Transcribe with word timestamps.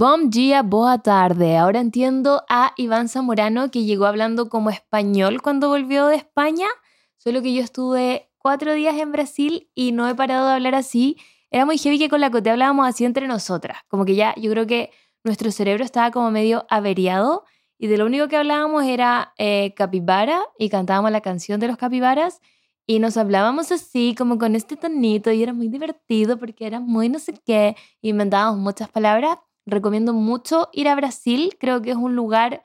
Bom 0.00 0.30
dia, 0.30 0.62
boa 0.62 0.98
tarde. 0.98 1.56
Ahora 1.56 1.80
entiendo 1.80 2.44
a 2.48 2.72
Iván 2.76 3.08
Zamorano 3.08 3.72
que 3.72 3.82
llegó 3.82 4.06
hablando 4.06 4.48
como 4.48 4.70
español 4.70 5.42
cuando 5.42 5.70
volvió 5.70 6.06
de 6.06 6.14
España, 6.14 6.68
solo 7.16 7.42
que 7.42 7.52
yo 7.52 7.62
estuve 7.64 8.30
cuatro 8.38 8.74
días 8.74 8.96
en 8.96 9.10
Brasil 9.10 9.68
y 9.74 9.90
no 9.90 10.08
he 10.08 10.14
parado 10.14 10.46
de 10.46 10.52
hablar 10.52 10.76
así. 10.76 11.16
Era 11.50 11.66
muy 11.66 11.78
heavy 11.78 11.98
que 11.98 12.08
con 12.08 12.20
la 12.20 12.30
Cote 12.30 12.48
hablábamos 12.48 12.86
así 12.86 13.04
entre 13.04 13.26
nosotras, 13.26 13.78
como 13.88 14.04
que 14.04 14.14
ya 14.14 14.36
yo 14.36 14.52
creo 14.52 14.68
que 14.68 14.92
nuestro 15.24 15.50
cerebro 15.50 15.82
estaba 15.82 16.12
como 16.12 16.30
medio 16.30 16.64
averiado 16.70 17.42
y 17.76 17.88
de 17.88 17.98
lo 17.98 18.06
único 18.06 18.28
que 18.28 18.36
hablábamos 18.36 18.84
era 18.84 19.34
eh, 19.36 19.74
capibara 19.74 20.42
y 20.60 20.68
cantábamos 20.68 21.10
la 21.10 21.22
canción 21.22 21.58
de 21.58 21.66
los 21.66 21.76
capibaras 21.76 22.40
y 22.86 23.00
nos 23.00 23.16
hablábamos 23.16 23.72
así, 23.72 24.14
como 24.16 24.38
con 24.38 24.54
este 24.54 24.76
tonito, 24.76 25.32
y 25.32 25.42
era 25.42 25.52
muy 25.52 25.66
divertido 25.66 26.38
porque 26.38 26.68
era 26.68 26.78
muy 26.78 27.08
no 27.08 27.18
sé 27.18 27.34
qué, 27.44 27.74
inventábamos 28.00 28.60
muchas 28.60 28.88
palabras. 28.88 29.38
Recomiendo 29.68 30.14
mucho 30.14 30.70
ir 30.72 30.88
a 30.88 30.94
Brasil, 30.94 31.56
creo 31.60 31.82
que 31.82 31.90
es 31.90 31.96
un 31.96 32.16
lugar 32.16 32.62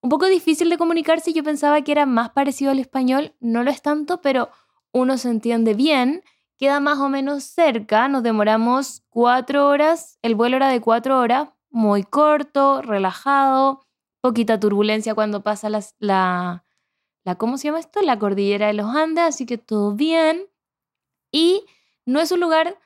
un 0.00 0.08
poco 0.08 0.26
difícil 0.26 0.70
de 0.70 0.78
comunicarse. 0.78 1.32
Yo 1.34 1.44
pensaba 1.44 1.82
que 1.82 1.92
era 1.92 2.06
más 2.06 2.30
parecido 2.30 2.70
al 2.70 2.78
español, 2.78 3.34
no 3.38 3.62
lo 3.64 3.70
es 3.70 3.82
tanto, 3.82 4.22
pero 4.22 4.48
uno 4.92 5.18
se 5.18 5.28
entiende 5.28 5.74
bien, 5.74 6.22
queda 6.56 6.80
más 6.80 6.98
o 6.98 7.10
menos 7.10 7.44
cerca, 7.44 8.08
nos 8.08 8.22
demoramos 8.22 9.02
cuatro 9.10 9.68
horas, 9.68 10.18
el 10.22 10.34
vuelo 10.34 10.56
era 10.56 10.68
de 10.68 10.80
cuatro 10.80 11.18
horas, 11.18 11.50
muy 11.70 12.02
corto, 12.02 12.80
relajado, 12.80 13.84
poquita 14.22 14.58
turbulencia 14.58 15.14
cuando 15.14 15.42
pasa 15.42 15.68
la, 15.68 15.84
la, 15.98 17.34
¿cómo 17.36 17.58
se 17.58 17.64
llama 17.64 17.80
esto? 17.80 18.00
La 18.00 18.18
cordillera 18.18 18.68
de 18.68 18.72
los 18.72 18.86
Andes, 18.96 19.24
así 19.24 19.44
que 19.44 19.58
todo 19.58 19.94
bien. 19.94 20.46
Y 21.30 21.66
no 22.06 22.20
es 22.20 22.32
un 22.32 22.40
lugar 22.40 22.78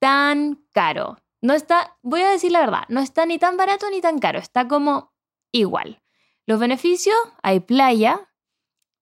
tan 0.00 0.60
caro. 0.72 1.16
No 1.44 1.52
está, 1.52 1.98
voy 2.00 2.22
a 2.22 2.30
decir 2.30 2.52
la 2.52 2.60
verdad, 2.60 2.84
no 2.88 3.00
está 3.00 3.26
ni 3.26 3.38
tan 3.38 3.58
barato 3.58 3.90
ni 3.90 4.00
tan 4.00 4.18
caro, 4.18 4.38
está 4.38 4.66
como 4.66 5.12
igual. 5.52 6.00
Los 6.46 6.58
beneficios, 6.58 7.14
hay 7.42 7.60
playa, 7.60 8.30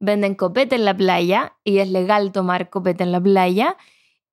venden 0.01 0.35
copete 0.35 0.75
en 0.75 0.85
la 0.85 0.97
playa 0.97 1.57
y 1.63 1.79
es 1.79 1.89
legal 1.89 2.33
tomar 2.33 2.69
copete 2.69 3.05
en 3.05 3.13
la 3.13 3.21
playa. 3.21 3.77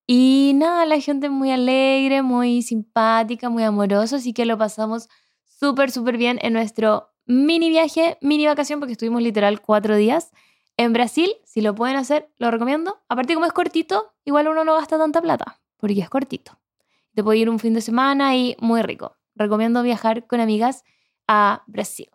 Y 0.07 0.53
nada, 0.55 0.87
la 0.87 0.99
gente 0.99 1.27
es 1.27 1.31
muy 1.31 1.51
alegre, 1.51 2.23
muy 2.23 2.63
simpática, 2.63 3.47
muy 3.49 3.61
amorosa, 3.61 4.15
así 4.15 4.33
que 4.33 4.47
lo 4.47 4.57
pasamos 4.57 5.07
súper, 5.45 5.91
súper 5.91 6.17
bien 6.17 6.39
en 6.41 6.53
nuestro 6.53 7.11
mini 7.27 7.69
viaje, 7.69 8.17
mini 8.21 8.47
vacación, 8.47 8.79
porque 8.79 8.93
estuvimos 8.93 9.21
literal 9.21 9.61
cuatro 9.61 9.95
días 9.95 10.31
en 10.77 10.93
Brasil. 10.93 11.31
Si 11.45 11.61
lo 11.61 11.75
pueden 11.75 11.95
hacer, 11.95 12.31
lo 12.39 12.49
recomiendo. 12.49 13.03
Aparte, 13.07 13.35
como 13.35 13.45
es 13.45 13.53
cortito, 13.53 14.15
igual 14.25 14.47
uno 14.47 14.63
no 14.63 14.73
gasta 14.73 14.97
tanta 14.97 15.21
plata, 15.21 15.61
porque 15.77 16.01
es 16.01 16.09
cortito. 16.09 16.59
Te 17.19 17.23
puede 17.25 17.39
ir 17.39 17.49
un 17.49 17.59
fin 17.59 17.73
de 17.73 17.81
semana 17.81 18.37
y 18.37 18.55
muy 18.61 18.81
rico. 18.81 19.17
Recomiendo 19.35 19.83
viajar 19.83 20.25
con 20.25 20.39
amigas 20.39 20.85
a 21.27 21.63
Brasil. 21.67 22.07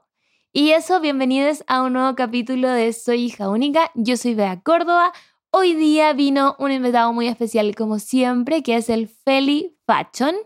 Y 0.50 0.70
eso, 0.70 0.98
bienvenidos 0.98 1.62
a 1.66 1.82
un 1.82 1.92
nuevo 1.92 2.14
capítulo 2.14 2.70
de 2.70 2.90
Soy 2.94 3.24
hija 3.24 3.50
única. 3.50 3.90
Yo 3.94 4.16
soy 4.16 4.34
Bea 4.34 4.62
Córdoba. 4.62 5.12
Hoy 5.50 5.74
día 5.74 6.14
vino 6.14 6.56
un 6.58 6.72
invitado 6.72 7.12
muy 7.12 7.28
especial, 7.28 7.74
como 7.74 7.98
siempre, 7.98 8.62
que 8.62 8.76
es 8.76 8.88
el 8.88 9.08
Feli 9.08 9.76
Fashion. 9.86 10.36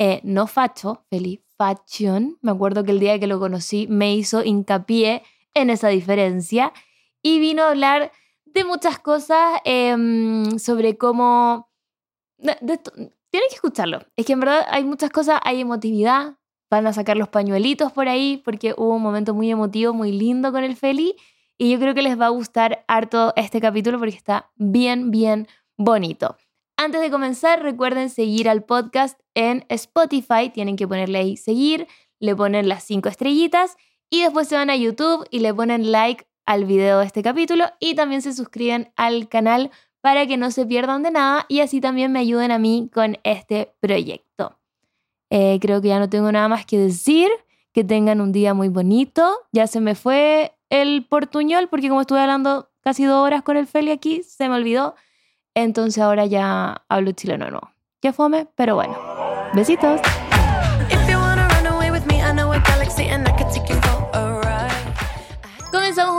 Eh, 0.00 0.20
no 0.24 0.48
Facho, 0.48 1.04
Feli 1.08 1.44
Fashion. 1.56 2.36
Me 2.42 2.50
acuerdo 2.50 2.82
que 2.82 2.90
el 2.90 2.98
día 2.98 3.20
que 3.20 3.28
lo 3.28 3.38
conocí 3.38 3.86
me 3.86 4.12
hizo 4.12 4.42
hincapié 4.42 5.22
en 5.54 5.70
esa 5.70 5.86
diferencia 5.86 6.72
y 7.22 7.38
vino 7.38 7.62
a 7.62 7.68
hablar 7.68 8.10
de 8.44 8.64
muchas 8.64 8.98
cosas 8.98 9.60
em, 9.64 10.58
sobre 10.58 10.98
cómo... 10.98 11.70
tienen 13.34 13.48
que 13.48 13.56
escucharlo. 13.56 13.98
Es 14.14 14.26
que 14.26 14.34
en 14.34 14.38
verdad 14.38 14.64
hay 14.70 14.84
muchas 14.84 15.10
cosas, 15.10 15.40
hay 15.42 15.60
emotividad. 15.60 16.36
Van 16.70 16.86
a 16.86 16.92
sacar 16.92 17.16
los 17.16 17.28
pañuelitos 17.28 17.90
por 17.90 18.06
ahí 18.06 18.40
porque 18.44 18.74
hubo 18.76 18.94
un 18.94 19.02
momento 19.02 19.34
muy 19.34 19.50
emotivo, 19.50 19.92
muy 19.92 20.12
lindo 20.12 20.52
con 20.52 20.62
el 20.62 20.76
Feli. 20.76 21.16
Y 21.58 21.72
yo 21.72 21.80
creo 21.80 21.94
que 21.94 22.02
les 22.02 22.16
va 22.16 22.26
a 22.26 22.28
gustar 22.28 22.84
harto 22.86 23.32
este 23.34 23.60
capítulo 23.60 23.98
porque 23.98 24.14
está 24.14 24.52
bien, 24.54 25.10
bien 25.10 25.48
bonito. 25.76 26.36
Antes 26.76 27.00
de 27.00 27.10
comenzar, 27.10 27.60
recuerden 27.60 28.08
seguir 28.08 28.48
al 28.48 28.62
podcast 28.62 29.18
en 29.34 29.64
Spotify. 29.68 30.50
Tienen 30.54 30.76
que 30.76 30.86
ponerle 30.86 31.18
ahí 31.18 31.36
seguir, 31.36 31.88
le 32.20 32.36
ponen 32.36 32.68
las 32.68 32.84
cinco 32.84 33.08
estrellitas 33.08 33.76
y 34.10 34.22
después 34.22 34.46
se 34.46 34.54
van 34.54 34.70
a 34.70 34.76
YouTube 34.76 35.26
y 35.32 35.40
le 35.40 35.52
ponen 35.52 35.90
like 35.90 36.24
al 36.46 36.66
video 36.66 37.00
de 37.00 37.06
este 37.06 37.24
capítulo 37.24 37.64
y 37.80 37.96
también 37.96 38.22
se 38.22 38.32
suscriben 38.32 38.92
al 38.94 39.28
canal 39.28 39.72
para 40.04 40.26
que 40.26 40.36
no 40.36 40.50
se 40.50 40.66
pierdan 40.66 41.02
de 41.02 41.10
nada 41.10 41.46
y 41.48 41.60
así 41.60 41.80
también 41.80 42.12
me 42.12 42.18
ayuden 42.18 42.52
a 42.52 42.58
mí 42.58 42.90
con 42.92 43.16
este 43.24 43.72
proyecto. 43.80 44.58
Eh, 45.30 45.58
creo 45.62 45.80
que 45.80 45.88
ya 45.88 45.98
no 45.98 46.10
tengo 46.10 46.30
nada 46.30 46.46
más 46.46 46.66
que 46.66 46.76
decir. 46.76 47.30
Que 47.72 47.84
tengan 47.84 48.20
un 48.20 48.30
día 48.30 48.52
muy 48.52 48.68
bonito. 48.68 49.34
Ya 49.50 49.66
se 49.66 49.80
me 49.80 49.94
fue 49.94 50.52
el 50.68 51.06
portuñol 51.06 51.68
porque 51.70 51.88
como 51.88 52.02
estuve 52.02 52.20
hablando 52.20 52.68
casi 52.82 53.04
dos 53.04 53.24
horas 53.24 53.42
con 53.44 53.56
el 53.56 53.66
Feli 53.66 53.92
aquí, 53.92 54.22
se 54.24 54.46
me 54.46 54.56
olvidó. 54.56 54.94
Entonces 55.54 56.02
ahora 56.02 56.26
ya 56.26 56.84
hablo 56.90 57.12
chileno 57.12 57.50
no. 57.50 57.72
Qué 58.02 58.12
fome, 58.12 58.46
pero 58.56 58.74
bueno. 58.74 58.94
Besitos. 59.54 60.02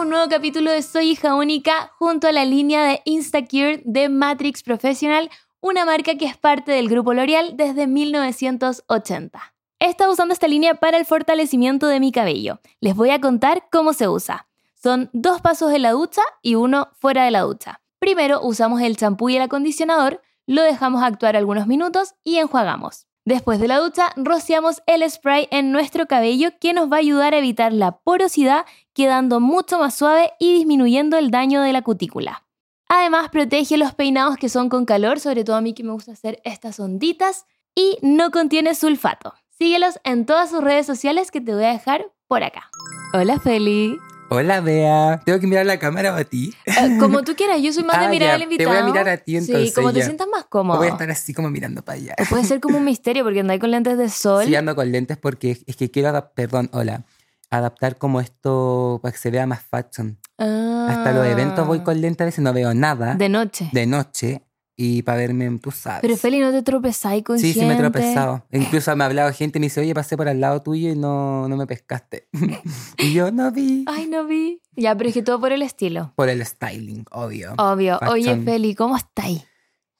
Un 0.05 0.11
nuevo 0.11 0.29
capítulo 0.29 0.69
de 0.69 0.83
Soy 0.83 1.09
hija 1.09 1.33
única 1.33 1.91
junto 1.97 2.27
a 2.27 2.31
la 2.31 2.45
línea 2.45 2.83
de 2.83 3.01
Instacure 3.05 3.81
de 3.85 4.07
Matrix 4.07 4.61
Professional, 4.61 5.31
una 5.61 5.83
marca 5.83 6.13
que 6.13 6.25
es 6.25 6.38
parte 6.38 6.71
del 6.71 6.89
grupo 6.89 7.16
L'Oreal 7.16 7.57
desde 7.57 7.88
1980. 7.88 9.55
He 9.79 9.85
estado 9.88 10.13
usando 10.13 10.35
esta 10.35 10.47
línea 10.47 10.75
para 10.75 10.99
el 10.99 11.07
fortalecimiento 11.07 11.88
de 11.88 11.99
mi 11.99 12.11
cabello. 12.11 12.59
Les 12.81 12.95
voy 12.95 13.09
a 13.09 13.19
contar 13.19 13.66
cómo 13.71 13.93
se 13.93 14.07
usa. 14.07 14.47
Son 14.75 15.09
dos 15.11 15.41
pasos 15.41 15.73
en 15.73 15.81
la 15.81 15.93
ducha 15.93 16.22
y 16.43 16.53
uno 16.53 16.89
fuera 16.99 17.25
de 17.25 17.31
la 17.31 17.41
ducha. 17.41 17.81
Primero 17.97 18.41
usamos 18.43 18.81
el 18.81 18.97
champú 18.97 19.29
y 19.29 19.37
el 19.37 19.41
acondicionador, 19.41 20.22
lo 20.45 20.61
dejamos 20.61 21.01
actuar 21.01 21.35
algunos 21.35 21.66
minutos 21.66 22.13
y 22.23 22.37
enjuagamos. 22.37 23.07
Después 23.27 23.59
de 23.59 23.67
la 23.67 23.79
ducha, 23.79 24.11
rociamos 24.17 24.83
el 24.85 25.09
spray 25.09 25.47
en 25.49 25.72
nuestro 25.72 26.05
cabello 26.05 26.51
que 26.61 26.73
nos 26.73 26.91
va 26.91 26.97
a 26.97 26.99
ayudar 26.99 27.33
a 27.33 27.39
evitar 27.39 27.73
la 27.73 27.97
porosidad, 27.97 28.67
quedando 28.95 29.39
mucho 29.39 29.78
más 29.78 29.94
suave 29.94 30.31
y 30.39 30.53
disminuyendo 30.56 31.17
el 31.17 31.29
daño 31.29 31.61
de 31.61 31.73
la 31.73 31.83
cutícula. 31.83 32.44
Además, 32.88 33.29
protege 33.29 33.78
los 33.78 33.94
peinados 33.94 34.38
que 34.38 34.50
son 34.50 34.69
con 34.69 34.85
calor, 34.85 35.19
sobre 35.19 35.44
todo 35.44 35.57
a 35.57 35.61
mí 35.61 35.73
que 35.73 35.83
me 35.83 35.91
gusta 35.91 36.13
hacer 36.13 36.41
estas 36.45 36.79
onditas, 36.79 37.45
y 37.75 37.97
no 38.01 38.31
contiene 38.31 38.73
sulfato. 38.73 39.34
Síguelos 39.50 40.00
en 40.03 40.25
todas 40.25 40.50
sus 40.50 40.63
redes 40.63 40.85
sociales 40.85 41.29
que 41.29 41.41
te 41.41 41.53
voy 41.53 41.66
a 41.66 41.69
dejar 41.73 42.05
por 42.28 42.41
acá. 42.44 42.69
Hola 43.13 43.39
Feli. 43.39 43.97
Hola, 44.29 44.59
Bea. 44.59 45.22
¿Tengo 45.23 45.39
que 45.39 45.45
mirar 45.45 45.66
la 45.67 45.78
cámara 45.78 46.13
o 46.13 46.17
a 46.17 46.23
ti? 46.23 46.51
Eh, 46.66 46.97
como 47.00 47.22
tú 47.23 47.35
quieras, 47.35 47.61
yo 47.61 47.72
soy 47.72 47.84
más 47.84 48.00
de 48.00 48.05
Ah, 48.05 48.09
mirar 48.09 48.29
ya, 48.29 48.35
al 48.35 48.41
invitado. 48.44 48.69
Te 48.72 48.75
voy 48.75 48.84
a 48.84 48.91
mirar 48.91 49.07
a 49.09 49.17
ti 49.17 49.38
entonces. 49.38 49.69
Sí, 49.69 49.75
como 49.75 49.94
te 49.94 50.00
ya. 50.00 50.05
sientas 50.05 50.28
más 50.28 50.44
O 50.45 50.50
cómodo. 50.50 50.78
voy 50.79 50.88
a 50.88 50.91
estar 50.91 51.09
así 51.11 51.34
como 51.34 51.50
mirando 51.51 51.84
para 51.84 51.97
allá. 52.00 52.16
O 52.19 52.25
puede 52.25 52.44
ser 52.44 52.59
como 52.59 52.78
un 52.79 52.85
misterio 52.85 53.23
porque 53.23 53.41
andáis 53.41 53.59
con 53.61 53.69
lentes 53.72 53.97
de 53.97 54.09
sol. 54.09 54.45
Sí, 54.45 54.55
ando 54.55 54.75
con 54.75 54.91
lentes 54.91 55.17
porque 55.17 55.61
es 55.67 55.75
que 55.75 55.91
quiero 55.91 56.31
perdón, 56.34 56.69
hola, 56.73 57.03
adaptar 57.50 57.97
como 57.97 58.19
esto 58.22 59.00
para 59.01 59.11
que 59.11 59.17
se 59.17 59.31
vea 59.31 59.45
más 59.45 59.61
fashion. 59.63 60.17
Hasta 60.38 61.11
los 61.13 61.25
eventos 61.25 61.66
voy 61.66 61.79
con 61.79 62.00
lentes, 62.01 62.22
a 62.22 62.25
veces 62.25 62.44
no 62.44 62.51
veo 62.53 62.73
nada 62.73 63.13
Ah. 63.13 63.16
De 63.16 63.29
noche. 63.29 63.69
de 63.72 63.85
noche 63.88 64.41
y 64.78 65.03
para 65.03 65.19
verme, 65.19 65.57
tú 65.59 65.72
sabes. 65.72 66.01
Pero 66.01 66.17
Feli, 66.17 66.39
¿no 66.39 66.51
te 66.51 66.61
tropezáis 66.61 67.23
con 67.23 67.39
Sí, 67.39 67.53
sí 67.53 67.59
me 67.61 67.67
he 67.67 67.69
gente? 67.78 67.84
tropezado. 67.84 68.45
Incluso 68.51 68.94
me 68.97 69.05
ha 69.05 69.07
hablado 69.07 69.31
gente 69.31 69.57
y 69.57 69.61
me 69.61 69.67
dice, 69.67 69.79
oye, 69.79 69.94
pasé 69.94 70.17
por 70.17 70.28
al 70.28 70.41
lado 70.41 70.61
tuyo 70.61 70.89
y 70.91 70.95
no, 70.97 71.47
no 71.47 71.55
me 71.55 71.66
pescaste. 71.66 72.28
y 72.97 73.13
yo 73.13 73.31
no 73.31 73.51
vi. 73.51 73.85
Ay, 73.88 74.07
no 74.07 74.25
vi. 74.25 74.61
Ya, 74.75 74.94
pero 74.95 75.07
es 75.07 75.13
que 75.13 75.23
todo 75.23 75.39
por 75.39 75.53
el 75.53 75.61
estilo. 75.61 76.11
Por 76.17 76.28
el 76.28 76.45
styling, 76.45 77.05
obvio. 77.11 77.53
Obvio. 77.57 78.00
Oye, 78.09 78.23
Fashion. 78.25 78.44
Feli, 78.44 78.75
¿cómo 78.75 78.97
estáis? 78.97 79.45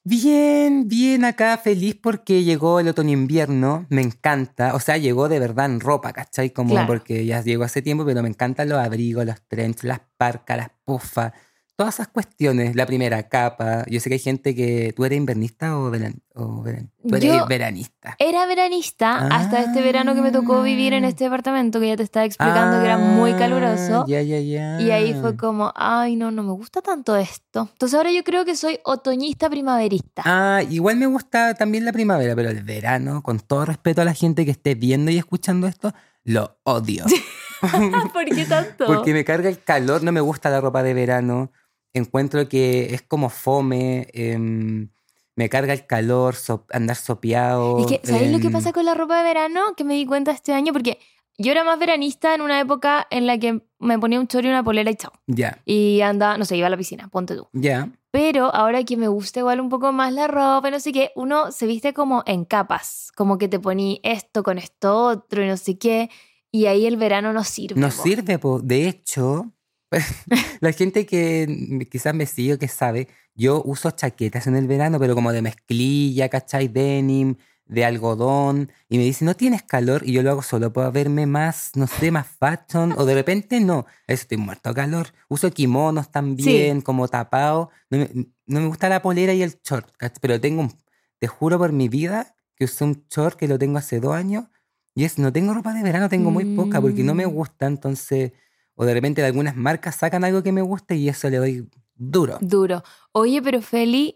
Bien, 0.08 0.88
bien 0.88 1.26
acá, 1.26 1.58
feliz 1.58 1.96
porque 2.00 2.44
llegó 2.44 2.80
el 2.80 2.88
otoño-invierno, 2.90 3.88
me 3.90 4.04
encanta, 4.04 4.76
o 4.76 4.80
sea, 4.80 4.98
llegó 4.98 5.28
de 5.30 5.40
verdad 5.40 5.66
en 5.66 5.80
ropa, 5.80 6.14
¿cachai? 6.14 6.52
Como 6.52 6.72
Claro. 6.76 6.86
porque 6.86 7.26
ya 7.26 7.42
llegó 7.42 7.64
hace 7.64 7.82
tiempo, 7.82 8.06
pero 8.06 8.22
me 8.22 8.30
encantan 8.30 8.70
los 8.70 8.78
abrigos, 8.78 9.26
los 9.26 9.42
trench, 9.48 9.82
las 9.84 10.02
parcas, 10.16 10.58
las 10.58 10.70
pufas, 10.86 11.34
todas 11.76 11.96
esas 11.96 12.08
cuestiones, 12.08 12.76
la 12.76 12.86
primera 12.86 13.24
capa. 13.28 13.84
Yo 13.88 14.00
sé 14.00 14.10
que 14.10 14.16
hay 14.16 14.20
gente 14.20 14.56
que, 14.56 14.94
¿tú 14.96 15.04
eres 15.06 15.18
invernista 15.18 15.78
o, 15.78 15.90
veran, 15.92 16.22
o 16.34 16.62
veran- 16.64 16.90
Tú 17.08 17.16
eres 17.16 17.30
Yo- 17.34 17.46
veranista. 17.48 18.16
Era 18.18 18.46
veranista 18.46 19.28
hasta 19.28 19.62
este 19.62 19.82
verano 19.82 20.16
que 20.16 20.22
me 20.22 20.32
tocó 20.32 20.62
vivir 20.64 20.94
en 20.94 21.06
este 21.06 21.26
departamento 21.26 21.80
que 21.80 21.90
ya 21.90 21.98
te 21.98 22.04
estaba 22.04 22.26
explicando 22.26 22.80
que 22.80 22.86
era 22.86 22.98
muy 22.98 23.32
Ah, 23.34 23.38
caluroso. 23.38 24.06
Ya, 24.08 24.22
ya, 24.22 24.40
ya. 24.40 24.80
Y 24.82 24.92
ahí 24.92 25.14
fue 25.20 25.36
como, 25.38 25.72
ay, 25.76 26.16
no, 26.16 26.32
no 26.32 26.44
me 26.44 26.52
gusta 26.54 26.82
tanto 26.82 27.16
esto. 27.16 27.70
Entonces 27.74 27.96
ahora 27.98 28.12
yo 28.12 28.24
creo 28.24 28.46
que 28.46 28.56
soy 28.56 28.80
otoñista 28.86 29.50
primaverista. 29.50 30.24
Ah, 30.26 30.62
igual 30.70 30.96
me 30.98 31.06
gusta 31.08 31.54
también 31.56 31.86
la 31.86 31.92
primavera, 31.92 32.36
pero 32.36 32.50
el 32.50 32.64
verano, 32.64 33.22
con 33.22 33.40
todo 33.40 33.66
respeto 33.66 34.02
a 34.02 34.06
la 34.06 34.14
gente 34.14 34.46
que 34.46 34.52
esté 34.52 34.76
viendo 34.76 35.12
y 35.12 35.18
escuchando 35.18 35.68
esto, 35.68 35.94
lo 36.24 36.58
odio. 36.64 37.06
¿Por 38.14 38.26
qué 38.26 38.46
tanto? 38.46 38.86
Porque 38.86 39.14
me 39.14 39.24
carga 39.26 39.50
el 39.50 39.62
calor, 39.62 40.04
no 40.04 40.12
me 40.12 40.22
gusta 40.22 40.50
la 40.50 40.62
ropa 40.62 40.84
de 40.84 40.94
verano. 40.94 41.52
Encuentro 41.96 42.48
que 42.50 42.94
es 42.94 43.02
como 43.02 43.30
fome. 43.30 44.08
em, 44.14 44.90
me 45.38 45.50
carga 45.50 45.74
el 45.74 45.86
calor, 45.88 46.36
so- 46.36 46.66
andar 46.72 46.96
sopeado. 46.96 47.80
Es 47.80 47.88
que, 47.88 48.08
¿sabéis 48.08 48.32
lo 48.32 48.40
que 48.40 48.48
em, 48.48 48.54
pasa 48.54 48.72
con 48.74 48.86
la 48.86 48.94
ropa 48.94 49.18
de 49.18 49.24
verano? 49.24 49.62
Que 49.76 49.84
me 49.84 49.94
di 49.96 50.06
cuenta 50.06 50.32
este 50.32 50.54
año, 50.54 50.72
porque 50.74 51.00
yo 51.38 51.52
era 51.52 51.64
más 51.64 51.80
veranista 51.80 52.34
en 52.36 52.42
una 52.42 52.60
época 52.60 53.08
en 53.10 53.26
la 53.28 53.38
que 53.38 53.62
me 53.80 53.98
ponía 54.00 54.20
un 54.20 54.28
chorro 54.28 54.48
y 54.48 54.50
una 54.52 54.64
polera 54.64 54.92
y 54.92 54.96
chao. 54.96 55.12
Ya, 55.28 55.62
Y 55.66 56.02
andaba, 56.02 56.38
no 56.38 56.46
sé, 56.46 56.56
iba 56.58 56.68
a 56.68 56.70
la 56.70 56.78
piscina, 56.78 57.08
ponte 57.10 57.36
tú. 57.36 57.48
ya. 57.54 57.90
Pero 58.12 58.46
ahora 58.56 58.82
que 58.86 58.96
me 58.96 59.10
gusta 59.10 59.40
igual 59.42 59.60
un 59.60 59.68
poco 59.68 59.92
más 59.92 60.14
la 60.14 60.28
ropa, 60.28 60.72
no 60.72 60.80
sé 60.80 60.94
qué, 60.94 61.12
uno 61.16 61.52
se 61.52 61.66
viste 61.68 61.94
como 61.94 62.24
en 62.26 62.46
capas, 62.46 63.12
como 63.14 63.38
que 63.38 63.50
te 63.50 63.60
poní 63.60 64.00
esto 64.04 64.42
con 64.42 64.58
esto 64.58 64.96
otro 65.08 65.44
y 65.44 65.48
no 65.48 65.58
sé 65.58 65.78
qué, 65.78 66.10
y 66.50 66.68
ahí 66.68 66.86
el 66.86 66.96
verano 66.96 67.34
no 67.34 67.44
sirve. 67.44 67.78
No 67.78 67.88
po. 67.88 67.92
sirve, 68.04 68.40
po. 68.40 68.60
de 68.62 68.88
hecho, 68.88 69.52
la 70.62 70.72
gente 70.72 71.06
que 71.06 71.88
quizás 71.92 72.14
me 72.14 72.26
sigue, 72.26 72.58
que 72.58 72.68
sabe, 72.68 73.08
yo 73.34 73.62
uso 73.66 73.92
chaquetas 73.92 74.48
en 74.48 74.56
el 74.56 74.68
verano, 74.68 75.00
pero 75.00 75.16
como 75.16 75.32
de 75.32 75.42
mezclilla, 75.42 76.30
¿cachai? 76.30 76.68
Denim, 76.68 77.36
de 77.66 77.84
algodón, 77.84 78.72
y 78.90 78.98
me 78.98 79.04
dicen, 79.04 79.26
¿no 79.26 79.36
tienes 79.36 79.64
calor? 79.64 80.04
Y 80.06 80.12
yo 80.14 80.22
lo 80.22 80.30
hago 80.32 80.42
solo 80.44 80.72
para 80.72 80.92
verme 80.92 81.26
más, 81.26 81.72
no 81.76 81.88
sé, 81.88 82.12
más 82.12 82.28
fashion, 82.28 82.94
o 82.98 83.06
de 83.06 83.16
repente 83.16 83.60
no, 83.60 83.86
eso 84.08 84.22
estoy 84.22 84.38
muerto 84.38 84.70
de 84.70 84.76
calor. 84.76 85.08
Uso 85.30 85.50
kimonos 85.52 86.12
también, 86.12 86.82
como 86.82 87.08
tapado. 87.08 87.72
No 87.90 87.98
me, 87.98 88.10
no 88.46 88.60
me 88.62 88.68
gusta 88.68 88.88
la 88.88 89.02
polera 89.02 89.34
y 89.34 89.42
el 89.42 89.56
short, 89.64 89.90
¿cachai? 89.98 90.20
pero 90.22 90.40
tengo 90.40 90.62
un, 90.62 90.74
te 91.20 91.28
juro 91.28 91.58
por 91.58 91.72
mi 91.72 91.90
vida 91.90 92.36
que 92.56 92.66
usé 92.66 92.84
un 92.86 93.06
short 93.10 93.36
que 93.38 93.48
lo 93.48 93.58
tengo 93.58 93.78
hace 93.80 94.00
dos 94.00 94.14
años, 94.16 94.46
y 94.94 95.04
es, 95.04 95.18
no 95.20 95.34
tengo 95.34 95.54
ropa 95.54 95.74
de 95.74 95.84
verano, 95.84 96.08
tengo 96.08 96.32
muy 96.32 96.46
poca, 96.46 96.80
porque 96.80 97.04
no 97.04 97.14
me 97.16 97.26
Mm. 97.28 97.32
gusta, 97.32 97.66
entonces, 97.66 98.32
o 98.76 98.86
de 98.86 98.94
repente 98.94 99.22
de 99.22 99.28
algunas 99.28 99.56
marcas 99.56 99.96
sacan 99.96 100.24
algo 100.24 100.44
que 100.44 100.52
me 100.52 100.62
gusta 100.62 100.94
y 100.94 101.10
eso 101.10 101.30
le 101.30 101.38
doy 101.38 101.70
duro. 101.96 102.38
Duro. 102.42 102.84
Oye, 103.12 103.42
pero 103.42 103.62
Feli, 103.62 104.16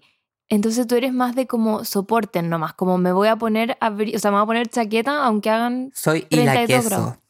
entonces 0.49 0.87
tú 0.87 0.95
eres 0.95 1.13
más 1.13 1.35
de 1.35 1.47
como 1.47 1.85
soporten 1.85 2.49
nomás, 2.49 2.73
como 2.73 2.97
me 2.97 3.11
voy 3.11 3.27
a 3.27 3.35
poner, 3.35 3.77
o 3.81 4.19
sea, 4.19 4.31
me 4.31 4.37
voy 4.37 4.43
a 4.43 4.47
poner 4.47 4.67
chaqueta 4.67 5.23
aunque 5.23 5.49
hagan... 5.49 5.91
Soy 5.93 6.25
y 6.29 6.37
la 6.37 6.53
32 6.53 6.83
queso. 6.83 7.21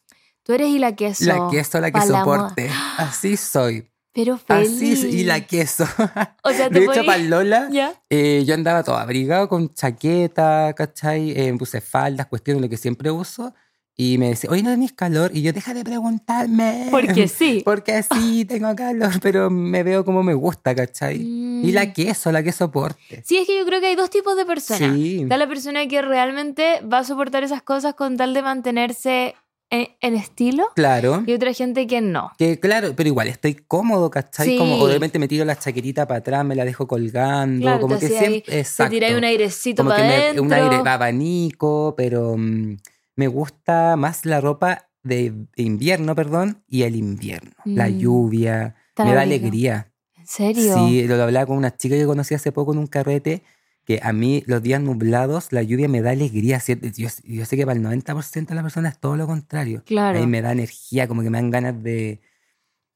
Tú 0.43 0.53
eres 0.53 0.69
y 0.69 0.79
la 0.79 0.95
queso. 0.95 1.25
La 1.25 1.47
queso, 1.51 1.79
la 1.79 1.91
que 1.91 1.99
la 1.99 2.05
soporte. 2.05 2.69
Así 2.97 3.37
soy. 3.37 3.87
Pero 4.13 4.37
Feli. 4.37 4.65
Así 4.65 4.95
soy, 4.95 5.15
y 5.15 5.23
la 5.23 5.41
queso. 5.41 5.85
O 6.43 6.51
sea, 6.51 6.69
te 6.69 6.79
De 6.79 6.85
hecho, 6.85 7.05
para 7.05 7.19
Lola, 7.19 7.69
¿Ya? 7.71 7.93
eh, 8.09 8.43
yo 8.47 8.55
andaba 8.55 8.83
todo 8.83 8.97
abrigado 8.97 9.47
con 9.47 9.73
chaqueta, 9.73 10.73
¿cachai? 10.75 11.31
Eh, 11.31 11.53
puse 11.59 11.81
faldas, 11.81 12.25
cuestiones, 12.27 12.63
lo 12.63 12.69
que 12.69 12.77
siempre 12.77 13.11
uso. 13.11 13.53
Y 14.01 14.17
me 14.17 14.29
decía, 14.29 14.49
oye, 14.49 14.63
no 14.63 14.69
tenés 14.69 14.93
calor. 14.93 15.29
Y 15.33 15.41
yo, 15.41 15.51
deja 15.51 15.73
de 15.73 15.83
preguntarme. 15.83 16.87
Porque 16.89 17.27
sí. 17.27 17.61
Porque 17.65 18.01
sí, 18.01 18.45
tengo 18.45 18.73
calor, 18.73 19.11
pero 19.21 19.49
me 19.49 19.83
veo 19.83 20.05
como 20.05 20.23
me 20.23 20.33
gusta, 20.33 20.73
¿cachai? 20.73 21.17
Y 21.21 21.71
la 21.73 21.83
Mm. 21.87 21.91
queso, 21.93 22.31
la 22.31 22.41
que 22.41 22.53
soporte. 22.53 23.21
Sí, 23.25 23.37
es 23.37 23.45
que 23.45 23.57
yo 23.57 23.65
creo 23.65 23.81
que 23.81 23.87
hay 23.87 23.95
dos 23.97 24.09
tipos 24.09 24.37
de 24.37 24.45
personas. 24.45 24.93
Sí. 24.95 25.19
Está 25.23 25.35
la 25.35 25.49
persona 25.49 25.85
que 25.89 26.01
realmente 26.01 26.79
va 26.81 26.99
a 26.99 27.03
soportar 27.03 27.43
esas 27.43 27.61
cosas 27.61 27.93
con 27.95 28.15
tal 28.15 28.33
de 28.33 28.41
mantenerse 28.41 29.35
en, 29.69 29.89
en 29.99 30.15
estilo 30.15 30.67
Claro. 30.75 31.21
y 31.27 31.33
otra 31.33 31.51
gente 31.53 31.85
que 31.85 31.99
no. 31.99 32.31
Que 32.37 32.57
claro, 32.57 32.93
pero 32.95 33.07
igual 33.09 33.27
estoy 33.27 33.55
cómodo, 33.55 34.09
¿cachai? 34.09 34.55
Como, 34.57 34.77
Sí. 34.77 34.81
o 34.81 34.87
de 34.87 34.93
repente 34.93 35.19
me 35.19 35.27
tiro 35.27 35.43
la 35.43 35.59
chaquetita 35.59 36.07
para 36.07 36.19
atrás, 36.19 36.45
me 36.45 36.55
la 36.55 36.63
dejo 36.63 36.87
colgando, 36.87 37.63
Claro, 37.63 37.81
como 37.81 37.99
que 37.99 38.05
hacía 38.05 38.19
ahí- 38.21 38.25
siempre. 38.29 38.51
Te 38.53 38.59
Exacto. 38.61 38.91
tiráis 38.91 39.17
un 39.17 39.25
airecito 39.25 39.83
como 39.83 39.93
que 39.93 40.01
para 40.01 40.07
me, 40.07 40.15
adentro. 40.23 40.43
un 40.43 40.53
aire 40.53 40.75
abanico, 40.89 41.93
pero 41.97 42.35
mm, 42.37 42.77
me 43.19 43.27
gusta 43.27 43.97
más 43.97 44.25
la 44.25 44.39
ropa 44.39 44.87
de 45.03 45.33
invierno, 45.57 46.15
perdón, 46.15 46.63
y 46.67 46.83
el 46.83 46.95
invierno. 46.95 47.51
La 47.65 47.89
Mm. 47.89 47.97
lluvia, 47.97 48.75
me 48.97 49.13
da 49.13 49.21
alegría. 49.21 49.91
¿En 50.15 50.25
serio? 50.25 50.73
Sí, 50.73 51.05
lo 51.05 51.21
hablaba 51.21 51.45
con 51.45 51.57
una 51.57 51.75
chica 51.75 51.95
que 51.95 52.05
conocí 52.05 52.33
hace 52.33 52.51
poco 52.53 52.71
en 52.73 52.79
un 52.79 52.87
carrete, 52.87 53.43
que 53.85 53.99
a 54.01 54.13
mí 54.13 54.43
los 54.45 54.61
días 54.63 54.79
nublados, 54.81 55.51
la 55.51 55.63
lluvia 55.63 55.89
me 55.89 56.01
da 56.01 56.11
alegría. 56.11 56.61
Yo, 56.65 57.09
yo 57.23 57.45
sé 57.45 57.57
que 57.57 57.65
para 57.65 57.77
el 57.77 57.83
90% 57.83 58.49
de 58.53 58.55
las 58.55 58.63
personas 58.63 58.93
es 58.93 58.99
todo 58.99 59.17
lo 59.17 59.27
contrario. 59.27 59.83
Claro. 59.85 60.17
A 60.17 60.21
mí 60.21 60.27
me 60.27 60.41
da 60.41 60.51
energía, 60.53 61.07
como 61.09 61.21
que 61.21 61.29
me 61.29 61.37
dan 61.39 61.49
ganas 61.49 61.81
de, 61.83 62.21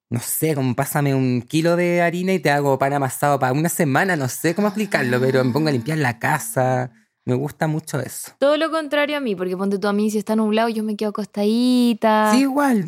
no 0.10 0.20
sé, 0.22 0.56
como 0.56 0.74
pásame 0.75 1.14
un 1.16 1.42
kilo 1.42 1.75
de 1.75 2.02
harina 2.02 2.31
y 2.34 2.40
te 2.40 2.50
hago 2.52 2.78
pan 2.80 2.94
amasado 2.94 3.40
para 3.40 3.52
una 3.52 3.70
semana, 3.70 4.16
no 4.16 4.30
sé 4.30 4.56
cómo 4.56 4.68
explicarlo, 4.68 5.20
pero 5.20 5.44
me 5.44 5.52
pongo 5.52 5.68
a 5.68 5.72
limpiar 5.72 5.98
la 5.98 6.18
casa. 6.20 6.92
Me 7.25 7.36
gusta 7.36 7.68
mucho 7.68 8.00
eso. 8.00 8.31
Todo 8.38 8.58
lo 8.58 8.70
contrario 8.70 9.18
a 9.18 9.20
mí, 9.20 9.36
porque 9.36 9.56
ponte 9.56 9.80
tú 9.80 9.88
a 9.88 9.94
mí, 9.94 10.12
si 10.12 10.18
está 10.18 10.36
nublado, 10.36 10.70
yo 10.70 10.84
me 10.84 10.96
quedo 10.98 11.12
acostadita. 11.12 12.31
Sí, 12.34 12.42
igual, 12.42 12.86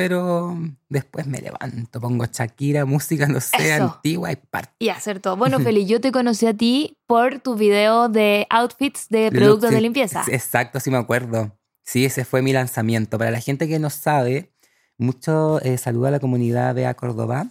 pero 0.00 0.56
después 0.88 1.26
me 1.26 1.40
levanto, 1.40 2.00
pongo 2.00 2.24
Shakira, 2.24 2.86
música, 2.86 3.26
no 3.26 3.40
sé, 3.40 3.74
Eso. 3.74 3.84
antigua 3.84 4.32
y 4.32 4.36
parto. 4.36 4.72
Y 4.78 4.88
hacer 4.88 5.20
todo. 5.20 5.36
Bueno, 5.36 5.60
Feli, 5.60 5.84
yo 5.84 6.00
te 6.00 6.10
conocí 6.10 6.46
a 6.46 6.54
ti 6.54 6.96
por 7.06 7.40
tu 7.40 7.54
video 7.54 8.08
de 8.08 8.46
outfits 8.48 9.08
de 9.08 9.30
productos 9.30 9.70
Look, 9.70 9.74
de 9.74 9.80
limpieza. 9.80 10.24
Exacto, 10.28 10.80
sí 10.80 10.90
me 10.90 10.96
acuerdo. 10.96 11.54
Sí, 11.82 12.04
ese 12.04 12.24
fue 12.24 12.40
mi 12.40 12.52
lanzamiento. 12.52 13.18
Para 13.18 13.30
la 13.30 13.40
gente 13.40 13.68
que 13.68 13.78
no 13.78 13.90
sabe, 13.90 14.52
mucho 14.96 15.60
eh, 15.62 15.76
saludo 15.76 16.06
a 16.06 16.10
la 16.12 16.20
comunidad 16.20 16.74
Bea 16.74 16.94
Córdoba. 16.94 17.48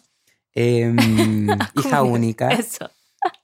Em, 0.53 0.95
hija 1.75 2.01
única. 2.01 2.49
Eso. 2.49 2.89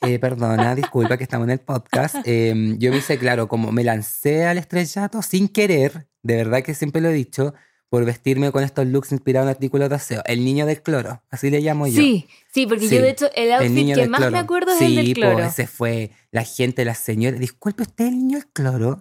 Eh, 0.02 0.20
perdona, 0.20 0.76
disculpa 0.76 1.18
que 1.18 1.24
estamos 1.24 1.46
en 1.46 1.52
el 1.52 1.60
podcast. 1.60 2.16
Em, 2.26 2.78
yo 2.78 2.92
me 2.92 2.98
hice 2.98 3.18
claro, 3.18 3.48
como 3.48 3.72
me 3.72 3.84
lancé 3.84 4.46
al 4.46 4.58
estrellato 4.58 5.22
sin 5.22 5.48
querer, 5.48 6.08
de 6.24 6.36
verdad 6.36 6.62
que 6.64 6.74
siempre 6.74 7.02
lo 7.02 7.10
he 7.10 7.14
dicho, 7.14 7.54
por 7.90 8.04
vestirme 8.04 8.52
con 8.52 8.64
estos 8.64 8.86
looks 8.88 9.12
inspirados 9.12 9.46
en 9.48 9.52
artículos 9.52 9.90
de 9.90 9.96
aseo. 9.96 10.22
El 10.26 10.44
niño 10.44 10.66
del 10.66 10.82
cloro, 10.82 11.22
así 11.30 11.50
le 11.50 11.62
llamo 11.62 11.88
yo. 11.88 11.94
Sí, 12.02 12.28
sí, 12.52 12.66
porque 12.68 12.88
Sí, 12.90 12.96
yo 12.96 13.02
de 13.02 13.10
hecho 13.12 13.30
el 13.36 13.54
outfit 13.54 13.94
que 13.96 14.08
más 14.08 14.20
cloro. 14.20 14.32
me 14.32 14.40
acuerdo 14.40 14.72
es 14.74 14.80
sí, 14.80 14.86
el 14.86 14.96
del 14.96 15.14
po, 15.14 15.22
cloro. 15.22 15.40
ese 15.46 15.68
fue 15.68 16.12
la 16.32 16.44
gente, 16.44 16.84
la 16.84 16.96
señora. 16.96 17.38
Disculpe, 17.38 17.84
¿usted 17.84 18.06
es 18.06 18.12
el 18.12 18.18
niño 18.18 18.38
del 18.40 18.48
cloro? 18.48 19.00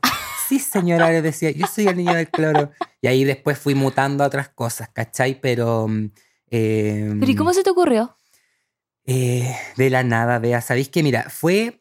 Sí, 0.48 0.58
señora, 0.58 1.10
le 1.10 1.22
decía, 1.22 1.50
yo 1.50 1.66
soy 1.66 1.86
el 1.88 1.96
niño 1.96 2.14
del 2.14 2.28
cloro. 2.28 2.70
Y 3.00 3.06
ahí 3.06 3.24
después 3.24 3.58
fui 3.58 3.74
mutando 3.74 4.22
a 4.22 4.26
otras 4.26 4.50
cosas, 4.50 4.90
¿cachai? 4.92 5.40
Pero. 5.40 5.88
mm, 5.88 6.10
eh, 6.50 7.14
Pero 7.18 7.32
¿y 7.32 7.34
cómo 7.34 7.52
se 7.54 7.62
te 7.62 7.70
ocurrió? 7.70 8.16
Eh, 9.06 9.54
de 9.76 9.90
la 9.90 10.02
nada, 10.02 10.38
vea. 10.38 10.60
¿Sabéis 10.60 10.88
que 10.88 11.02
Mira, 11.02 11.28
fue. 11.30 11.80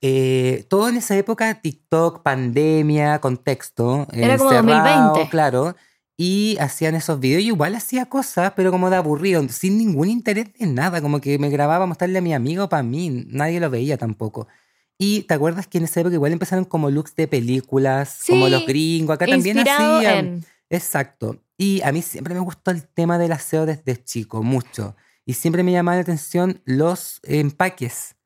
eh, 0.00 0.64
todo 0.68 0.88
en 0.88 0.96
esa 0.96 1.16
época, 1.16 1.60
TikTok, 1.60 2.22
pandemia, 2.22 3.18
contexto. 3.20 4.06
Era 4.12 4.38
como 4.38 4.52
encerrado, 4.52 5.08
2020. 5.08 5.30
Claro. 5.30 5.76
Y 6.16 6.56
hacían 6.60 6.94
esos 6.96 7.20
videos. 7.20 7.42
Yo 7.44 7.48
igual 7.54 7.74
hacía 7.76 8.06
cosas, 8.06 8.52
pero 8.56 8.70
como 8.72 8.90
de 8.90 8.96
aburrido, 8.96 9.46
sin 9.48 9.78
ningún 9.78 10.08
interés 10.08 10.52
de 10.58 10.66
nada. 10.66 11.00
Como 11.00 11.20
que 11.20 11.38
me 11.38 11.48
grababa 11.48 11.86
mostrarle 11.86 12.18
a 12.18 12.22
mi 12.22 12.34
amigo 12.34 12.68
para 12.68 12.82
mí. 12.82 13.24
Nadie 13.28 13.60
lo 13.60 13.70
veía 13.70 13.96
tampoco. 13.98 14.48
Y 14.98 15.22
te 15.22 15.34
acuerdas 15.34 15.68
que 15.68 15.78
en 15.78 15.84
esa 15.84 16.00
época 16.00 16.14
igual 16.14 16.32
empezaron 16.32 16.64
como 16.64 16.90
looks 16.90 17.14
de 17.14 17.28
películas, 17.28 18.20
como 18.26 18.48
los 18.48 18.66
gringos. 18.66 19.14
Acá 19.14 19.26
también 19.26 19.60
hacían. 19.60 20.26
en... 20.26 20.44
Exacto. 20.70 21.40
Y 21.56 21.80
a 21.82 21.92
mí 21.92 22.02
siempre 22.02 22.34
me 22.34 22.40
gustó 22.40 22.72
el 22.72 22.84
tema 22.84 23.16
del 23.18 23.30
aseo 23.32 23.64
desde 23.66 24.02
chico, 24.02 24.42
mucho. 24.42 24.96
Y 25.28 25.34
siempre 25.34 25.62
me 25.62 25.72
llamaba 25.72 25.96
la 25.96 26.00
atención 26.00 26.62
los 26.64 27.20
empaques. 27.22 28.16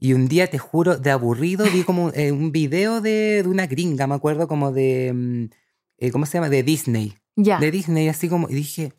Y 0.00 0.14
un 0.14 0.26
día, 0.26 0.50
te 0.50 0.58
juro, 0.58 0.96
de 0.96 1.12
aburrido, 1.12 1.64
vi 1.72 1.84
como 1.84 2.10
eh, 2.10 2.32
un 2.32 2.50
video 2.50 3.00
de, 3.00 3.44
de 3.44 3.48
una 3.48 3.68
gringa, 3.68 4.08
me 4.08 4.16
acuerdo, 4.16 4.48
como 4.48 4.72
de. 4.72 5.12
mm, 5.14 5.44
eh, 5.98 6.10
¿Cómo 6.10 6.26
se 6.26 6.32
llama? 6.38 6.48
De 6.48 6.64
Disney. 6.64 7.14
Ya. 7.36 7.60
De 7.60 7.70
Disney, 7.70 8.08
así 8.08 8.28
como. 8.28 8.48
Y 8.50 8.54
dije. 8.54 8.94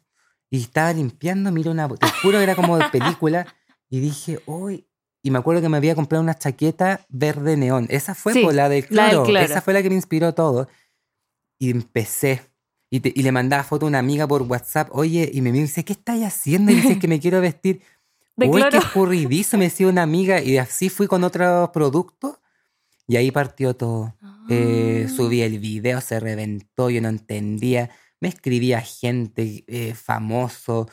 Y 0.50 0.62
estaba 0.62 0.94
limpiando, 0.94 1.52
miro 1.52 1.72
una. 1.72 1.90
Te 1.90 2.08
juro 2.22 2.40
era 2.40 2.56
como 2.56 2.78
de 2.78 2.86
película. 2.90 3.46
Y 3.90 4.00
dije, 4.00 4.40
uy. 4.46 4.88
Y 5.22 5.30
me 5.30 5.40
acuerdo 5.40 5.62
que 5.62 5.68
me 5.68 5.76
había 5.76 5.94
comprado 5.94 6.24
una 6.24 6.38
chaqueta 6.38 7.06
verde 7.10 7.58
neón. 7.58 7.88
Esa 7.90 8.16
fue 8.16 8.32
Sí, 8.32 8.44
por 8.44 8.54
la 8.54 8.70
del 8.70 8.88
cloro. 8.88 9.26
Esa 9.38 9.62
fue 9.62 9.74
la 9.74 9.84
que 9.84 9.90
me 9.90 9.96
inspiró 9.96 10.34
todo. 10.34 10.70
Y 11.60 11.70
empecé. 11.70 12.44
Y, 12.96 13.00
te- 13.02 13.12
y 13.14 13.24
le 13.24 13.32
mandaba 13.32 13.64
foto 13.64 13.86
a 13.86 13.90
una 13.90 14.00
amiga 14.00 14.26
por 14.28 14.44
WhatsApp. 14.44 14.88
Oye, 14.92 15.30
y 15.34 15.42
me 15.42 15.52
dice, 15.52 15.84
¿qué 15.84 15.94
estás 15.94 16.22
haciendo? 16.24 16.72
Y 16.72 16.76
dice 16.76 16.98
que 17.00 17.08
me 17.08 17.20
quiero 17.20 17.42
vestir. 17.42 17.82
De 18.38 18.48
Uy, 18.48 18.64
qué 18.72 18.78
escurridizo, 18.78 19.58
me 19.58 19.66
decía 19.66 19.88
una 19.88 20.04
amiga. 20.04 20.42
Y 20.42 20.58
así 20.58 20.90
fui 20.90 21.08
con 21.08 21.24
otros 21.24 21.70
productos. 21.72 22.38
Y 23.08 23.18
ahí 23.18 23.32
partió 23.32 23.76
todo. 23.76 24.16
Eh, 24.50 25.08
Ah. 25.08 25.12
subí 25.16 25.42
el 25.42 25.60
video, 25.60 26.00
se 26.02 26.20
reventó, 26.20 26.90
yo 26.90 27.02
no 27.02 27.10
entendía. 27.10 27.90
Me 28.22 28.30
escribía 28.30 28.80
gente 28.82 29.64
eh, 29.68 29.94
famoso, 29.94 30.88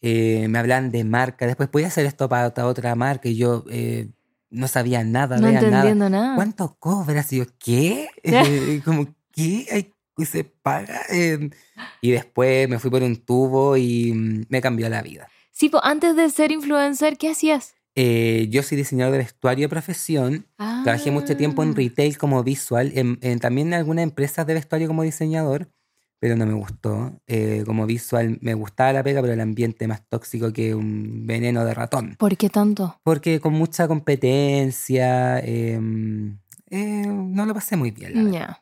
eh, 0.00 0.46
me 0.48 0.58
hablan 0.58 0.90
de 0.90 1.04
marca. 1.04 1.46
Después, 1.46 1.68
¿podía 1.68 1.86
hacer 1.88 2.04
esto 2.06 2.28
para 2.28 2.48
otra, 2.48 2.66
otra 2.66 2.94
marca? 2.96 3.28
Y 3.28 3.36
yo 3.36 3.64
eh, 3.70 4.08
no 4.50 4.66
sabía 4.68 5.04
nada, 5.04 5.36
No 5.38 5.46
veía 5.46 5.60
nada. 5.62 5.68
entendiendo 5.76 6.10
nada. 6.10 6.34
¿Cuánto 6.34 6.76
cobras? 6.78 7.32
Y 7.32 7.38
yo, 7.38 7.44
¿qué? 7.58 8.08
Como, 8.84 9.06
¿qué? 9.32 9.92
Ay, 10.16 10.24
¿Se 10.26 10.44
paga? 10.44 11.00
Eh, 11.10 11.50
y 12.00 12.10
después 12.10 12.68
me 12.68 12.78
fui 12.78 12.90
por 12.90 13.02
un 13.02 13.16
tubo 13.16 13.76
y 13.76 14.12
mm, 14.12 14.44
me 14.48 14.60
cambió 14.60 14.88
la 14.88 15.02
vida. 15.02 15.28
Sí, 15.50 15.68
pues 15.68 15.82
antes 15.84 16.16
de 16.16 16.28
ser 16.30 16.52
influencer, 16.52 17.16
¿qué 17.16 17.30
hacías? 17.30 17.74
Eh, 17.96 18.48
yo 18.50 18.62
soy 18.62 18.76
diseñador 18.76 19.12
de 19.12 19.18
vestuario 19.18 19.64
de 19.64 19.68
profesión. 19.68 20.46
Trabajé 20.82 21.10
mucho 21.12 21.36
tiempo 21.36 21.62
en 21.62 21.70
Ah. 21.70 21.74
retail 21.76 22.18
como 22.18 22.42
visual, 22.42 22.90
en, 22.94 23.18
en- 23.22 23.38
también 23.38 23.68
en 23.68 23.74
algunas 23.74 24.02
empresas 24.02 24.46
de 24.46 24.54
vestuario 24.54 24.88
como 24.88 25.02
diseñador, 25.04 25.68
pero 26.20 26.34
no 26.36 26.44
me 26.44 26.54
gustó. 26.54 27.12
Eh, 27.28 27.62
como 27.64 27.86
visual 27.86 28.38
me 28.40 28.54
gustaba 28.54 28.92
la 28.92 29.02
pega, 29.04 29.20
pero 29.20 29.32
el 29.32 29.40
ambiente 29.40 29.86
más 29.86 30.02
tóxico 30.08 30.52
que 30.52 30.74
un 30.74 31.24
veneno 31.26 31.64
de 31.64 31.72
ratón. 31.74 32.16
¿Por 32.18 32.36
qué 32.36 32.50
tanto? 32.50 32.98
Porque 33.04 33.38
con 33.40 33.52
mucha 33.54 33.86
competencia, 33.86 35.38
em, 35.40 36.38
eh, 36.70 37.06
no 37.06 37.46
lo 37.46 37.54
pasé 37.54 37.76
muy 37.76 37.90
bien. 37.92 38.14
la 38.14 38.22
verdad. 38.24 38.56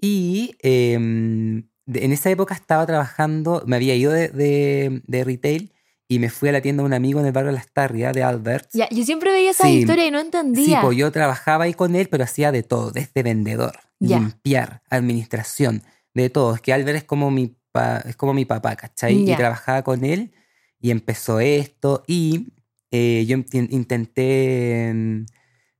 Y 0.00 0.54
em, 0.60 1.68
de- 1.86 2.04
en 2.04 2.12
esa 2.12 2.30
época 2.30 2.54
estaba 2.54 2.86
trabajando, 2.86 3.62
me 3.66 3.76
había 3.76 3.94
ido 3.94 4.12
de, 4.12 4.28
de- 4.28 5.02
de 5.06 5.24
retail 5.24 5.72
y 6.08 6.18
me 6.18 6.28
fui 6.30 6.48
a 6.48 6.52
la 6.52 6.60
tienda 6.60 6.82
de 6.82 6.86
un 6.86 6.92
amigo 6.94 7.20
en 7.20 7.26
el 7.26 7.32
barrio 7.32 7.52
Las 7.52 7.70
Tarrias, 7.72 8.12
de 8.14 8.22
Alberts. 8.22 8.70
Ya, 8.72 8.88
yo 8.90 9.04
siempre 9.04 9.30
veía 9.30 9.50
esa 9.52 9.64
Sí. 9.64 9.78
historia 9.78 10.06
y 10.06 10.10
no 10.10 10.18
Sí, 10.20 10.24
entendía. 10.26 10.80
pues 10.80 10.96
yo 10.96 11.10
trabajaba 11.12 11.64
ahí 11.64 11.74
con 11.74 11.94
él, 11.94 12.08
pero 12.10 12.24
hacía 12.24 12.50
de 12.52 12.62
todo, 12.62 12.90
desde 12.90 13.22
vendedor, 13.22 13.78
Ya. 14.00 14.18
limpiar, 14.18 14.82
administración, 14.90 15.82
de 16.14 16.28
todo. 16.30 16.54
Es 16.54 16.60
que 16.60 16.72
Albert 16.72 16.98
es 16.98 17.04
como 17.04 17.30
mi, 17.30 17.54
pa- 17.70 17.98
es 18.06 18.16
como 18.16 18.34
mi 18.34 18.44
papá, 18.44 18.74
¿cachai? 18.76 19.24
Ya. 19.24 19.34
Y 19.34 19.36
trabajaba 19.36 19.82
con 19.82 20.04
él 20.04 20.32
y 20.80 20.90
empezó 20.90 21.38
esto 21.40 22.02
y 22.08 22.48
eh, 22.90 23.24
yo 23.28 23.36
inten- 23.36 23.68
intenté 23.70 24.92
mm, 24.92 25.24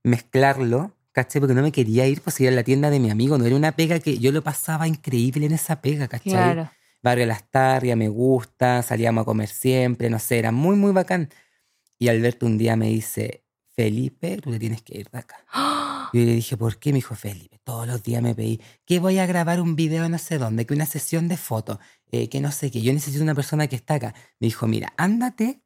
mezclarlo, 0.03 0.95
¿cachai? 1.11 1.39
Porque 1.39 1.53
no 1.53 1.61
me 1.61 1.71
quería 1.71 2.07
ir, 2.07 2.21
pues 2.21 2.39
ir 2.39 2.47
a 2.47 2.51
la 2.51 2.63
tienda 2.63 2.89
de 2.89 2.99
mi 2.99 3.09
amigo. 3.09 3.37
No 3.37 3.45
era 3.45 3.55
una 3.55 3.73
pega 3.73 3.99
que 3.99 4.17
yo 4.17 4.31
lo 4.31 4.43
pasaba 4.43 4.87
increíble 4.87 5.45
en 5.45 5.53
esa 5.53 5.81
pega, 5.81 6.07
¿cachai? 6.07 6.31
Claro. 6.31 6.71
Barrio 7.03 7.25
Las 7.25 7.49
Tarrias, 7.49 7.97
me 7.97 8.09
gusta, 8.09 8.83
salíamos 8.83 9.23
a 9.23 9.25
comer 9.25 9.49
siempre, 9.49 10.09
no 10.09 10.19
sé, 10.19 10.37
era 10.37 10.51
muy, 10.51 10.75
muy 10.75 10.91
bacán. 10.91 11.29
Y 11.97 12.09
Alberto 12.09 12.45
un 12.45 12.57
día 12.57 12.75
me 12.75 12.87
dice, 12.87 13.43
Felipe, 13.75 14.37
tú 14.37 14.51
te 14.51 14.59
tienes 14.59 14.81
que 14.81 14.99
ir 14.99 15.09
de 15.09 15.19
acá. 15.19 15.37
Yo 16.13 16.19
le 16.19 16.35
dije, 16.35 16.57
¿por 16.57 16.77
qué? 16.77 16.91
Me 16.91 16.97
dijo, 16.97 17.15
Felipe, 17.15 17.59
todos 17.63 17.87
los 17.87 18.03
días 18.03 18.21
me 18.21 18.35
pedí 18.35 18.61
que 18.85 18.99
voy 18.99 19.17
a 19.17 19.25
grabar 19.25 19.61
un 19.61 19.75
video 19.75 20.07
no 20.09 20.17
sé 20.17 20.37
dónde, 20.37 20.65
que 20.65 20.73
una 20.73 20.85
sesión 20.85 21.27
de 21.27 21.37
fotos, 21.37 21.79
eh, 22.11 22.29
que 22.29 22.41
no 22.41 22.51
sé 22.51 22.69
qué, 22.69 22.81
yo 22.81 22.93
necesito 22.93 23.23
una 23.23 23.35
persona 23.35 23.67
que 23.67 23.77
está 23.77 23.95
acá. 23.95 24.13
Me 24.39 24.47
dijo, 24.47 24.67
mira, 24.67 24.93
ándate, 24.97 25.63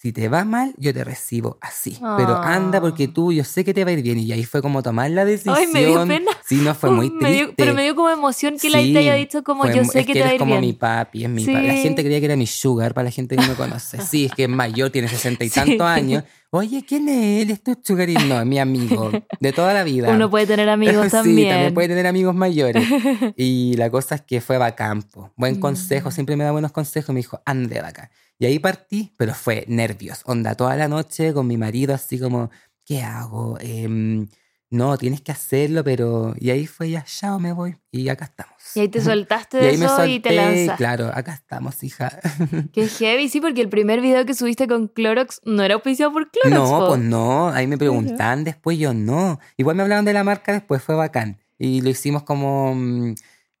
si 0.00 0.12
te 0.12 0.28
va 0.28 0.44
mal, 0.44 0.74
yo 0.78 0.94
te 0.94 1.02
recibo 1.02 1.58
así. 1.60 1.98
Pero 2.16 2.36
anda 2.36 2.80
porque 2.80 3.04
Ah. 3.10 3.12
tú, 3.12 3.32
yo 3.32 3.42
sé 3.42 3.64
que 3.64 3.74
te 3.74 3.84
va 3.84 3.90
a 3.90 3.94
ir 3.94 4.02
bien. 4.02 4.16
Y 4.20 4.30
ahí 4.30 4.44
fue 4.44 4.62
como 4.62 4.80
tomar 4.80 5.10
la 5.10 5.24
decisión. 5.24 5.56
Ay, 5.58 5.66
me 5.66 5.84
dio 5.84 6.06
pena. 6.06 6.30
Sí, 6.46 6.54
no, 6.62 6.72
fue 6.74 6.90
muy 6.92 7.10
Me 7.10 7.18
triste. 7.18 7.34
dio- 7.46 7.54
pero 7.56 7.74
me 7.74 7.82
dio 7.82 7.96
como 7.96 8.08
emoción 8.08 8.56
que 8.58 8.70
la 8.70 8.78
te 8.78 8.96
haya 8.98 9.14
dicho 9.14 9.42
como 9.42 9.64
fue 9.64 9.74
yo 9.74 9.84
sé 9.84 10.00
es 10.00 10.06
que, 10.06 10.12
que 10.12 10.18
te 10.20 10.24
va 10.24 10.30
a 10.30 10.34
ir 10.34 10.38
como 10.38 10.52
bien. 10.52 10.60
mi 10.60 10.72
papi, 10.72 11.24
es 11.24 11.30
mi 11.30 11.44
papi. 11.44 11.66
La 11.66 11.74
gente 11.74 12.04
creía 12.04 12.20
que 12.20 12.26
era 12.26 12.36
mi 12.36 12.46
sugar, 12.46 12.94
para 12.94 13.06
la 13.06 13.10
gente 13.10 13.34
que 13.34 13.42
no 13.42 13.48
me 13.48 13.54
conoce. 13.54 14.00
Sí, 14.02 14.26
es 14.26 14.32
que 14.32 14.44
es 14.44 14.48
mayor, 14.48 14.90
tiene 14.90 15.08
sesenta 15.08 15.44
y 15.44 15.48
Sí. 15.50 15.54
tantos 15.56 15.86
años. 15.86 16.22
Oye, 16.50 16.82
¿quién 16.86 17.08
es 17.10 17.42
él? 17.42 17.50
¿Es 17.50 17.62
tu 17.62 17.76
sugar? 17.84 18.08
No, 18.26 18.40
es 18.40 18.46
mi 18.46 18.58
amigo, 18.58 19.10
de 19.38 19.52
toda 19.52 19.74
la 19.74 19.84
vida. 19.84 20.08
Uno 20.14 20.30
puede 20.30 20.46
tener 20.46 20.68
amigos 20.70 21.04
sí, 21.06 21.10
también. 21.10 21.48
también 21.50 21.74
puede 21.74 21.88
tener 21.88 22.06
amigos 22.06 22.34
mayores. 22.34 22.86
Y 23.36 23.74
la 23.76 23.90
cosa 23.90 24.14
es 24.14 24.22
que 24.22 24.40
fue 24.40 24.56
bacán, 24.56 25.02
po. 25.02 25.30
Buen 25.36 25.60
consejo, 25.60 26.08
Mm. 26.08 26.12
siempre 26.12 26.36
me 26.36 26.44
da 26.44 26.52
buenos 26.52 26.72
consejos. 26.72 27.12
Me 27.14 27.20
dijo, 27.20 27.42
ande 27.44 27.74
de 27.74 27.80
acá. 27.86 28.10
Y 28.38 28.46
ahí 28.46 28.58
partí, 28.58 29.12
pero 29.18 29.34
fue 29.34 29.64
nervios. 29.68 30.22
Onda, 30.24 30.54
toda 30.54 30.74
la 30.76 30.88
noche 30.88 31.34
con 31.34 31.46
mi 31.46 31.58
marido, 31.58 31.92
así 31.94 32.18
como, 32.18 32.50
¿qué 32.86 33.02
hago? 33.02 33.58
Em, 33.60 34.26
no, 34.70 34.98
tienes 34.98 35.22
que 35.22 35.32
hacerlo, 35.32 35.82
pero. 35.82 36.34
Y 36.38 36.50
ahí 36.50 36.66
fue 36.66 36.90
ya, 36.90 37.02
chao, 37.04 37.38
me 37.38 37.52
voy. 37.52 37.76
Y 37.90 38.08
acá 38.10 38.26
estamos. 38.26 38.54
Y 38.74 38.80
ahí 38.80 38.88
te 38.88 39.00
soltaste 39.00 39.58
Y 39.58 39.60
de 39.60 39.78
me 39.78 39.84
eso 39.86 39.96
solté, 39.96 40.10
y 40.10 40.20
te 40.20 40.32
lanzaste. 40.32 40.76
claro, 40.76 41.10
acá 41.14 41.32
estamos, 41.32 41.82
hija. 41.82 42.20
Qué 42.72 42.86
heavy, 42.86 43.28
sí, 43.30 43.40
porque 43.40 43.62
el 43.62 43.70
primer 43.70 44.02
video 44.02 44.26
que 44.26 44.34
subiste 44.34 44.68
con 44.68 44.88
Clorox 44.88 45.40
no 45.44 45.62
era 45.62 45.74
auspiciado 45.74 46.12
por 46.12 46.30
Clorox. 46.30 46.70
No, 46.70 46.86
pues 46.88 47.00
no, 47.00 47.48
ahí 47.48 47.66
me 47.66 47.78
preguntan 47.78 48.44
después, 48.44 48.78
yo 48.78 48.92
no. 48.92 49.40
Igual 49.56 49.76
me 49.76 49.82
hablaron 49.84 50.04
de 50.04 50.12
la 50.12 50.24
marca 50.24 50.52
después, 50.52 50.82
fue 50.82 50.94
bacán. 50.94 51.38
Y 51.58 51.80
lo 51.80 51.88
hicimos 51.88 52.22
como, 52.24 52.74
mm, 52.74 53.14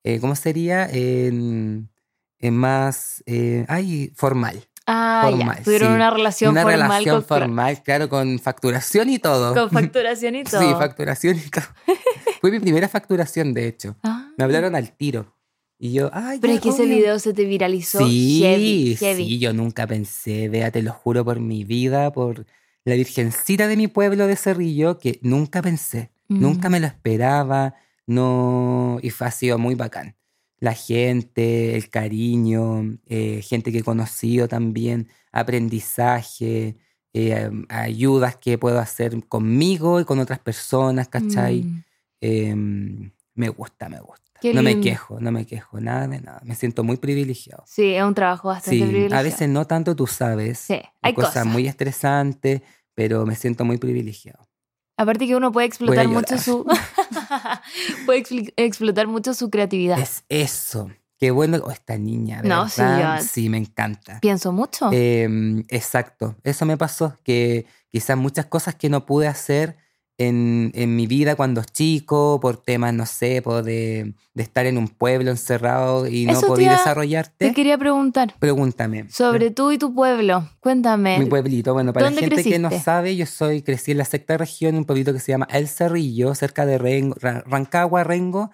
eh, 0.04 0.20
¿cómo 0.20 0.34
sería? 0.36 0.86
En, 0.90 1.88
en 2.38 2.54
más, 2.54 3.22
eh, 3.26 3.64
ay, 3.68 4.12
formal. 4.14 4.62
Ah, 4.90 5.20
formal, 5.28 5.58
ya. 5.58 5.62
Tuvieron 5.64 5.88
sí. 5.90 5.94
una 5.94 6.10
relación 6.10 6.50
Una 6.52 6.62
formal 6.62 6.80
relación 6.80 7.16
con, 7.16 7.24
Clorox. 7.24 7.28
formal, 7.44 7.82
claro, 7.82 8.08
con 8.08 8.38
facturación 8.38 9.10
y 9.10 9.18
todo. 9.18 9.54
con 9.54 9.70
facturación 9.82 10.34
y 10.36 10.44
todo. 10.44 10.60
Sí, 10.62 10.66
facturación 10.78 11.36
y 11.36 11.50
todo. 11.50 11.64
Fue 12.40 12.50
mi 12.50 12.58
primera 12.58 12.88
facturación, 12.88 13.52
de 13.52 13.66
hecho. 13.68 13.96
Ah. 14.02 14.30
Me 14.38 14.44
hablaron 14.44 14.74
al 14.74 14.92
tiro. 14.96 15.34
Y 15.78 15.92
yo, 15.92 16.10
ay, 16.12 16.38
Pero 16.40 16.54
ya, 16.54 16.56
es 16.56 16.62
que 16.62 16.68
ese 16.70 16.86
video 16.86 17.18
se 17.18 17.32
te 17.34 17.44
viralizó 17.44 17.98
Sí, 17.98 18.40
heavy, 18.42 18.96
heavy. 18.96 19.24
sí, 19.26 19.38
yo 19.38 19.52
nunca 19.52 19.86
pensé, 19.86 20.48
vea, 20.48 20.70
te 20.72 20.82
lo 20.82 20.92
juro 20.92 21.24
por 21.24 21.38
mi 21.38 21.62
vida, 21.64 22.10
por 22.12 22.46
la 22.84 22.94
virgencita 22.94 23.68
de 23.68 23.76
mi 23.76 23.86
pueblo 23.86 24.26
de 24.26 24.34
Cerrillo, 24.36 24.98
que 24.98 25.20
nunca 25.22 25.60
pensé, 25.62 26.10
nunca 26.26 26.68
me 26.68 26.80
lo 26.80 26.86
esperaba, 26.88 27.74
no, 28.06 28.98
y 29.02 29.10
fue, 29.10 29.26
ha 29.26 29.30
sido 29.30 29.58
muy 29.58 29.74
bacán. 29.76 30.16
La 30.60 30.74
gente, 30.74 31.76
el 31.76 31.88
cariño, 31.88 32.98
eh, 33.06 33.42
gente 33.42 33.70
que 33.70 33.78
he 33.78 33.82
conocido 33.82 34.48
también, 34.48 35.08
aprendizaje, 35.30 36.76
eh, 37.12 37.50
ayudas 37.68 38.36
que 38.36 38.58
puedo 38.58 38.78
hacer 38.78 39.24
conmigo 39.26 40.00
y 40.00 40.04
con 40.04 40.18
otras 40.18 40.38
personas, 40.38 41.08
¿cachai? 41.08 41.62
Mm. 41.62 41.84
Em, 42.20 43.10
me 43.34 43.48
gusta, 43.48 43.88
me 43.88 44.00
gusta. 44.00 44.28
Qué 44.40 44.54
no 44.54 44.62
me 44.62 44.80
quejo, 44.80 45.20
no 45.20 45.32
me 45.32 45.46
quejo, 45.46 45.80
nada 45.80 46.06
de 46.06 46.20
nada. 46.20 46.40
Me 46.44 46.54
siento 46.54 46.84
muy 46.84 46.96
privilegiado. 46.96 47.64
Sí, 47.66 47.94
es 47.94 48.04
un 48.04 48.14
trabajo 48.14 48.48
bastante 48.48 49.08
Sí, 49.08 49.12
a 49.12 49.22
veces 49.22 49.48
no 49.48 49.66
tanto, 49.66 49.96
tú 49.96 50.06
sabes. 50.06 50.58
Sí, 50.58 50.80
hay 51.02 51.14
cosas 51.14 51.30
cosas. 51.30 51.46
muy 51.46 51.66
estresantes, 51.66 52.62
pero 52.94 53.26
me 53.26 53.34
siento 53.34 53.64
muy 53.64 53.78
privilegiado. 53.78 54.48
Aparte 54.96 55.26
que 55.26 55.36
uno 55.36 55.52
puede 55.52 55.66
explotar 55.66 56.08
mucho 56.08 56.38
su 56.38 56.64
puede 58.06 58.24
explotar 58.56 59.06
mucho 59.06 59.34
su 59.34 59.50
creatividad. 59.50 59.98
Es 59.98 60.24
eso. 60.28 60.90
Qué 61.18 61.30
bueno. 61.32 61.58
Oh, 61.64 61.70
esta 61.70 61.98
niña, 61.98 62.42
No, 62.42 62.68
sí, 62.68 62.80
yo- 62.80 63.22
sí, 63.22 63.48
me 63.48 63.58
encanta. 63.58 64.20
Pienso 64.20 64.52
mucho. 64.52 64.90
Em, 64.92 65.64
exacto, 65.68 66.36
eso 66.44 66.64
me 66.64 66.76
pasó, 66.76 67.16
que 67.24 67.66
quizás 67.90 68.16
muchas 68.16 68.46
cosas 68.46 68.76
que 68.76 68.88
no 68.88 69.04
pude 69.04 69.26
hacer 69.26 69.76
en, 70.18 70.72
en 70.74 70.96
mi 70.96 71.06
vida 71.06 71.36
cuando 71.36 71.62
chico, 71.64 72.40
por 72.40 72.56
temas, 72.56 72.92
no 72.92 73.06
sé, 73.06 73.40
por 73.40 73.62
de, 73.62 74.14
de 74.34 74.42
estar 74.42 74.66
en 74.66 74.76
un 74.76 74.88
pueblo 74.88 75.30
encerrado 75.30 76.06
y 76.08 76.26
no 76.26 76.32
Eso 76.32 76.48
poder 76.48 76.70
desarrollarte. 76.72 77.46
Te 77.48 77.54
quería 77.54 77.78
preguntar 77.78 78.34
Pregúntame. 78.38 79.08
sobre 79.10 79.50
tú 79.50 79.70
y 79.70 79.78
tu 79.78 79.94
pueblo. 79.94 80.48
Cuéntame. 80.60 81.18
Mi 81.18 81.26
pueblito, 81.26 81.72
bueno, 81.72 81.92
para 81.92 82.06
la 82.06 82.10
¿Dónde 82.10 82.28
gente 82.28 82.42
que 82.50 82.58
no 82.58 82.70
sabe, 82.70 83.16
yo 83.16 83.26
soy, 83.26 83.62
crecí 83.62 83.92
en 83.92 83.98
la 83.98 84.04
sexta 84.04 84.36
región, 84.36 84.74
un 84.76 84.84
pueblito 84.84 85.12
que 85.12 85.20
se 85.20 85.32
llama 85.32 85.46
El 85.50 85.68
Cerrillo, 85.68 86.34
cerca 86.34 86.66
de 86.66 86.78
Rengo, 86.78 87.14
Ra- 87.20 87.44
Rancagua, 87.46 88.02
Rengo, 88.04 88.50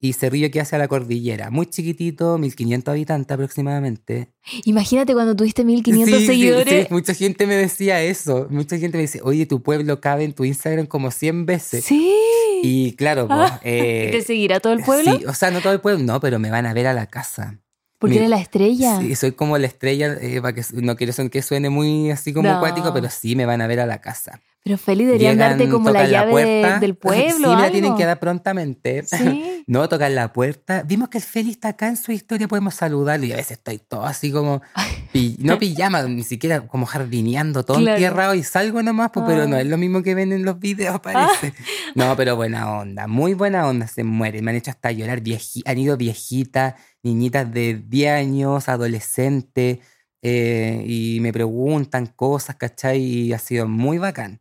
y 0.00 0.12
Cerrillo 0.12 0.50
que 0.50 0.60
hace 0.60 0.76
a 0.76 0.78
la 0.78 0.88
cordillera. 0.88 1.50
Muy 1.50 1.66
chiquitito, 1.66 2.36
1500 2.38 2.92
habitantes 2.92 3.32
aproximadamente. 3.34 4.28
Imagínate 4.64 5.14
cuando 5.14 5.34
tuviste 5.34 5.64
1500 5.64 6.18
Sí, 6.20 6.26
seguidores. 6.26 6.86
sí, 6.88 6.92
mucha 6.92 7.14
gente 7.14 7.46
me 7.46 7.54
decía 7.56 8.02
eso. 8.02 8.46
Mucha 8.50 8.76
gente 8.78 8.98
me 8.98 9.02
dice, 9.02 9.20
oye, 9.22 9.46
tu 9.46 9.62
pueblo 9.62 10.00
cabe 10.00 10.24
en 10.24 10.32
tu 10.34 10.44
Instagram 10.44 10.86
como 10.86 11.10
100 11.10 11.46
veces. 11.46 11.84
Sí. 11.84 12.14
Y 12.62 12.92
claro, 12.92 13.26
pues, 13.28 13.38
Ah, 13.52 13.60
eh, 13.64 14.06
¿Y 14.08 14.12
te 14.18 14.22
seguirá 14.22 14.60
todo 14.60 14.72
el 14.74 14.82
pueblo? 14.82 15.18
Sí, 15.18 15.24
o 15.26 15.34
sea, 15.34 15.50
no 15.50 15.60
todo 15.60 15.72
el 15.72 15.80
pueblo, 15.80 16.04
no, 16.04 16.20
pero 16.20 16.38
me 16.38 16.50
van 16.50 16.66
a 16.66 16.74
ver 16.74 16.86
a 16.86 16.92
la 16.94 17.06
casa. 17.06 17.60
Porque 17.98 18.16
eres 18.18 18.28
la 18.28 18.38
estrella. 18.40 19.00
Sí, 19.00 19.14
soy 19.14 19.32
como 19.32 19.56
la 19.56 19.66
estrella, 19.66 20.18
eh, 20.20 20.42
para 20.42 20.54
que 20.54 20.62
no 20.74 20.94
quiero 20.96 21.14
que 21.30 21.40
suene 21.40 21.70
muy 21.70 22.10
así 22.10 22.34
como 22.34 22.50
No. 22.50 22.56
acuático, 22.56 22.92
pero 22.92 23.08
sí 23.08 23.34
me 23.34 23.46
van 23.46 23.62
a 23.62 23.66
ver 23.66 23.80
a 23.80 23.86
la 23.86 24.02
casa. 24.02 24.42
Pero 24.64 24.78
Feli 24.78 25.04
deberían 25.04 25.34
Llegan, 25.34 25.58
darte 25.58 25.68
como 25.70 25.90
la 25.90 26.06
llave 26.06 26.26
de- 26.26 26.32
puerta. 26.62 26.80
del 26.80 26.96
pueblo. 26.96 27.24
Sí, 27.36 27.42
me 27.42 27.48
la 27.48 27.56
algo. 27.58 27.70
tienen 27.70 27.96
que 27.96 28.04
dar 28.06 28.18
prontamente. 28.18 29.02
Sí. 29.04 29.50
No, 29.66 29.88
tocan 29.88 30.14
la 30.14 30.30
puerta. 30.32 30.82
Vimos 30.86 31.08
que 31.08 31.16
el 31.16 31.24
Feli 31.24 31.50
está 31.50 31.68
acá 31.68 31.88
en 31.88 31.96
su 31.96 32.12
historia, 32.12 32.46
podemos 32.48 32.74
saludarlo. 32.74 33.24
Y 33.24 33.32
a 33.32 33.36
veces 33.36 33.52
estoy 33.52 33.78
todo 33.78 34.04
así 34.04 34.30
como, 34.30 34.60
no 35.38 35.58
pijama, 35.58 36.02
ni 36.02 36.22
siquiera 36.22 36.66
como 36.66 36.84
jardineando, 36.84 37.62
todo 37.64 37.78
Claro. 37.78 37.92
entierrado 37.96 38.34
y 38.34 38.42
salgo 38.42 38.82
nomás, 38.82 39.10
pues, 39.14 39.24
pero 39.26 39.46
no 39.48 39.56
Ah. 39.56 39.60
es 39.62 39.66
lo 39.66 39.78
mismo 39.78 40.02
que 40.02 40.14
ven 40.14 40.32
en 40.32 40.44
los 40.44 40.58
videos, 40.58 41.00
parece. 41.00 41.54
No, 41.94 42.14
pero 42.14 42.36
buena 42.36 42.70
onda, 42.78 43.06
muy 43.06 43.32
buena 43.32 43.66
onda, 43.66 43.86
se 43.86 44.04
mueren. 44.04 44.44
Me 44.44 44.50
han 44.50 44.58
hecho 44.58 44.70
hasta 44.70 44.92
llorar, 44.92 45.22
vieji- 45.22 45.62
han 45.64 45.78
ido 45.78 45.96
viejitas, 45.96 46.74
niñitas 47.02 47.50
de 47.50 47.82
10 47.88 48.10
años, 48.12 48.68
adolescentes, 48.68 49.78
eh, 50.22 50.84
y 50.86 51.18
me 51.20 51.32
preguntan 51.32 52.06
cosas, 52.06 52.56
¿cachai? 52.56 53.00
Y 53.02 53.32
ha 53.32 53.38
sido 53.38 53.66
muy 53.66 53.96
bacán. 53.96 54.40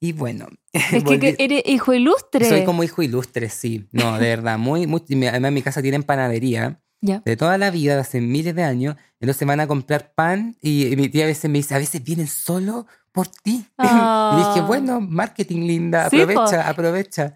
Y 0.00 0.12
bueno, 0.12 0.46
Es 0.72 1.02
que, 1.04 1.36
eres 1.38 1.62
hijo 1.66 1.92
ilustre. 1.92 2.48
soy 2.48 2.64
como 2.64 2.84
hijo 2.84 3.02
ilustre, 3.02 3.48
sí. 3.48 3.88
No, 3.92 4.18
de 4.18 4.28
verdad, 4.28 4.58
muy, 4.58 4.86
muy. 4.86 5.02
Además, 5.26 5.52
mi 5.52 5.62
casa 5.62 5.82
tienen 5.82 6.02
panadería 6.04 6.80
Ya. 7.00 7.22
de 7.24 7.36
toda 7.36 7.58
la 7.58 7.70
vida, 7.70 7.94
de 7.94 8.00
hace 8.00 8.20
miles 8.20 8.54
de 8.54 8.62
años. 8.62 8.96
Entonces 9.20 9.46
van 9.46 9.60
a 9.60 9.66
comprar 9.66 10.12
pan 10.14 10.56
y, 10.62 10.86
y 10.86 10.96
mi 10.96 11.08
tía 11.08 11.24
a 11.24 11.26
veces 11.28 11.50
me 11.50 11.58
dice, 11.58 11.74
a 11.74 11.78
veces 11.78 12.02
vienen 12.04 12.28
solo 12.28 12.86
por 13.12 13.26
ti. 13.28 13.66
Ah. 13.78 14.32
y 14.34 14.48
dije, 14.54 14.66
bueno, 14.66 15.00
marketing 15.00 15.66
linda, 15.66 16.08
Sí, 16.10 16.20
aprovecha, 16.20 16.68
aprovecha. 16.68 17.34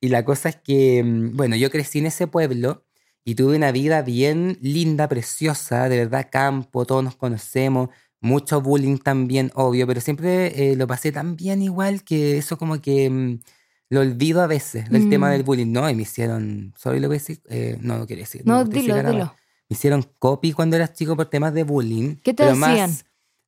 Y 0.00 0.08
la 0.10 0.24
cosa 0.24 0.50
es 0.50 0.56
que, 0.56 1.02
mm, 1.02 1.36
bueno, 1.36 1.56
yo 1.56 1.70
crecí 1.70 1.98
en 1.98 2.06
ese 2.06 2.28
pueblo 2.28 2.84
y 3.24 3.34
tuve 3.34 3.56
una 3.56 3.72
vida 3.72 4.02
bien 4.02 4.56
linda, 4.62 5.08
preciosa, 5.08 5.88
de 5.88 5.98
verdad, 5.98 6.28
campo, 6.30 6.86
todos 6.86 7.02
nos 7.02 7.16
conocemos, 7.16 7.88
mucho 8.20 8.60
bullying 8.60 8.98
también, 8.98 9.50
obvio, 9.54 9.86
pero 9.86 10.00
siempre 10.00 10.72
eh, 10.72 10.76
lo 10.76 10.86
pasé 10.86 11.12
tan 11.12 11.36
bien 11.36 11.62
igual 11.62 12.02
que 12.02 12.38
eso 12.38 12.58
como 12.58 12.80
que 12.80 13.08
mm, 13.08 13.40
lo 13.90 14.00
olvido 14.00 14.42
a 14.42 14.46
veces, 14.46 14.86
el 14.90 15.08
tema 15.08 15.28
Mm. 15.28 15.32
del 15.32 15.42
bullying. 15.44 15.72
No, 15.72 15.88
y 15.88 15.94
me 15.94 16.02
hicieron, 16.02 16.74
sorry 16.76 17.00
lo 17.00 17.08
voy 17.08 17.16
a 17.16 17.20
decir, 17.20 17.40
eh, 17.48 17.78
no 17.80 17.96
lo 17.98 18.06
quiero 18.06 18.20
decir. 18.20 18.42
No, 18.44 18.64
quiero 18.68 18.96
dilo, 18.96 19.10
dilo. 19.12 19.34
Me 19.70 19.74
hicieron 19.74 20.04
copy 20.18 20.52
cuando 20.52 20.76
eras 20.76 20.94
chico 20.94 21.14
por 21.16 21.26
temas 21.26 21.52
de 21.54 21.62
bullying. 21.62 22.16
¿Qué 22.16 22.32
te 22.34 22.42
pero 22.44 22.54
decían? 22.56 22.90
Más, 22.90 23.04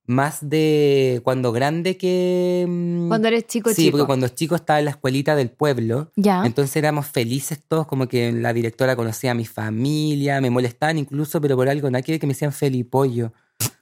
más 0.06 0.38
de 0.48 1.20
cuando 1.24 1.52
grande 1.52 1.96
que... 1.96 2.64
mm, 2.68 3.08
Cuando 3.08 3.28
eres 3.28 3.46
chico, 3.46 3.70
Sí, 3.70 3.76
chico. 3.84 3.92
porque 3.98 4.06
cuando 4.06 4.28
chico 4.28 4.54
estaba 4.54 4.78
en 4.78 4.86
la 4.86 4.90
escuelita 4.92 5.34
del 5.36 5.50
pueblo, 5.50 6.10
Ya. 6.16 6.44
entonces 6.46 6.74
éramos 6.76 7.06
felices 7.06 7.60
todos, 7.66 7.86
como 7.86 8.06
que 8.08 8.32
la 8.32 8.52
directora 8.52 8.96
conocía 8.96 9.30
a 9.32 9.34
mi 9.34 9.46
familia, 9.46 10.40
me 10.40 10.50
molestaban 10.50 10.98
incluso, 10.98 11.40
pero 11.40 11.56
por 11.56 11.68
algo, 11.68 11.90
nada 11.90 12.02
que 12.02 12.12
ver 12.12 12.20
que 12.20 12.26
me 12.26 12.32
decían 12.34 12.52
Felipollo. 12.52 13.32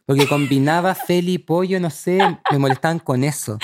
Porque 0.08 0.26
combinaba 0.26 0.94
Felipollo, 0.94 1.78
no 1.80 1.90
sé, 1.90 2.18
me 2.50 2.58
molestaban 2.58 2.98
con 2.98 3.22
eso. 3.24 3.58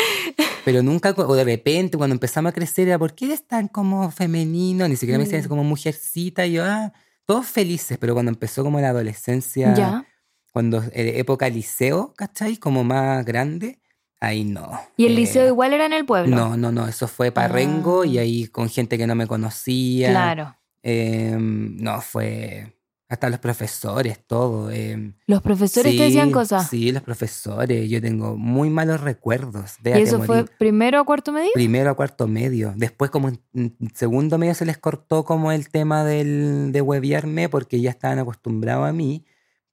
Pero 0.63 0.83
nunca, 0.83 1.15
o 1.17 1.35
de 1.35 1.43
repente, 1.45 1.97
cuando 1.97 2.13
empezamos 2.15 2.51
a 2.51 2.55
crecer, 2.55 2.87
era, 2.89 2.99
¿por 2.99 3.15
qué 3.15 3.25
eres 3.25 3.47
tan 3.49 3.67
como 3.69 4.11
femenino? 4.11 4.87
Ni 4.87 4.97
siquiera 4.97 5.17
me 5.19 5.25
decían 5.25 5.45
Mm. 5.45 5.49
como 5.49 5.65
mujercita, 5.65 6.45
y 6.45 6.53
yo, 6.53 6.65
ah, 6.67 6.93
todos 7.25 7.47
felices, 7.47 7.97
pero 7.99 8.13
cuando 8.13 8.31
empezó 8.31 8.63
como 8.63 8.79
la 8.79 8.91
adolescencia, 8.91 9.73
Ya. 9.75 10.07
cuando 10.53 10.83
eh, 10.93 11.15
época 11.19 11.49
liceo, 11.49 12.13
¿cachai? 12.15 12.59
Como 12.59 12.85
más 12.85 13.25
grande, 13.25 13.79
ahí 14.21 14.45
no. 14.45 14.79
Y 14.99 15.07
el 15.07 15.13
Eh, 15.13 15.17
liceo 15.17 15.47
igual 15.47 15.73
era 15.73 15.87
en 15.87 15.95
el 15.95 16.05
pueblo. 16.05 16.37
no, 16.37 16.59
no, 16.59 16.71
no, 16.71 16.87
eso 16.87 17.09
fue 17.09 17.33
Parrengo 17.33 18.03
Ah. 18.03 18.07
y 18.07 18.19
ahí 18.19 18.47
con 18.49 18.69
gente 18.69 18.99
que 18.99 19.07
no 19.07 19.15
me 19.15 19.27
conocía. 19.27 20.11
Claro. 20.11 20.57
Em, 20.83 21.77
no, 21.79 22.01
fue 22.03 22.75
hasta 23.09 23.29
los 23.31 23.39
profesores, 23.39 24.19
todo. 24.27 24.71
em, 24.71 25.15
Los 25.27 25.43
profesores 25.43 25.97
te 25.97 26.03
decían 26.05 26.29
sí, 26.29 26.33
cosas. 26.33 26.69
Sí, 26.71 26.91
los 26.93 27.03
profesores. 27.03 27.89
Yo 27.91 28.01
tengo 28.01 28.37
muy 28.37 28.71
malos 28.71 29.01
recuerdos. 29.03 29.75
¿Y 29.81 29.83
Véate 29.85 30.03
eso 30.03 30.23
fue 30.23 30.45
primero 30.59 31.03
o 31.03 31.05
cuarto 31.05 31.31
medio? 31.33 31.51
Primero 31.55 31.91
a 31.91 31.95
cuarto 31.95 32.27
medio. 32.27 32.73
Después, 32.77 33.11
como 33.11 33.29
en 33.29 33.77
segundo 33.95 34.39
medio, 34.39 34.55
se 34.55 34.65
les 34.65 34.79
cortó 34.79 35.25
como 35.25 35.53
el 35.53 35.69
tema 35.69 36.03
del, 36.05 36.73
de 36.73 36.81
hueviarme 36.81 37.49
porque 37.49 37.81
ya 37.81 37.91
estaban 37.91 38.19
acostumbrados 38.19 38.89
a 38.89 38.93
mí. 38.93 39.25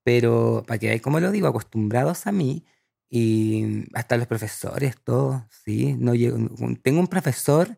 Pero, 0.04 0.64
para 0.68 0.78
que 0.80 0.88
veáis 0.88 1.02
cómo 1.02 1.20
lo 1.20 1.32
digo, 1.32 1.48
acostumbrados 1.48 2.28
a 2.28 2.32
mí. 2.32 2.66
Y 3.10 3.86
hasta 3.94 4.18
los 4.18 4.28
profesores, 4.28 4.96
todos, 5.04 5.42
sí. 5.66 5.96
No 6.00 6.16
llego- 6.16 6.38
tengo 6.82 7.00
un 7.00 7.08
profesor 7.08 7.78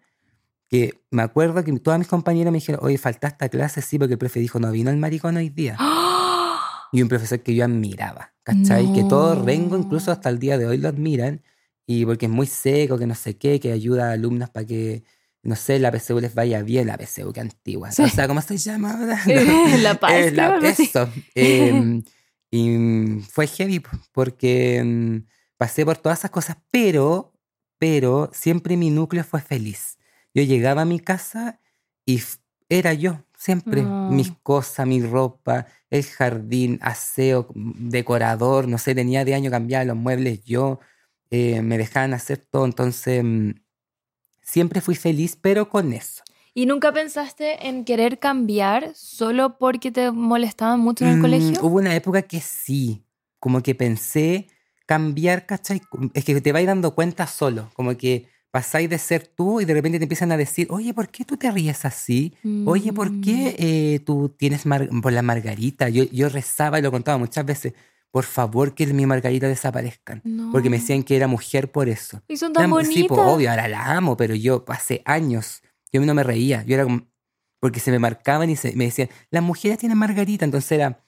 que 0.73 1.03
me 1.11 1.21
acuerdo 1.21 1.63
que 1.63 1.71
todas 1.79 1.99
mis 1.99 2.07
compañeros 2.07 2.51
me 2.51 2.57
dijeron, 2.57 2.81
oye, 2.83 2.97
faltaste 2.97 3.45
a 3.45 3.49
clase, 3.49 3.81
sí, 3.83 3.99
porque 3.99 4.13
el 4.13 4.17
profe 4.17 4.39
dijo, 4.39 4.59
no 4.59 4.71
vino 4.71 4.89
el 4.89 4.97
maricón 4.97 5.37
hoy 5.37 5.49
día. 5.49 5.77
Y 6.91 7.01
un 7.01 7.07
profesor 7.09 7.39
que 7.41 7.55
yo 7.55 7.63
admiraba, 7.65 8.33
¿cachai? 8.43 8.91
Que 8.93 9.03
todo 9.03 9.43
Rengo, 9.43 9.75
incluso 9.77 10.07
No. 10.07 10.11
hasta 10.13 10.29
el 10.29 10.37
día 10.37 10.57
de 10.59 10.67
hoy, 10.67 10.77
lo 10.77 10.89
admiran. 10.89 11.41
Y 11.87 12.05
porque 12.05 12.27
es 12.27 12.31
muy 12.31 12.45
seco, 12.45 12.97
que 12.99 13.07
no 13.07 13.15
sé 13.15 13.35
qué, 13.37 13.59
que 13.59 13.71
ayuda 13.71 14.09
a 14.09 14.11
alumnos 14.13 14.49
para 14.51 14.65
que, 14.67 15.03
no 15.41 15.55
sé, 15.55 15.79
la 15.79 15.91
PSU 15.91 16.19
les 16.19 16.35
vaya 16.35 16.61
bien, 16.61 16.85
la 16.87 16.97
PSU, 16.97 17.33
que 17.33 17.39
antigua. 17.41 17.91
Sí. 17.91 18.03
O 18.03 18.09
sea, 18.09 18.27
¿cómo 18.27 18.41
se 18.41 18.57
llama 18.57 18.91
ahora? 18.93 19.19
La 19.81 19.95
Paz, 19.99 20.11
Eh, 20.13 20.31
la- 20.33 20.57
eso. 20.59 21.09
Em, 21.33 22.03
y 22.51 23.21
fue 23.29 23.47
heavy 23.47 23.79
po, 23.79 23.89
porque 24.11 24.83
mm, 24.83 25.27
pasé 25.57 25.83
por 25.85 25.97
todas 25.97 26.19
esas 26.19 26.29
cosas, 26.31 26.57
pero, 26.69 27.33
pero 27.79 28.29
siempre 28.33 28.77
mi 28.77 28.91
núcleo 28.91 29.23
fue 29.23 29.41
feliz. 29.41 29.97
Yo 30.33 30.43
llegaba 30.43 30.81
a 30.81 30.85
mi 30.85 30.99
casa 30.99 31.59
y 32.05 32.21
era 32.69 32.93
yo, 32.93 33.23
siempre. 33.37 33.87
Mis 34.07 34.31
cosas, 34.43 34.87
mi 34.87 35.01
ropa, 35.01 35.67
el 35.89 36.03
jardín, 36.03 36.79
aseo, 36.81 37.47
mm, 37.53 37.89
decorador, 37.89 38.67
no 38.67 38.77
sé, 38.77 38.95
tenía 38.95 39.25
de 39.25 39.35
año 39.35 39.51
cambiar 39.51 39.85
los 39.85 39.95
muebles 39.95 40.43
yo, 40.43 40.79
eh, 41.29 41.61
me 41.61 41.77
dejaban 41.77 42.13
hacer 42.13 42.37
todo, 42.37 42.65
entonces 42.65 43.23
mm, 43.23 43.51
siempre 44.41 44.81
fui 44.81 44.95
feliz, 44.95 45.35
pero 45.39 45.69
con 45.69 45.93
eso. 45.93 46.23
¿Y 46.55 46.65
nunca 46.67 46.91
pensaste 46.91 47.67
en 47.67 47.83
querer 47.83 48.19
cambiar 48.19 48.91
solo 48.95 49.57
porque 49.57 49.91
te 49.91 50.11
molestaban 50.11 50.79
mucho 50.79 51.05
en 51.05 51.11
el 51.11 51.17
Mm, 51.17 51.21
colegio? 51.21 51.59
Hubo 51.63 51.77
una 51.77 51.95
época 51.95 52.21
que 52.23 52.39
sí, 52.41 53.03
como 53.39 53.61
que 53.63 53.73
pensé 53.73 54.47
cambiar, 54.85 55.45
¿cachai? 55.45 55.81
Es 56.13 56.25
que 56.25 56.39
te 56.41 56.51
vais 56.51 56.67
dando 56.67 56.93
cuenta 56.93 57.25
solo, 57.25 57.69
como 57.73 57.97
que 57.97 58.27
pasáis 58.53 58.87
de 58.87 58.99
ser 58.99 59.25
tú 59.25 59.61
y 59.61 59.65
de 59.65 59.73
repente 59.73 59.97
te 59.97 60.03
empiezan 60.05 60.31
a 60.31 60.37
decir, 60.37 60.67
oye, 60.69 60.93
¿por 60.93 61.09
qué 61.09 61.25
tú 61.25 61.37
te 61.37 61.49
ríes 61.49 61.85
así? 61.85 62.33
Oye, 62.65 62.93
¿por 62.93 63.09
qué 63.19 63.55
eh, 63.57 63.99
tú 64.05 64.29
tienes 64.29 64.67
mar- 64.67 64.87
por 65.01 65.11
la 65.11 65.23
margarita? 65.23 65.89
Yo, 65.89 66.03
yo 66.11 66.29
rezaba 66.29 66.77
y 66.77 66.83
lo 66.83 66.91
contaba 66.91 67.17
muchas 67.17 67.43
veces, 67.47 67.73
por 68.11 68.25
favor 68.25 68.75
que 68.75 68.85
mi 68.85 69.07
margarita 69.07 69.47
desaparezcan. 69.47 70.21
Porque 70.51 70.69
me 70.69 70.77
decían 70.77 71.01
que 71.01 71.15
era 71.15 71.25
mujer 71.27 71.71
por 71.71 71.89
eso. 71.89 72.21
Y 72.27 72.37
son 72.37 72.53
tan 72.53 72.61
Eran- 72.61 72.69
bonitas. 72.69 72.93
Sí, 72.93 73.05
pues 73.07 73.21
obvio, 73.21 73.49
ahora 73.49 73.67
la 73.67 73.97
amo, 73.97 74.15
pero 74.15 74.35
yo 74.35 74.63
pasé 74.65 75.01
años, 75.05 75.63
yo 75.91 75.99
no 76.05 76.13
me 76.13 76.21
reía, 76.21 76.63
yo 76.63 76.75
era 76.75 76.83
como, 76.83 77.07
porque 77.59 77.79
se 77.79 77.89
me 77.89 77.97
marcaban 77.97 78.51
y 78.51 78.55
se, 78.55 78.75
me 78.75 78.85
decían, 78.85 79.09
las 79.31 79.41
mujeres 79.41 79.79
tienen 79.79 79.97
margarita, 79.97 80.45
entonces 80.45 80.73
era, 80.73 81.03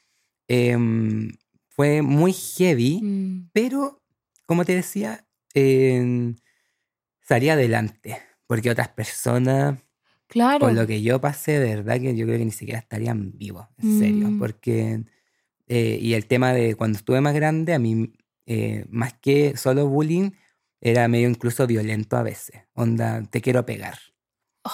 em, 0.47 1.31
fue 1.69 2.01
muy 2.01 2.34
heavy, 2.34 3.01
Mm. 3.03 3.49
pero 3.53 4.01
como 4.47 4.65
te 4.65 4.73
decía, 4.73 5.27
em, 5.53 6.36
salí 7.27 7.49
adelante, 7.49 8.17
porque 8.47 8.69
otras 8.69 8.89
personas, 8.89 9.79
Claro. 10.27 10.59
con 10.67 10.75
lo 10.75 10.88
que 10.88 11.01
yo 11.01 11.21
pasé, 11.21 11.59
de 11.59 11.75
verdad 11.75 11.99
que 11.99 12.15
yo 12.15 12.25
creo 12.25 12.38
que 12.39 12.45
ni 12.45 12.51
siquiera 12.51 12.79
estarían 12.79 13.31
vivos, 13.38 13.67
en 13.77 13.99
serio, 13.99 14.27
Mm. 14.31 14.39
porque, 14.39 15.03
eh, 15.67 15.99
y 16.01 16.13
el 16.13 16.25
tema 16.25 16.51
de 16.53 16.75
cuando 16.75 16.97
estuve 16.97 17.21
más 17.21 17.33
grande, 17.35 17.73
a 17.73 17.79
mí, 17.79 18.13
eh, 18.45 18.85
más 18.89 19.13
que 19.13 19.55
solo 19.57 19.88
bullying, 19.88 20.31
era 20.81 21.07
medio 21.07 21.29
incluso 21.29 21.65
violento 21.67 22.17
a 22.17 22.23
veces, 22.23 22.61
onda, 22.73 23.23
te 23.23 23.41
quiero 23.41 23.65
pegar. 23.65 23.97
Oh, 24.63 24.71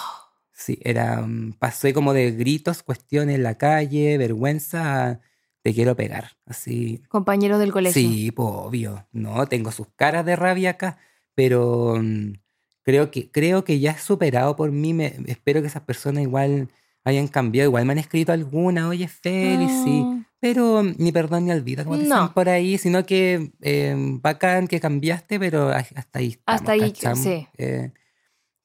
Sí, 0.54 0.78
era, 0.82 1.22
mm, 1.22 1.54
pasé 1.58 1.92
como 1.92 2.12
de 2.12 2.30
gritos, 2.32 2.82
cuestiones 2.84 3.34
en 3.36 3.42
la 3.42 3.56
calle, 3.58 4.16
vergüenza, 4.18 5.08
a 5.08 5.20
te 5.62 5.72
quiero 5.74 5.96
pegar, 5.96 6.32
así. 6.46 7.02
compañeros 7.08 7.58
del 7.58 7.72
colegio. 7.72 7.92
Sí, 8.00 8.30
pues 8.32 8.48
obvio, 8.52 9.06
no, 9.12 9.46
tengo 9.48 9.70
sus 9.72 9.88
caras 9.96 10.24
de 10.26 10.36
rabia 10.36 10.70
acá, 10.70 10.98
pero 11.34 11.96
mm, 12.00 12.34
creo 12.82 13.10
que, 13.10 13.30
creo 13.30 13.64
que 13.64 13.80
ya 13.80 13.92
es 13.92 14.02
superado 14.02 14.56
por 14.56 14.70
mí, 14.72 14.94
me, 14.94 15.14
espero 15.26 15.60
que 15.60 15.68
esas 15.68 15.82
personas 15.82 16.22
igual 16.22 16.68
hayan 17.04 17.28
cambiado, 17.28 17.68
igual 17.68 17.84
me 17.84 17.92
han 17.92 17.98
escrito 17.98 18.32
alguna, 18.32 18.88
oye, 18.88 19.08
Félix, 19.08 19.72
sí, 19.84 20.06
Ah, 20.06 20.22
pero 20.40 20.82
mm, 20.82 20.94
ni 20.98 21.12
perdón 21.12 21.44
ni 21.44 21.52
olvido, 21.52 21.84
como 21.84 21.96
dicen 21.96 22.16
No. 22.16 22.34
por 22.34 22.48
ahí, 22.48 22.78
sino 22.78 23.04
que 23.06 23.52
eh, 23.60 23.94
bacán 24.20 24.66
que 24.66 24.80
cambiaste, 24.80 25.38
pero 25.38 25.68
hasta 25.68 26.18
ahí 26.18 26.28
estamos, 26.28 26.60
Hasta 26.60 26.72
ahí, 26.72 26.92
sí. 27.16 27.48
Eh, 27.58 27.92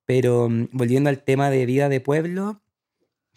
pero 0.06 0.50
mm, 0.50 0.70
volviendo 0.72 1.10
al 1.10 1.24
tema 1.24 1.50
de 1.50 1.66
vida 1.66 1.90
de 1.90 2.02
pueblo, 2.02 2.62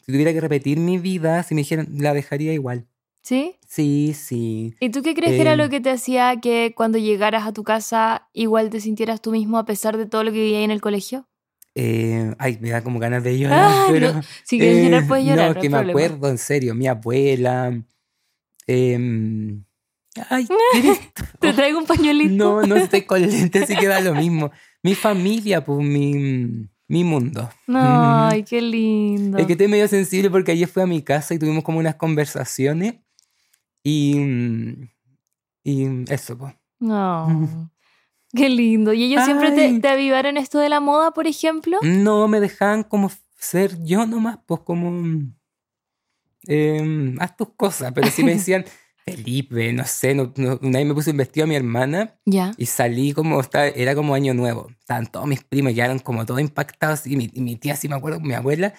si 0.05 0.13
tuviera 0.13 0.33
que 0.33 0.41
repetir 0.41 0.79
mi 0.79 0.99
vida, 0.99 1.43
si 1.43 1.55
me 1.55 1.61
dijeran, 1.61 1.89
la 1.99 2.15
dejaría 2.15 2.53
igual. 2.53 2.87
¿Sí? 3.23 3.57
Sí, 3.69 4.15
sí. 4.15 4.75
¿Y 4.81 4.91
tú 4.91 5.03
qué 5.03 5.15
crees 5.15 5.33
que 5.35 5.41
era 5.43 5.53
Em. 5.53 5.59
lo 5.59 5.69
que 5.69 5.81
te 5.81 5.91
hacía 5.91 6.41
que 6.41 6.73
cuando 6.75 6.99
llegaras 6.99 7.47
a 7.47 7.53
tu 7.53 7.65
casa 7.65 8.29
igual 8.33 8.71
te 8.71 8.81
sintieras 8.81 9.21
tú 9.21 9.31
mismo 9.31 9.59
a 9.59 9.65
pesar 9.67 9.97
de 9.99 10.07
todo 10.07 10.25
lo 10.25 10.33
que 10.33 10.39
vivías 10.43 10.63
en 10.65 10.71
el 10.71 10.81
colegio? 10.81 11.27
Eh, 11.75 12.35
ay, 12.39 12.59
me 12.61 12.71
da 12.71 12.83
como 12.83 12.99
ganas 12.99 13.23
de 13.23 13.39
llorar, 13.39 13.59
Ah, 13.71 13.87
pero... 13.93 14.13
no, 14.15 14.23
Si 14.45 14.59
quieres 14.59 14.85
llorar, 14.85 15.03
eh, 15.03 15.07
puedes 15.07 15.25
llorar. 15.27 15.49
No, 15.51 15.55
no 15.55 15.61
que 15.61 15.69
me 15.69 15.77
problema. 15.77 16.01
acuerdo, 16.01 16.29
en 16.31 16.39
serio, 16.39 16.75
mi 16.75 16.87
abuela... 16.89 17.81
em, 18.67 19.65
ay. 20.31 20.47
Te 21.41 21.53
traigo 21.53 21.79
un 21.79 21.87
pañuelito. 21.87 22.35
No, 22.35 22.63
no 22.67 22.77
estoy 22.77 23.03
con 23.03 23.21
lentes, 23.31 23.63
así 23.65 23.77
que 23.77 23.87
da 23.87 24.01
lo 24.01 24.15
mismo. 24.15 24.51
Mi 24.83 24.95
familia, 24.95 25.65
pues 25.65 25.79
mi, 25.87 26.67
mi 26.89 27.05
mundo. 27.05 27.49
Ay, 27.69 28.43
qué 28.45 28.61
lindo. 28.63 29.39
Es 29.39 29.47
que 29.47 29.53
estoy 29.53 29.69
medio 29.69 29.87
sensible 29.89 30.31
porque 30.31 30.53
ayer 30.53 30.69
fui 30.69 30.83
a 30.83 30.87
mi 30.87 31.03
casa 31.03 31.35
y 31.35 31.39
tuvimos 31.39 31.63
como 31.65 31.79
unas 31.79 31.97
conversaciones 31.97 32.95
y, 33.83 34.15
mm, 34.19 34.89
y 35.65 36.13
eso, 36.13 36.37
pues. 36.39 36.55
No. 36.79 37.71
Qué 38.35 38.49
lindo. 38.49 38.93
¿Y 38.93 39.03
ellos 39.05 39.25
siempre 39.25 39.51
te, 39.53 39.81
te 39.81 39.89
avivaron 39.89 40.37
esto 40.37 40.59
de 40.61 40.69
la 40.69 40.79
moda, 40.81 41.11
por 41.13 41.27
ejemplo? 41.27 41.79
No, 41.83 42.29
me 42.29 42.39
dejaban 42.41 42.85
como 42.85 43.11
ser 43.37 43.83
yo 43.83 44.07
nomás, 44.07 44.39
pues 44.47 44.61
como... 44.61 44.91
mm, 44.93 45.35
em, 46.47 47.17
haz 47.21 47.37
tus 47.37 47.51
cosas, 47.57 47.93
pero 47.95 48.09
si 48.11 48.23
me 48.25 48.33
decían, 48.35 48.65
Felipe, 49.05 49.73
no 49.73 49.85
sé, 49.85 50.15
no, 50.15 50.33
no- 50.37 50.59
una 50.63 50.79
vez 50.79 50.87
me 50.87 50.95
puse 50.95 51.11
un 51.11 51.17
vestido 51.17 51.45
a 51.45 51.49
mi 51.49 51.57
hermana 51.57 52.19
Ya. 52.27 52.53
y 52.57 52.67
salí 52.67 53.13
como, 53.13 53.41
estaba- 53.41 53.67
era 53.69 53.95
como 53.95 54.15
año 54.15 54.35
nuevo. 54.35 54.69
Estaban 54.79 55.07
todos 55.07 55.27
mis 55.27 55.43
primos, 55.43 55.73
quedaron 55.75 55.99
como 55.99 56.25
todos 56.27 56.41
impactados 56.41 57.07
y 57.07 57.17
mi, 57.17 57.31
y 57.33 57.41
mi 57.41 57.57
tía, 57.57 57.77
sí 57.77 57.89
me 57.89 57.97
acuerdo, 57.97 58.21
mi 58.21 58.35
abuela, 58.35 58.75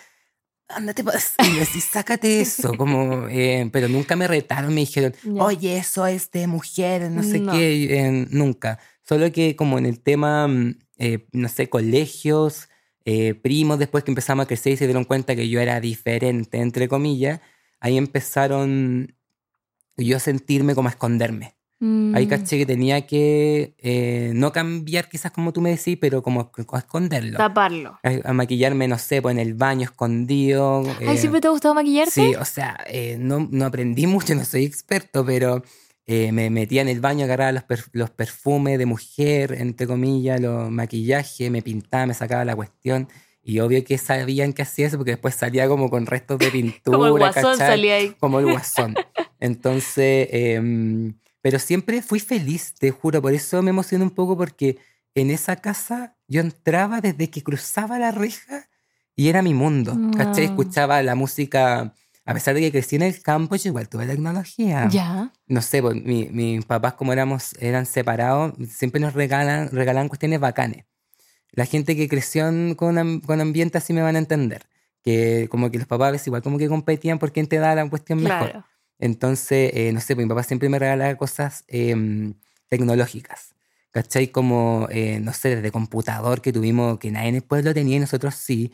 ándate, 0.75 1.03
pas-", 1.03 1.33
y 1.75 1.81
sácate 1.81 2.41
eso, 2.41 2.75
como, 2.77 3.27
eh, 3.27 3.69
pero 3.71 3.87
nunca 3.87 4.15
me 4.15 4.27
retaron, 4.27 4.73
me 4.73 4.81
dijeron, 4.81 5.13
oye, 5.37 5.77
eso 5.77 6.05
es 6.07 6.31
de 6.31 6.47
mujeres, 6.47 7.11
no 7.11 7.23
sé 7.23 7.39
No. 7.39 7.51
qué, 7.51 7.97
eh, 7.99 8.27
nunca. 8.29 8.79
Solo 9.01 9.31
que 9.31 9.55
como 9.55 9.77
en 9.77 9.85
el 9.85 9.99
tema, 9.99 10.47
mm, 10.47 10.75
eh, 10.97 11.27
no 11.31 11.49
sé, 11.49 11.69
colegios, 11.69 12.67
primos, 13.41 13.79
después 13.79 14.03
que 14.03 14.11
empezamos 14.11 14.43
a 14.43 14.47
crecer 14.47 14.73
y 14.73 14.77
se 14.77 14.85
dieron 14.85 15.05
cuenta 15.05 15.35
que 15.35 15.49
yo 15.49 15.59
era 15.59 15.81
diferente, 15.81 16.59
entre 16.59 16.87
comillas, 16.87 17.41
ahí 17.79 17.97
empezaron 17.97 19.15
yo 19.97 20.17
a 20.17 20.19
sentirme 20.19 20.75
como 20.75 20.87
a 20.87 20.91
esconderme. 20.91 21.55
Ahí 22.13 22.25
Mm, 22.25 22.29
caché 22.29 22.57
que 22.59 22.65
tenía 22.67 23.07
que 23.07 23.73
eh, 23.79 24.31
no 24.35 24.51
cambiar 24.51 25.09
quizás 25.09 25.31
como 25.31 25.51
tú 25.51 25.61
me 25.61 25.71
decís, 25.71 25.97
pero 25.99 26.21
como 26.21 26.51
esconderlo. 26.77 27.37
Taparlo. 27.37 27.99
A, 28.03 28.29
a 28.29 28.33
maquillarme, 28.33 28.87
no 28.87 28.99
sé, 28.99 29.21
pues 29.21 29.33
en 29.33 29.39
el 29.39 29.55
baño 29.55 29.85
escondido. 29.85 30.83
Ay, 30.99 31.15
eh, 31.15 31.17
¿siempre 31.17 31.41
te 31.41 31.47
ha 31.47 31.51
gustado 31.51 31.73
maquillarte? 31.73 32.11
Sí, 32.11 32.35
o 32.35 32.45
sea, 32.45 32.77
eh, 32.87 33.17
no, 33.19 33.47
no 33.49 33.65
aprendí 33.65 34.05
mucho, 34.05 34.35
no 34.35 34.45
soy 34.45 34.65
experto, 34.65 35.25
pero 35.25 35.63
eh, 36.05 36.31
me 36.31 36.49
metía 36.51 36.81
en 36.83 36.89
el 36.89 36.99
baño, 36.99 37.25
agarraba 37.25 37.51
los, 37.51 37.63
per- 37.63 37.85
los 37.93 38.11
perfumes 38.11 38.77
de 38.77 38.85
mujer, 38.85 39.55
entre 39.57 39.87
comillas, 39.87 40.39
los 40.39 40.69
maquillajes, 40.69 41.49
me 41.49 41.63
pintaba, 41.63 42.05
me 42.05 42.13
sacaba 42.13 42.45
la 42.45 42.55
cuestión. 42.55 43.07
Y 43.43 43.59
obvio 43.59 43.83
que 43.83 43.97
sabían 43.97 44.53
que 44.53 44.61
hacía 44.61 44.85
eso 44.85 44.97
porque 44.97 45.11
después 45.13 45.33
salía 45.33 45.67
como 45.67 45.89
con 45.89 46.05
restos 46.05 46.37
de 46.37 46.51
pintura. 46.51 46.95
Como 46.95 47.07
el 47.07 47.13
guasón 47.13 47.43
¿cachai? 47.57 47.57
salía 47.57 47.95
ahí. 47.95 48.15
Como 48.19 48.39
el 48.39 48.45
guasón. 48.51 48.95
Entonces, 49.39 50.27
em, 50.31 51.15
pero 51.41 51.59
siempre 51.59 52.01
fui 52.01 52.19
feliz, 52.19 52.73
te 52.77 52.91
juro. 52.91 53.21
Por 53.21 53.33
eso 53.33 53.61
me 53.61 53.69
emocioné 53.71 54.03
un 54.03 54.11
poco 54.11 54.37
porque 54.37 54.77
en 55.15 55.29
esa 55.31 55.55
casa 55.57 56.15
yo 56.27 56.41
entraba 56.41 57.01
desde 57.01 57.29
que 57.29 57.43
cruzaba 57.43 57.99
la 57.99 58.11
reja 58.11 58.67
y 59.15 59.27
era 59.29 59.41
mi 59.41 59.53
mundo. 59.53 59.97
¿Cachai? 60.17 60.43
Ah. 60.45 60.47
Escuchaba 60.47 61.01
la 61.03 61.15
música. 61.15 61.93
A 62.23 62.33
pesar 62.35 62.53
de 62.53 62.61
que 62.61 62.71
crecí 62.71 62.95
en 62.95 63.01
el 63.01 63.19
campo, 63.21 63.55
yo 63.55 63.69
igual 63.69 63.89
tuve 63.89 64.05
tecnología. 64.05 64.87
Ya. 64.89 65.33
No 65.47 65.61
sé, 65.63 65.81
pues, 65.81 65.95
mi- 65.95 66.29
mis 66.29 66.63
papás 66.65 66.93
como 66.93 67.11
éramos, 67.11 67.55
eran 67.59 67.85
separados, 67.87 68.53
siempre 68.69 69.01
nos 69.01 69.13
regalan, 69.13 69.69
regalan 69.71 70.07
cuestiones 70.07 70.39
bacanes. 70.39 70.85
La 71.51 71.65
gente 71.65 71.95
que 71.95 72.07
creció 72.07 72.47
en- 72.47 72.75
con, 72.75 73.19
con 73.21 73.41
ambiente 73.41 73.79
así 73.79 73.91
me 73.91 74.01
van 74.03 74.15
a 74.15 74.19
entender. 74.19 74.67
Que 75.03 75.47
como 75.49 75.71
que 75.71 75.79
los 75.79 75.87
papás 75.87 76.25
igual 76.27 76.43
como 76.43 76.59
que 76.59 76.69
competían 76.69 77.17
por 77.17 77.31
quién 77.33 77.47
te 77.47 77.57
da 77.57 77.73
la 77.73 77.89
cuestión 77.89 78.21
mejor. 78.21 78.51
Claro. 78.51 78.65
Entonces, 79.01 79.71
eh, 79.75 79.91
no 79.93 79.99
sé, 80.01 80.15
pues 80.15 80.25
mi 80.25 80.29
papá 80.29 80.43
siempre 80.43 80.69
me 80.69 80.79
regalaba 80.79 81.15
cosas 81.17 81.65
em, 81.67 82.35
tecnológicas. 82.69 83.55
¿Cachai? 83.91 84.27
Como, 84.31 84.87
eh, 84.91 85.19
no 85.21 85.33
sé, 85.33 85.57
desde 85.57 85.71
computador 85.71 86.41
que 86.41 86.53
tuvimos, 86.53 86.99
que 86.99 87.11
nadie 87.11 87.29
en 87.29 87.35
el 87.35 87.41
pueblo 87.43 87.73
tenía 87.73 87.97
y 87.97 87.99
nosotros 87.99 88.35
sí. 88.35 88.71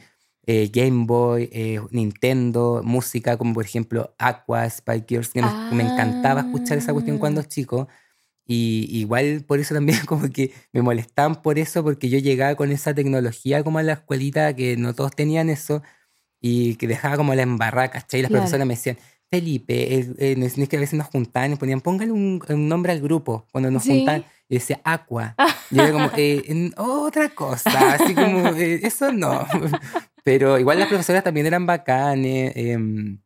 eh, 0.49 0.69
Game 0.73 1.05
Boy, 1.07 1.49
eh, 1.51 1.81
Nintendo, 1.91 2.81
música 2.83 3.35
como 3.37 3.53
por 3.53 3.65
ejemplo 3.65 4.15
Aqua, 4.17 4.65
Spike 4.65 5.05
Girls, 5.09 5.29
que 5.33 5.41
nos- 5.41 5.57
me 5.69 5.83
encantaba 5.83 6.41
escuchar 6.41 6.77
esa 6.77 6.93
cuestión 6.93 7.17
cuando 7.17 7.41
Ah. 7.41 7.45
chico. 7.45 7.87
Y 8.45 8.87
igual 8.91 9.43
por 9.47 9.59
eso 9.59 9.73
también 9.75 9.99
como 10.07 10.29
que 10.31 10.53
me 10.73 10.81
molestaban 10.81 11.41
por 11.41 11.59
eso, 11.59 11.83
porque 11.83 12.09
yo 12.09 12.19
llegaba 12.19 12.55
con 12.55 12.71
esa 12.71 12.93
tecnología 12.93 13.63
como 13.63 13.79
a 13.79 13.83
la 13.83 13.93
escuelita, 13.93 14.55
que 14.55 14.77
no 14.77 14.93
todos 14.93 15.11
tenían 15.15 15.49
eso, 15.49 15.83
y 16.41 16.75
que 16.77 16.87
dejaba 16.87 17.17
como 17.17 17.35
la 17.35 17.43
embarrada, 17.43 17.89
¿cachai? 17.91 18.19
Y 18.21 18.23
las 18.23 18.29
Claro. 18.31 18.41
profesoras 18.43 18.67
me 18.67 18.75
decían, 18.75 18.97
Felipe, 19.29 19.95
el- 19.97 20.15
eh, 20.19 20.35
es 20.39 20.69
que 20.69 20.77
a 20.77 20.79
veces 20.79 20.97
nos 20.97 21.07
juntaban 21.07 21.53
y 21.53 21.55
ponían, 21.57 21.81
póngale 21.81 22.11
un, 22.11 22.41
un 22.47 22.67
nombre 22.69 22.91
al 22.93 23.01
grupo 23.01 23.45
cuando 23.51 23.69
nos 23.71 23.83
Sí. 23.83 23.97
juntaban. 23.97 24.25
Y 24.49 24.55
decía 24.55 24.79
Aqua. 24.85 25.35
Y 25.69 25.79
era 25.79 25.91
como, 25.91 26.09
eh, 26.15 26.43
en- 26.47 26.73
otra 26.77 27.29
cosa, 27.29 27.93
así 27.95 28.15
como, 28.15 28.47
eh, 28.55 28.79
eso 28.83 29.11
no. 29.11 29.45
Pero 30.23 30.57
igual 30.57 30.79
las 30.79 30.87
profesoras 30.87 31.23
también 31.23 31.45
eran 31.45 31.65
bacanes. 31.65 32.53
em, 32.55 33.19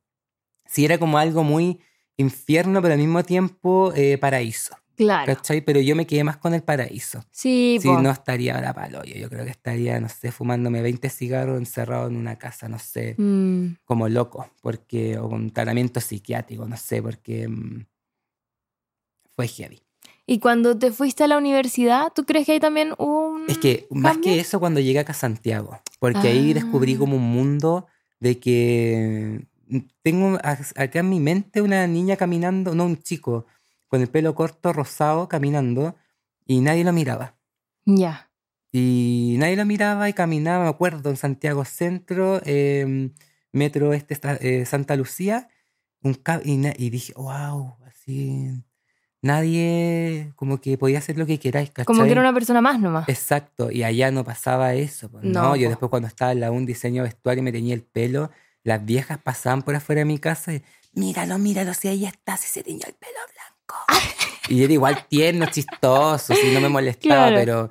sí, 0.66 0.86
era 0.86 0.98
como 0.98 1.18
algo 1.20 1.44
muy 1.44 1.80
infierno, 2.18 2.82
pero 2.82 2.94
al 2.94 3.00
mismo 3.00 3.24
tiempo 3.24 3.92
eh, 3.96 4.18
paraíso. 4.18 4.76
Claro. 4.96 5.34
¿Cachai? 5.36 5.62
Pero 5.62 5.80
yo 5.80 5.96
me 5.96 6.06
quedé 6.06 6.24
más 6.24 6.38
con 6.38 6.54
el 6.54 6.62
paraíso. 6.64 7.24
Sí, 7.32 7.78
Si 7.82 7.88
po. 7.88 8.00
no 8.02 8.12
estaría 8.12 8.56
ahora 8.56 8.74
palo. 8.74 9.04
Yo, 9.04 9.16
yo 9.16 9.30
creo 9.30 9.46
que 9.46 9.52
estaría, 9.52 10.00
no 10.00 10.10
sé, 10.10 10.32
fumándome 10.32 10.82
20 10.82 11.10
cigarros 11.10 11.58
encerrado 11.58 12.08
en 12.08 12.16
una 12.18 12.38
casa, 12.38 12.68
no 12.70 12.78
sé, 12.80 13.16
Mm, 13.18 13.78
como 13.86 14.08
loco, 14.10 14.50
porque, 14.62 15.18
o 15.18 15.30
con 15.30 15.50
tratamiento 15.52 16.00
psiquiátrico, 16.00 16.68
no 16.68 16.78
sé, 16.78 17.02
porque 17.02 17.48
mm, 17.48 17.86
fue 19.36 19.48
heavy. 19.48 19.82
Y 20.28 20.40
cuando 20.40 20.78
te 20.78 20.92
fuiste 20.92 21.24
a 21.24 21.28
la 21.28 21.38
universidad, 21.38 22.12
¿tú 22.14 22.26
crees 22.26 22.46
que 22.46 22.54
hay 22.54 22.60
también 22.60 22.94
un... 22.98 23.46
Es 23.50 23.58
que 23.58 23.88
más 23.90 24.18
que 24.18 24.40
eso 24.40 24.60
cuando 24.60 24.80
llegué 24.80 25.00
acá 25.00 25.12
a 25.12 25.16
Santiago, 25.16 25.80
porque 26.00 26.28
ahí 26.30 26.54
descubrí 26.54 26.96
Ah. 26.96 27.00
como 27.00 27.18
un 27.18 27.24
mundo 27.32 27.88
de 28.20 28.40
que 28.40 29.46
mm, 29.68 29.78
tengo 30.04 30.38
acá 30.44 31.00
en 31.00 31.10
mi 31.10 31.20
mente 31.20 31.62
una 31.62 31.86
niña 31.88 32.16
caminando, 32.18 32.76
no 32.76 32.86
un 32.86 32.98
chico, 33.02 33.46
con 33.92 34.02
el 34.02 34.08
pelo 34.08 34.34
corto, 34.36 34.72
rosado, 34.72 35.28
caminando, 35.28 35.96
y 36.46 36.62
nadie 36.62 36.86
lo 36.86 36.94
miraba. 36.94 37.36
Ya. 37.86 38.32
Y 38.72 39.36
nadie 39.38 39.58
lo 39.58 39.66
miraba 39.66 40.08
y 40.08 40.14
caminaba, 40.14 40.64
me 40.64 40.70
acuerdo, 40.70 41.10
en 41.10 41.18
Santiago 41.18 41.66
Centro, 41.66 42.42
em, 42.46 43.12
Metro 43.52 43.92
este, 43.92 44.18
eh, 44.40 44.66
Santa 44.66 44.96
Lucía, 44.96 45.50
un 46.02 46.18
y, 46.46 46.86
y 46.86 46.90
dije, 46.90 47.12
wow, 47.18 47.76
así, 47.86 48.64
nadie 49.22 50.32
como 50.38 50.62
que 50.62 50.78
podía 50.78 51.00
hacer 51.00 51.18
lo 51.18 51.26
que 51.26 51.38
queráis, 51.38 51.72
¿cachai? 51.72 51.86
Como 51.86 52.06
que 52.06 52.12
era 52.12 52.22
una 52.22 52.34
persona 52.34 52.62
más 52.62 52.80
nomás. 52.80 53.10
Exacto, 53.10 53.72
y 53.72 53.84
allá 53.84 54.10
no 54.10 54.24
pasaba 54.24 54.74
eso. 54.74 55.10
pues, 55.12 55.26
No, 55.26 55.50
no, 55.50 55.56
yo 55.58 55.68
después 55.68 55.90
cuando 55.90 56.08
estaba 56.08 56.32
en 56.32 56.40
la 56.40 56.50
un 56.50 56.66
diseño 56.66 57.04
vestuario 57.04 57.42
y 57.42 57.44
me 57.44 57.52
tenía 57.52 57.74
el 57.74 57.84
pelo, 57.84 58.32
las 58.64 58.86
viejas 58.86 59.18
pasaban 59.18 59.64
por 59.64 59.76
afuera 59.76 60.00
de 60.00 60.06
mi 60.06 60.18
casa 60.18 60.54
y, 60.54 60.64
míralo, 60.94 61.38
míralo, 61.38 61.74
si 61.74 61.90
ahí 61.90 62.06
está, 62.06 62.38
si 62.38 62.48
se 62.48 62.64
teñió 62.64 62.88
el 62.88 62.94
pelo 62.94 63.20
blanco. 63.34 63.41
Y 64.50 64.64
era 64.64 64.74
igual 64.74 65.06
tierno, 65.08 65.46
chistoso, 65.48 66.34
si 66.36 66.52
no 66.54 66.62
me 66.62 66.70
molestaba, 66.70 67.28
Claro. 67.28 67.36
pero 67.38 67.70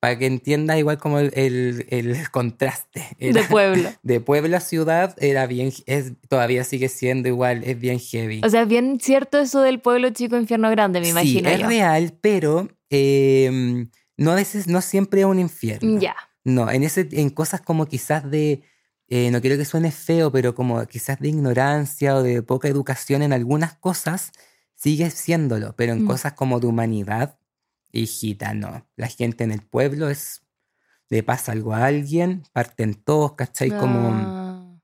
para 0.00 0.18
que 0.18 0.26
entiendas 0.26 0.78
igual 0.78 0.96
como 0.98 1.18
el, 1.18 1.30
el- 1.34 1.86
el 1.90 2.30
contraste. 2.30 3.00
De 3.18 3.28
Era- 3.30 3.48
pueblo. 3.48 3.90
de 4.02 4.20
pueblo 4.20 4.56
a 4.56 4.60
ciudad 4.60 5.14
era 5.18 5.46
bien, 5.46 5.72
es, 5.86 6.12
todavía 6.28 6.64
sigue 6.64 6.88
siendo 6.88 7.28
igual, 7.28 7.64
es 7.64 7.78
bien 7.78 7.98
heavy. 7.98 8.40
O 8.44 8.48
sea, 8.48 8.62
es 8.62 8.68
bien 8.68 8.98
cierto 9.00 9.38
eso 9.38 9.60
del 9.60 9.80
pueblo 9.80 10.08
chico 10.10 10.36
infierno 10.38 10.70
grande, 10.70 11.00
me 11.00 11.06
sí, 11.06 11.10
imagino 11.12 11.50
es 11.50 11.60
yo. 11.60 11.68
real, 11.68 12.14
pero 12.20 12.68
eh, 12.90 13.86
no 14.16 14.32
a 14.32 14.34
veces, 14.36 14.66
no 14.68 14.80
siempre 14.80 15.20
es 15.20 15.26
un 15.26 15.38
infierno. 15.38 15.98
Ya. 16.00 16.16
No, 16.44 16.70
en, 16.70 16.82
ese, 16.84 17.06
en 17.12 17.28
cosas 17.30 17.60
como 17.60 17.84
quizás 17.86 18.30
de, 18.30 18.62
eh, 19.08 19.30
no 19.30 19.40
quiero 19.42 19.58
que 19.58 19.64
suene 19.66 19.90
feo, 19.92 20.32
pero 20.32 20.54
como 20.54 20.82
quizás 20.86 21.18
de 21.20 21.28
ignorancia 21.28 22.16
o 22.16 22.22
de 22.22 22.42
poca 22.42 22.68
educación 22.68 23.20
en 23.22 23.32
algunas 23.34 23.74
cosas, 23.74 24.32
sigue 24.80 25.10
siéndolo, 25.10 25.74
pero 25.76 25.92
en 25.92 26.00
Mm. 26.02 26.06
cosas 26.06 26.32
como 26.32 26.58
de 26.60 26.66
humanidad, 26.66 27.38
hijita, 27.92 28.54
no. 28.54 28.86
La 28.96 29.08
gente 29.08 29.44
en 29.44 29.52
el 29.52 29.60
pueblo 29.62 30.08
es, 30.08 30.42
le 31.10 31.22
pasa 31.22 31.52
algo 31.52 31.74
a 31.74 31.84
alguien, 31.86 32.44
parten 32.52 32.94
todos, 32.94 33.34
¿cachai? 33.34 33.70
Como 33.70 34.10
Ah. 34.12 34.78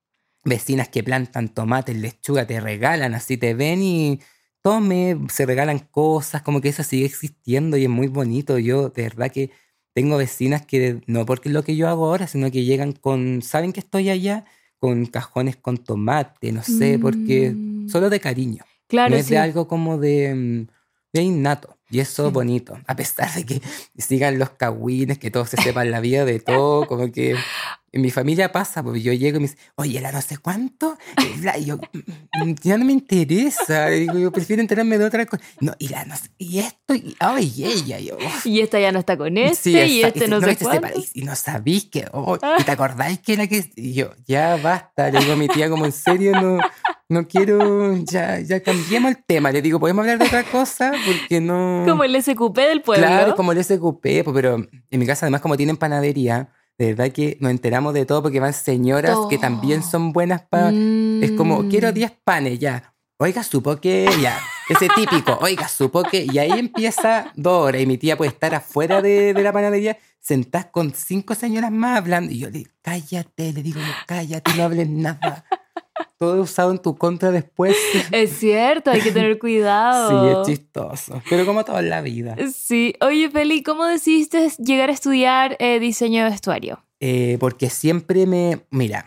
vecinas 0.45 0.89
que 0.89 1.03
plantan 1.03 1.49
tomates, 1.49 1.97
lechuga, 1.97 2.47
te 2.47 2.61
regalan, 2.61 3.15
así 3.15 3.37
te 3.37 3.55
ven 3.55 3.83
y 3.83 4.21
tome, 4.63 5.17
se 5.33 5.47
regalan 5.47 5.79
cosas, 5.81 6.43
como 6.43 6.61
que 6.61 6.69
eso 6.71 6.83
sigue 6.83 7.07
existiendo 7.07 7.77
y 7.77 7.85
es 7.85 7.91
muy 7.91 8.09
bonito. 8.09 8.59
Yo, 8.59 8.91
de 8.91 9.03
verdad 9.05 9.31
que 9.33 9.51
tengo 9.95 10.17
vecinas 10.19 10.67
que, 10.67 11.01
no 11.07 11.25
porque 11.27 11.49
es 11.49 11.55
lo 11.55 11.63
que 11.65 11.77
yo 11.77 11.89
hago 11.89 12.07
ahora, 12.07 12.27
sino 12.27 12.51
que 12.51 12.65
llegan 12.65 12.93
con, 12.93 13.41
saben 13.43 13.73
que 13.73 13.81
estoy 13.81 14.11
allá, 14.11 14.45
con 14.79 15.07
cajones 15.07 15.57
con 15.57 15.79
tomate, 15.79 16.53
no 16.53 16.63
sé, 16.63 16.99
porque 17.01 17.53
Mm. 17.53 17.89
solo 17.89 18.11
de 18.11 18.21
cariño. 18.21 18.65
Claro, 18.89 19.11
no 19.11 19.17
es 19.17 19.27
sí. 19.27 19.33
de 19.35 19.39
algo 19.39 19.67
como 19.69 19.99
de, 19.99 20.35
mm, 20.35 20.67
de 21.13 21.23
innato. 21.23 21.77
Y 21.89 22.01
eso 22.01 22.27
es 22.27 22.33
bonito. 22.33 22.77
A 22.89 22.97
pesar 22.97 23.33
de 23.33 23.45
que 23.47 23.63
sigan 23.97 24.41
los 24.41 24.51
cagüines, 24.51 25.19
que 25.19 25.31
todos 25.31 25.51
se 25.51 25.57
sepan 25.57 25.93
la 25.93 26.01
vida 26.01 26.25
de 26.25 26.41
todo, 26.41 26.87
como 26.89 27.13
que 27.13 27.37
en 27.93 28.03
mi 28.03 28.11
familia 28.11 28.51
pasa, 28.51 28.83
porque 28.83 29.01
yo 29.01 29.13
llego 29.13 29.37
y 29.39 29.41
me 29.43 29.47
dice, 29.47 29.59
oye, 29.77 30.01
la 30.01 30.11
no 30.11 30.21
sé 30.21 30.37
cuánto, 30.39 30.99
y 31.23 31.39
bla, 31.41 31.57
y 31.57 31.67
yo, 31.67 31.77
"Mm, 31.77 32.49
mm, 32.51 32.55
ya 32.61 32.77
no 32.77 32.85
me 32.85 32.93
interesa, 32.93 33.95
y 33.95 34.01
digo, 34.01 34.19
yo 34.19 34.33
prefiero 34.33 34.61
enterarme 34.61 34.99
de 34.99 35.05
otra 35.05 35.25
cosa. 35.27 35.43
No, 35.61 35.75
y 35.79 35.89
la 35.89 36.05
no 36.05 36.17
sé, 36.17 36.29
y 36.39 36.59
esto, 36.59 36.95
y, 36.97 37.15
ay, 37.21 37.53
y 37.57 37.65
ella, 37.65 37.99
y 38.01 38.07
yo, 38.07 38.19
"Uf". 38.19 38.45
Y 38.45 38.61
esta 38.61 38.81
ya 38.81 38.91
no 38.91 38.99
está 38.99 39.17
con 39.17 39.39
este, 39.39 39.63
Sí, 39.63 39.71
y 39.99 40.03
este 40.03 40.21
dice, 40.21 40.29
no, 40.29 40.41
sé 40.41 40.51
este 40.51 40.65
cuánto. 40.65 40.81
parece, 40.83 41.11
y 41.15 41.23
no 41.23 41.37
sabéis 41.37 41.85
que, 41.87 42.07
oh, 42.13 42.37
¿y 42.59 42.65
te 42.65 42.71
acordáis 42.73 43.21
que 43.21 43.33
era 43.35 43.47
que, 43.47 43.65
y 43.77 43.93
yo, 43.95 44.11
ya 44.27 44.57
basta, 44.57 45.09
le 45.11 45.21
digo 45.21 45.33
a 45.35 45.37
mi 45.37 45.49
tía 45.49 45.71
como 45.71 45.87
en 45.87 45.93
serio, 45.93 46.33
no, 46.35 46.59
no 47.09 47.27
quiero, 47.29 47.97
ya, 48.05 48.41
ya 48.41 48.61
cambiemos 48.61 49.11
el 49.13 49.25
tema, 49.25 49.53
le 49.53 49.63
digo, 49.63 49.79
¿podemos 49.79 50.03
hablar 50.03 50.19
de 50.19 50.25
otra 50.27 50.43
cosa? 50.45 50.93
Porque 51.07 51.41
no... 51.41 51.85
Como 51.87 52.03
el 52.05 52.21
SQP 52.23 52.57
del 52.57 52.83
pueblo. 52.83 53.07
Claro, 53.07 53.35
como 53.37 53.53
el 53.53 53.63
SQP, 53.63 54.03
pues, 54.25 54.35
pero 54.35 54.57
en 54.91 54.99
mi 55.01 55.07
casa 55.07 55.27
además 55.27 55.41
como 55.41 55.57
tienen 55.57 55.77
panadería, 55.77 56.49
de 56.79 56.93
verdad 56.95 57.13
que 57.13 57.39
nos 57.41 57.51
enteramos 57.53 57.95
de 57.95 58.05
todo 58.07 58.23
porque 58.23 58.41
van 58.41 58.53
señoras 58.53 59.17
que 59.31 59.39
también 59.39 59.81
Oh. 59.81 59.91
son 59.91 60.13
buenas 60.13 60.43
para... 60.43 60.71
Es 60.71 61.31
como, 61.33 61.63
Mm. 61.63 61.69
quiero 61.71 61.93
10 61.93 62.13
panes, 62.25 62.59
ya. 62.59 62.93
Oiga, 63.19 63.43
supo 63.43 63.77
que, 63.77 64.07
ya. 64.21 64.39
Ese 64.69 64.89
típico, 64.95 65.39
oiga, 65.41 65.69
supo 65.69 66.03
que... 66.03 66.27
Y 66.31 66.39
ahí 66.39 66.51
empieza 66.59 67.33
dos 67.35 67.67
horas 67.69 67.81
y 67.81 67.87
mi 67.87 67.97
tía 67.97 68.17
puede 68.19 68.31
estar 68.31 68.55
afuera 68.55 69.01
de, 69.01 69.33
de 69.33 69.43
la 69.43 69.53
panadería 69.53 69.97
sentada 70.21 70.71
con 70.71 70.93
cinco 70.93 71.35
señoras 71.35 71.71
más 71.71 71.97
hablando. 71.97 72.31
Y 72.33 72.41
yo 72.41 72.49
le 72.51 72.59
digo, 72.59 72.71
cállate, 72.83 73.53
le 73.55 73.63
digo, 73.63 73.81
cállate, 74.07 74.53
no 74.57 74.65
hables 74.65 74.89
nada. 74.91 75.45
Todo 76.19 76.43
usado 76.43 76.71
en 76.73 76.79
tu 76.79 76.97
contra 76.97 77.31
después. 77.31 77.77
Es 78.13 78.39
cierto, 78.39 78.91
hay 78.91 79.01
que 79.01 79.13
tener 79.13 79.33
Sí, 79.35 79.39
cuidado. 79.39 80.43
es 80.43 80.49
chistoso. 80.49 81.23
Pero 81.29 81.45
como 81.47 81.65
todo 81.65 81.79
en 81.79 81.91
la 81.91 82.01
vida. 82.01 82.37
Sí. 82.53 82.95
Oye, 83.01 83.31
Feli, 83.31 83.63
¿cómo 83.63 83.85
decidiste 83.87 84.49
llegar 84.59 84.89
a 84.89 84.93
estudiar 84.93 85.57
eh, 85.59 85.79
diseño 85.81 86.25
de 86.25 86.31
vestuario? 86.31 86.85
Eh, 87.01 87.37
porque 87.41 87.69
siempre 87.71 88.27
me. 88.27 88.61
Mira, 88.71 89.05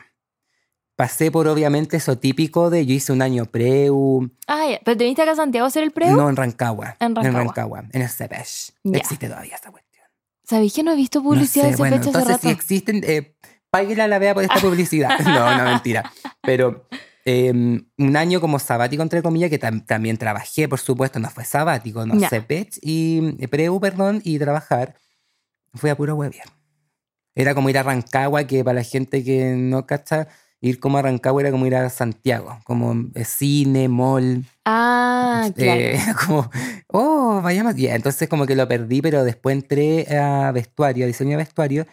pasé 0.95 1.31
por 1.31 1.47
obviamente 1.47 1.97
eso 1.97 2.17
típico 2.17 2.69
de 2.69 2.85
yo 2.85 2.93
hice 2.93 3.11
un 3.11 3.21
año 3.21 3.45
preu. 3.45 4.29
Ah, 4.47 4.67
ya. 4.69 4.79
¿Pero 4.83 4.97
te 4.97 5.03
viniste 5.05 5.21
acá 5.23 5.31
a 5.31 5.35
Santiago 5.35 5.65
a 5.65 5.67
hacer 5.69 5.83
el 5.83 5.91
preu? 5.91 6.15
No, 6.15 6.29
en 6.29 6.35
Rancagua. 6.35 6.97
En 6.99 7.15
Rancagua. 7.15 7.27
En 7.41 7.47
Rancagua, 7.47 7.83
en 7.91 8.01
el 8.01 8.09
CEPESH. 8.09 8.71
Existe 8.93 9.27
todavía 9.27 9.55
esta 9.55 9.71
cuestión. 9.71 10.05
¿Sabéis 10.43 10.73
que 10.73 10.83
no 10.83 10.91
he 10.91 10.95
visto 10.95 11.19
No 11.19 11.29
publicidad 11.29 11.63
sé, 11.65 11.67
de 11.69 11.73
ese 11.73 11.77
bueno, 11.81 11.95
hace 11.97 12.07
entonces 12.09 12.31
rato? 12.31 12.41
si 12.47 12.49
existen, 12.49 13.03
eh, 13.05 13.35
páguela 13.71 14.07
la 14.07 14.19
vea 14.19 14.33
por 14.33 14.43
esta 14.43 14.59
publicidad. 14.59 15.09
No, 15.25 15.57
no, 15.57 15.63
mentira. 15.65 16.11
Pero 16.41 16.87
eh, 17.25 17.51
un 17.51 18.17
año 18.17 18.41
como 18.41 18.59
sabático, 18.59 19.03
entre 19.03 19.21
comillas, 19.21 19.49
que 19.49 19.59
tam- 19.59 19.85
también 19.85 20.17
trabajé, 20.17 20.67
por 20.67 20.79
supuesto, 20.79 21.19
no 21.19 21.29
fue 21.29 21.45
sabático, 21.45 22.05
no 22.05 22.15
Ya. 22.19 22.29
CEPECH 22.29 22.79
y 22.81 23.35
eh, 23.39 23.47
preu, 23.47 23.79
perdón, 23.79 24.21
y 24.23 24.39
trabajar. 24.39 24.95
Fui 25.75 25.89
a 25.89 25.95
puro 25.95 26.15
hueviar. 26.15 26.47
Era 27.35 27.53
como 27.55 27.69
ir 27.69 27.77
a 27.77 27.83
Rancagua, 27.83 28.45
que 28.45 28.63
para 28.63 28.75
la 28.75 28.83
gente 28.83 29.23
que 29.23 29.53
no 29.55 29.85
cacha, 29.85 30.27
ir 30.61 30.79
como 30.79 30.97
a 30.97 31.01
Rancagua 31.03 31.41
era 31.41 31.51
como 31.51 31.65
ir 31.67 31.75
a 31.75 31.89
Santiago, 31.89 32.59
como 32.63 32.95
eh, 33.15 33.23
cine, 33.23 33.87
mall. 33.87 34.45
Ah, 34.65 35.49
claro. 35.55 35.79
Eh, 35.81 35.99
como, 36.25 36.49
oh, 36.87 37.39
vayamos. 37.43 37.75
Ya, 37.75 37.95
entonces 37.95 38.27
como 38.27 38.45
que 38.47 38.55
lo 38.55 38.67
perdí, 38.67 39.01
pero 39.01 39.23
después 39.23 39.53
entré 39.55 40.17
a 40.17 40.51
vestuario, 40.51 41.05
a 41.05 41.07
diseño 41.07 41.31
de 41.31 41.37
vestuario, 41.37 41.85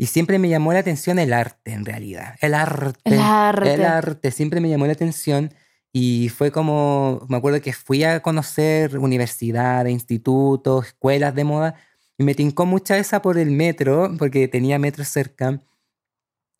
y 0.00 0.06
siempre 0.06 0.38
me 0.38 0.48
llamó 0.48 0.72
la 0.72 0.78
atención 0.78 1.18
el 1.18 1.34
arte, 1.34 1.72
en 1.72 1.84
realidad. 1.84 2.34
El 2.40 2.54
arte. 2.54 2.98
El 3.04 3.20
arte. 3.20 3.74
El 3.74 3.84
arte, 3.84 4.30
siempre 4.30 4.58
me 4.58 4.70
llamó 4.70 4.86
la 4.86 4.94
atención. 4.94 5.52
Y 5.92 6.30
fue 6.30 6.50
como, 6.50 7.26
me 7.28 7.36
acuerdo 7.36 7.60
que 7.60 7.74
fui 7.74 8.02
a 8.02 8.22
conocer 8.22 8.96
universidades, 8.96 9.92
institutos, 9.92 10.86
escuelas 10.86 11.34
de 11.34 11.44
moda, 11.44 11.74
y 12.16 12.24
me 12.24 12.34
tincó 12.34 12.64
mucha 12.64 12.96
esa 12.96 13.20
por 13.20 13.36
el 13.36 13.50
metro, 13.50 14.10
porque 14.18 14.48
tenía 14.48 14.78
metro 14.78 15.04
cerca. 15.04 15.60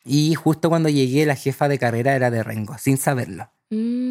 Y 0.05 0.35
justo 0.35 0.69
cuando 0.69 0.89
llegué, 0.89 1.25
la 1.25 1.35
jefa 1.35 1.67
de 1.67 1.79
carrera 1.79 2.15
era 2.15 2.29
de 2.29 2.43
Rengo, 2.43 2.77
sin 2.77 2.97
saberlo. 2.97 3.51
Mm. 3.71 4.10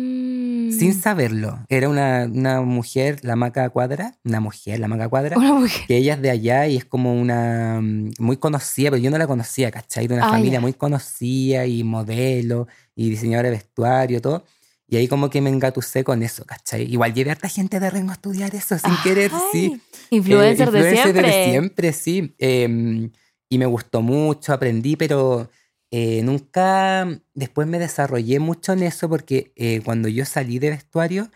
Sin 0.81 0.95
saberlo. 1.01 1.59
Era 1.69 1.89
una, 1.89 2.29
una 2.33 2.61
mujer, 2.63 3.21
la 3.23 3.37
maca 3.37 3.69
cuadra, 3.71 4.15
una 4.25 4.41
mujer, 4.41 4.81
la 4.81 4.89
maca 4.89 5.09
cuadra, 5.09 5.37
Una 5.39 5.53
mujer. 5.53 5.87
que 5.87 5.97
ella 5.99 6.15
es 6.15 6.23
de 6.23 6.31
allá 6.31 6.67
y 6.67 6.77
es 6.77 6.85
como 6.85 7.15
una 7.15 7.81
mm, 7.81 8.13
muy 8.19 8.37
conocida, 8.37 8.91
pero 8.91 9.03
yo 9.03 9.11
no 9.11 9.19
la 9.19 9.27
conocía, 9.27 9.71
¿cachai? 9.71 10.07
De 10.09 10.15
una 10.15 10.27
Ah, 10.27 10.31
familia 10.31 10.61
muy 10.61 10.73
conocida 10.73 11.67
y 11.67 11.85
modelo 11.85 12.67
y 12.97 13.11
diseñadora 13.11 13.49
de 13.51 13.57
vestuario, 13.57 14.21
todo. 14.21 14.45
Y 14.89 14.97
ahí 14.97 15.07
como 15.07 15.31
que 15.31 15.41
me 15.41 15.51
engatusé 15.51 16.03
con 16.03 16.23
eso, 16.25 16.45
¿cachai? 16.45 16.83
Igual 16.83 17.15
llevé 17.15 17.31
a 17.31 17.35
harta 17.35 17.49
gente 17.49 17.79
de 17.79 17.89
Rengo 17.91 18.11
a 18.11 18.15
estudiar 18.15 18.53
eso, 18.57 18.77
sin 18.77 18.91
querer, 19.05 19.31
sí. 19.53 19.81
Influencer 20.11 20.69
Eh, 20.69 20.71
de 20.73 20.79
influencer 20.81 21.03
siempre. 21.13 21.27
de 21.29 21.45
siempre, 21.51 21.93
sí. 21.93 22.35
Eh, 22.39 23.09
y 23.49 23.59
me 23.59 23.67
gustó 23.67 24.03
mucho, 24.03 24.53
aprendí, 24.53 24.97
pero 24.97 25.49
eh, 25.91 26.23
nunca 26.23 27.09
después 27.35 27.67
me 27.67 27.79
desarrollé 27.79 28.39
mucho 28.39 28.73
en 28.73 28.83
eso 28.83 29.09
porque 29.09 29.53
eh, 29.57 29.81
cuando 29.85 30.09
yo 30.09 30.25
salí 30.25 30.59
de 30.59 30.71
vestuario, 30.71 31.31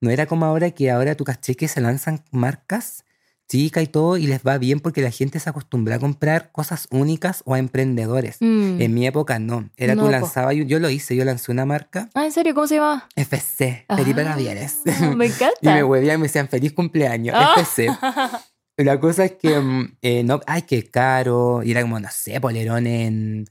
no 0.00 0.10
era 0.10 0.26
como 0.26 0.46
ahora 0.46 0.70
que 0.70 0.90
ahora 0.90 1.14
tú 1.14 1.24
caché 1.24 1.54
que 1.54 1.68
se 1.68 1.80
lanzan 1.80 2.22
marcas 2.30 3.04
chicas 3.48 3.82
y 3.82 3.86
todo 3.88 4.16
y 4.16 4.28
les 4.28 4.42
va 4.46 4.58
bien 4.58 4.78
porque 4.78 5.02
la 5.02 5.10
gente 5.10 5.40
se 5.40 5.50
acostumbra 5.50 5.96
a 5.96 5.98
comprar 5.98 6.52
cosas 6.52 6.86
únicas 6.92 7.42
o 7.44 7.54
a 7.54 7.58
emprendedores. 7.58 8.36
Mm. 8.38 8.80
En 8.80 8.94
mi 8.94 9.06
época 9.08 9.40
no, 9.40 9.68
era 9.76 9.96
No, 9.96 10.04
tú 10.04 10.10
lanzabas, 10.10 10.54
yo, 10.54 10.62
yo 10.62 10.78
lo 10.78 10.88
hice, 10.88 11.16
yo 11.16 11.24
lancé 11.24 11.50
una 11.50 11.66
marca, 11.66 12.08
Ah, 12.14 12.24
¿en 12.24 12.30
serio? 12.32 12.54
¿Cómo 12.54 12.68
se 12.68 12.76
llama? 12.76 13.08
FC, 13.16 13.86
Ah, 13.88 13.96
Felipe 13.96 14.22
Gavieres. 14.22 14.78
Me 15.16 15.26
encanta. 15.26 15.56
Y 15.62 15.66
me 15.66 15.82
huevían 15.82 16.14
y 16.14 16.18
me 16.18 16.22
decían 16.28 16.48
feliz 16.48 16.72
cumpleaños, 16.72 17.34
Ah. 17.36 17.54
FC. 17.56 17.88
La 18.76 18.98
cosa 19.00 19.24
es 19.24 19.32
que, 19.32 19.58
mm, 19.58 19.96
eh, 20.00 20.22
no, 20.22 20.40
ay, 20.46 20.62
qué 20.62 20.84
caro. 20.84 21.62
Y 21.64 21.72
era 21.72 21.82
como, 21.82 21.98
no 22.00 22.08
sé, 22.10 22.40
polerón 22.40 22.86
en, 22.86 23.46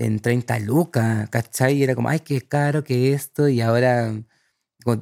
en 0.00 0.18
30 0.20 0.58
lucas, 0.60 1.28
¿cachai? 1.30 1.76
Y 1.76 1.82
era 1.82 1.94
como, 1.94 2.08
ay, 2.08 2.20
qué 2.20 2.40
caro 2.40 2.82
que 2.82 3.12
esto. 3.12 3.48
Y 3.48 3.60
ahora 3.60 4.12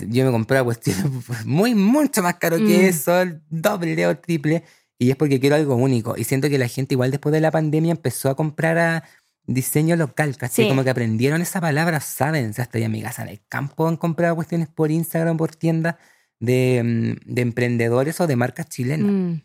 yo 0.08 0.24
me 0.24 0.30
compré 0.32 0.56
la 0.58 0.64
cuestión 0.64 0.96
muy, 1.46 1.74
mucho 1.74 2.22
más 2.22 2.34
caro 2.36 2.58
Mm. 2.58 2.66
que 2.66 2.88
eso, 2.88 3.20
el 3.22 3.40
doble 3.48 4.06
o 4.06 4.18
triple. 4.18 4.64
Y 4.98 5.10
es 5.10 5.16
porque 5.16 5.38
quiero 5.38 5.54
algo 5.56 5.76
único. 5.76 6.16
Y 6.16 6.24
siento 6.24 6.48
que 6.50 6.58
la 6.58 6.66
gente, 6.66 6.94
igual 6.94 7.12
después 7.12 7.32
de 7.32 7.40
la 7.40 7.52
pandemia, 7.52 7.92
empezó 7.92 8.28
a 8.30 8.34
comprar 8.34 8.78
a 8.78 9.04
diseño 9.46 9.94
local, 9.96 10.36
¿cachai? 10.36 10.64
Sí. 10.64 10.68
Como 10.68 10.82
que 10.82 10.90
aprendieron 10.90 11.40
esa 11.40 11.60
palabra, 11.60 12.00
saben. 12.00 12.50
O 12.50 12.52
sea, 12.52 12.64
hasta 12.64 12.80
ya 12.80 12.86
en 12.86 12.92
mi 12.92 13.02
casa 13.02 13.22
en 13.22 13.28
el 13.28 13.40
campo 13.48 13.86
han 13.86 13.96
comprado 13.96 14.34
cuestiones 14.34 14.68
por 14.68 14.90
Instagram, 14.90 15.36
por 15.36 15.54
tiendas 15.54 15.94
de, 16.40 16.82
mm, 17.24 17.32
de 17.34 17.42
emprendedores 17.42 18.20
o 18.20 18.26
de 18.26 18.34
marcas 18.36 18.68
chilenas. 18.68 19.10
Mm. 19.12 19.42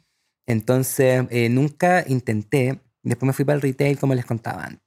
Entonces, 0.48 1.26
eh, 1.30 1.50
nunca 1.50 2.04
intenté. 2.08 2.82
Después 3.04 3.28
me 3.28 3.34
fui 3.34 3.46
para 3.46 3.56
el 3.58 3.62
retail, 3.62 4.00
como 4.00 4.16
les 4.16 4.26
contaba 4.26 4.66
antes. 4.66 4.83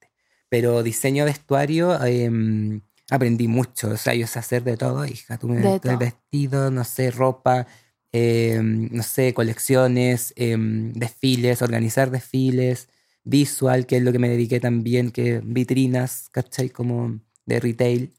Pero 0.49 0.83
diseño 0.83 1.25
de 1.25 1.31
vestuario, 1.33 2.03
em, 2.05 2.81
aprendí 3.11 3.49
mucho. 3.49 3.91
O 3.91 3.97
sea, 3.97 4.15
yo 4.15 4.27
sé 4.27 4.39
hacer 4.39 4.63
de 4.65 4.77
todo, 4.77 5.05
hija. 5.05 5.39
Tú 5.39 5.49
me 5.49 5.61
De 5.61 5.81
todo. 5.81 5.99
vestido, 5.99 6.71
no 6.71 6.85
sé, 6.85 7.11
ropa, 7.11 7.67
em, 8.13 8.89
no 8.93 9.03
sé, 9.03 9.35
colecciones, 9.35 10.33
em, 10.37 10.93
desfiles, 10.93 11.63
organizar 11.63 12.11
desfiles, 12.11 12.89
visual, 13.25 13.87
que 13.87 13.97
es 13.97 14.03
lo 14.03 14.13
que 14.13 14.19
me 14.21 14.29
dediqué 14.29 14.61
también, 14.61 15.11
que 15.11 15.41
vitrinas, 15.45 16.29
¿cachai? 16.31 16.71
Como 16.71 17.21
de 17.45 17.61
retail. 17.61 18.15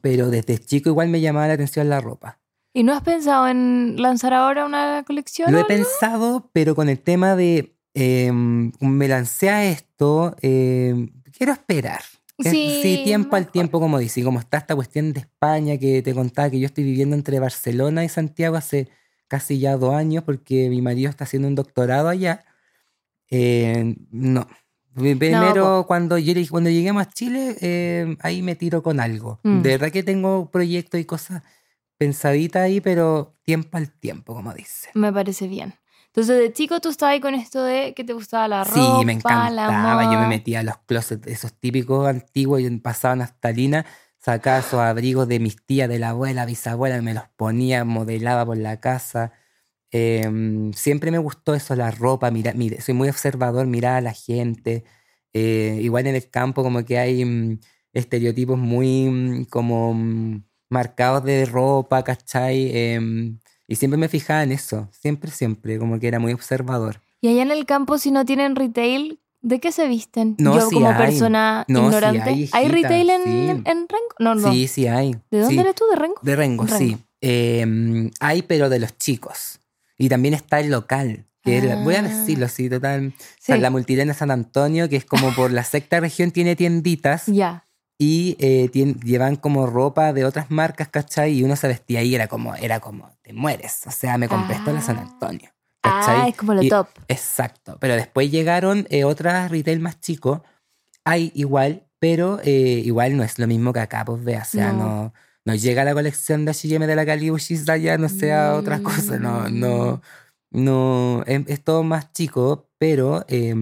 Pero 0.00 0.30
desde 0.30 0.58
chico 0.58 0.88
igual 0.88 1.08
me 1.08 1.20
llamaba 1.20 1.48
la 1.48 1.54
atención 1.54 1.88
la 1.88 2.00
ropa. 2.00 2.40
¿Y 2.72 2.82
no 2.82 2.92
has 2.92 3.02
pensado 3.02 3.46
en 3.46 3.94
lanzar 4.00 4.32
ahora 4.32 4.64
una 4.64 5.04
colección? 5.06 5.52
Lo 5.52 5.60
he 5.60 5.64
pensado, 5.64 6.50
pero 6.52 6.74
con 6.74 6.88
el 6.88 6.98
tema 6.98 7.36
de 7.36 7.73
em, 7.94 8.72
me 8.80 9.08
lancé 9.08 9.50
a 9.50 9.64
esto, 9.64 10.36
em, 10.42 11.10
quiero 11.36 11.52
esperar. 11.52 12.02
Sí, 12.38 13.02
tiempo 13.04 13.36
al 13.36 13.48
tiempo, 13.48 13.78
como 13.78 13.98
dice, 13.98 14.20
y 14.20 14.24
como 14.24 14.40
está 14.40 14.58
esta 14.58 14.74
cuestión 14.74 15.12
de 15.12 15.20
España 15.20 15.78
que 15.78 16.02
te 16.02 16.14
contaba 16.14 16.50
que 16.50 16.58
yo 16.58 16.66
estoy 16.66 16.82
viviendo 16.82 17.14
entre 17.14 17.38
Barcelona 17.38 18.04
y 18.04 18.08
Santiago 18.08 18.56
hace 18.56 18.88
casi 19.28 19.60
ya 19.60 19.76
dos 19.76 19.94
años 19.94 20.24
porque 20.24 20.68
mi 20.68 20.82
marido 20.82 21.10
está 21.10 21.24
haciendo 21.24 21.46
un 21.46 21.54
doctorado 21.54 22.08
allá. 22.08 22.44
Eh, 23.30 23.96
no. 24.10 24.48
Primero, 24.94 25.86
cuando, 25.88 26.18
yo, 26.18 26.34
cuando 26.50 26.70
lleguemos 26.70 27.02
a 27.02 27.10
Chile, 27.10 27.56
eh, 27.60 28.16
ahí 28.20 28.42
me 28.42 28.54
tiro 28.54 28.82
con 28.82 29.00
algo. 29.00 29.40
Mm. 29.42 29.62
De 29.62 29.70
verdad 29.70 29.90
que 29.90 30.04
tengo 30.04 30.50
proyectos 30.50 31.00
y 31.00 31.04
cosas 31.04 31.42
pensaditas 31.98 32.62
ahí, 32.62 32.80
pero 32.80 33.34
tiempo 33.42 33.76
al 33.76 33.90
tiempo, 33.90 34.34
como 34.34 34.52
dice. 34.54 34.90
Me 34.94 35.12
parece 35.12 35.48
bien. 35.48 35.74
Entonces, 36.14 36.38
de 36.38 36.52
chico 36.52 36.80
tú 36.80 36.90
estabas 36.90 37.14
ahí 37.14 37.20
con 37.20 37.34
esto 37.34 37.64
de 37.64 37.92
que 37.92 38.04
te 38.04 38.12
gustaba 38.12 38.46
la 38.46 38.62
ropa, 38.62 38.76
Sí, 38.76 39.04
me 39.04 39.14
la 39.14 39.18
encantaba. 39.18 40.04
Yo 40.04 40.20
me 40.20 40.28
metía 40.28 40.60
a 40.60 40.62
los 40.62 40.78
closets, 40.86 41.26
esos 41.26 41.52
típicos 41.54 42.06
antiguos, 42.06 42.60
y 42.60 42.70
pasaba 42.78 43.16
naftalina, 43.16 43.84
sacaba 44.18 44.60
esos 44.60 44.78
abrigos 44.78 45.26
de 45.26 45.40
mis 45.40 45.56
tías, 45.66 45.88
de 45.88 45.98
la 45.98 46.10
abuela, 46.10 46.46
bisabuela, 46.46 47.02
me 47.02 47.14
los 47.14 47.24
ponía, 47.36 47.84
modelaba 47.84 48.46
por 48.46 48.56
la 48.56 48.78
casa. 48.78 49.32
Em, 49.90 50.72
siempre 50.72 51.10
me 51.10 51.18
gustó 51.18 51.52
eso, 51.52 51.74
la 51.74 51.90
ropa, 51.90 52.30
mira, 52.30 52.52
mire, 52.54 52.80
soy 52.80 52.94
muy 52.94 53.08
observador, 53.08 53.66
mirar 53.66 53.96
a 53.96 54.00
la 54.00 54.12
gente. 54.12 54.84
Eh, 55.32 55.80
igual 55.82 56.06
en 56.06 56.14
el 56.14 56.30
campo 56.30 56.62
como 56.62 56.84
que 56.84 56.96
hay 56.96 57.24
mm, 57.24 57.58
estereotipos 57.92 58.56
muy 58.56 59.08
mm, 59.10 59.44
como 59.46 59.94
mm, 59.94 60.44
marcados 60.70 61.24
de 61.24 61.44
ropa, 61.44 62.04
¿cachai? 62.04 62.70
Em, 62.76 63.38
y 63.68 63.76
siempre 63.76 63.98
me 63.98 64.08
fijaba 64.08 64.42
en 64.42 64.52
eso, 64.52 64.88
siempre, 64.92 65.30
siempre, 65.30 65.78
como 65.78 65.98
que 65.98 66.08
era 66.08 66.18
muy 66.18 66.32
observador. 66.32 67.00
Y 67.20 67.28
allá 67.28 67.42
en 67.42 67.50
el 67.50 67.64
campo, 67.66 67.98
si 67.98 68.10
no 68.10 68.24
tienen 68.24 68.54
retail, 68.56 69.18
¿de 69.40 69.60
qué 69.60 69.72
se 69.72 69.88
visten? 69.88 70.36
No, 70.38 70.54
Yo 70.58 70.68
sí 70.68 70.74
como 70.74 70.88
hay. 70.90 70.96
persona 70.96 71.64
No, 71.68 71.80
sí 71.80 71.84
ignorante. 71.86 72.22
hay, 72.30 72.42
hijita, 72.42 72.60
retail 72.68 73.10
en, 73.10 73.22
sí. 73.24 73.30
en 73.64 73.88
Rengo? 73.88 74.14
No, 74.18 74.34
no. 74.34 74.52
Sí, 74.52 74.68
sí 74.68 74.86
hay. 74.86 75.16
¿De 75.30 75.38
dónde 75.40 75.54
sí. 75.54 75.60
eres 75.60 75.74
tú? 75.74 75.84
¿De 75.90 75.96
Rengo? 75.96 76.16
De 76.22 76.36
Rengo, 76.36 76.64
Rengo. 76.64 76.78
sí. 76.78 76.96
Eh, 77.20 78.10
hay, 78.20 78.42
pero 78.42 78.68
de 78.68 78.78
los 78.78 78.96
chicos. 78.98 79.60
Y 79.96 80.08
también 80.08 80.34
está 80.34 80.60
el 80.60 80.70
local. 80.70 81.24
Que 81.42 81.58
es 81.58 81.64
la- 81.64 81.76
voy 81.76 81.94
a 81.94 82.00
Ah. 82.00 82.02
decirlo 82.02 82.46
así, 82.46 82.70
total. 82.70 83.12
Sí. 83.18 83.24
sea, 83.40 83.56
la 83.58 83.68
multilena 83.70 84.14
San 84.14 84.30
Antonio, 84.30 84.88
que 84.88 84.96
es 84.96 85.04
como 85.04 85.34
por 85.34 85.52
la 85.52 85.62
sexta 85.64 86.00
región, 86.00 86.30
tiene 86.30 86.56
tienditas 86.56 87.26
Ya. 87.26 87.64
y 87.98 88.36
eh, 88.40 88.70
llevan 89.04 89.36
como 89.36 89.66
ropa 89.66 90.12
de 90.14 90.24
otras 90.24 90.50
marcas, 90.50 90.88
¿cachai? 90.88 91.32
Y 91.38 91.42
uno 91.44 91.54
se 91.56 91.68
vestía 91.68 92.00
ahí, 92.00 92.14
era 92.14 92.28
como, 92.28 92.54
era 92.54 92.80
como, 92.80 93.10
te 93.24 93.32
mueres. 93.32 93.80
O 93.86 93.90
sea, 93.90 94.18
me 94.18 94.28
compré 94.28 94.54
esto 94.56 94.70
en 94.70 94.76
la 94.76 94.82
San 94.82 94.98
Ah. 94.98 95.02
Antonio. 95.10 95.50
Ah, 95.82 96.02
¿cachai? 96.06 96.30
es 96.30 96.36
como 96.36 96.54
lo 96.54 96.62
Y- 96.62 96.68
top. 96.68 96.88
Exacto. 97.08 97.76
Pero 97.80 97.94
después 97.96 98.30
llegaron 98.30 98.86
eh, 98.90 99.04
otras 99.04 99.50
retail 99.50 99.80
más 99.80 99.98
chicos. 100.00 100.40
Hay 101.04 101.32
igual, 101.34 101.86
pero 101.98 102.38
eh, 102.44 102.82
igual 102.84 103.16
no 103.16 103.22
es 103.22 103.38
lo 103.38 103.46
mismo 103.46 103.72
que 103.72 103.80
acá, 103.80 104.04
pues 104.04 104.22
vea. 104.22 104.42
O 104.42 104.44
sea, 104.44 104.72
No. 104.72 104.78
no, 104.78 105.14
no 105.46 105.54
llega 105.54 105.84
la 105.84 105.92
colección 105.94 106.44
de 106.44 106.50
H&M 106.52 106.86
de 106.86 106.96
la 106.96 107.04
Calibushis 107.06 107.64
de 107.66 107.72
allá, 107.72 107.98
no 107.98 108.08
sea 108.08 108.54
otra 108.54 108.80
cosa. 108.82 109.18
No, 109.18 109.48
no, 109.48 110.00
no. 110.50 111.22
Es, 111.26 111.42
es 111.48 111.64
todo 111.64 111.82
más 111.82 112.12
chico, 112.12 112.68
pero 112.78 113.24
eh, 113.28 113.54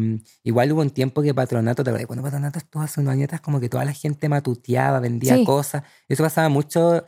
igual 0.44 0.72
hubo 0.72 0.81
un 0.83 0.90
tiempo 0.90 1.22
que 1.22 1.35
Patronato, 1.35 1.83
¿te 1.83 1.90
acuerdas? 1.90 2.07
Cuando 2.07 2.22
Patronato 2.22 2.59
estuvo 2.59 2.83
hace 2.83 3.01
unos 3.01 3.12
años 3.12 3.29
como 3.40 3.59
que 3.61 3.68
toda 3.68 3.85
la 3.85 3.92
gente 3.92 4.29
matuteaba, 4.29 5.01
vendía 5.01 5.37
Sí. 5.37 5.44
cosas. 5.44 5.83
Eso 6.09 6.22
pasaba 6.22 6.48
mucho 6.48 7.05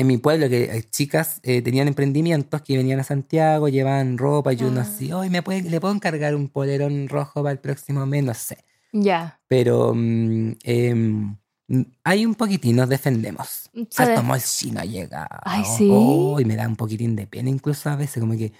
en 0.00 0.06
mi 0.06 0.16
pueblo, 0.16 0.48
que 0.48 0.64
eh, 0.64 0.84
chicas 0.90 1.40
eh, 1.42 1.60
tenían 1.62 1.88
emprendimientos 1.88 2.62
que 2.62 2.76
venían 2.76 3.00
a 3.00 3.04
Santiago, 3.04 3.68
llevaban 3.68 4.16
ropa 4.16 4.52
y 4.52 4.62
uno 4.62 4.80
Ah. 4.80 4.82
así, 4.84 5.12
hoy 5.12 5.28
me 5.28 5.42
puede, 5.42 5.62
le 5.68 5.80
puedo 5.80 5.92
encargar 5.94 6.34
un 6.34 6.48
polerón 6.48 7.08
rojo 7.08 7.42
para 7.42 7.52
el 7.52 7.58
próximo 7.58 8.06
mes, 8.06 8.22
no 8.24 8.32
sé. 8.34 8.64
Ya. 8.92 9.40
Pero 9.48 9.92
mm, 9.94 10.52
em, 10.62 11.36
mm, 11.68 11.82
hay 12.04 12.24
un 12.26 12.34
poquitín, 12.34 12.76
nos 12.76 12.88
defendemos. 12.88 13.70
De- 13.72 14.22
mall 14.22 14.40
chino 14.42 14.80
ha 14.80 14.84
llegado. 14.84 15.28
Ay, 15.42 15.64
¿sí? 15.64 15.88
Oh, 15.92 16.38
y 16.40 16.44
me 16.44 16.56
da 16.56 16.66
un 16.68 16.76
poquitín 16.76 17.16
de 17.16 17.26
pena 17.26 17.50
incluso 17.50 17.90
a 17.90 17.96
veces, 17.96 18.20
como 18.20 18.36
que 18.36 18.52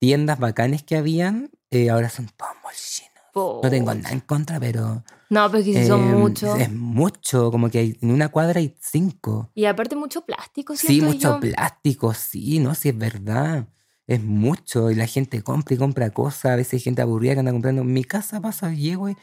tiendas 0.00 0.38
bacanes 0.38 0.82
que 0.84 0.96
habían, 0.96 1.50
eh, 1.70 1.90
ahora 1.90 2.08
son 2.08 2.28
todos 2.36 2.52
chinos. 2.76 3.12
No 3.62 3.68
tengo 3.70 3.92
nada 3.94 4.10
en 4.14 4.20
contra, 4.20 4.58
pero... 4.60 5.02
No, 5.30 5.46
pero 5.50 5.58
es 5.58 5.66
que 5.66 5.82
sí 5.82 5.86
son 5.86 6.00
em, 6.00 6.18
muchos. 6.18 6.58
Es 6.58 6.72
mucho, 6.72 7.50
como 7.50 7.68
que 7.70 7.78
hay- 7.78 7.98
en 8.00 8.10
una 8.10 8.28
cuadra 8.30 8.60
hay 8.60 8.76
cinco. 8.80 9.50
Y 9.54 9.66
aparte 9.66 9.94
mucho 9.96 10.22
plástico, 10.24 10.74
Sí, 10.76 10.86
siento 10.86 11.06
mucho 11.06 11.34
yo. 11.34 11.40
plástico, 11.40 12.14
sí, 12.14 12.58
no, 12.60 12.74
sí 12.74 12.88
es 12.90 12.96
verdad. 12.98 13.68
Es 14.06 14.22
mucho 14.22 14.90
y 14.90 14.94
la 14.94 15.06
gente 15.06 15.42
compra 15.42 15.74
y 15.74 15.78
compra 15.78 16.10
cosas. 16.10 16.46
A 16.52 16.56
veces 16.56 16.74
hay 16.74 16.80
gente 16.80 17.02
aburrida 17.02 17.34
que 17.34 17.40
anda 17.40 17.52
comprando. 17.52 17.82
En 17.82 17.92
mi 17.92 18.04
casa 18.04 18.40
pasa, 18.40 18.72
llego 18.72 19.10
y, 19.10 19.16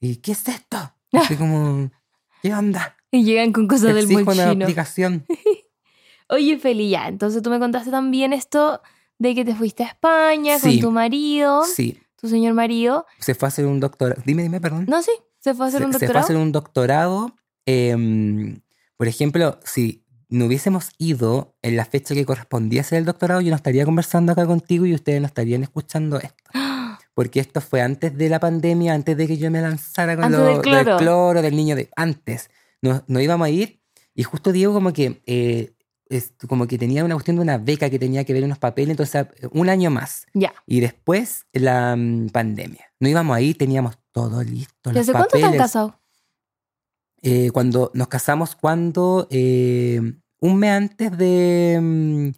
y 0.00 0.16
¿qué 0.16 0.32
es 0.32 0.48
esto? 0.48 0.78
Así 1.12 1.36
como, 1.36 1.90
¿qué 2.42 2.54
onda? 2.54 2.96
Y 3.10 3.24
llegan 3.24 3.52
con 3.52 3.68
cosas 3.68 3.94
del 3.94 4.08
mall 4.08 4.22
una 4.22 4.32
chino. 4.52 4.64
aplicación. 4.64 5.26
Oye, 6.28 6.58
Feli, 6.58 6.88
ya, 6.88 7.08
entonces 7.08 7.42
tú 7.42 7.50
me 7.50 7.58
contaste 7.58 7.90
también 7.90 8.32
esto 8.32 8.80
de 9.18 9.34
que 9.34 9.44
te 9.44 9.54
fuiste 9.54 9.84
a 9.84 9.88
España 9.88 10.58
Sí. 10.58 10.80
con 10.80 10.80
tu 10.80 10.90
marido, 10.92 11.62
Sí, 11.64 11.98
tu 12.16 12.28
señor 12.28 12.54
marido. 12.54 13.04
se 13.18 13.34
fue 13.34 13.46
a 13.46 13.48
hacer 13.48 13.66
un 13.66 13.80
doctorado. 13.80 14.22
Dime, 14.24 14.42
dime, 14.42 14.60
perdón. 14.60 14.86
No, 14.88 15.02
sí, 15.02 15.12
se 15.42 15.54
fue 15.54 15.66
a 15.66 15.68
hacer 15.68 15.80
se, 15.80 15.86
un 15.86 15.92
se 15.92 15.98
fue 15.98 16.06
a 16.06 16.08
doctorado. 16.08 16.24
hacer 16.24 16.36
un 16.36 16.52
doctorado. 16.52 17.36
em, 17.66 18.60
por 18.96 19.08
ejemplo, 19.08 19.58
si 19.64 20.04
no 20.28 20.46
hubiésemos 20.46 20.90
ido 20.98 21.56
en 21.62 21.76
la 21.76 21.84
fecha 21.84 22.14
que 22.14 22.24
correspondía 22.24 22.80
hacer 22.82 22.98
el 22.98 23.04
doctorado, 23.04 23.40
yo 23.40 23.50
no 23.50 23.56
estaría 23.56 23.84
conversando 23.84 24.32
acá 24.32 24.46
contigo 24.46 24.86
y 24.86 24.94
ustedes 24.94 25.20
no 25.20 25.26
estarían 25.26 25.62
escuchando 25.62 26.18
esto. 26.18 26.44
Porque 27.14 27.40
esto 27.40 27.60
fue 27.60 27.82
antes 27.82 28.16
de 28.16 28.28
la 28.30 28.40
pandemia, 28.40 28.94
antes 28.94 29.16
de 29.16 29.26
que 29.26 29.36
yo 29.36 29.50
me 29.50 29.60
lanzara 29.60 30.16
con 30.16 30.32
lo 30.32 30.44
del 30.44 30.60
cloro. 30.62 30.96
cloro, 30.96 31.42
del 31.42 31.54
niño 31.54 31.76
de 31.76 31.90
antes. 31.96 32.48
No, 32.80 33.04
no 33.06 33.20
íbamos 33.20 33.46
a 33.46 33.50
ir 33.50 33.80
y 34.14 34.22
justo 34.22 34.50
Diego 34.52 34.72
como 34.72 34.92
que 34.94 35.22
eh, 35.26 35.72
es- 36.08 36.32
como 36.48 36.66
que 36.66 36.78
tenía 36.78 37.04
una 37.04 37.14
cuestión 37.14 37.36
de 37.36 37.42
una 37.42 37.58
beca 37.58 37.90
que 37.90 37.98
tenía 37.98 38.24
que 38.24 38.32
ver 38.32 38.44
unos 38.44 38.58
papeles, 38.58 38.90
entonces 38.90 39.26
un 39.52 39.68
año 39.68 39.90
más. 39.90 40.26
Ya. 40.32 40.52
Y 40.66 40.80
después 40.80 41.44
la 41.52 41.94
mm, 41.96 42.28
pandemia. 42.30 42.86
No 43.00 43.08
íbamos 43.08 43.36
a 43.36 43.40
ir, 43.42 43.58
teníamos 43.58 43.98
todo 44.12 44.42
listo. 44.42 44.92
¿Y 44.92 44.98
hace 44.98 45.12
cuánto 45.12 45.36
están 45.36 45.56
casados? 45.56 45.94
Eh, 47.22 47.50
cuando 47.52 47.90
nos 47.94 48.08
casamos, 48.08 48.54
cuando 48.56 49.28
eh, 49.30 50.00
un 50.40 50.56
mes 50.58 50.70
antes 50.70 51.16
de, 51.16 51.78
mm, 51.80 52.28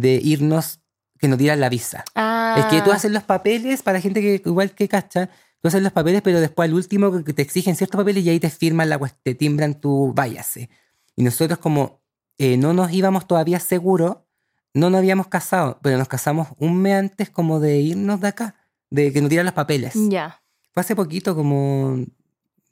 de 0.00 0.14
irnos, 0.22 0.80
que 1.18 1.28
nos 1.28 1.38
dieran 1.38 1.60
la 1.60 1.68
visa. 1.68 2.04
Ah, 2.16 2.56
Es 2.58 2.64
que 2.66 2.82
tú 2.82 2.90
haces 2.90 3.12
los 3.12 3.22
papeles 3.22 3.82
para 3.82 4.00
gente 4.00 4.20
que 4.20 4.42
igual 4.44 4.72
que 4.72 4.88
cacha, 4.88 5.30
tú 5.60 5.68
haces 5.68 5.80
los 5.80 5.92
papeles, 5.92 6.20
pero 6.20 6.40
después 6.40 6.68
al 6.68 6.74
último 6.74 7.22
que 7.22 7.32
te 7.32 7.42
exigen 7.42 7.76
ciertos 7.76 7.96
papeles 7.96 8.24
y 8.24 8.30
ahí 8.30 8.40
te 8.40 8.50
firman 8.50 8.88
la 8.88 8.98
te 9.22 9.36
timbran 9.36 9.80
tu 9.80 10.12
váyase. 10.12 10.68
Y 11.14 11.22
nosotros 11.22 11.60
como 11.60 12.00
eh, 12.38 12.56
no 12.56 12.72
nos 12.72 12.92
íbamos 12.92 13.28
todavía 13.28 13.60
seguros, 13.60 14.16
no 14.74 14.90
nos 14.90 14.98
habíamos 14.98 15.28
casado, 15.28 15.78
pero 15.80 15.96
nos 15.96 16.08
casamos 16.08 16.48
un 16.58 16.82
mes 16.82 16.94
antes 16.94 17.30
como 17.30 17.60
de 17.60 17.78
irnos 17.78 18.20
de 18.20 18.26
acá, 18.26 18.56
de 18.90 19.12
que 19.12 19.20
nos 19.20 19.30
dieran 19.30 19.46
los 19.46 19.54
papeles. 19.54 19.92
Ya. 19.94 20.41
Fue 20.72 20.80
hace 20.80 20.96
poquito, 20.96 21.34
como 21.34 21.98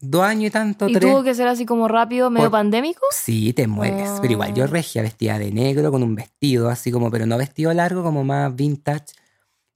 dos 0.00 0.22
años 0.22 0.48
y 0.48 0.50
tanto, 0.50 0.88
¿Y 0.88 0.92
tres. 0.94 1.10
tuvo 1.10 1.22
que 1.22 1.34
ser 1.34 1.46
así 1.46 1.66
como 1.66 1.86
rápido, 1.88 2.30
medio 2.30 2.46
Por- 2.46 2.52
pandémico? 2.58 3.00
Sí, 3.10 3.52
te 3.52 3.66
mueres. 3.66 4.08
Pero 4.20 4.32
igual 4.32 4.54
yo 4.54 4.64
Ah. 4.64 4.68
regia, 4.68 5.02
vestida 5.02 5.38
de 5.38 5.50
negro, 5.52 5.90
con 5.90 6.02
un 6.02 6.14
vestido 6.14 6.68
así 6.70 6.90
como, 6.90 7.10
pero 7.10 7.26
no 7.26 7.36
vestido 7.36 7.72
largo, 7.74 8.02
como 8.02 8.24
más 8.24 8.54
vintage, 8.56 9.06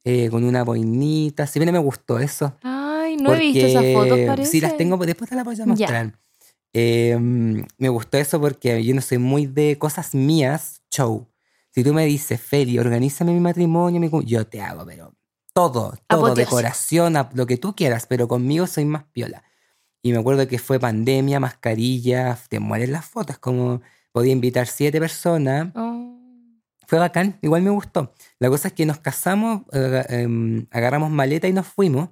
eh, 0.05 0.29
con 0.31 0.45
una 0.45 0.65
boinita. 0.65 1.47
Si 1.47 1.59
bien 1.59 1.71
me 1.73 1.79
gustó 1.79 2.19
eso. 2.19 2.57
Ay, 2.63 3.17
no 3.19 3.35
he 3.35 3.39
visto 3.39 3.67
esas 3.67 3.85
fotos, 3.93 4.19
parece. 4.27 4.51
Sí, 4.51 4.61
las 4.61 4.77
tengo, 4.77 4.97
después 4.99 5.29
te 5.29 5.37
las 5.37 5.45
voy 5.45 5.55
a 5.55 5.59
Ya. 5.59 5.67
mostrar. 5.67 6.19
Eh, 6.73 7.17
me 7.79 7.89
gustó 7.89 8.17
eso 8.19 8.41
porque 8.41 8.83
yo 8.83 8.95
no 8.95 9.01
soy 9.01 9.19
muy 9.19 9.47
de 9.47 9.79
cosas 9.79 10.15
mías, 10.15 10.81
show. 10.91 11.29
Si 11.71 11.85
tú 11.85 11.93
me 11.93 12.05
dices, 12.07 12.41
Feli, 12.41 12.79
organízame 12.79 13.33
mi 13.33 13.41
matrimonio, 13.41 14.01
mi 14.01 14.09
cum-", 14.09 14.25
yo 14.25 14.47
te 14.47 14.61
hago, 14.61 14.85
pero 14.87 15.13
todo, 15.55 15.95
todo, 16.09 16.35
decoración, 16.35 17.15
lo 17.33 17.47
que 17.47 17.57
tú 17.57 17.75
quieras, 17.75 18.07
pero 18.07 18.29
conmigo 18.29 18.67
soy 18.67 18.85
más 18.85 19.05
piola. 19.05 19.43
Y 20.03 20.13
me 20.13 20.19
acuerdo 20.19 20.47
que 20.47 20.59
fue 20.59 20.79
pandemia, 20.79 21.41
mascarilla, 21.41 22.37
te 22.51 22.61
mueren 22.61 22.93
las 22.93 23.07
fotos, 23.07 23.39
como 23.39 23.81
podía 24.13 24.33
invitar 24.33 24.67
siete 24.67 25.01
personas. 25.01 25.69
Oh. 25.75 26.11
Fue 26.87 26.99
bacán, 26.99 27.39
igual 27.41 27.63
me 27.63 27.71
gustó. 27.71 28.13
La 28.39 28.51
cosa 28.51 28.69
es 28.69 28.75
que 28.75 28.85
nos 28.85 28.99
casamos, 28.99 29.63
em, 29.73 30.67
agarramos 30.71 31.11
maleta 31.11 31.49
y 31.49 31.53
nos 31.55 31.67
fuimos. 31.67 32.11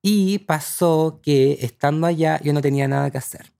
Y 0.00 0.38
pasó 0.40 1.20
que 1.22 1.58
estando 1.62 2.06
allá 2.06 2.40
yo 2.44 2.52
no 2.52 2.60
tenía 2.62 2.86
nada 2.86 3.10
que 3.10 3.18
hacer. 3.18 3.52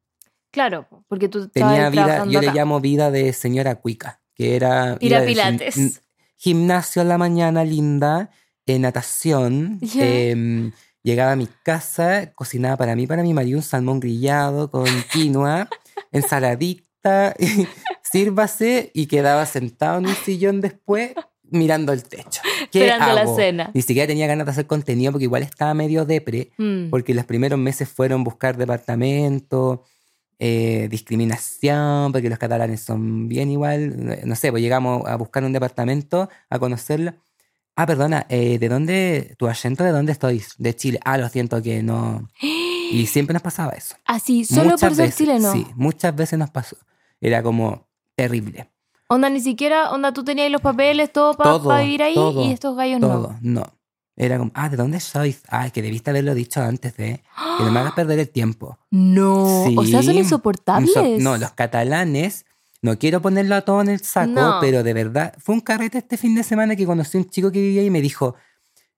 Claro, 0.52 0.86
porque 1.08 1.28
tú 1.28 1.48
Tenía 1.48 1.90
vida, 1.90 2.24
yo 2.26 2.40
le 2.40 2.48
acá. 2.48 2.54
llamo 2.54 2.80
vida 2.80 3.10
de 3.10 3.32
señora 3.32 3.74
cuica, 3.76 4.20
que 4.34 4.54
era 4.54 4.96
Ir 5.00 5.16
a 5.16 5.20
gim- 5.22 5.26
pilates. 5.26 6.00
gimnasio 6.36 7.02
en 7.02 7.08
la 7.08 7.18
mañana 7.18 7.64
linda, 7.64 8.30
eh, 8.68 8.78
natación. 8.78 9.78
Em, 9.94 10.72
llegaba 11.02 11.32
a 11.32 11.36
mi 11.36 11.48
casa, 11.62 12.32
cocinaba 12.34 12.76
para 12.76 12.94
mí, 12.96 13.06
para 13.06 13.22
mi 13.22 13.32
marido 13.34 13.58
un 13.58 13.62
salmón 13.62 14.00
grillado 14.00 14.70
con 14.70 14.86
quinoa, 15.12 15.68
ensaladita, 16.12 17.34
sírvase 18.02 18.90
y 18.94 19.06
quedaba 19.06 19.46
sentado 19.46 19.98
en 19.98 20.06
un 20.06 20.14
sillón 20.14 20.60
después 20.60 21.12
mirando 21.50 21.92
el 21.94 22.02
techo. 22.02 22.42
¿Qué 22.70 22.80
Esperando 22.86 23.14
la 23.14 23.34
cena. 23.34 23.70
Ni 23.72 23.80
siquiera 23.82 24.06
tenía 24.06 24.26
ganas 24.26 24.44
de 24.46 24.52
hacer 24.52 24.66
contenido 24.66 25.12
porque 25.12 25.24
igual 25.24 25.42
estaba 25.42 25.72
medio 25.74 26.04
depre 26.04 26.50
Mm. 26.58 26.90
porque 26.90 27.14
los 27.14 27.24
primeros 27.24 27.58
meses 27.58 27.88
fueron 27.88 28.22
buscar 28.22 28.56
departamento, 28.58 29.82
eh, 30.38 30.88
discriminación, 30.90 32.12
porque 32.12 32.28
los 32.28 32.38
catalanes 32.38 32.82
son 32.82 33.28
bien 33.28 33.50
igual, 33.50 34.20
no 34.24 34.34
sé, 34.36 34.50
pues 34.50 34.62
llegamos 34.62 35.06
a 35.06 35.16
buscar 35.16 35.42
un 35.44 35.52
departamento, 35.52 36.28
a 36.50 36.58
conocerlo. 36.58 37.14
Ah, 37.80 37.86
perdona, 37.86 38.26
eh, 38.28 38.58
¿de 38.58 38.68
dónde, 38.68 39.36
tu 39.38 39.46
acento 39.46 39.84
de 39.84 39.92
dónde 39.92 40.10
estoy? 40.10 40.42
De 40.58 40.74
Chile. 40.74 40.98
Ah, 41.04 41.16
lo 41.16 41.28
siento 41.28 41.62
que 41.62 41.80
no. 41.82 42.28
Y 42.90 43.06
siempre 43.06 43.34
nos 43.34 43.42
pasaba 43.42 43.72
eso. 43.72 43.94
Así, 44.06 44.44
solo 44.46 44.70
muchas 44.70 44.80
por 44.80 44.96
ser 44.96 45.04
veces, 45.06 45.18
chileno. 45.18 45.52
Sí, 45.52 45.66
muchas 45.76 46.16
veces 46.16 46.38
nos 46.38 46.50
pasó. 46.50 46.76
Era 47.20 47.42
como 47.42 47.86
terrible. 48.16 48.70
Onda, 49.08 49.28
ni 49.30 49.40
siquiera, 49.40 49.92
onda, 49.92 50.12
tú 50.12 50.24
tenías 50.24 50.50
los 50.50 50.60
papeles, 50.62 51.12
todo 51.12 51.34
para 51.34 51.50
Todo, 51.50 51.76
vivir 51.78 52.02
ahí 52.02 52.14
todo, 52.14 52.44
y 52.44 52.50
estos 52.50 52.74
gallos 52.76 52.98
no. 52.98 53.08
Todo, 53.08 53.36
no. 53.42 53.62
Era 54.16 54.38
como, 54.38 54.50
ah, 54.54 54.68
¿de 54.70 54.76
dónde 54.76 54.98
sois? 54.98 55.42
Ah, 55.48 55.70
que 55.70 55.82
debiste 55.82 56.10
haberlo 56.10 56.34
dicho 56.34 56.60
antes 56.60 56.96
de 56.96 57.22
que 57.58 57.64
no 57.64 57.70
me 57.70 57.78
hagas 57.78 57.92
perder 57.94 58.18
el 58.18 58.28
tiempo. 58.30 58.76
No, 58.90 59.64
o 59.66 59.84
sea, 59.84 60.02
son 60.02 60.16
insoportables. 60.16 60.90
Inso- 60.96 61.18
No, 61.20 61.36
los 61.36 61.52
catalanes, 61.52 62.44
no 62.82 62.98
quiero 62.98 63.20
ponerlo 63.20 63.54
a 63.56 63.62
todo 63.62 63.80
en 63.80 63.88
el 63.88 64.00
saco, 64.00 64.30
No. 64.30 64.58
pero 64.60 64.82
de 64.82 64.92
verdad, 64.94 65.34
fue 65.38 65.54
un 65.54 65.60
carrete 65.60 65.98
este 65.98 66.16
fin 66.16 66.34
de 66.34 66.42
semana 66.42 66.76
que 66.76 66.86
conocí 66.86 67.18
a 67.18 67.20
un 67.20 67.28
chico 67.28 67.50
que 67.50 67.60
vivía 67.60 67.80
ahí 67.80 67.86
y 67.88 67.90
me 67.90 68.00
dijo, 68.00 68.34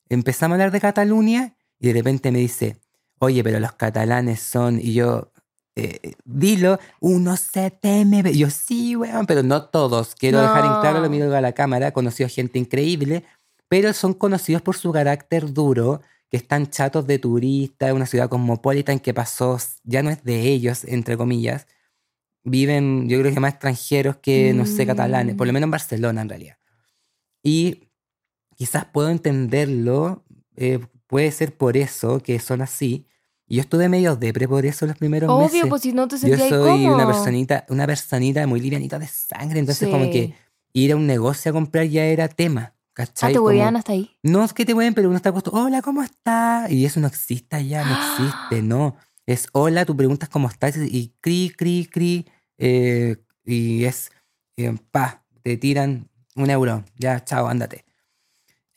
empezamos 0.09 0.53
a 0.53 0.57
hablar 0.57 0.71
de 0.71 0.81
Cataluña 0.81 1.55
y 1.79 1.89
de 1.89 1.93
repente 1.95 2.31
me 2.31 2.39
dice, 2.41 2.77
oye, 3.19 3.43
pero 3.43 3.59
los 3.61 3.73
catalanes 3.73 4.41
son, 4.41 4.79
y 4.81 4.93
yo, 4.95 5.33
eh, 5.77 6.13
dilo, 6.25 6.79
uno 7.01 7.37
se 7.37 7.71
teme, 7.71 8.23
yo 8.35 8.51
sí, 8.51 8.97
weón, 8.97 9.27
pero 9.27 9.43
no 9.43 9.65
todos, 9.65 10.15
quiero 10.15 10.41
dejar 10.41 10.65
en 10.65 10.81
claro, 10.81 11.01
lo 11.01 11.09
miro 11.09 11.35
a 11.35 11.41
la 11.41 11.53
cámara, 11.53 11.93
conocí 11.93 12.23
a 12.23 12.29
gente 12.29 12.59
increíble, 12.59 13.25
pero 13.69 13.93
son 13.93 14.15
conocidos 14.15 14.63
por 14.63 14.77
su 14.77 14.93
carácter 14.93 15.53
duro, 15.53 16.03
que 16.29 16.37
están 16.37 16.69
chatos 16.71 17.07
de 17.07 17.19
turista, 17.19 17.93
una 17.95 18.07
ciudad 18.07 18.29
cosmopolita 18.29 18.93
en 18.93 19.01
que 19.01 19.15
pasó, 19.15 19.59
ya 19.85 20.03
no 20.03 20.11
es 20.11 20.23
de 20.23 20.43
ellos, 20.43 20.85
entre 20.85 21.17
comillas. 21.17 21.67
Viven, 22.43 23.09
yo 23.09 23.21
creo 23.21 23.35
que 23.35 23.41
más 23.41 23.53
extranjeros 23.53 24.17
que, 24.17 24.55
no 24.55 24.65
sé, 24.67 24.87
catalanes, 24.87 25.35
por 25.37 25.47
lo 25.47 25.53
Mm. 25.53 25.55
menos 25.55 25.67
en 25.67 25.71
Barcelona 25.73 26.23
en 26.23 26.29
realidad. 26.29 26.57
Y 27.43 27.89
quizás 28.57 28.87
puedo 28.87 29.11
entenderlo, 29.11 30.25
eh, 30.57 30.81
puede 31.07 31.31
ser 31.33 31.57
por 31.57 31.77
eso 31.77 32.21
que 32.23 32.39
son 32.39 32.63
así. 32.63 33.07
Yo 33.47 33.61
estuve 33.61 33.89
medio 33.89 34.15
depre 34.17 34.47
por 34.47 34.65
eso 34.65 34.87
los 34.87 34.97
primeros 34.97 35.29
Obvio, 35.31 35.45
meses. 35.47 35.67
pues 35.69 35.83
si 35.83 35.93
no 35.93 36.07
te 36.09 36.17
yo 36.17 36.21
sentías 36.21 36.49
soy 36.49 36.87
una 36.87 37.07
personita, 37.07 37.67
una 37.69 37.87
personita 37.87 38.47
muy 38.47 38.61
livianita 38.61 38.99
de 38.99 39.07
sangre, 39.09 39.59
entonces 39.59 39.89
como 39.89 40.05
Sí. 40.05 40.11
que 40.11 40.35
ir 40.73 40.93
a 40.93 40.97
un 40.97 41.07
negocio 41.07 41.51
a 41.51 41.53
comprar 41.53 41.85
ya 41.87 42.05
era 42.05 42.29
tema. 42.29 42.73
Ah, 42.75 42.77
¿Cachai? 42.93 43.33
te 43.33 43.39
Como- 43.39 43.49
huevean 43.49 43.77
hasta 43.77 43.93
ahí. 43.93 44.11
no 44.23 44.45
es 44.45 44.53
que 44.53 44.65
te 44.67 44.75
hueven, 44.75 44.93
pero 44.95 45.09
uno 45.09 45.17
está 45.17 45.33
puesto, 45.33 45.51
hola, 45.53 45.81
¿cómo 45.83 46.03
estás? 46.03 46.71
Y 46.71 46.85
eso 46.85 47.01
no 47.01 47.07
existe 47.07 47.57
allá, 47.57 47.85
no 47.85 47.91
existe, 48.53 48.63
no. 48.63 48.97
Es 49.31 49.47
hola, 49.53 49.85
tú 49.85 49.97
preguntas 49.97 50.29
cómo 50.29 50.49
estás 50.49 50.77
y 50.77 51.15
cri, 51.21 51.53
cri, 51.57 51.87
cri. 51.87 52.27
eh, 52.59 53.17
y 53.45 53.85
es, 53.85 54.11
eh, 54.57 54.75
pa, 54.91 55.25
te 55.45 55.57
tiran 55.57 56.11
un 56.35 56.51
euro, 56.51 56.85
ya, 56.97 57.25
chao, 57.25 57.47
ándate. 57.47 57.85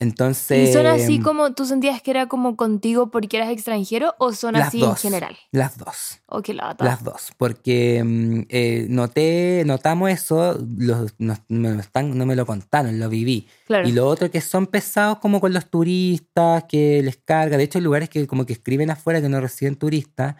Entonces... 0.00 0.68
¿Y 0.70 0.72
son 0.72 0.86
así 0.86 1.20
como 1.20 1.54
tú 1.54 1.64
sentías 1.64 2.02
que 2.02 2.10
era 2.10 2.26
como 2.26 2.56
contigo 2.56 3.10
porque 3.10 3.36
eras 3.36 3.50
extranjero 3.50 4.14
o 4.18 4.32
son 4.32 4.56
así 4.56 4.80
dos. 4.80 4.90
en 5.04 5.10
general? 5.12 5.36
Las 5.52 5.78
dos. 5.78 6.18
O 6.26 6.42
qué 6.42 6.52
lata. 6.52 6.84
Las 6.84 7.04
dos, 7.04 7.32
porque 7.38 8.02
mm, 8.04 8.40
eh, 8.48 8.86
noté, 8.90 9.62
notamos 9.64 10.10
eso, 10.10 10.58
los- 10.76 11.14
nos- 11.18 11.38
me 11.48 11.70
lo 11.72 11.80
están, 11.80 12.18
no 12.18 12.26
me 12.26 12.34
lo 12.36 12.44
contaron, 12.44 12.98
lo 12.98 13.08
viví. 13.08 13.48
Claro. 13.66 13.88
Y 13.88 13.92
lo 13.92 14.06
otro 14.08 14.30
que 14.30 14.40
son 14.40 14.66
pesados 14.66 15.18
como 15.20 15.40
con 15.40 15.52
los 15.52 15.70
turistas, 15.70 16.64
que 16.64 17.00
les 17.02 17.16
carga. 17.16 17.56
De 17.56 17.62
hecho, 17.64 17.78
hay 17.78 17.84
lugares 17.84 18.08
que 18.10 18.26
como 18.26 18.44
que 18.44 18.52
escriben 18.54 18.90
afuera 18.90 19.22
que 19.22 19.28
no 19.28 19.40
reciben 19.40 19.76
turistas. 19.76 20.34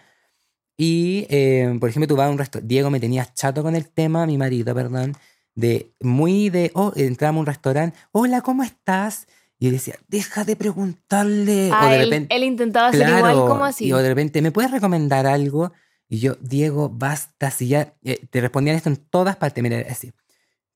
Y, 0.76 1.26
eh, 1.31 1.76
por 1.78 1.89
ejemplo, 1.89 2.09
tú 2.09 2.16
vas 2.16 2.26
a 2.26 2.31
un 2.31 2.39
restaurante. 2.39 2.66
Diego 2.68 2.91
me 2.91 2.99
tenía 3.01 3.33
chato 3.33 3.62
con 3.62 3.76
el 3.76 3.89
tema, 3.89 4.26
mi 4.26 4.37
marido, 4.37 4.74
perdón, 4.74 5.14
de 5.55 5.95
muy 6.01 6.51
de, 6.51 6.72
oh, 6.74 6.93
entramos 6.97 7.39
a 7.39 7.41
un 7.43 7.47
restaurante, 7.47 7.97
hola, 8.11 8.41
¿cómo 8.41 8.64
estás? 8.64 9.28
Y 9.65 9.69
yo 9.69 9.73
decía, 9.73 9.95
deja 10.09 10.45
de 10.45 10.57
preguntarle. 10.57 11.71
Ah, 11.73 11.87
o 11.87 11.89
de 11.89 11.95
él, 11.95 12.05
repente, 12.05 12.37
él 12.37 12.45
intentaba 12.45 12.89
hacer 12.89 13.09
igual 13.09 13.35
como 13.35 13.65
así. 13.65 13.87
y 13.87 13.93
o 13.95 13.97
de 13.97 14.09
repente, 14.11 14.43
¿me 14.43 14.53
puedes 14.53 14.71
recomendar 14.71 15.27
algo? 15.27 15.73
Y 16.07 16.19
yo, 16.19 16.35
Diego, 16.43 16.91
basta, 16.91 17.51
si 17.51 17.69
ya 17.69 17.95
eh, 18.05 18.27
te 18.29 18.43
respondían 18.43 18.77
esto 18.77 18.91
en 18.91 18.97
todas 18.97 19.37
partes, 19.37 19.62
mira, 19.62 19.83
así. 19.89 20.12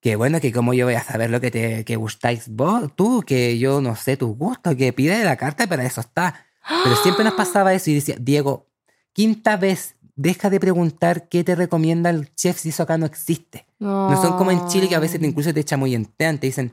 Que 0.01 0.17
bueno, 0.17 0.41
que 0.41 0.53
como 0.53 0.73
yo 0.73 0.87
voy 0.87 0.95
a 0.95 1.05
saber 1.05 1.29
lo 1.29 1.39
que 1.39 1.51
te 1.51 1.85
que 1.85 1.97
gustáis 1.97 2.49
vos, 2.49 2.91
tú, 2.97 3.23
que 3.27 3.59
yo 3.59 3.83
no 3.83 3.95
sé 3.95 4.17
tus 4.17 4.35
gustos, 4.35 4.75
que 4.75 4.95
pide 4.95 5.23
la 5.23 5.37
carta, 5.37 5.67
para 5.67 5.85
eso 5.85 6.01
está. 6.01 6.47
Pero 6.83 6.97
siempre 6.97 7.25
nos 7.25 7.35
pasaba 7.35 7.75
eso 7.75 7.91
y 7.91 7.95
decía, 7.95 8.17
Diego, 8.19 8.69
quinta 9.13 9.59
vez, 9.59 9.97
deja 10.17 10.49
de 10.49 10.61
preguntar 10.61 11.29
qué 11.29 11.45
te 11.45 11.55
recomienda 11.55 12.09
el 12.09 12.35
chef 12.35 12.59
si 12.59 12.71
eso 12.71 12.85
acá 12.85 12.97
no 12.97 13.05
existe. 13.05 13.67
No 13.81 14.19
son 14.23 14.39
como 14.39 14.51
en 14.51 14.67
Chile 14.69 14.89
que 14.89 14.97
a 14.97 15.01
veces 15.01 15.21
te 15.21 15.27
incluso 15.27 15.53
te 15.53 15.63
chamuyentean, 15.63 16.39
te 16.39 16.47
dicen, 16.47 16.73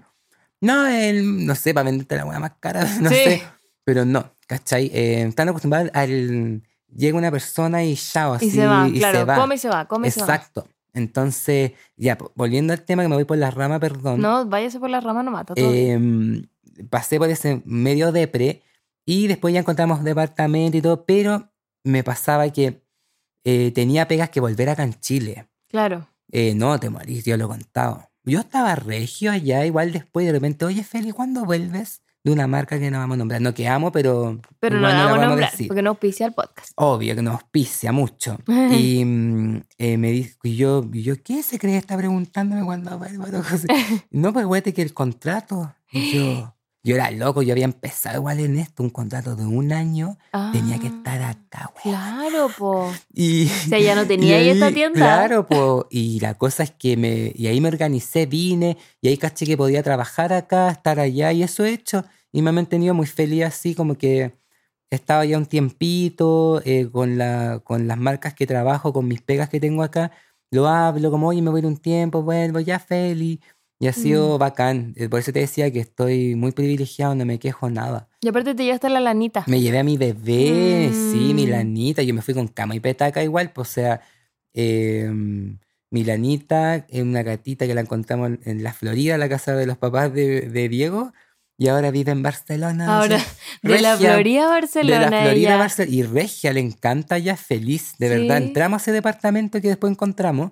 no, 0.61 0.87
el, 0.87 1.45
no 1.45 1.55
sé, 1.55 1.73
para 1.73 1.85
venderte 1.89 2.15
la 2.15 2.25
hueá 2.25 2.39
más 2.39 2.53
cara, 2.59 2.83
no 3.01 3.09
Sí. 3.09 3.15
sé. 3.15 3.43
Pero 3.83 4.03
no, 4.05 4.31
¿cachai? 4.47 4.87
Eh, 4.93 5.23
están 5.23 5.49
acostumbrados 5.49 5.91
al... 5.93 6.63
Llega 6.95 7.17
una 7.17 7.29
persona 7.29 7.83
y 7.83 7.95
chao, 7.95 8.33
así, 8.33 8.47
Y 8.47 8.51
se 8.51 8.65
va, 8.65 8.87
y 8.87 8.99
claro. 8.99 9.19
se 9.19 9.23
va. 9.25 9.35
Come 9.35 9.55
y 9.55 9.57
se 9.57 9.67
va, 9.69 9.85
come 9.87 10.07
y 10.07 10.11
se 10.11 10.21
va. 10.21 10.25
Exacto. 10.25 10.67
Entonces, 10.93 11.73
ya, 11.97 12.17
volviendo 12.35 12.71
al 12.71 12.81
tema 12.83 13.03
que 13.03 13.09
me 13.09 13.15
voy 13.15 13.25
por 13.25 13.37
la 13.37 13.51
rama, 13.51 13.79
perdón. 13.79 14.21
No, 14.21 14.45
váyase 14.45 14.79
por 14.79 14.89
la 14.89 15.01
rama, 15.01 15.21
no 15.23 15.29
mata. 15.31 15.53
todo. 15.55 15.73
Em, 15.73 16.47
pasé 16.89 17.17
por 17.17 17.29
ese 17.29 17.61
medio 17.65 18.13
depre 18.13 18.61
y 19.05 19.27
después 19.27 19.53
ya 19.53 19.59
encontramos 19.59 20.03
departamento 20.05 20.77
y 20.77 20.81
todo, 20.81 21.05
pero 21.05 21.51
me 21.83 22.01
pasaba 22.03 22.49
que 22.49 22.81
eh, 23.43 23.71
tenía 23.75 24.07
pegas 24.07 24.29
que 24.29 24.39
volver 24.39 24.69
acá 24.69 24.83
en 24.83 24.93
Chile. 25.01 25.47
Claro. 25.67 26.07
Eh, 26.31 26.53
no, 26.55 26.79
te 26.79 26.89
morís, 26.89 27.25
yo 27.25 27.35
lo 27.35 27.45
he 27.45 27.47
contado. 27.49 28.09
Yo 28.25 28.39
estaba 28.39 28.75
regio 28.75 29.31
allá, 29.31 29.65
igual 29.65 29.91
después 29.91 30.25
de 30.25 30.31
repente, 30.31 30.65
oye 30.65 30.83
Feli, 30.83 31.11
¿cuándo 31.11 31.45
vuelves? 31.45 32.01
De 32.23 32.31
una 32.31 32.47
marca 32.47 32.79
que 32.79 32.89
no 32.89 32.97
vamos 32.97 33.13
a 33.13 33.17
nombrar. 33.19 33.39
No 33.39 33.53
que 33.53 33.67
amo, 33.67 33.91
pero. 33.91 34.41
Pero 34.59 34.77
no 34.77 34.87
la 34.87 35.05
vamos 35.05 35.19
a 35.19 35.27
nombrar 35.27 35.51
decir. 35.51 35.67
porque 35.67 35.83
no 35.83 35.91
auspicia 35.91 36.25
el 36.25 36.33
podcast. 36.33 36.71
Obvio 36.75 37.15
que 37.15 37.21
nos 37.21 37.35
auspicia 37.35 37.91
mucho. 37.91 38.39
Y 38.47 39.05
mm, 39.05 39.61
eh, 39.77 39.97
me 39.97 40.09
dijo, 40.11 40.39
y 40.41 40.55
yo, 40.55 40.83
y 40.91 41.03
yo, 41.03 41.21
¿qué 41.21 41.43
se 41.43 41.59
cree? 41.59 41.77
Está 41.77 41.95
preguntándome 41.95 42.63
no 42.77 43.43
sé. 43.43 43.67
No, 44.09 44.33
pues 44.33 44.45
güey, 44.47 44.63
que 44.63 44.81
el 44.81 44.93
contrato. 44.93 45.75
Y 45.91 46.13
yo, 46.15 46.54
yo 46.85 46.93
era 46.95 47.09
loco, 47.09 47.41
yo 47.41 47.51
había 47.53 47.65
empezado 47.65 48.17
igual 48.17 48.39
en 48.39 48.59
esto, 48.59 48.83
un 48.83 48.91
contrato 48.91 49.35
de 49.35 49.43
un 49.43 49.73
año. 49.73 50.19
Tenía 50.53 50.77
que 50.77 50.87
Ah, 50.87 50.95
estar 50.97 51.21
acá, 51.23 51.71
güey. 51.73 51.95
Claro, 51.95 52.49
po. 52.55 52.93
Y, 53.13 53.47
O 53.47 53.69
sea, 53.69 53.79
ya 53.79 53.95
no 53.95 54.05
tenía 54.07 54.37
ahí 54.37 54.49
esta 54.49 54.71
tienda. 54.71 54.99
Claro, 54.99 55.47
po, 55.47 55.87
y 55.89 56.19
la 56.19 56.35
cosa 56.35 56.61
es 56.61 56.69
que 56.71 56.95
me, 56.95 57.31
y 57.33 57.47
ahí 57.47 57.59
me 57.59 57.69
organicé, 57.69 58.27
vine, 58.27 58.77
y 59.01 59.07
ahí 59.07 59.17
caché 59.17 59.47
que 59.47 59.57
podía 59.57 59.81
trabajar 59.81 60.31
acá, 60.31 60.69
estar 60.69 60.99
allá, 60.99 61.31
y 61.31 61.41
eso 61.41 61.65
he 61.65 61.71
hecho, 61.73 62.05
y 62.31 62.43
me 62.43 62.51
ha 62.51 62.53
mantenido 62.53 62.93
muy 62.93 63.07
feliz 63.07 63.45
así, 63.45 63.73
como 63.73 63.95
que 63.97 64.37
estaba 64.91 65.25
ya 65.25 65.39
un 65.39 65.47
tiempito 65.47 66.61
eh, 66.65 66.87
con, 66.91 67.17
la, 67.17 67.61
con 67.63 67.87
las 67.87 67.97
marcas 67.97 68.35
que 68.35 68.45
trabajo, 68.45 68.93
con 68.93 69.07
mis 69.07 69.21
pegas 69.23 69.49
que 69.49 69.59
tengo 69.59 69.81
acá, 69.81 70.11
lo 70.51 70.67
hablo 70.67 71.09
como, 71.09 71.27
oye, 71.29 71.41
me 71.41 71.49
voy 71.49 71.57
a 71.59 71.61
ir 71.63 71.65
un 71.65 71.77
tiempo, 71.77 72.21
vuelvo, 72.21 72.59
ya 72.59 72.77
feliz, 72.79 73.39
y 73.79 73.87
ha 73.87 73.93
sido 73.93 74.37
bacán, 74.37 74.93
Eh, 74.95 75.09
por 75.09 75.19
eso 75.19 75.31
te 75.33 75.39
decía 75.39 75.69
que 75.71 75.79
estoy 75.79 76.35
muy 76.35 76.51
privilegiado, 76.53 77.13
no 77.15 77.25
me 77.25 77.39
quejo 77.39 77.69
nada. 77.69 78.07
Y 78.21 78.27
aparte 78.29 78.55
te 78.55 78.63
llevaste 78.63 78.89
la 78.89 78.99
lanita. 79.01 79.43
Me 79.47 79.59
llevé 79.59 79.79
a 79.79 79.83
mi 79.83 79.97
bebé, 79.97 80.89
sí, 80.93 81.33
Mm. 81.33 81.35
Milanita. 81.35 82.01
Yo 82.03 82.13
me 82.13 82.21
fui 82.21 82.33
con 82.33 82.47
cama 82.47 82.75
y 82.75 82.79
petaca 82.79 83.21
igual, 83.23 83.51
pues, 83.51 83.69
o 83.69 83.71
sea, 83.73 84.01
eh, 84.53 85.09
Milanita 85.91 86.75
es 86.89 87.01
una 87.01 87.23
gatita 87.23 87.67
que 87.67 87.73
la 87.75 87.81
encontramos 87.81 88.31
en- 88.43 88.63
la 88.63 88.73
Florida, 88.73 89.17
la 89.17 89.29
casa 89.29 89.55
de 89.55 89.65
los 89.65 89.77
papás 89.77 90.13
de, 90.13 90.41
de 90.41 90.69
Diego, 90.69 91.13
y 91.57 91.67
ahora 91.69 91.89
vive 91.91 92.11
en 92.11 92.21
Barcelona. 92.23 92.97
Ahora, 92.97 93.17
de 93.63 93.81
la 93.81 93.95
Florida 93.97 94.45
a 94.45 94.49
Barcelona. 94.49 95.05
de 95.05 95.11
la 95.11 95.21
Florida 95.23 95.55
a. 95.55 95.57
Barcelona. 95.57 95.95
Y 95.95 96.03
Regia 96.03 96.51
le 96.53 96.59
encanta 96.59 97.17
ya, 97.17 97.37
feliz, 97.37 97.95
de 97.99 98.09
verdad. 98.09 98.37
Entramos 98.37 98.81
a 98.81 98.83
ese 98.83 98.91
departamento 98.91 99.61
que 99.61 99.69
después 99.69 99.91
encontramos, 99.91 100.51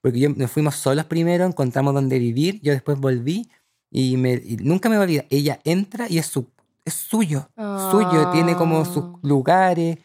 porque 0.00 0.20
yo, 0.20 0.30
nos 0.30 0.50
fuimos 0.50 0.76
solos 0.76 1.04
primero, 1.06 1.44
encontramos 1.44 1.94
dónde 1.94 2.18
vivir, 2.18 2.60
yo 2.62 2.72
después 2.72 2.98
volví 2.98 3.48
y, 3.90 4.16
me, 4.16 4.32
y 4.34 4.56
nunca 4.56 4.88
me 4.88 4.96
voy 4.96 5.02
a 5.02 5.06
olvidar. 5.06 5.26
Ella 5.30 5.60
entra 5.64 6.06
y 6.08 6.18
es, 6.18 6.26
su, 6.26 6.46
es 6.84 6.94
suyo, 6.94 7.50
suyo, 7.90 8.30
tiene 8.32 8.56
como 8.56 8.84
sus 8.84 9.04
Ah. 9.04 9.12
lugares 9.22 9.98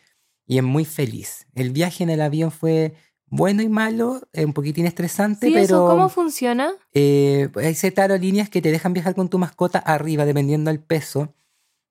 y 0.47 0.57
es 0.57 0.63
muy 0.63 0.85
feliz. 0.85 1.47
El 1.55 1.71
viaje 1.71 2.03
en 2.03 2.09
el 2.09 2.21
avión 2.21 2.51
fue 2.51 2.93
bueno 3.27 3.61
y 3.63 3.69
malo, 3.69 4.21
eh, 4.33 4.45
un 4.45 4.53
poquitín 4.53 4.85
estresante, 4.85 5.47
Sí, 5.47 5.53
pero 5.53 5.65
eso, 5.65 5.87
¿cómo 5.87 6.09
funciona? 6.09 6.71
eh, 6.93 7.49
hay 7.55 7.73
ciertas 7.75 8.03
aerolíneas 8.03 8.49
que 8.49 8.61
te 8.61 8.71
dejan 8.71 8.93
viajar 8.93 9.15
con 9.15 9.29
tu 9.29 9.39
mascota 9.39 9.79
arriba, 9.79 10.25
dependiendo 10.25 10.69
del 10.71 10.79
peso. 10.79 11.33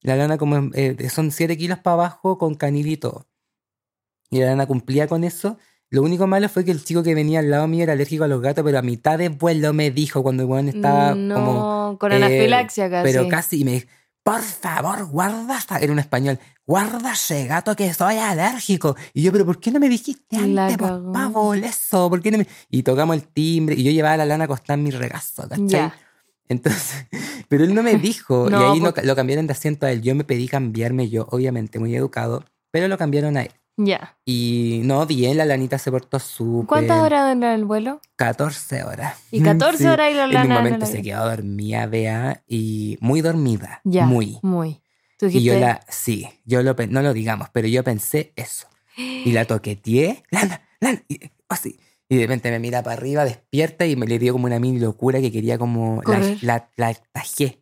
La 0.01 0.17
lana 0.17 0.37
como 0.39 0.71
eh, 0.75 1.09
son 1.11 1.31
7 1.33 1.57
kilos 1.57 1.79
para 1.79 1.95
abajo 1.95 2.39
con 2.39 2.55
canil 2.55 2.87
y 2.89 2.97
todo. 2.97 3.27
Y 4.31 4.41
la 4.41 4.47
lana 4.47 4.67
cumplía 4.67 5.07
con 5.09 5.25
eso. 5.25 5.59
Lo 5.95 6.03
único 6.03 6.27
malo 6.27 6.49
fue 6.49 6.65
que 6.65 6.73
el 6.73 6.83
chico 6.83 7.05
que 7.05 7.15
venía 7.15 7.39
al 7.39 7.53
lado 7.53 7.69
mío 7.69 7.85
era 7.85 7.93
alérgico 7.93 8.25
a 8.25 8.27
los 8.27 8.41
gatos, 8.41 8.65
pero 8.65 8.81
a 8.81 8.83
mitad 8.83 9.17
de 9.17 9.29
vuelo 9.29 9.73
me 9.73 9.93
dijo 9.93 10.25
cuando 10.25 10.43
el 10.43 10.49
weón 10.49 10.69
estaba 10.69 11.15
no, 11.15 11.35
como... 11.37 11.99
con 12.01 12.11
eh, 12.11 12.17
anafilaxia 12.17 12.91
casi. 12.91 13.05
Pero 13.05 13.29
casi, 13.29 13.61
y 13.61 13.65
me 13.65 13.71
dijo, 13.75 13.87
por 14.25 14.43
favor, 14.43 15.05
guarda. 15.07 15.57
Era 15.81 15.93
un 15.93 16.01
español. 16.01 16.41
Guarda 16.67 17.13
ese 17.13 17.47
gato 17.47 17.77
que 17.77 17.95
soy 17.95 18.17
alérgico. 18.17 18.97
Y 19.13 19.23
yo, 19.23 19.31
pero 19.31 19.47
¿por 19.47 19.61
qué 19.61 19.71
no 19.71 19.79
me 19.79 19.89
dijiste 19.89 20.37
antes, 20.37 20.79
por 20.79 21.15
favor, 21.15 21.59
eso? 21.59 22.11
¿Por 22.11 22.21
qué 22.21 22.33
no 22.33 22.39
me...? 22.39 22.49
Y 22.71 22.83
tocamos 22.83 23.15
el 23.15 23.23
timbre 23.29 23.77
y 23.77 23.85
yo 23.85 23.93
llevaba 23.93 24.17
la 24.17 24.27
lana 24.27 24.47
acostada 24.47 24.75
en 24.75 24.83
mi 24.83 24.91
regazo, 24.91 25.49
¿cachai? 25.49 25.93
Entonces, 26.49 27.07
pero 27.49 27.63
él 27.63 27.73
no 27.73 27.85
me 27.85 27.95
dijo. 27.99 28.51
No, 28.51 28.61
y 28.61 28.81
ahí 28.81 29.05
lo 29.05 29.15
cambiaron 29.15 29.47
de 29.47 29.53
asiento 29.53 29.87
a 29.87 29.93
él. 29.93 30.03
Yo 30.03 30.17
me 30.17 30.25
pedí 30.25 30.49
cambiarme 30.49 31.09
yo, 31.09 31.29
obviamente, 31.31 31.79
muy 31.79 31.95
educado, 31.95 32.45
pero 32.73 32.89
lo 32.89 32.99
cambiaron 32.99 33.37
a 33.37 33.43
él. 33.43 33.53
Ya. 33.77 34.17
Y 34.25 34.81
no, 34.85 35.05
bien, 35.07 35.37
la 35.37 35.45
lanita 35.45 35.79
se 35.79 35.91
portó 35.91 36.19
súper. 36.21 36.67
¿Cuántas 36.69 37.01
horas 37.01 37.33
en 37.33 37.43
el 37.43 37.65
vuelo? 37.65 38.01
14 38.17 38.85
horas. 38.85 39.19
Y 39.33 39.43
14 39.43 39.79
Sí. 39.79 39.87
horas 39.87 40.11
y 40.11 40.15
la 40.15 40.25
En 40.25 40.33
lana 40.33 40.45
un 40.45 40.51
en 40.53 40.57
momento 40.59 40.87
el 40.87 40.93
se 40.93 41.03
quedó 41.03 41.25
dormida, 41.29 41.87
vea, 41.87 42.43
y 42.47 42.97
muy 43.01 43.21
dormida. 43.21 43.81
Ya. 43.85 44.07
Muy. 44.07 44.39
Muy. 44.43 44.81
Tú 45.19 45.27
Y 45.27 45.43
yo 45.43 45.59
la, 45.59 45.81
sí, 45.89 46.29
yo 46.45 46.63
lo, 46.63 46.75
no 46.89 47.03
lo 47.03 47.13
digamos, 47.13 47.49
pero 47.53 47.67
yo 47.69 47.83
pensé 47.85 48.33
eso. 48.37 48.69
Y 48.97 49.33
la 49.33 49.45
toqueteé, 49.45 50.23
Lana, 50.31 50.61
Lana, 50.81 51.03
y, 51.09 51.21
así. 51.49 51.79
Y 52.09 52.17
de 52.17 52.23
repente 52.23 52.51
me 52.51 52.59
mira 52.61 52.83
para 52.83 52.95
arriba, 52.97 53.25
despierta 53.25 53.87
y 53.87 53.97
me 53.97 54.07
le 54.07 54.19
dio 54.19 54.33
como 54.35 54.47
una 54.47 54.61
mini 54.61 54.79
locura 54.79 55.21
que 55.21 55.33
quería 55.33 55.59
como, 55.59 55.97
la, 55.97 56.03
Correr. 56.21 56.39
la, 56.43 56.69
la 56.77 56.95
tajé. 57.13 57.61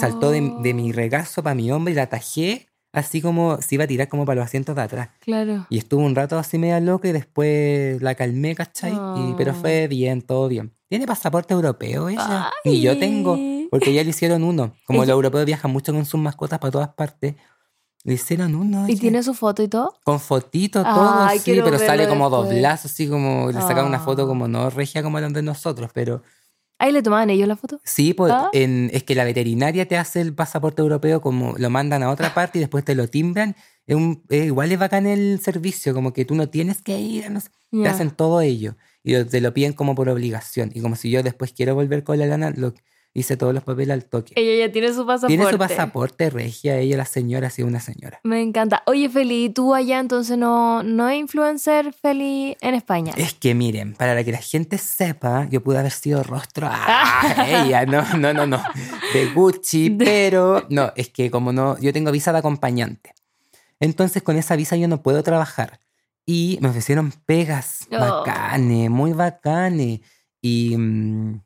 Saltó 0.00 0.30
de, 0.30 0.40
de 0.62 0.74
mi 0.74 0.90
Oh, 0.90 0.94
regazo 0.94 1.42
para 1.42 1.54
mi 1.54 1.70
hombro 1.70 1.92
y 1.92 1.94
la 1.96 2.08
tajé 2.08 2.67
así 2.98 3.20
como 3.22 3.60
se 3.60 3.74
iba 3.76 3.84
a 3.84 3.86
tirar 3.86 4.08
como 4.08 4.24
para 4.24 4.40
los 4.40 4.46
asientos 4.46 4.74
de 4.76 4.82
atrás. 4.82 5.08
Claro. 5.20 5.66
Y 5.70 5.78
estuvo 5.78 6.02
un 6.02 6.14
rato 6.14 6.38
así 6.38 6.58
media 6.58 6.80
loca 6.80 7.08
y 7.08 7.12
después 7.12 8.00
la 8.02 8.14
calmé, 8.14 8.54
¿cachai? 8.54 8.92
Y, 8.92 9.34
pero 9.36 9.52
Oh. 9.52 9.54
fue 9.54 9.88
bien, 9.88 10.22
todo 10.22 10.48
bien. 10.48 10.72
¿Tiene 10.88 11.06
pasaporte 11.06 11.52
europeo 11.54 12.08
ella? 12.08 12.50
Y 12.64 12.80
yo 12.80 12.98
tengo, 12.98 13.34
Ay. 13.34 13.68
porque 13.70 13.92
ya 13.92 14.02
le 14.02 14.10
hicieron 14.10 14.42
uno. 14.44 14.74
Como 14.86 15.00
los 15.00 15.08
europeos 15.10 15.44
viajan 15.44 15.70
mucho 15.70 15.92
con 15.92 16.04
sus 16.06 16.18
mascotas 16.20 16.58
para 16.58 16.70
todas 16.70 16.88
partes, 16.88 17.34
le 18.04 18.14
hicieron 18.14 18.54
uno. 18.54 18.88
¿Y 18.88 18.96
tiene 18.96 19.22
su 19.22 19.34
foto 19.34 19.62
y 19.62 19.68
todo? 19.68 19.94
Con 20.04 20.18
fotito, 20.20 20.82
todo, 20.82 21.14
Ay, 21.20 21.40
sí, 21.40 21.60
pero 21.62 21.78
sale 21.78 22.08
como 22.08 22.30
después. 22.30 22.50
doblazo, 22.54 22.88
así 22.88 23.06
como 23.08 23.48
le 23.52 23.60
sacan 23.60 23.84
una 23.84 23.98
foto 24.00 24.22
Ah. 24.22 24.26
como 24.26 24.48
no 24.48 24.70
regia 24.70 25.02
como 25.02 25.20
la 25.20 25.28
de 25.28 25.42
nosotros, 25.42 25.90
pero 25.92 26.22
Ahí 26.78 26.92
le 26.92 27.02
tomaban 27.02 27.28
ellos 27.30 27.48
la 27.48 27.56
foto. 27.56 27.80
sí, 27.84 28.14
pues 28.14 28.32
Ah. 28.32 28.50
en- 28.52 28.90
es 28.92 29.02
que 29.02 29.14
la 29.14 29.24
veterinaria 29.24 29.86
te 29.88 29.96
hace 29.96 30.20
el 30.20 30.32
pasaporte 30.34 30.80
europeo 30.82 31.20
como 31.20 31.54
lo 31.58 31.70
mandan 31.70 32.02
a 32.04 32.10
otra 32.10 32.32
parte 32.34 32.58
y 32.58 32.60
después 32.60 32.84
te 32.84 32.94
lo 32.94 33.08
timbran. 33.08 33.56
Es 33.86 33.96
un, 33.96 34.22
es 34.28 34.46
igual 34.46 34.70
es 34.70 34.78
bacán 34.78 35.06
el 35.06 35.40
servicio, 35.40 35.92
como 35.94 36.12
que 36.12 36.24
tú 36.24 36.34
no 36.34 36.48
tienes 36.50 36.80
que 36.82 36.98
ir, 37.00 37.24
a 37.24 37.30
no 37.30 37.40
sé, 37.40 37.50
te 37.72 37.88
hacen 37.88 38.10
todo 38.10 38.40
ello 38.42 38.76
y 39.02 39.24
te 39.24 39.40
lo 39.40 39.52
piden 39.54 39.72
como 39.72 39.94
por 39.94 40.08
obligación. 40.08 40.70
Y 40.74 40.80
como 40.80 40.94
si 40.94 41.10
yo 41.10 41.22
después 41.22 41.52
quiero 41.52 41.74
volver 41.74 42.04
con 42.04 42.18
la 42.18 42.26
lana, 42.26 42.50
lo 42.54 42.74
hice 43.18 43.36
todos 43.36 43.52
los 43.54 43.62
papeles 43.64 43.90
al 43.94 44.04
toque. 44.04 44.32
Ella 44.36 44.66
ya 44.66 44.72
tiene 44.72 44.88
su 44.92 45.04
pasaporte. 45.06 45.36
Tiene 45.36 45.50
su 45.50 45.58
pasaporte 45.58 46.30
regia, 46.30 46.78
ella 46.78 46.96
la 46.96 47.04
señora, 47.04 47.50
sí, 47.50 47.62
una 47.62 47.80
señora. 47.80 48.20
Me 48.24 48.40
encanta. 48.42 48.82
Oye, 48.86 49.08
Feli, 49.08 49.44
¿y 49.44 49.48
tú 49.50 49.74
allá 49.74 49.98
entonces 50.00 50.38
no, 50.38 50.82
no 50.82 51.08
es 51.08 51.18
influencer, 51.18 51.92
Feli, 51.92 52.56
en 52.60 52.74
España? 52.74 53.12
Es 53.16 53.34
que 53.34 53.54
miren, 53.54 53.94
para 53.94 54.22
que 54.24 54.32
la 54.32 54.38
gente 54.38 54.78
sepa, 54.78 55.46
yo 55.50 55.62
pude 55.62 55.78
haber 55.78 55.92
sido 55.92 56.22
rostro. 56.22 56.68
¡Ah! 56.70 57.44
ella, 57.66 57.84
no, 57.86 58.02
no, 58.16 58.32
no, 58.32 58.46
no. 58.46 58.62
de 59.12 59.26
Gucci, 59.34 59.90
pero 59.90 60.66
no, 60.70 60.92
es 60.96 61.08
que 61.10 61.30
como 61.30 61.52
no, 61.52 61.78
yo 61.78 61.92
tengo 61.92 62.10
visa 62.10 62.32
de 62.32 62.38
acompañante. 62.38 63.14
Entonces 63.80 64.22
con 64.22 64.36
esa 64.36 64.56
visa 64.56 64.76
yo 64.76 64.88
no 64.88 65.02
puedo 65.02 65.22
trabajar. 65.22 65.80
Y 66.26 66.58
me 66.60 66.68
ofrecieron 66.68 67.12
pegas 67.24 67.86
Oh. 67.90 67.98
bacanes, 67.98 68.90
muy 68.90 69.12
bacanes. 69.12 70.00
Y, 70.42 70.76
mm, 70.76 71.40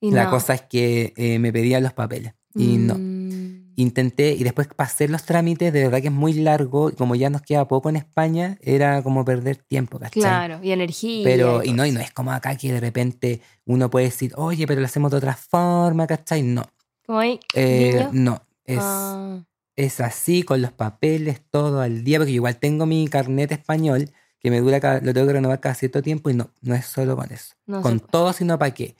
Y 0.00 0.10
la 0.10 0.24
no. 0.24 0.30
cosa 0.30 0.54
es 0.54 0.62
que 0.62 1.12
eh, 1.16 1.38
me 1.38 1.52
pedían 1.52 1.82
los 1.82 1.92
papeles. 1.92 2.34
Y 2.54 2.76
no. 2.78 2.94
Mm. 2.96 3.72
Intenté, 3.76 4.32
y 4.32 4.42
después 4.42 4.66
para 4.66 4.88
hacer 4.90 5.08
los 5.08 5.22
trámites, 5.24 5.72
de 5.72 5.84
verdad 5.84 6.00
que 6.00 6.08
es 6.08 6.12
muy 6.12 6.32
largo. 6.32 6.90
y 6.90 6.94
Como 6.94 7.14
ya 7.14 7.30
nos 7.30 7.42
queda 7.42 7.68
poco 7.68 7.88
en 7.88 7.94
España, 7.96 8.58
era 8.60 9.02
como 9.02 9.24
perder 9.24 9.56
tiempo, 9.56 10.00
¿cachai? 10.00 10.20
Claro, 10.20 10.58
y 10.62 10.72
energía. 10.72 11.22
Pero, 11.24 11.62
y 11.62 11.72
no, 11.72 11.86
y 11.86 11.92
no 11.92 12.00
es 12.00 12.10
como 12.10 12.32
acá 12.32 12.56
que 12.56 12.72
de 12.72 12.80
repente 12.80 13.40
uno 13.66 13.88
puede 13.88 14.06
decir, 14.06 14.32
oye, 14.36 14.66
pero 14.66 14.80
lo 14.80 14.86
hacemos 14.86 15.12
de 15.12 15.18
otra 15.18 15.34
forma, 15.36 16.06
¿cachai? 16.08 16.42
No. 16.42 16.64
Ahí, 17.06 17.38
Eh, 17.54 18.08
no. 18.12 18.42
Es, 18.64 18.78
Ah, 18.82 19.44
es 19.76 20.00
así, 20.00 20.42
con 20.42 20.60
los 20.60 20.72
papeles, 20.72 21.40
todo 21.48 21.80
al 21.80 22.02
día, 22.02 22.18
porque 22.18 22.32
igual 22.32 22.56
tengo 22.56 22.84
mi 22.84 23.06
carnet 23.06 23.52
español, 23.52 24.10
que 24.40 24.50
me 24.50 24.60
dura, 24.60 24.80
cada- 24.80 25.00
lo 25.00 25.14
tengo 25.14 25.28
que 25.28 25.32
renovar 25.34 25.60
cada 25.60 25.76
cierto 25.76 26.02
tiempo, 26.02 26.30
y 26.30 26.34
no, 26.34 26.50
no 26.62 26.74
es 26.74 26.84
solo 26.84 27.14
con 27.16 27.30
eso. 27.32 27.54
no 27.66 27.80
con 27.80 28.00
puede. 28.00 28.10
todo, 28.10 28.32
sino 28.32 28.58
para 28.58 28.74
qué. 28.74 28.96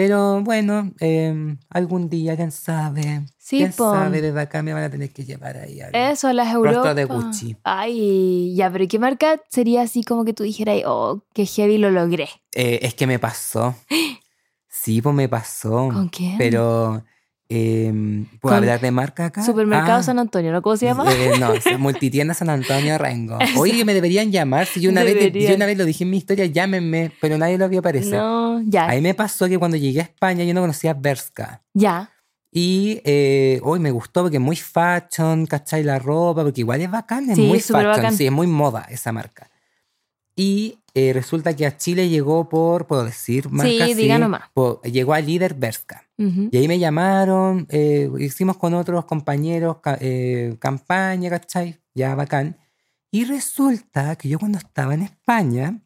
Pero 0.00 0.40
bueno, 0.40 0.92
eh, 0.98 1.56
algún 1.68 2.08
día, 2.08 2.34
quién 2.34 2.50
sabe. 2.52 3.26
Sí, 3.36 3.58
quién 3.58 3.70
sabe, 3.74 4.22
desde 4.22 4.40
acá 4.40 4.62
me 4.62 4.72
van 4.72 4.84
a 4.84 4.90
tener 4.90 5.12
que 5.12 5.26
llevar 5.26 5.58
ahí. 5.58 5.82
al- 5.82 5.94
Eso, 5.94 6.32
las 6.32 6.46
Rostro 6.54 6.70
Europas. 6.70 6.96
de 6.96 7.04
Gucci. 7.04 7.56
Ay, 7.64 8.54
ya, 8.56 8.72
pero 8.72 8.88
¿qué 8.88 8.98
marca 8.98 9.42
sería 9.50 9.82
así 9.82 10.02
como 10.02 10.24
que 10.24 10.32
tú 10.32 10.42
dijeras, 10.42 10.78
oh, 10.86 11.22
qué 11.34 11.44
heavy 11.44 11.76
lo 11.76 11.90
logré? 11.90 12.30
Eh, 12.52 12.78
es 12.80 12.94
que 12.94 13.06
me 13.06 13.18
pasó. 13.18 13.74
Sí, 14.72 15.02
pues 15.02 15.14
me 15.14 15.28
pasó. 15.28 15.88
¿Con 15.92 16.08
quién? 16.08 16.38
Pero, 16.38 17.04
eh, 17.50 18.24
¿puedo 18.40 18.56
hablar 18.56 18.80
de 18.80 18.90
marca 18.90 19.26
acá? 19.26 19.44
Supermercado 19.44 19.98
Ah, 19.98 20.02
San 20.02 20.18
Antonio, 20.18 20.52
¿no? 20.52 20.62
¿Cómo 20.62 20.76
se 20.76 20.86
llama? 20.86 21.04
eh, 21.12 21.32
no, 21.38 21.52
Multitienda 21.78 22.32
San 22.32 22.48
Antonio 22.48 22.96
Rengo. 22.96 23.38
Oye, 23.58 23.84
me 23.84 23.92
deberían 23.92 24.30
llamar. 24.32 24.66
Si 24.66 24.80
yo 24.80 24.90
una, 24.90 25.02
vez, 25.04 25.32
yo 25.32 25.54
una 25.54 25.66
vez 25.66 25.76
lo 25.76 25.84
dije 25.84 26.04
en 26.04 26.10
mi 26.10 26.16
historia, 26.16 26.46
llámenme, 26.46 27.12
pero 27.20 27.36
nadie 27.36 27.58
lo 27.58 27.68
vio 27.68 27.80
aparecer. 27.80 28.14
no, 28.14 28.62
ya, 28.62 28.88
Ahí 28.88 29.00
me 29.02 29.14
pasó 29.14 29.48
que 29.48 29.58
cuando 29.58 29.76
llegué 29.76 30.00
a 30.00 30.04
España 30.04 30.44
yo 30.44 30.54
no 30.54 30.60
conocía 30.62 30.94
Berska. 30.94 31.60
ya. 31.74 32.10
Y 32.52 33.00
eh, 33.04 33.60
hoy 33.62 33.78
me 33.78 33.90
gustó 33.92 34.22
porque 34.22 34.38
es 34.38 34.42
muy 34.42 34.56
fashion, 34.56 35.46
¿cachai? 35.46 35.84
La 35.84 35.98
ropa, 36.00 36.42
porque 36.42 36.62
igual 36.62 36.80
es 36.80 36.90
bacán, 36.90 37.30
es 37.30 37.36
Sí, 37.36 37.42
muy 37.46 37.60
fashion, 37.60 37.84
bacán. 37.84 38.16
sí, 38.16 38.26
es 38.26 38.32
muy 38.32 38.46
moda 38.48 38.86
esa 38.90 39.12
marca. 39.12 39.49
Y 40.40 40.78
eh, 40.94 41.12
resulta 41.12 41.54
que 41.54 41.66
a 41.66 41.76
Chile 41.76 42.08
llegó 42.08 42.48
por, 42.48 42.86
puedo 42.86 43.04
decir, 43.04 43.50
marca 43.50 43.86
Sí, 43.86 43.94
diga 43.94 44.18
nomás. 44.18 44.44
por- 44.54 44.80
llegó 44.82 45.12
a 45.12 45.20
líder 45.20 45.52
Berska. 45.54 46.06
Y 46.16 46.56
ahí 46.56 46.68
me 46.68 46.78
llamaron, 46.78 47.66
eh, 47.70 48.10
hicimos 48.18 48.56
con 48.58 48.74
otros 48.74 49.04
compañeros 49.06 49.78
eh, 50.00 50.56
campaña, 50.58 51.30
¿cachai? 51.30 51.78
Ya 51.94 52.14
bacán. 52.14 52.58
Y 53.10 53.24
resulta 53.24 54.16
que 54.16 54.28
yo 54.28 54.38
cuando 54.38 54.58
estaba 54.58 54.94
en 54.94 55.02
España, 55.02 55.80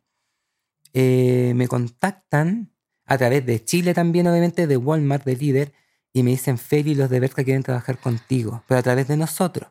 me 0.93 1.67
contactan 1.69 2.71
a 3.07 3.19
través 3.19 3.45
de 3.47 3.65
Chile 3.65 3.95
también, 3.95 4.27
obviamente, 4.29 4.67
de 4.67 4.77
Walmart, 4.77 5.25
de 5.25 5.37
líder, 5.37 5.73
y 6.13 6.23
me 6.23 6.31
dicen, 6.31 6.59
Feli, 6.59 6.95
los 6.95 7.11
de 7.11 7.21
Berska 7.21 7.43
quieren 7.45 7.63
trabajar 7.63 7.99
contigo, 7.99 8.63
pero 8.69 8.79
a 8.79 8.83
través 8.83 9.09
de 9.09 9.17
nosotros. 9.17 9.71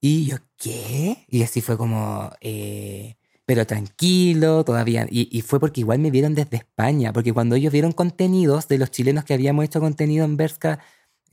Y 0.00 0.26
yo, 0.26 0.36
¿qué? 0.56 1.24
Y 1.28 1.42
así 1.42 1.60
fue 1.60 1.76
como, 1.76 2.30
eh, 2.40 3.16
pero 3.50 3.66
tranquilo, 3.66 4.64
todavía. 4.64 5.08
Y, 5.10 5.28
y 5.36 5.42
fue 5.42 5.58
porque 5.58 5.80
igual 5.80 5.98
me 5.98 6.12
vieron 6.12 6.36
desde 6.36 6.56
España, 6.58 7.12
porque 7.12 7.32
cuando 7.32 7.56
ellos 7.56 7.72
vieron 7.72 7.90
contenidos 7.90 8.68
de 8.68 8.78
los 8.78 8.92
chilenos 8.92 9.24
que 9.24 9.34
habíamos 9.34 9.64
hecho 9.64 9.80
contenido 9.80 10.24
en 10.24 10.36
Berska, 10.36 10.78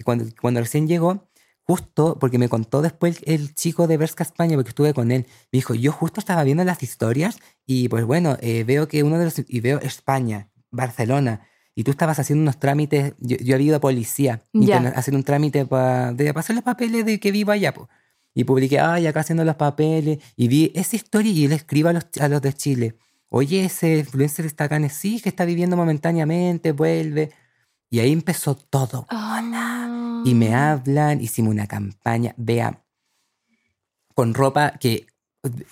cuando, 0.03 0.25
cuando 0.41 0.59
recién 0.59 0.87
llegó, 0.87 1.29
justo 1.61 2.17
porque 2.19 2.39
me 2.39 2.49
contó 2.49 2.81
después 2.81 3.19
el, 3.27 3.41
el 3.41 3.53
chico 3.53 3.85
de 3.85 3.97
Berska 3.97 4.23
España, 4.23 4.55
porque 4.55 4.69
estuve 4.69 4.95
con 4.95 5.11
él, 5.11 5.27
me 5.51 5.57
dijo, 5.57 5.75
yo 5.75 5.91
justo 5.91 6.19
estaba 6.19 6.43
viendo 6.43 6.63
las 6.63 6.81
historias 6.81 7.37
y 7.67 7.87
pues 7.87 8.03
bueno, 8.03 8.35
eh, 8.41 8.63
veo 8.63 8.87
que 8.87 9.03
uno 9.03 9.19
de 9.19 9.25
los, 9.25 9.35
y 9.47 9.59
veo 9.59 9.79
España, 9.81 10.49
Barcelona, 10.71 11.41
y 11.75 11.83
tú 11.83 11.91
estabas 11.91 12.17
haciendo 12.17 12.41
unos 12.41 12.57
trámites, 12.59 13.13
yo, 13.19 13.37
yo 13.37 13.53
había 13.53 13.67
ido 13.67 13.75
a 13.77 13.79
policía, 13.79 14.41
interna- 14.63 14.89
hacer 14.95 15.13
un 15.13 15.23
trámite 15.23 15.67
para 15.67 16.15
hacer 16.35 16.55
los 16.55 16.63
papeles 16.63 17.05
de 17.05 17.19
que 17.19 17.31
vivo 17.31 17.51
allá, 17.51 17.75
po. 17.75 17.87
Y 18.37 18.43
publiqué, 18.43 18.79
ay, 18.79 19.07
acá 19.07 19.21
haciendo 19.21 19.43
los 19.43 19.55
papeles. 19.55 20.19
Y 20.35 20.47
vi 20.47 20.71
esa 20.75 20.95
historia 20.95 21.31
y 21.31 21.47
le 21.47 21.55
escribo 21.55 21.89
a 21.89 21.93
los, 21.93 22.05
a 22.21 22.27
los 22.27 22.39
de 22.39 22.53
Chile. 22.53 22.95
Oye, 23.29 23.65
ese 23.65 23.97
influencer 23.97 24.45
está 24.45 24.65
acá 24.65 24.75
en 24.75 24.91
sí, 24.91 25.19
que 25.19 25.29
está 25.29 25.43
viviendo 25.43 25.75
momentáneamente, 25.75 26.71
vuelve. 26.71 27.31
Y 27.89 27.99
ahí 27.99 28.13
empezó 28.13 28.53
todo. 28.53 29.07
Ah. 29.09 30.21
Y 30.23 30.35
me 30.35 30.53
hablan, 30.53 31.19
hicimos 31.19 31.51
una 31.51 31.65
campaña, 31.65 32.35
vea, 32.37 32.83
con 34.13 34.35
ropa 34.35 34.73
que 34.79 35.07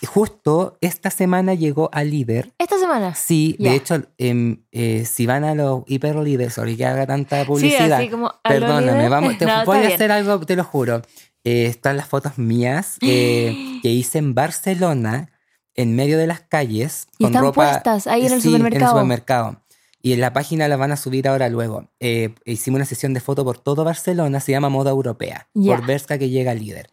justo 0.08 0.80
esta 0.82 1.12
semana 1.12 1.54
llegó 1.54 1.92
a 1.94 2.04
líder. 2.04 2.52
Esta 2.58 2.80
semana. 2.80 3.14
Sí, 3.14 3.58
de 3.60 3.76
hecho, 3.76 4.02
em, 4.18 4.64
eh, 4.72 5.06
si 5.06 5.28
van 5.28 5.44
a 5.44 5.54
los 5.54 5.84
hiperlíderes, 5.86 6.54
sorry 6.54 6.76
que 6.78 6.86
haga 6.86 7.06
tanta 7.06 7.42
Sí, 7.42 7.46
publicidad. 7.46 7.94
así 7.94 8.10
como. 8.10 8.32
Perdóname, 8.44 9.08
vamos, 9.08 9.38
te 9.38 9.46
No, 9.46 9.66
voy 9.66 9.84
a 9.84 9.88
hacer 9.88 10.12
algo, 10.12 10.40
te 10.40 10.56
lo 10.56 10.64
juro. 10.64 11.04
Eh, 11.46 11.68
están 11.68 11.96
las 11.96 12.08
fotos 12.10 12.38
mías 12.38 12.98
eh, 13.02 13.80
que 13.82 13.90
hice 13.90 14.18
en 14.18 14.34
Barcelona, 14.36 15.32
en 15.76 15.96
medio 15.96 16.18
de 16.18 16.28
las 16.28 16.42
calles, 16.42 17.08
Y 17.18 17.24
con 17.24 17.32
están 17.32 17.42
ropa. 17.44 17.70
puestas 17.72 18.08
ahí 18.08 18.26
en 18.26 18.34
el 18.34 18.42
sí, 18.42 18.50
en 18.50 18.66
el 18.66 18.88
supermercado. 18.88 19.62
Y 20.02 20.14
en 20.14 20.22
la 20.22 20.34
página 20.34 20.68
la 20.68 20.78
van 20.78 20.92
a 20.92 20.98
subir 20.98 21.28
ahora 21.28 21.50
luego. 21.50 21.90
Eh, 22.00 22.36
hicimos 22.46 22.78
una 22.78 22.86
sesión 22.86 23.14
de 23.14 23.20
foto 23.22 23.44
por 23.44 23.58
todo 23.58 23.84
Barcelona, 23.84 24.40
se 24.40 24.52
llama 24.52 24.70
Moda 24.70 24.92
Europea, 24.92 25.48
por 25.54 25.86
Berska 25.86 26.18
que 26.20 26.30
llega 26.30 26.54
líder. 26.54 26.90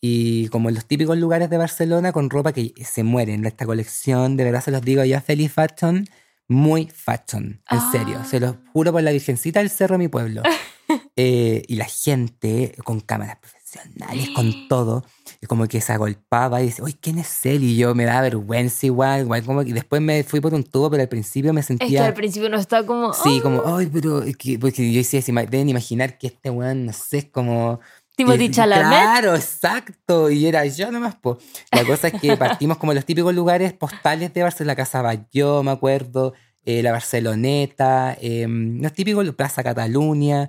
Y 0.00 0.48
como 0.48 0.68
en 0.68 0.74
los 0.74 0.84
típicos 0.84 1.16
lugares 1.16 1.48
de 1.48 1.56
Barcelona, 1.58 2.12
con 2.12 2.28
ropa 2.28 2.52
que 2.52 2.72
se 2.84 3.02
mueren. 3.04 3.44
Esta 3.46 3.66
colección, 3.66 4.36
de 4.36 4.44
verdad 4.44 4.62
se 4.64 4.70
los 4.72 4.82
digo 4.82 5.04
ya, 5.04 5.20
Feliz 5.20 5.52
Fashion, 5.52 6.06
muy 6.48 6.88
fashion, 6.92 7.44
en 7.70 7.78
Ah. 7.78 7.88
serio. 7.92 8.24
Se 8.28 8.38
los 8.40 8.56
juro 8.72 8.92
por 8.92 9.02
la 9.02 9.12
Virgencita 9.12 9.60
del 9.60 9.70
Cerro, 9.70 9.96
mi 9.98 10.08
pueblo. 10.08 10.42
Eh, 11.18 11.62
y 11.66 11.76
la 11.76 11.86
gente 11.86 12.74
con 12.84 13.00
cámaras 13.00 13.38
profesionales, 13.70 14.28
con 14.34 14.68
todo, 14.68 15.04
y 15.40 15.46
como 15.46 15.66
que 15.66 15.80
se 15.80 15.92
agolpaba 15.92 16.62
y 16.62 16.66
dice, 16.66 16.82
uy, 16.82 16.94
¿quién 16.94 17.18
es 17.18 17.44
él? 17.46 17.64
Y 17.64 17.76
yo 17.76 17.94
me 17.94 18.04
da 18.04 18.20
vergüenza 18.20 18.86
igual, 18.86 19.22
igual 19.22 19.44
como 19.44 19.64
que 19.64 19.72
después 19.72 20.00
me 20.00 20.22
fui 20.24 20.40
por 20.40 20.54
un 20.54 20.62
tubo, 20.62 20.90
pero 20.90 21.02
al 21.02 21.08
principio 21.08 21.52
me 21.52 21.60
Es 21.60 21.66
que 21.66 21.76
sentía... 21.78 22.06
al 22.06 22.14
principio 22.14 22.48
no 22.48 22.56
está 22.58 22.84
como. 22.86 23.12
Sí, 23.12 23.38
"Oh". 23.40 23.42
como, 23.42 23.76
ay, 23.76 23.86
pero 23.92 24.22
porque 24.60 24.92
yo 24.92 24.98
decía, 24.98 25.20
si 25.20 25.32
deben 25.32 25.68
imaginar 25.68 26.16
que 26.18 26.28
este 26.28 26.50
weón, 26.50 26.86
no 26.86 26.92
sé, 26.92 27.18
es 27.18 27.24
como... 27.26 27.80
Timothy 28.16 28.44
y- 28.44 28.50
Chalamet. 28.50 28.86
Claro, 28.88 29.34
exacto. 29.34 30.30
Y 30.30 30.46
era 30.46 30.64
yo 30.64 30.90
nomás, 30.90 31.16
po. 31.16 31.36
La 31.70 31.84
cosa 31.84 32.08
es 32.08 32.18
que 32.18 32.34
partimos 32.38 32.78
como 32.78 32.94
los 32.94 33.04
típicos 33.04 33.34
lugares 33.34 33.74
postales 33.74 34.32
de 34.32 34.42
Barcelona, 34.42 34.72
la 34.72 34.76
Casa 34.76 35.02
Batlló, 35.02 35.62
me 35.62 35.70
acuerdo, 35.72 36.32
eh, 36.64 36.82
la 36.82 36.92
Barceloneta, 36.92 38.16
eh, 38.22 38.46
los 38.48 38.92
típicos, 38.94 39.28
Plaza 39.34 39.62
Cataluña, 39.62 40.48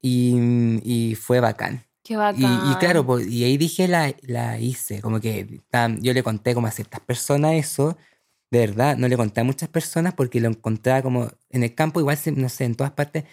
y, 0.00 0.80
y 0.82 1.14
fue 1.14 1.40
bacán. 1.40 1.84
Qué 2.04 2.12
Y, 2.12 2.16
bacán. 2.16 2.70
y 2.70 2.74
claro, 2.76 3.04
po, 3.04 3.18
y 3.18 3.42
ahí 3.44 3.56
dije, 3.56 3.88
la, 3.88 4.14
la 4.22 4.58
hice, 4.60 5.00
como 5.00 5.20
que 5.20 5.60
tam- 5.72 5.98
yo 6.02 6.12
le 6.12 6.22
conté 6.22 6.54
como 6.54 6.66
a 6.66 6.70
ciertas 6.70 7.00
personas 7.00 7.54
eso, 7.54 7.96
de 8.50 8.58
verdad, 8.60 8.96
no 8.96 9.08
le 9.08 9.16
conté 9.16 9.40
a 9.40 9.44
muchas 9.44 9.68
personas 9.70 10.14
porque 10.14 10.40
lo 10.40 10.48
encontraba 10.48 11.02
como 11.02 11.30
en 11.50 11.62
el 11.64 11.74
campo, 11.74 11.98
igual, 12.00 12.18
no 12.36 12.48
sé, 12.50 12.64
en 12.64 12.74
todas 12.76 12.92
partes, 12.92 13.24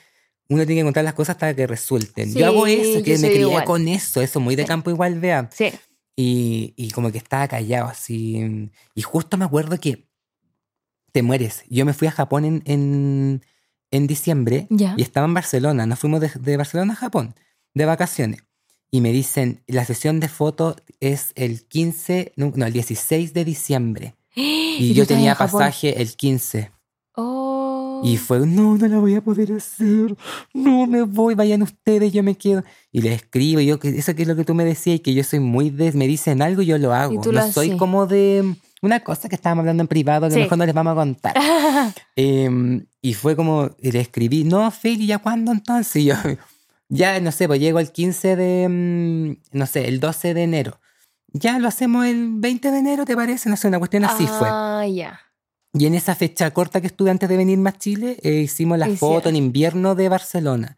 uno 0.50 0.66
tiene 0.66 0.82
que 0.82 0.86
contar 0.86 1.04
las 1.04 1.14
cosas 1.14 1.36
hasta 1.36 1.54
que 1.54 1.68
resulten. 1.68 2.34
yo 2.34 2.46
hago 2.48 2.66
eso, 2.66 3.04
que 3.04 3.18
me 3.20 3.28
crié 3.30 3.42
igual. 3.42 3.66
con 3.66 3.88
eso, 3.88 4.22
eso 4.22 4.40
muy 4.40 4.56
de 4.56 4.66
campo 4.66 4.90
igual, 4.90 5.20
vea. 5.20 5.50
Sí. 5.54 5.72
Y, 6.16 6.74
y 6.78 6.92
como 6.92 7.12
que 7.12 7.18
estaba 7.18 7.48
callado 7.48 7.88
así. 7.88 8.70
Y 8.96 9.02
justo 9.02 9.38
me 9.38 9.46
acuerdo 9.46 9.80
que 9.80 10.08
te 11.12 11.22
mueres. 11.24 11.64
Yo 11.70 11.86
me 11.86 11.94
fui 11.94 12.08
a 12.08 12.12
Japón 12.12 12.46
en, 12.46 12.64
en, 12.66 13.46
en 13.92 14.08
diciembre 14.08 14.68
Ya. 14.70 14.94
y 14.98 15.02
estaba 15.04 15.26
en 15.28 15.34
Barcelona. 15.34 15.86
Nos 15.86 16.00
fuimos 16.00 16.20
de, 16.22 16.32
de 16.40 16.58
Barcelona 16.58 16.94
a 16.94 16.98
Japón 16.98 17.36
de 17.74 17.86
vacaciones. 17.86 18.44
Y 18.92 19.00
me 19.00 19.14
dicen, 19.14 19.64
la 19.68 19.86
sesión 19.86 20.20
de 20.20 20.28
fotos 20.28 20.76
es 21.00 21.32
el 21.36 21.64
15, 21.66 22.34
no, 22.36 22.52
el 22.54 22.74
16 22.74 23.34
de 23.34 23.46
diciembre. 23.46 24.16
Y, 24.36 24.94
yo 24.94 25.06
tenía 25.06 25.36
pasaje 25.36 26.02
el 26.02 26.16
15. 26.16 26.72
Oh. 27.16 28.02
Y 28.04 28.18
fue, 28.18 28.40
no, 28.48 28.78
no 28.78 28.88
la 28.88 28.98
voy 28.98 29.16
a 29.16 29.22
poder 29.22 29.52
hacer. 29.54 30.16
No 30.54 30.88
me 30.88 31.04
voy, 31.04 31.36
vayan 31.36 31.62
ustedes, 31.62 32.12
yo 32.12 32.24
me 32.24 32.36
quedo. 32.36 32.64
Y 32.92 33.02
les 33.02 33.16
escribo, 33.22 33.60
y 33.60 33.68
yo, 33.68 33.80
que 33.80 33.90
eso 33.90 34.16
que 34.16 34.24
es 34.24 34.28
lo 34.28 34.36
que 34.36 34.46
tú 34.46 34.56
me 34.56 34.66
decías, 34.66 34.96
y 34.96 35.00
que 35.00 35.14
yo 35.14 35.24
soy 35.24 35.40
muy 35.40 35.70
de, 35.70 35.92
me 35.92 36.08
dicen 36.08 36.42
algo 36.42 36.62
y 36.62 36.68
yo 36.68 36.78
lo 36.78 36.94
hago. 36.94 37.22
no 37.24 37.32
lo 37.32 37.52
soy 37.52 37.68
haces. 37.68 37.80
como 37.80 38.08
de 38.08 38.56
una 38.82 39.02
cosa 39.02 39.30
que 39.30 39.36
estábamos 39.36 39.62
hablando 39.62 39.82
en 39.82 39.88
privado 39.88 40.28
que 40.28 40.34
Sí. 40.34 40.40
mejor 40.42 40.58
no 40.58 40.66
les 40.66 40.74
vamos 40.74 40.94
a 40.94 40.96
contar. 40.96 41.36
Em, 42.16 42.86
y 43.02 43.14
fue 43.14 43.36
como, 43.36 43.70
y 43.80 43.92
le 43.92 44.00
escribí, 44.00 44.44
no, 44.44 44.70
Feli, 44.72 45.06
¿ya 45.06 45.20
cuándo 45.20 45.52
entonces? 45.52 45.98
Y 45.98 46.06
yo, 46.06 46.16
ya, 46.94 47.22
no 47.22 47.32
sé, 47.32 47.48
pues 47.48 47.62
llego 47.62 47.80
el 47.80 47.90
15 47.90 48.36
de, 48.36 48.68
mm, 48.68 49.58
no 49.58 49.66
sé, 49.66 49.88
el 49.88 50.02
12 50.02 50.34
de 50.34 50.44
enero. 50.44 50.82
Ya 51.32 51.58
lo 51.58 51.70
hacemos 51.70 52.06
el 52.06 52.28
20 52.34 52.70
de 52.70 52.80
enero, 52.80 53.06
¿te 53.06 53.16
parece? 53.16 53.50
No 53.50 53.56
sé, 53.56 53.70
una 53.70 53.80
cuestión 53.80 54.04
así 54.04 54.28
fue. 54.28 54.50
Ah, 54.52 54.86
ya. 54.86 55.22
Y 55.74 55.86
en 55.86 55.96
esa 55.96 56.16
fecha 56.16 56.52
corta 56.52 56.82
que 56.82 56.88
estuve 56.88 57.10
antes 57.10 57.30
de 57.30 57.38
venirme 57.38 57.70
a 57.70 57.78
Chile, 57.78 58.18
eh, 58.24 58.42
hicimos 58.42 58.78
la 58.78 58.90
foto 58.90 59.30
en 59.30 59.38
invierno 59.38 59.96
de 59.96 60.10
Barcelona, 60.10 60.78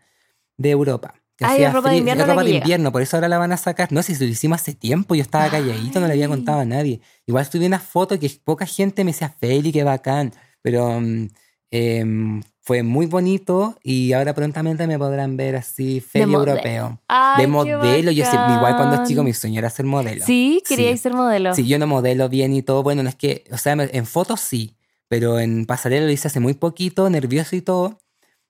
de 0.55 0.70
Europa. 0.70 1.16
que 1.36 1.45
es 1.45 1.74
ropa 1.74 1.89
de 1.89 1.97
invierno 1.97 2.28
ropa 2.28 2.43
de 2.43 2.47
llega. 2.47 2.59
invierno, 2.59 2.91
por 2.91 3.01
eso 3.01 3.18
ahora 3.18 3.28
la 3.28 3.39
van 3.39 3.51
a 3.51 3.57
sacar. 3.57 3.91
No 3.91 4.03
sé 4.03 4.14
si 4.14 4.24
lo 4.24 4.32
hicimos 4.32 4.61
hace 4.61 4.76
tiempo, 4.76 5.16
yo 5.16 5.24
estaba 5.24 5.49
calladito, 5.49 5.99
no 5.99 6.05
le 6.05 6.14
había 6.14 6.28
contado 6.28 6.59
a 6.59 6.66
nadie. 6.66 7.01
Igual 7.26 7.43
subí 7.47 7.66
una 7.66 7.80
foto 7.80 8.20
que 8.20 8.30
poca 8.43 8.68
gente 8.68 9.03
me 9.03 9.14
decía, 9.14 9.30
Feli, 9.30 9.72
qué 9.72 9.84
bacán. 9.84 10.32
Pero 10.61 11.01
mm, 11.01 11.28
em, 11.72 12.43
fue 12.66 12.82
muy 12.82 13.05
bonito 13.07 13.78
y 13.84 14.14
ahora 14.14 14.34
prontamente 14.34 14.88
me 14.88 14.97
podrán 14.97 15.36
ver 15.36 15.57
así, 15.57 16.01
modelo. 16.16 16.39
europeo. 16.39 16.99
Ay, 17.09 17.41
de 17.41 17.47
modelo, 17.47 18.11
yo 18.11 18.26
siempre, 18.26 18.53
igual 18.55 18.78
cuando 18.78 19.05
chico 19.05 19.22
mi 19.22 19.34
sueño 19.34 19.59
era 19.59 19.70
ser 19.70 19.86
modelo. 19.86 20.26
Sí, 20.26 20.64
quería 20.68 20.91
Sí. 20.93 20.97
ser 20.97 21.14
modelo. 21.14 21.53
Sí, 21.53 21.68
yo 21.68 21.78
no 21.78 21.88
modelo 21.88 22.30
bien 22.30 22.53
y 22.53 22.61
todo. 22.61 22.82
Bueno, 22.82 23.03
no 23.03 23.09
es 23.09 23.16
que, 23.16 23.43
o 23.51 23.57
sea, 23.57 23.74
en 23.74 24.05
fotos 24.05 24.39
sí, 24.39 24.78
pero 25.09 25.39
en 25.39 25.66
pasarela 25.66 26.05
lo 26.05 26.11
hice 26.11 26.30
hace 26.30 26.39
muy 26.39 26.53
poquito, 26.53 27.09
nervioso 27.09 27.55
y 27.57 27.61
todo, 27.61 27.99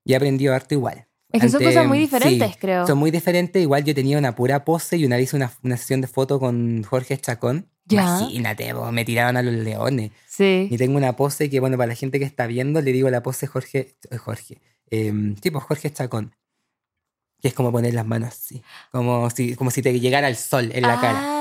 y 0.06 0.14
he 0.14 0.16
aprendido 0.16 0.54
harto 0.54 0.76
igual. 0.76 1.08
Es 1.32 1.42
que 1.42 1.50
son 1.50 1.64
Ante- 1.64 1.74
cosas 1.74 1.88
muy 1.88 1.98
sí, 1.98 2.04
diferentes, 2.04 2.58
creo. 2.58 2.86
Son 2.86 2.98
muy 3.00 3.10
diferentes. 3.10 3.60
Igual 3.60 3.84
yo 3.84 3.96
tenía 3.96 4.20
una 4.20 4.36
pura 4.36 4.64
pose 4.64 4.98
y 4.98 5.06
una 5.06 5.16
vez 5.16 5.24
hice 5.30 5.38
una, 5.38 5.52
una 5.64 5.78
sesión 5.78 6.00
de 6.02 6.08
foto 6.08 6.40
con 6.40 6.84
Jorge 6.84 7.18
Chacón. 7.18 7.68
Ya. 7.86 8.20
Imagínate, 8.20 8.74
vos, 8.74 8.92
me 8.92 9.06
tiraban 9.06 9.38
a 9.38 9.42
los 9.42 9.54
leones. 9.54 10.12
Sí. 10.28 10.68
Y 10.72 10.78
tengo 10.78 10.98
una 10.98 11.16
pose 11.16 11.50
que, 11.50 11.60
bueno, 11.60 11.78
para 11.78 11.88
la 11.88 11.96
gente 11.96 12.20
que 12.20 12.26
está 12.26 12.48
viendo, 12.48 12.82
le 12.82 12.92
digo 12.92 13.10
la 13.10 13.22
pose 13.24 13.48
Jorge, 13.48 13.96
eh, 14.10 14.18
Jorge, 14.18 14.62
eh, 14.90 15.36
tipo 15.42 15.60
Jorge 15.60 15.92
Chacón. 15.92 16.36
Que 17.42 17.50
es 17.50 17.54
como 17.54 17.74
poner 17.74 17.94
las 17.94 18.06
manos 18.06 18.30
así, 18.30 18.64
como 18.92 19.30
si, 19.30 19.56
como 19.56 19.70
si 19.70 19.82
te 19.82 20.00
llegara 20.00 20.30
el 20.30 20.38
sol 20.38 20.72
en 20.74 20.84
la 20.84 21.02
cara. 21.02 21.34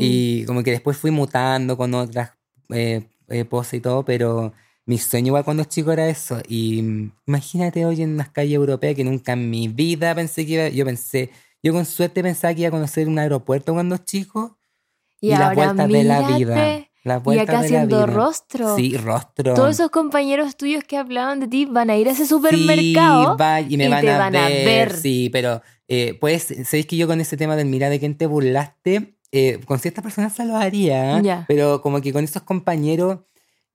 Y 0.00 0.44
como 0.44 0.62
que 0.64 0.72
después 0.72 0.96
fui 0.96 1.12
mutando 1.12 1.76
con 1.76 1.94
otras 1.94 2.32
eh, 2.70 3.08
eh, 3.28 3.44
poses 3.44 3.74
y 3.74 3.80
todo, 3.80 4.04
pero 4.04 4.52
mi 4.84 4.98
sueño 4.98 5.28
igual 5.28 5.44
cuando 5.44 5.64
chico 5.64 5.92
era 5.92 6.08
eso. 6.08 6.40
Y 6.48 6.82
mm, 6.82 7.12
imagínate 7.26 7.86
hoy 7.86 8.02
en 8.02 8.14
unas 8.14 8.30
calles 8.30 8.54
europeas 8.54 8.94
que 8.94 9.04
nunca 9.04 9.34
en 9.34 9.48
mi 9.48 9.68
vida 9.68 10.14
pensé 10.14 10.44
que 10.44 10.52
iba, 10.52 10.68
yo 10.68 10.84
pensé, 10.84 11.30
yo 11.62 11.72
con 11.72 11.84
suerte 11.84 12.22
pensaba 12.22 12.54
que 12.54 12.62
iba 12.62 12.68
a 12.68 12.72
conocer 12.72 13.08
un 13.08 13.18
aeropuerto 13.18 13.74
cuando 13.74 13.96
chico 13.98 14.57
y, 15.20 15.28
y, 15.28 15.30
las 15.30 15.40
ahora 15.40 15.54
vueltas 15.54 15.88
de 15.88 16.04
la 16.04 16.36
vida. 16.36 16.84
Las 17.04 17.20
Y 17.20 17.24
vueltas 17.24 17.48
acá 17.48 17.52
de 17.62 17.70
la 17.70 17.76
haciendo 17.78 17.96
vida. 17.96 18.06
rostro. 18.06 18.76
Sí, 18.76 18.96
rostro. 18.96 19.54
Todos 19.54 19.70
esos 19.70 19.90
compañeros 19.90 20.56
tuyos 20.56 20.84
que 20.84 20.96
hablaban 20.96 21.40
de 21.40 21.48
ti 21.48 21.64
van 21.64 21.90
a 21.90 21.96
ir 21.96 22.08
a 22.08 22.10
ese 22.12 22.24
Sí, 22.24 22.28
supermercado. 22.28 23.36
va, 23.36 23.60
y 23.60 23.76
me 23.76 23.86
y 23.86 23.88
van, 23.88 24.00
te 24.02 24.10
a, 24.10 24.18
van 24.18 24.36
a 24.36 24.48
ver. 24.48 24.94
Sí, 24.96 25.30
pero 25.32 25.62
eh, 25.86 26.16
pues, 26.20 26.42
sabéis 26.64 26.86
que 26.86 26.96
yo 26.96 27.06
con 27.06 27.20
ese 27.20 27.36
tema 27.36 27.56
del 27.56 27.66
mira 27.68 27.88
de 27.88 27.98
quién 27.98 28.16
te 28.16 28.26
burlaste, 28.26 29.14
eh, 29.32 29.60
con 29.64 29.78
ciertas 29.78 30.02
personas 30.02 30.34
se 30.34 30.44
lo 30.44 30.56
haría, 30.56 31.20
Ya. 31.22 31.44
pero 31.48 31.80
como 31.80 32.00
que 32.00 32.12
con 32.12 32.24
esos 32.24 32.42
compañeros 32.42 33.20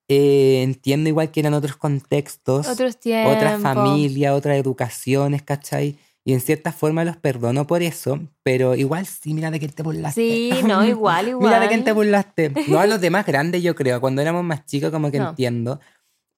eh, 0.10 0.62
entiendo 0.64 1.10
igual 1.10 1.32
que 1.32 1.40
eran 1.40 1.54
otros 1.54 1.78
contextos, 1.78 2.68
Otros 2.68 3.00
tiempos. 3.00 3.36
otra 3.38 3.58
familia, 3.58 4.36
otras 4.36 4.58
educaciones, 4.58 5.42
¿cachai? 5.44 5.98
Y 6.26 6.32
en 6.34 6.40
cierta 6.40 6.72
forma 6.72 7.04
los 7.04 7.18
perdono 7.18 7.68
por 7.68 7.82
eso, 7.84 8.20
pero 8.44 8.76
igual 8.76 9.06
sí, 9.06 9.34
mira 9.34 9.52
de 9.52 9.60
quién 9.60 9.72
te 9.72 9.84
burlaste. 9.84 10.22
Sí, 10.22 10.52
no, 10.68 10.86
igual, 10.86 11.28
igual. 11.28 11.48
Mira 11.50 11.60
de 11.60 11.68
quién 11.68 11.84
te 11.84 11.92
burlaste. 11.92 12.54
No 12.68 12.80
a 12.80 12.88
los 12.88 13.02
demás 13.02 13.26
grandes, 13.26 13.62
yo 13.62 13.76
creo. 13.76 14.00
Cuando 14.00 14.22
éramos 14.22 14.44
más 14.44 14.66
chicos, 14.66 14.90
como 14.92 15.12
que 15.12 15.20
No. 15.20 15.30
entiendo. 15.32 15.80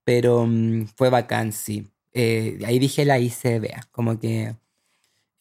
Pero 0.04 0.46
mm, 0.48 0.88
fue 0.96 1.10
bacán, 1.10 1.52
sí. 1.52 1.88
Eh, 2.14 2.60
ahí 2.66 2.80
dije 2.80 3.06
la 3.06 3.20
hice, 3.20 3.60
vea. 3.60 3.84
Como 3.92 4.20
que 4.20 4.56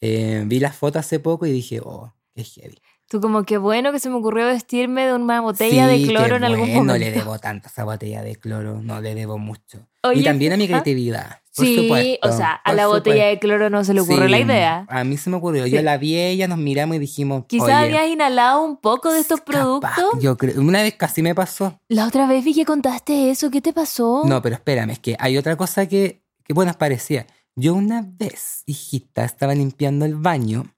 eh, 0.01 0.43
vi 0.45 0.59
las 0.59 0.75
fotos 0.75 0.99
hace 0.99 1.19
poco 1.19 1.45
y 1.47 1.51
dije, 1.51 1.79
oh, 1.83 2.13
qué 2.35 2.43
heavy. 2.43 2.77
Tú 3.07 3.21
como 3.21 3.43
que 3.43 3.59
bueno 3.59 3.91
que 3.91 3.99
se 3.99 4.09
me 4.09 4.15
ocurrió 4.15 4.47
vestirme 4.47 5.05
de 5.05 5.13
una 5.13 5.39
botella 5.39 5.85
de 5.85 6.01
cloro 6.07 6.37
en 6.37 6.43
algún 6.43 6.61
bueno, 6.61 6.83
momento. 6.85 6.93
No 6.93 6.97
le 6.97 7.11
debo 7.11 7.37
tanto 7.37 7.67
a 7.67 7.71
esa 7.71 7.83
botella 7.83 8.23
de 8.23 8.35
cloro, 8.35 8.81
no 8.81 8.99
le 8.99 9.13
debo 9.13 9.37
mucho. 9.37 9.87
Oye, 10.01 10.21
y 10.21 10.23
también 10.23 10.53
a 10.53 10.57
mi 10.57 10.63
¿ah? 10.63 10.67
creatividad. 10.67 11.41
por 11.55 11.65
Sí, 11.65 11.75
supuesto, 11.75 12.27
o 12.27 12.31
sea, 12.31 12.53
a 12.53 12.73
la 12.73 12.87
botella 12.87 13.27
de 13.27 13.37
cloro 13.37 13.69
no 13.69 13.83
se 13.83 13.93
le 13.93 14.01
ocurrió 14.01 14.27
la 14.27 14.39
idea. 14.39 14.87
A 14.89 15.03
mí 15.03 15.17
se 15.17 15.29
me 15.29 15.37
ocurrió. 15.37 15.67
Yo 15.67 15.83
la 15.83 15.97
vi 15.97 16.17
ella, 16.17 16.47
nos 16.47 16.57
miramos 16.57 16.95
y 16.95 16.99
dijimos. 16.99 17.45
Quizás 17.47 17.69
habías 17.69 18.07
inhalado 18.07 18.63
un 18.63 18.77
poco 18.77 19.11
de 19.13 19.19
estos 19.19 19.41
capaz, 19.41 19.51
productos. 19.51 20.19
Yo 20.19 20.35
creo. 20.35 20.59
Una 20.59 20.81
vez 20.81 20.95
casi 20.95 21.21
me 21.21 21.35
pasó. 21.35 21.79
La 21.87 22.07
otra 22.07 22.27
vez 22.27 22.43
vi 22.43 22.55
que 22.55 22.65
contaste 22.65 23.29
eso. 23.29 23.51
¿Qué 23.51 23.61
te 23.61 23.71
pasó? 23.71 24.23
No, 24.25 24.41
pero 24.41 24.55
espérame, 24.55 24.91
es 24.91 24.99
que 24.99 25.15
hay 25.19 25.37
otra 25.37 25.55
cosa 25.55 25.87
que, 25.87 26.23
que 26.43 26.53
bueno, 26.53 26.73
parecía. 26.73 27.27
Yo 27.55 27.73
una 27.75 28.03
vez, 28.05 28.63
hijita, 28.65 29.23
estaba 29.23 29.55
limpiando 29.55 30.05
el 30.05 30.15
baño 30.15 30.74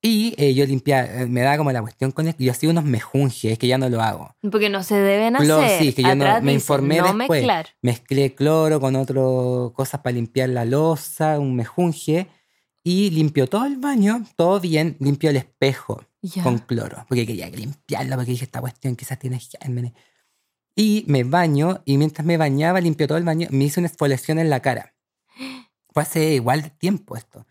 y 0.00 0.34
eh, 0.38 0.54
yo 0.54 0.64
limpiaba, 0.64 1.08
eh, 1.22 1.26
me 1.26 1.40
daba 1.42 1.56
como 1.58 1.72
la 1.72 1.80
cuestión 1.80 2.12
con 2.12 2.28
el, 2.28 2.36
yo 2.38 2.52
hacía 2.52 2.70
unos 2.70 2.84
mejunjes, 2.84 3.58
que 3.58 3.66
ya 3.66 3.78
no 3.78 3.88
lo 3.88 4.00
hago. 4.00 4.34
Porque 4.50 4.68
no 4.68 4.82
se 4.82 4.94
deben 4.96 5.34
hacer. 5.36 5.46
Cloro, 5.46 5.68
sí, 5.78 5.92
que 5.92 6.02
yo 6.02 6.14
no- 6.14 6.40
me 6.40 6.52
informé 6.52 6.98
no 6.98 7.06
después. 7.14 7.28
mezclar. 7.40 7.66
Mezclé 7.82 8.34
cloro 8.34 8.80
con 8.80 8.94
otras 8.96 9.72
cosas 9.74 10.00
para 10.00 10.14
limpiar 10.14 10.50
la 10.50 10.64
losa, 10.64 11.38
un 11.40 11.56
mejunje, 11.56 12.28
y 12.84 13.10
limpió 13.10 13.48
todo 13.48 13.66
el 13.66 13.76
baño, 13.76 14.24
todo 14.36 14.60
bien, 14.60 14.96
limpió 15.00 15.30
el 15.30 15.36
espejo 15.36 16.04
Ya. 16.22 16.42
con 16.44 16.58
cloro, 16.58 17.04
porque 17.08 17.26
quería 17.26 17.50
limpiarlo, 17.50 18.14
porque 18.16 18.30
dije, 18.30 18.44
esta 18.44 18.60
cuestión 18.60 18.94
quizás 18.96 19.18
tiene 19.18 19.40
gérmenes. 19.40 19.92
Y 20.76 21.04
me 21.08 21.24
baño, 21.24 21.82
y 21.84 21.98
mientras 21.98 22.24
me 22.24 22.36
bañaba, 22.36 22.80
limpió 22.80 23.08
todo 23.08 23.18
el 23.18 23.24
baño, 23.24 23.48
me 23.50 23.64
hice 23.64 23.80
una 23.80 23.88
exfoliación 23.88 24.38
en 24.38 24.48
la 24.48 24.60
cara. 24.60 24.94
Fue 25.92 26.02
hace 26.04 26.34
igual 26.34 26.70
tiempo 26.78 27.16
esto. 27.16 27.46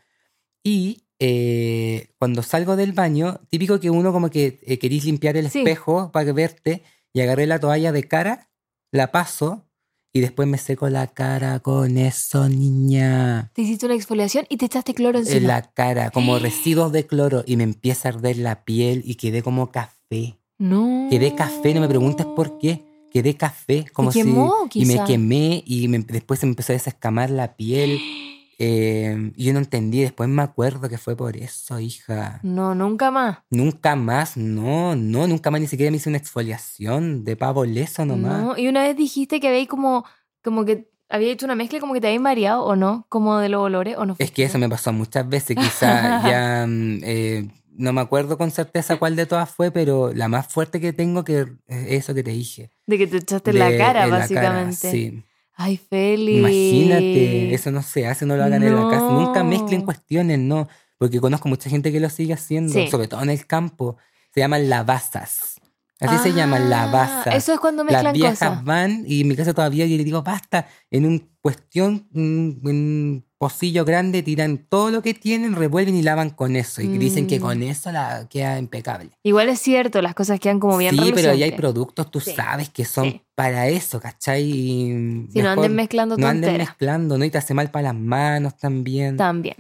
Y 0.64 1.04
eh, 1.20 2.10
cuando 2.20 2.44
salgo 2.44 2.76
del 2.76 2.94
baño, 2.94 3.40
típico 3.50 3.80
que 3.80 3.90
uno 3.90 4.12
como 4.14 4.30
que 4.30 4.60
eh, 4.64 4.78
querís 4.80 5.06
limpiar 5.06 5.38
el 5.38 5.50
Sí. 5.50 5.60
espejo 5.60 6.12
para 6.12 6.32
verte, 6.34 6.84
y 7.14 7.22
agarré 7.22 7.48
la 7.48 7.60
toalla 7.60 7.92
de 7.92 8.04
cara, 8.04 8.50
la 8.92 9.12
paso, 9.12 9.66
y 10.14 10.20
después 10.20 10.48
me 10.48 10.58
seco 10.58 10.90
la 10.90 11.08
cara 11.08 11.60
con 11.60 11.98
eso, 11.98 12.48
niña. 12.50 13.52
Te 13.54 13.62
hiciste 13.64 13.86
una 13.86 13.96
exfoliación 13.96 14.46
y 14.50 14.58
te 14.58 14.66
echaste 14.66 14.94
cloro 14.94 15.20
encima. 15.20 15.38
En 15.38 15.48
la 15.48 15.62
cara, 15.62 16.10
como 16.12 16.38
residuos 16.40 16.92
de 16.92 17.06
cloro, 17.08 17.44
y 17.46 17.58
me 17.58 17.64
empieza 17.64 18.10
a 18.10 18.12
arder 18.14 18.38
la 18.38 18.64
piel 18.64 19.02
y 19.06 19.16
quedé 19.16 19.42
como 19.44 19.72
café. 19.72 20.38
No. 20.60 21.08
Quedé 21.10 21.36
café, 21.36 21.74
no 21.74 21.82
me 21.82 21.88
preguntes 21.88 22.26
por 22.26 22.58
qué. 22.58 22.84
Quedé 23.12 23.36
café, 23.36 23.86
como 23.94 24.12
quemó, 24.12 24.54
si. 24.72 24.82
Y 24.82 24.86
me 24.86 24.94
quizá. 24.94 25.06
quemé 25.06 25.64
y 25.66 25.88
me- 25.88 26.00
después 26.00 26.40
se 26.40 26.46
me 26.46 26.52
empezó 26.52 26.74
a 26.74 26.76
desescamar 26.76 27.30
la 27.30 27.56
piel. 27.56 28.00
eh, 28.60 29.32
yo 29.36 29.54
no 29.54 29.60
entendí, 29.60 30.02
después 30.02 30.28
me 30.30 30.42
acuerdo 30.42 30.90
que 30.90 30.98
fue 30.98 31.16
por 31.16 31.38
eso, 31.38 31.80
hija. 31.80 32.40
No, 32.42 32.74
nunca 32.74 33.12
más. 33.12 33.40
Nunca 33.50 33.96
más, 33.96 34.36
no, 34.36 34.96
no, 34.96 35.28
nunca 35.28 35.52
más 35.52 35.62
ni 35.62 35.68
siquiera 35.68 35.92
me 35.92 35.98
hice 35.98 36.10
una 36.10 36.18
exfoliación 36.18 37.24
de 37.24 37.36
pavo 37.36 37.66
leso 37.66 38.06
nomás. 38.06 38.42
No, 38.42 38.58
y 38.58 38.68
una 38.68 38.82
vez 38.82 38.98
dijiste 38.98 39.40
que 39.40 39.48
había 39.48 39.68
como, 39.68 40.06
como 40.44 40.66
que 40.66 40.90
había 41.08 41.32
hecho 41.32 41.46
una 41.46 41.56
mezcla 41.56 41.80
como 41.80 41.94
que 41.94 42.02
te 42.02 42.08
había 42.08 42.20
mareado 42.20 42.64
o 42.64 42.76
no, 42.76 43.06
como 43.10 43.38
de 43.38 43.50
los 43.50 43.62
olores 43.62 43.96
o 43.98 44.06
no. 44.06 44.16
Es 44.18 44.32
que 44.32 44.44
eso 44.44 44.58
me 44.58 44.68
pasó 44.68 44.92
muchas 44.92 45.28
veces, 45.30 45.56
quizá 45.56 46.22
ya 46.28 46.66
mm, 46.68 47.00
eh, 47.04 47.48
no 47.78 47.94
me 47.94 48.02
acuerdo 48.02 48.40
con 48.40 48.50
certeza 48.50 48.98
cuál 48.98 49.16
de 49.16 49.28
todas 49.28 49.50
fue, 49.52 49.70
pero 49.70 50.12
la 50.14 50.28
más 50.28 50.48
fuerte 50.48 50.82
que 50.82 50.94
tengo 50.94 51.24
que 51.24 51.42
es 51.68 51.92
eso 51.92 52.16
que 52.16 52.24
te 52.24 52.32
dije. 52.32 52.72
De 52.88 52.98
que 52.98 53.06
te 53.06 53.18
echaste 53.18 53.52
en 53.52 53.60
la 53.60 53.78
cara, 53.78 54.08
la 54.08 54.18
básicamente. 54.18 54.92
sí. 54.92 55.24
Ay, 55.60 55.78
Feli. 55.78 56.38
Imagínate, 56.38 57.54
eso 57.54 57.72
no 57.72 57.82
se 57.82 58.06
hace, 58.06 58.26
no 58.28 58.38
lo 58.38 58.44
hagan 58.44 58.62
en 58.64 58.76
la 58.76 58.90
casa. 58.92 59.10
Nunca 59.10 59.44
mezclen 59.44 59.82
cuestiones, 59.82 60.38
no. 60.40 60.68
Porque 61.00 61.20
conozco 61.20 61.50
mucha 61.50 61.70
gente 61.70 61.92
que 61.92 62.00
lo 62.00 62.10
sigue 62.10 62.34
haciendo, 62.34 62.74
Sí. 62.74 62.88
sobre 62.90 63.08
todo 63.08 63.22
en 63.24 63.32
el 63.32 63.46
campo. 63.48 63.98
Se 64.34 64.40
llaman 64.42 64.70
lavazas. 64.70 65.60
Así 66.00 66.18
se 66.30 66.34
llaman 66.34 66.64
Ah, 66.64 66.70
lavazas. 66.70 67.36
Eso 67.36 67.54
es 67.54 67.60
cuando 67.60 67.84
Las 67.84 67.92
mezclan 67.92 68.14
viejas 68.14 68.38
cosas. 68.50 68.64
van 68.64 69.04
y 69.08 69.22
en 69.22 69.28
mi 69.30 69.36
casa 69.36 69.54
todavía 69.56 69.88
yo 69.88 69.98
le 69.98 70.04
digo, 70.04 70.22
basta, 70.22 70.68
en 70.92 71.06
un 71.08 71.28
cuestión, 71.42 72.08
un, 72.14 72.60
un 72.64 73.26
pocillo 73.38 73.86
grande, 73.86 74.24
tiran 74.24 74.58
todo 74.58 74.90
lo 74.90 75.02
que 75.02 75.14
tienen, 75.14 75.56
revuelven 75.56 75.96
y 75.96 76.02
lavan 76.02 76.32
con 76.32 76.56
eso. 76.56 76.82
Y 76.82 76.88
dicen 76.98 77.28
que 77.28 77.38
Mm. 77.40 77.42
con 77.42 77.62
eso 77.64 77.92
la 77.92 78.28
queda 78.30 78.58
impecable. 78.58 79.12
Igual 79.24 79.50
es 79.50 79.60
cierto, 79.60 80.02
las 80.02 80.16
cosas 80.16 80.40
quedan 80.40 80.60
como 80.60 80.78
bien 80.78 80.96
sí, 80.96 81.12
pero 81.14 81.34
ya 81.36 81.46
hay 81.46 81.52
productos, 81.52 82.10
tú 82.10 82.20
Sí, 82.20 82.32
sabes, 82.36 82.70
que 82.70 82.84
son 82.86 83.12
sí. 83.12 83.22
para 83.36 83.68
eso, 83.68 84.00
¿cachai? 84.00 84.44
Y 84.44 85.28
Si 85.32 85.42
no 85.42 85.50
anden 85.50 85.76
mezclando 85.76 86.18
no 86.18 86.28
anden 86.28 86.58
mezclando, 86.58 87.18
¿no? 87.18 87.26
Y 87.26 87.30
te 87.30 87.38
hace 87.38 87.54
mal 87.54 87.70
para 87.70 87.94
las 87.94 87.96
manos 87.96 88.58
también. 88.58 89.18
También. 89.18 89.56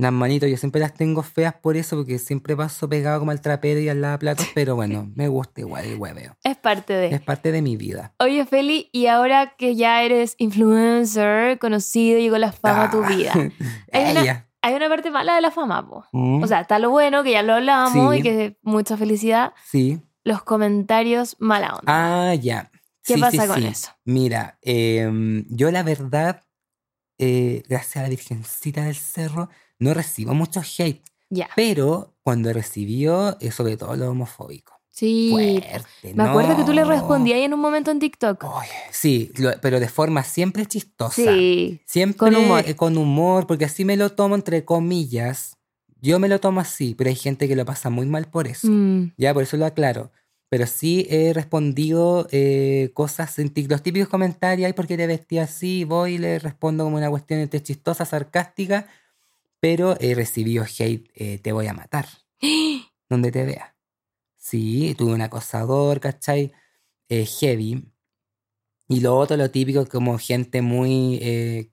Las 0.00 0.12
manitos, 0.12 0.48
yo 0.48 0.56
siempre 0.56 0.80
las 0.80 0.94
tengo 0.94 1.22
feas 1.22 1.54
por 1.54 1.76
eso, 1.76 1.96
porque 1.96 2.18
siempre 2.18 2.56
paso 2.56 2.88
pegado 2.88 3.18
como 3.18 3.30
al 3.32 3.40
trapero 3.40 3.80
y 3.80 3.88
al 3.88 4.00
lavaplatos, 4.00 4.46
pero 4.54 4.74
bueno, 4.76 5.10
me 5.14 5.28
gusta 5.28 5.60
igual 5.60 5.84
el 5.84 5.98
hueveo. 5.98 6.36
Es 6.44 6.56
parte 6.56 6.92
de. 6.94 7.14
Es 7.14 7.20
parte 7.20 7.52
de 7.52 7.62
mi 7.62 7.76
vida. 7.76 8.14
Oye, 8.18 8.44
Feli, 8.46 8.88
y 8.92 9.06
ahora 9.06 9.54
que 9.56 9.76
ya 9.76 10.02
eres 10.02 10.34
influencer, 10.38 11.58
conocido, 11.58 12.18
llegó 12.18 12.38
la 12.38 12.52
fama 12.52 12.84
a 12.84 12.90
tu 12.90 13.02
Ah, 13.04 13.08
vida. 13.08 13.32
Hay 13.92 14.10
una-. 14.12 14.46
Hay 14.62 14.74
una 14.74 14.90
parte 14.90 15.10
mala 15.10 15.34
de 15.36 15.40
la 15.40 15.50
fama, 15.50 15.88
po. 15.88 16.04
Mm, 16.12 16.42
O 16.42 16.46
sea, 16.46 16.60
está 16.60 16.78
lo 16.78 16.90
bueno, 16.90 17.22
que 17.22 17.30
ya 17.32 17.42
lo 17.42 17.54
hablamos 17.54 18.12
Sí. 18.14 18.20
y 18.20 18.22
que 18.22 18.58
mucha 18.62 18.96
felicidad. 18.96 19.52
sí. 19.70 20.00
Los 20.22 20.42
comentarios 20.42 21.34
mala 21.38 21.76
onda. 21.76 21.84
Ah, 22.30 22.34
ya. 22.34 22.70
¿Qué 23.02 23.14
Sí, 23.14 23.20
pasa 23.20 23.42
sí, 23.44 23.48
con 23.48 23.62
eso? 23.62 23.90
Mira, 24.04 24.58
em, 24.60 25.46
yo 25.48 25.70
la 25.70 25.82
verdad, 25.82 26.42
eh, 27.18 27.62
gracias 27.70 27.96
a 27.96 28.02
la 28.02 28.10
Virgencita 28.10 28.84
del 28.84 28.96
Cerro, 28.96 29.48
no 29.80 29.92
recibo 29.94 30.32
mucho 30.34 30.60
hate, 30.78 31.02
pero 31.56 32.14
cuando 32.22 32.52
recibió, 32.52 33.36
sobre 33.50 33.76
todo 33.76 33.96
lo 33.96 34.10
homofóbico. 34.10 34.74
Sí. 34.92 35.30
Fuerte, 35.30 36.14
Me 36.14 36.24
acuerdo 36.24 36.56
que 36.56 36.64
tú 36.64 36.72
le 36.74 36.84
respondías 36.84 37.38
en 37.38 37.54
un 37.54 37.60
momento 37.60 37.90
en 37.90 37.98
TikTok. 38.00 38.44
Sí, 38.92 39.30
lo- 39.36 39.52
pero 39.62 39.80
de 39.80 39.88
forma 39.88 40.22
siempre 40.24 40.66
chistosa. 40.66 41.14
Sí. 41.14 41.80
Siempre 41.86 42.18
Con 42.18 42.36
humor. 42.36 42.64
eh, 42.66 42.76
con 42.76 42.98
humor, 42.98 43.46
porque 43.46 43.64
así 43.64 43.84
me 43.86 43.96
lo 43.96 44.10
tomo 44.12 44.34
entre 44.34 44.64
comillas. 44.64 45.56
Yo 46.02 46.18
me 46.18 46.28
lo 46.28 46.38
tomo 46.40 46.60
así, 46.60 46.94
pero 46.94 47.08
hay 47.08 47.16
gente 47.16 47.48
que 47.48 47.56
lo 47.56 47.64
pasa 47.64 47.88
muy 47.90 48.06
mal 48.06 48.26
por 48.26 48.46
eso. 48.46 48.68
Mm, 48.70 49.12
Ya, 49.16 49.32
por 49.32 49.42
eso 49.42 49.56
lo 49.56 49.64
aclaro. 49.66 50.12
Pero 50.50 50.66
sí 50.66 51.06
he 51.08 51.32
respondido 51.32 52.26
eh, 52.32 52.90
cosas, 52.92 53.38
en 53.38 53.52
los 53.68 53.82
típicos 53.82 54.08
comentarios, 54.08 54.66
ay, 54.66 54.72
¿por 54.72 54.86
qué 54.86 54.96
te 54.96 55.06
vestías 55.06 55.48
así? 55.50 55.84
Voy 55.84 56.14
y 56.14 56.18
le 56.18 56.38
respondo 56.40 56.84
como 56.84 56.96
una 56.96 57.08
cuestión 57.08 57.38
entre 57.40 57.62
chistosa, 57.62 58.04
sarcástica, 58.04 58.86
pero 59.60 59.96
he 60.00 60.14
recibido 60.14 60.64
hate, 60.64 61.10
eh, 61.14 61.38
te 61.38 61.52
voy 61.52 61.66
a 61.66 61.74
matar, 61.74 62.06
donde 63.08 63.30
te 63.30 63.44
vea. 63.44 63.76
Sí, 64.36 64.94
tuve 64.96 65.12
un 65.12 65.20
acosador, 65.20 66.00
¿cachai? 66.00 66.52
Eh, 67.08 67.26
heavy. 67.26 67.92
Y 68.88 69.00
lo 69.00 69.16
otro, 69.16 69.36
lo 69.36 69.50
típico, 69.50 69.86
como 69.86 70.18
gente 70.18 70.62
muy, 70.62 71.18
eh, 71.22 71.70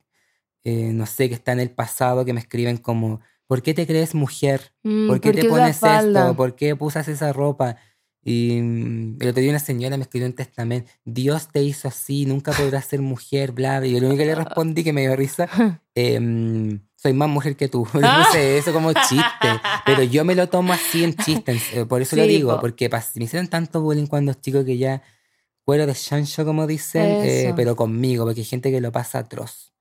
eh, 0.64 0.92
no 0.94 1.06
sé, 1.06 1.30
que 1.30 1.36
está 1.36 1.54
en 1.54 1.62
el 1.62 1.72
pasado, 1.72 2.26
que 2.26 2.34
me 2.34 2.42
escriben 2.42 2.78
como, 2.78 3.22
¿por 3.48 3.64
qué 3.64 3.74
te 3.74 3.88
crees 3.88 4.14
mujer? 4.14 4.74
mm, 4.84 5.08
¿Por 5.08 5.22
qué 5.22 5.32
te 5.32 5.46
pones 5.46 5.82
esto? 5.82 6.36
¿Por 6.36 6.56
qué 6.56 6.76
usas 6.78 7.08
esa 7.08 7.32
ropa? 7.34 7.78
Y 8.24 8.60
mm, 8.62 9.18
el 9.22 9.30
otro 9.30 9.42
día 9.42 9.52
una 9.52 9.60
señora 9.60 9.96
me 9.96 10.04
escribió 10.04 10.28
un 10.28 10.34
testamento, 10.34 10.92
Dios 11.06 11.48
te 11.48 11.64
hizo 11.64 11.88
así, 11.88 12.26
nunca 12.26 12.52
podrás 12.52 12.86
ser 12.86 13.02
mujer, 13.02 13.54
bla, 13.54 13.80
bla. 13.80 13.88
Y 13.88 13.94
yo 13.94 14.02
lo 14.02 14.08
único 14.08 14.20
que 14.20 14.26
le 14.26 14.36
respondí 14.36 14.84
que 14.84 14.92
me 14.92 15.02
dio 15.02 15.16
risa, 15.16 15.48
em, 15.96 16.82
soy 16.98 17.14
más 17.14 17.30
mujer 17.30 17.56
que 17.56 17.70
tú. 17.70 17.88
Le 17.94 18.10
puse 18.12 18.58
eso 18.58 18.74
como 18.74 18.92
chiste, 18.94 19.62
pero 19.86 20.04
yo 20.04 20.26
me 20.26 20.36
lo 20.36 20.50
tomo 20.50 20.74
así 20.74 21.04
en 21.04 21.16
chiste, 21.24 21.58
eh, 21.72 21.86
por 21.86 22.02
eso 22.02 22.16
lo 22.18 22.24
Sí, 22.24 22.28
digo, 22.30 22.56
po. 22.56 22.60
porque 22.62 22.90
me 23.16 23.24
hicieron 23.24 23.48
tanto 23.48 23.82
bullying 23.82 24.08
cuando 24.08 24.34
chico 24.34 24.66
que 24.66 24.78
ya 24.78 25.02
cuero 25.64 25.86
de 25.86 25.94
chancho, 25.94 26.44
como 26.46 26.66
dicen, 26.68 27.18
eh, 27.22 27.54
pero 27.56 27.76
conmigo, 27.76 28.26
porque 28.26 28.42
hay 28.42 28.46
gente 28.46 28.72
que 28.72 28.82
lo 28.82 28.92
pasa 28.92 29.20
atroz. 29.20 29.74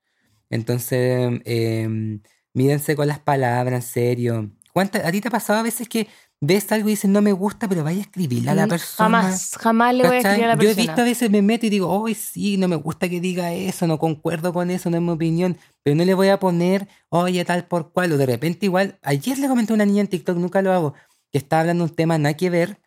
Entonces, 0.50 1.40
em, 1.44 2.20
mídense 2.54 2.94
con 2.96 3.06
las 3.08 3.18
palabras, 3.18 3.84
en 3.84 3.88
serio. 3.90 4.50
¿Cuánta- 4.72 5.06
¿A 5.06 5.10
ti 5.10 5.20
te 5.20 5.28
ha 5.28 5.30
pasado 5.30 5.58
a 5.58 5.62
veces 5.62 5.88
que 5.88 6.06
ves 6.40 6.70
algo 6.70 6.88
y 6.88 6.92
dices 6.92 7.10
no 7.10 7.22
me 7.22 7.32
gusta, 7.32 7.68
pero 7.68 7.82
vaya 7.82 7.98
a 7.98 8.02
escribirle 8.02 8.50
a 8.50 8.54
la 8.54 8.66
Mm, 8.66 8.70
persona? 8.70 9.22
Jamás, 9.22 9.50
jamás 9.58 9.94
le 9.94 10.04
voy 10.04 10.16
a 10.16 10.18
¿Cachai? 10.18 10.30
escribir 10.32 10.44
a 10.44 10.54
la 10.54 10.62
Yo 10.62 10.68
he 10.70 10.74
persona. 10.74 10.82
visto 10.86 11.00
a 11.00 11.04
veces 11.04 11.30
me 11.30 11.42
meto 11.42 11.66
y 11.66 11.70
digo, 11.70 11.88
hoy 11.88 12.14
sí, 12.14 12.56
no 12.58 12.68
me 12.68 12.76
gusta 12.76 13.08
que 13.08 13.20
diga 13.20 13.52
eso, 13.54 13.86
no 13.86 13.98
concuerdo 13.98 14.52
con 14.52 14.70
eso, 14.70 14.90
no 14.90 14.96
es 14.98 15.02
mi 15.02 15.10
opinión, 15.10 15.56
pero 15.86 15.94
no 15.94 16.04
le 16.04 16.14
voy 16.14 16.30
a 16.30 16.40
poner, 16.40 16.88
oye, 17.10 17.44
tal 17.44 17.68
por 17.68 17.92
cual, 17.92 18.10
o 18.10 18.16
de 18.16 18.26
repente 18.26 18.66
igual, 18.66 18.98
ayer 19.02 19.38
le 19.38 19.46
comenté 19.46 19.72
a 19.72 19.76
una 19.76 19.86
niña 19.86 20.00
en 20.00 20.08
TikTok, 20.08 20.36
nunca 20.36 20.60
lo 20.60 20.72
hago, 20.72 20.94
que 21.30 21.38
estaba 21.38 21.60
hablando 21.60 21.84
de 21.84 21.90
un 21.90 21.94
tema 21.94 22.18
nada 22.18 22.36
que 22.36 22.50
ver, 22.50 22.80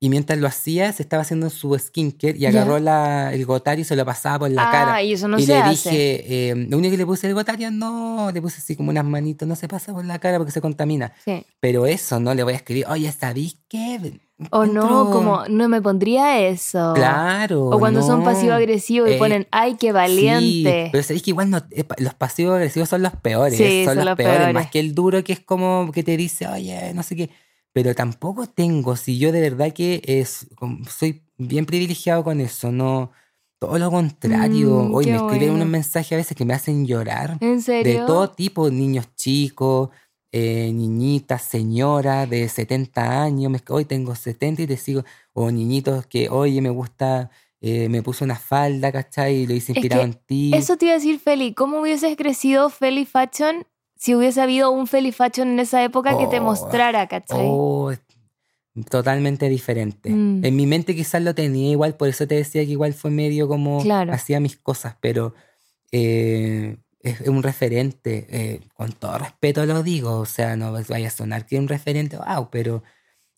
y 0.00 0.08
mientras 0.08 0.40
lo 0.40 0.48
hacía, 0.48 0.92
se 0.92 1.04
estaba 1.04 1.22
haciendo 1.22 1.50
su 1.50 1.78
skincare 1.78 2.36
y 2.36 2.46
agarró 2.46 2.80
la, 2.80 3.32
el 3.32 3.46
gotario 3.46 3.82
y 3.82 3.84
se 3.84 3.94
lo 3.94 4.04
pasaba 4.04 4.40
por 4.40 4.50
la 4.50 4.68
ah, 4.68 4.72
cara. 4.72 5.02
y 5.04 5.12
eso 5.12 5.28
no 5.28 5.38
y 5.38 5.46
se 5.46 5.52
le 5.52 5.58
hace. 5.58 5.90
dije, 5.90 6.50
eh, 6.50 6.66
lo 6.68 6.78
único 6.78 6.90
que 6.90 6.96
le 6.96 7.06
puse 7.06 7.28
el 7.28 7.34
gotario, 7.34 7.70
no, 7.70 8.32
le 8.32 8.42
puse 8.42 8.58
así 8.58 8.74
como 8.74 8.90
unas 8.90 9.04
manitos, 9.04 9.46
no 9.46 9.54
se 9.54 9.68
pasa 9.68 9.92
por 9.92 10.04
la 10.04 10.18
cara 10.18 10.38
porque 10.38 10.50
se 10.50 10.60
contamina. 10.60 11.12
Sí. 11.24 11.46
Pero 11.60 11.86
eso 11.86 12.18
no 12.18 12.34
le 12.34 12.42
voy 12.42 12.54
a 12.54 12.56
escribir, 12.56 12.86
oye, 12.88 13.12
¿sabéis 13.12 13.58
qué? 13.68 14.20
O 14.50 14.66
no, 14.66 15.10
como 15.10 15.44
no 15.48 15.68
me 15.68 15.80
pondría 15.80 16.46
eso. 16.46 16.92
Claro. 16.94 17.66
O 17.66 17.78
cuando 17.78 18.02
son 18.02 18.24
pasivo-agresivos 18.24 19.08
y 19.10 19.14
Eh, 19.14 19.18
ponen, 19.18 19.46
ay, 19.50 19.76
qué 19.76 19.88
Sí, 19.88 19.92
valiente. 19.92 20.88
pero 20.92 21.02
sabéis 21.04 21.22
que 21.22 21.30
igual 21.30 21.50
no, 21.50 21.58
eh, 21.70 21.84
los 21.98 22.14
pasivos 22.14 22.54
agresivos 22.56 22.88
son 22.88 23.02
los 23.02 23.14
peores. 23.16 23.56
Sí, 23.56 23.84
son, 23.84 23.94
son 23.94 23.96
los, 23.96 24.04
los 24.06 24.16
peores, 24.16 24.36
peores. 24.38 24.54
Más 24.54 24.70
que 24.70 24.80
el 24.80 24.94
duro 24.94 25.22
que 25.24 25.32
es 25.32 25.40
como 25.40 25.90
que 25.92 26.02
te 26.02 26.16
dice, 26.16 26.46
oye, 26.48 26.92
no 26.94 27.02
sé 27.02 27.16
qué. 27.16 27.30
Pero 27.72 27.94
tampoco 27.94 28.46
tengo, 28.46 28.96
si 28.96 29.18
yo 29.18 29.32
de 29.32 29.40
verdad 29.40 29.72
que 29.72 30.02
es, 30.04 30.46
soy 30.94 31.22
bien 31.38 31.64
privilegiado 31.66 32.22
con 32.24 32.40
eso, 32.40 32.70
no. 32.72 33.12
Todo 33.58 33.78
lo 33.78 33.90
contrario. 33.92 34.70
Mm, 34.88 34.94
Hoy 34.94 35.06
me 35.06 35.16
escriben 35.16 35.38
bueno. 35.50 35.54
unos 35.54 35.68
mensajes 35.68 36.12
a 36.12 36.16
veces 36.16 36.36
que 36.36 36.44
me 36.44 36.52
hacen 36.52 36.84
llorar. 36.84 37.38
¿En 37.40 37.56
De 37.58 37.62
serio? 37.62 38.06
todo 38.06 38.28
tipo, 38.30 38.68
niños 38.70 39.06
chicos, 39.14 39.90
eh, 40.32 40.72
niñitas, 40.72 41.42
señoras 41.42 42.28
de 42.28 42.48
70 42.48 43.22
años, 43.22 43.50
me- 43.52 43.60
hoy 43.68 43.84
tengo 43.84 44.14
70 44.14 44.62
y 44.62 44.66
te 44.66 44.76
sigo, 44.76 45.04
o 45.34 45.50
niñitos 45.50 46.06
que, 46.06 46.28
oye, 46.30 46.60
me 46.62 46.70
gusta, 46.70 47.30
eh, 47.60 47.88
me 47.88 48.02
puse 48.02 48.24
una 48.24 48.36
falda, 48.36 48.90
¿cachai? 48.90 49.42
Y 49.42 49.46
lo 49.46 49.54
hice 49.54 49.72
Es 49.72 49.76
inspirado 49.76 50.02
que 50.02 50.06
en 50.06 50.14
ti. 50.14 50.50
Eso 50.54 50.76
te 50.76 50.86
iba 50.86 50.94
a 50.94 50.98
decir, 50.98 51.20
Feli. 51.20 51.54
¿Cómo 51.54 51.80
hubieses 51.80 52.16
crecido 52.16 52.70
Feli 52.70 53.04
Fashion 53.06 53.66
si 53.94 54.14
hubiese 54.16 54.40
habido 54.40 54.70
un 54.72 54.86
Feli 54.88 55.12
Fashion 55.12 55.48
en 55.48 55.60
esa 55.60 55.84
época 55.84 56.18
que 56.18 56.26
te 56.26 56.40
Oh, 56.40 56.44
mostrara, 56.44 57.06
¿cachai? 57.06 57.38
Oh, 57.48 57.92
totalmente 58.88 59.48
diferente. 59.48 60.10
Mm. 60.10 60.44
En 60.44 60.56
mi 60.56 60.66
mente 60.66 60.94
quizás 60.96 61.22
lo 61.22 61.34
tenía 61.34 61.70
igual, 61.70 61.94
por 61.96 62.08
eso 62.08 62.26
te 62.26 62.34
decía 62.36 62.64
que 62.64 62.70
igual 62.70 62.94
fue 62.94 63.10
medio 63.10 63.46
como 63.48 63.82
Claro. 63.82 64.12
hacía 64.12 64.40
mis 64.40 64.56
cosas, 64.56 64.96
pero 65.00 65.34
eh, 65.92 66.78
es 67.02 67.20
un 67.28 67.42
referente, 67.42 68.26
eh, 68.30 68.60
con 68.74 68.92
todo 68.92 69.18
respeto 69.18 69.64
lo 69.66 69.82
digo, 69.82 70.18
o 70.18 70.26
sea, 70.26 70.56
no 70.56 70.72
vaya 70.72 71.08
a 71.08 71.10
sonar 71.10 71.46
que 71.46 71.56
es 71.56 71.60
un 71.60 71.68
referente, 71.68 72.16
wow, 72.16 72.48
pero 72.50 72.82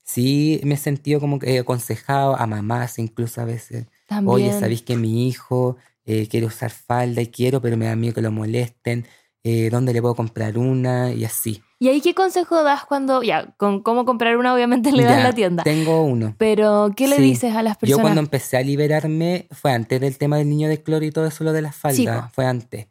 sí 0.02 0.60
me 0.64 0.74
he 0.74 0.78
sentido 0.78 1.20
como 1.20 1.38
que 1.38 1.58
aconsejado 1.58 2.36
a 2.38 2.46
mamás 2.46 2.98
incluso 2.98 3.40
a 3.40 3.44
veces, 3.44 3.86
También. 4.06 4.34
oye, 4.34 4.52
¿sabéis 4.60 4.82
que 4.82 4.96
mi 4.96 5.28
hijo 5.28 5.76
eh, 6.04 6.28
quiere 6.28 6.46
usar 6.46 6.70
falda 6.70 7.22
y 7.22 7.28
quiero, 7.28 7.62
pero 7.62 7.76
me 7.76 7.86
da 7.86 7.96
miedo 7.96 8.14
que 8.14 8.20
lo 8.22 8.30
molesten? 8.30 9.06
Eh, 9.46 9.68
¿Dónde 9.70 9.92
le 9.92 10.00
puedo 10.00 10.14
comprar 10.14 10.56
una? 10.56 11.12
Y 11.12 11.24
así. 11.24 11.62
¿Y 11.78 11.88
ahí 11.88 12.00
qué 12.00 12.14
consejo 12.14 12.62
das 12.62 12.84
cuando, 12.86 13.22
ya, 13.22 13.54
con 13.58 13.82
cómo 13.82 14.06
comprar 14.06 14.38
una 14.38 14.54
obviamente 14.54 14.90
le 14.90 15.04
das 15.04 15.16
Ya, 15.18 15.22
la 15.22 15.32
tienda? 15.34 15.62
Tengo 15.62 16.02
uno. 16.02 16.34
Pero, 16.38 16.92
¿qué 16.96 17.08
le 17.08 17.16
Sí. 17.16 17.22
dices 17.22 17.54
a 17.54 17.62
las 17.62 17.74
Yo 17.74 17.80
personas? 17.80 18.02
cuando 18.02 18.20
empecé 18.22 18.56
a 18.56 18.62
liberarme, 18.62 19.46
fue 19.50 19.72
antes 19.72 20.00
del 20.00 20.16
tema 20.16 20.38
del 20.38 20.48
niño 20.48 20.68
de 20.68 20.82
cloro 20.82 21.04
y 21.04 21.10
todo 21.10 21.26
eso, 21.26 21.44
lo 21.44 21.52
de 21.52 21.60
las 21.60 21.76
faldas, 21.76 22.32
fue 22.32 22.46
antes, 22.46 22.86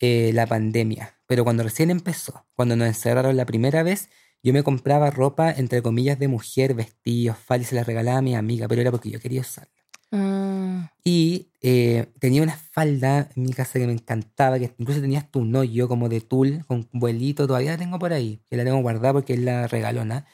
eh, 0.00 0.30
la 0.34 0.46
pandemia. 0.46 1.18
Pero 1.26 1.44
cuando 1.44 1.62
recién 1.62 1.90
empezó, 1.90 2.46
cuando 2.54 2.76
nos 2.76 2.88
encerraron 2.88 3.36
la 3.36 3.46
primera 3.46 3.82
vez, 3.82 4.10
yo 4.42 4.52
me 4.52 4.62
compraba 4.62 5.10
ropa, 5.10 5.50
entre 5.50 5.82
comillas, 5.82 6.18
de 6.18 6.28
mujer, 6.28 6.74
vestidos, 6.74 7.38
faldas, 7.38 7.68
y 7.68 7.70
se 7.70 7.74
las 7.76 7.86
regalaba 7.86 8.18
a 8.18 8.22
mi 8.22 8.34
amiga, 8.36 8.68
pero 8.68 8.80
era 8.80 8.90
porque 8.90 9.10
yo 9.10 9.20
quería 9.20 9.40
usarla. 9.40 9.72
Ah, 10.12 10.92
Y 11.04 11.50
eh, 11.62 12.06
tenía 12.20 12.42
una 12.42 12.56
falda 12.56 13.28
en 13.34 13.42
mi 13.44 13.52
casa 13.52 13.78
que 13.78 13.86
me 13.86 13.92
encantaba, 13.92 14.58
que 14.58 14.74
incluso 14.78 15.00
tenía 15.00 15.20
hasta 15.20 15.38
un 15.38 15.54
hoyo 15.54 15.88
como 15.88 16.08
de 16.08 16.20
tul, 16.20 16.64
con 16.66 16.88
vuelito, 16.92 17.46
todavía 17.46 17.72
la 17.72 17.78
tengo 17.78 17.98
por 17.98 18.12
ahí, 18.12 18.40
que 18.50 18.56
la 18.56 18.64
tengo 18.64 18.80
guardada 18.82 19.14
porque 19.14 19.34
es 19.34 19.40
la 19.40 19.66
regalona. 19.66 20.26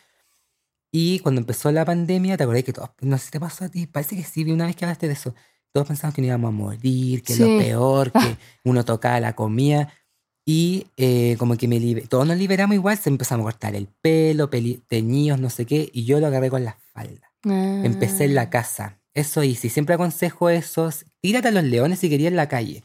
Y 0.90 1.20
cuando 1.20 1.40
empezó 1.40 1.72
la 1.72 1.84
pandemia, 1.84 2.36
¿te 2.36 2.44
acordás 2.44 2.64
que 2.64 2.72
todos, 2.72 2.90
no 3.00 3.16
sé 3.18 3.26
si 3.26 3.30
te 3.32 3.40
pasó 3.40 3.64
a 3.64 3.68
ti? 3.70 3.86
Parece 3.86 4.16
que 4.16 4.24
sí, 4.24 4.44
vi 4.44 4.52
una 4.52 4.66
vez 4.66 4.76
que 4.76 4.84
hablaste 4.84 5.06
de 5.06 5.14
eso. 5.14 5.34
Todos 5.72 5.88
pensaban 5.88 6.12
que 6.12 6.20
nos 6.22 6.28
íbamos 6.28 6.48
a 6.48 6.52
morir, 6.52 7.22
que 7.22 7.34
Sí. 7.34 7.40
lo 7.42 7.58
peor, 7.58 8.12
que 8.12 8.18
uno 8.64 8.84
tocaba 8.84 9.18
la 9.20 9.34
comida. 9.34 9.92
Y 10.44 10.86
eh, 10.96 11.36
como 11.38 11.56
que 11.56 11.68
me 11.68 11.78
libe- 11.78 12.08
todos 12.08 12.26
nos 12.26 12.36
liberamos 12.36 12.74
igual, 12.74 12.98
se 12.98 13.08
empezamos 13.10 13.44
a 13.44 13.50
cortar 13.52 13.74
el 13.76 13.86
pelo, 14.00 14.50
peli- 14.50 14.82
teñidos, 14.88 15.38
no 15.40 15.50
sé 15.50 15.66
qué, 15.66 15.88
y 15.92 16.04
yo 16.04 16.18
lo 16.20 16.26
agarré 16.26 16.50
con 16.50 16.64
la 16.64 16.76
falda. 16.92 17.30
Empecé 17.44 18.24
en 18.24 18.32
ah. 18.32 18.34
la 18.34 18.50
casa. 18.50 18.98
Eso 19.14 19.42
hice. 19.42 19.68
Siempre 19.68 19.94
aconsejo 19.94 20.48
eso. 20.50 20.88
s- 20.88 21.04
Tírate 21.20 21.48
a 21.48 21.50
los 21.52 21.64
leones 21.64 21.98
si 22.00 22.08
querías 22.10 22.30
en 22.30 22.36
la 22.36 22.48
calle. 22.48 22.82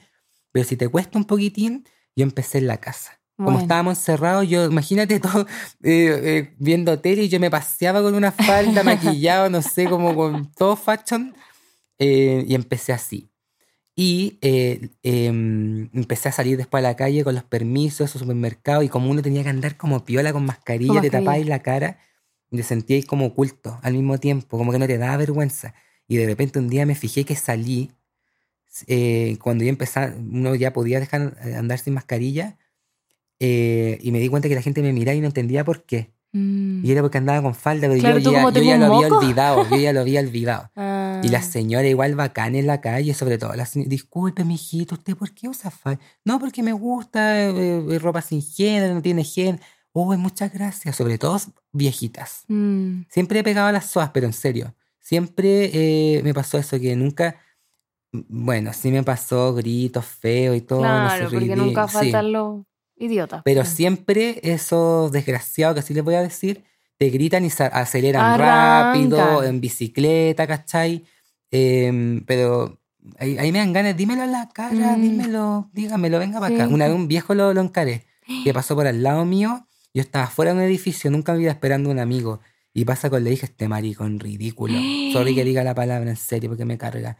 Pero 0.52 0.66
si 0.68 0.76
te 0.78 0.88
cuesta 0.88 1.18
un 1.18 1.26
poquitín, 1.26 1.86
yo 2.16 2.24
empecé 2.24 2.60
en 2.60 2.68
la 2.68 2.78
casa. 2.78 3.20
Como 3.38 3.50
Bueno. 3.50 3.62
estábamos 3.62 3.98
encerrados, 4.00 4.48
yo, 4.48 4.66
imagínate 4.66 5.20
todo 5.20 5.42
eh, 5.84 6.20
eh, 6.24 6.56
viendo 6.60 7.00
tele 7.00 7.24
y 7.24 7.30
yo 7.30 7.40
me 7.40 7.50
paseaba 7.52 8.02
con 8.02 8.16
una 8.16 8.32
falda 8.32 8.84
maquillado, 8.84 9.50
no 9.50 9.62
sé, 9.62 9.86
como 9.90 10.16
con 10.16 10.52
todo 10.54 10.76
fashion. 10.76 11.36
Eh, 12.00 12.45
y 12.48 12.56
empecé 12.56 12.93
así. 12.93 13.30
Y 13.95 14.38
eh, 14.41 14.89
em, 15.02 15.89
empecé 15.91 16.30
a 16.30 16.32
salir 16.32 16.56
después 16.56 16.84
a 16.84 16.88
la 16.88 16.95
calle 16.95 17.24
con 17.24 17.34
los 17.34 17.43
permisos, 17.43 18.10
esos 18.10 18.22
supermercados, 18.22 18.84
y 18.84 18.89
como 18.89 19.10
uno 19.10 19.24
tenía 19.24 19.41
que 19.43 19.50
andar 19.50 19.76
como 19.76 20.06
piola 20.06 20.34
con 20.34 20.45
mascarilla, 20.45 20.93
Con 20.93 21.02
te 21.02 21.10
tapabais 21.10 21.48
la 21.48 21.64
cara, 21.64 22.00
y 22.52 22.58
te 22.58 22.64
sentíais 22.64 23.06
como 23.08 23.26
oculto 23.26 23.80
al 23.82 23.93
mismo 23.93 24.20
tiempo, 24.20 24.58
como 24.58 24.72
que 24.72 24.78
no 24.78 24.86
te 24.86 25.00
daba 25.00 25.18
vergüenza. 25.18 25.74
Y 26.08 26.18
de 26.18 26.28
repente 26.28 26.60
un 26.60 26.70
día 26.70 26.86
me 26.86 26.93
fijé 26.93 27.26
que 27.26 27.36
salí, 27.36 27.91
eh, 28.86 29.38
cuando 29.41 29.64
ya 29.64 29.72
empezaba, 29.72 30.14
uno 30.16 30.54
ya 30.54 30.74
podía 30.74 31.00
dejar 31.00 31.36
eh, 31.43 31.56
andar 31.56 31.80
sin 31.80 31.95
mascarilla, 31.95 32.58
y 33.39 34.10
me 34.12 34.20
di 34.20 34.30
cuenta 34.30 34.48
que 34.48 34.56
la 34.56 34.62
gente 34.62 34.82
me 34.82 34.93
miraba 34.93 35.16
y 35.16 35.22
no 35.22 35.28
entendía 35.28 35.64
por 35.64 35.84
qué. 35.86 36.12
Mm. 36.34 36.86
Y 36.86 36.92
era 36.92 37.02
porque 37.02 37.18
andaba 37.18 37.42
con 37.42 37.56
falda, 37.56 37.88
pero 37.88 38.00
Claro, 38.00 38.20
yo 38.20 38.32
ya, 38.32 38.38
yo 38.40 38.78
lo 38.78 38.96
había 38.96 39.08
olvidado, 39.08 39.70
yo 39.70 39.78
ya 39.78 39.94
lo 39.94 40.02
había 40.02 40.20
olvidado. 40.28 40.70
Ah. 40.76 41.22
Y 41.24 41.30
la 41.30 41.42
señora 41.42 41.88
igual 41.88 42.16
bacán 42.16 42.56
en 42.56 42.68
la 42.68 42.82
calle, 42.82 43.14
sobre 43.14 43.38
todo 43.38 43.54
la 43.56 43.66
señora, 43.66 43.90
disculpe, 43.90 44.44
mijito, 44.44 44.96
¿usted 44.96 45.16
por 45.16 45.32
qué 45.34 45.48
usa 45.48 45.72
falda? 45.72 46.00
No, 46.26 46.40
porque 46.40 46.62
me 46.64 46.74
gusta 46.74 47.40
eh, 47.50 47.84
eh, 47.90 48.00
ropa 48.00 48.22
sin 48.22 48.42
género, 48.42 48.94
no 48.94 49.02
tiene 49.02 49.24
género. 49.24 49.64
Oh, 49.94 50.16
muchas 50.16 50.54
gracias, 50.54 50.96
sobre 50.96 51.18
todo 51.18 51.40
viejitas. 51.72 52.44
Mm. 52.48 53.04
Siempre 53.10 53.40
he 53.40 53.44
pegado 53.44 53.68
a 53.68 53.72
las 53.72 53.86
soas, 53.88 54.12
pero 54.12 54.28
en 54.28 54.34
serio. 54.34 54.76
Siempre 55.00 55.72
eh, 55.74 56.22
me 56.24 56.34
pasó 56.34 56.58
eso, 56.58 56.80
que 56.80 56.96
nunca... 56.96 57.38
Bueno, 58.12 58.74
sí 58.74 58.90
me 58.92 59.04
pasó 59.04 59.54
gritos 59.54 60.06
feos 60.06 60.56
y 60.56 60.62
todo. 60.62 60.82
no 60.82 61.10
sé, 61.10 61.18
Claro, 61.18 61.30
porque 61.32 61.56
nunca 61.56 61.88
sí. 61.88 61.94
faltan 61.94 62.32
los 62.32 62.62
idiotas. 62.98 63.41
Pero 63.45 63.64
siempre 63.66 64.39
esos 64.43 65.12
desgraciados, 65.12 65.76
que 65.76 65.80
así 65.82 65.93
les 65.93 66.04
voy 66.04 66.16
a 66.16 66.22
decir, 66.22 66.64
te 66.98 67.10
gritan 67.10 67.45
y 67.45 67.50
se 67.50 67.64
aceleran 67.64 68.39
rápido, 68.39 69.43
en 69.43 69.62
bicicleta, 69.62 70.48
¿cachai? 70.48 71.06
Em, 71.52 72.24
pero 72.26 72.80
ahí, 73.20 73.38
ahí 73.38 73.52
me 73.52 73.60
dan 73.60 73.72
ganas, 73.74 73.95
dímelo 73.95 74.24
en 74.24 74.32
la 74.32 74.50
cara, 74.50 74.98
Mm. 74.98 75.02
dímelo, 75.02 75.70
dígamelo, 75.74 76.20
venga 76.20 76.39
para 76.39 76.56
Sí, 76.56 76.62
acá. 76.62 76.74
Una 76.74 76.88
vez 76.88 76.95
un 76.95 77.08
viejo 77.08 77.34
lo, 77.36 77.54
lo 77.54 77.62
encaré, 77.62 78.06
que 78.43 78.54
pasó 78.54 78.76
por 78.76 78.88
al 78.88 79.02
lado 79.04 79.26
mío, 79.26 79.64
Yo 79.93 80.02
estaba 80.02 80.28
fuera 80.28 80.52
de 80.54 80.58
un 80.60 80.64
edificio, 80.64 81.10
nunca 81.10 81.34
me 81.34 81.41
iba 81.41 81.52
esperando 81.52 81.89
un 81.89 81.98
amigo. 81.98 82.39
Y 82.72 82.86
pasa 82.86 83.10
con 83.10 83.24
le 83.24 83.32
dije, 83.32 83.48
este 83.48 83.68
maricón 83.68 84.20
ridículo. 84.20 84.78
Sorry 85.12 85.34
que 85.34 85.43
diga 85.43 85.64
la 85.64 85.74
palabra 85.74 86.08
en 86.08 86.16
serio 86.18 86.50
porque 86.52 86.66
me 86.66 86.78
carga. 86.78 87.18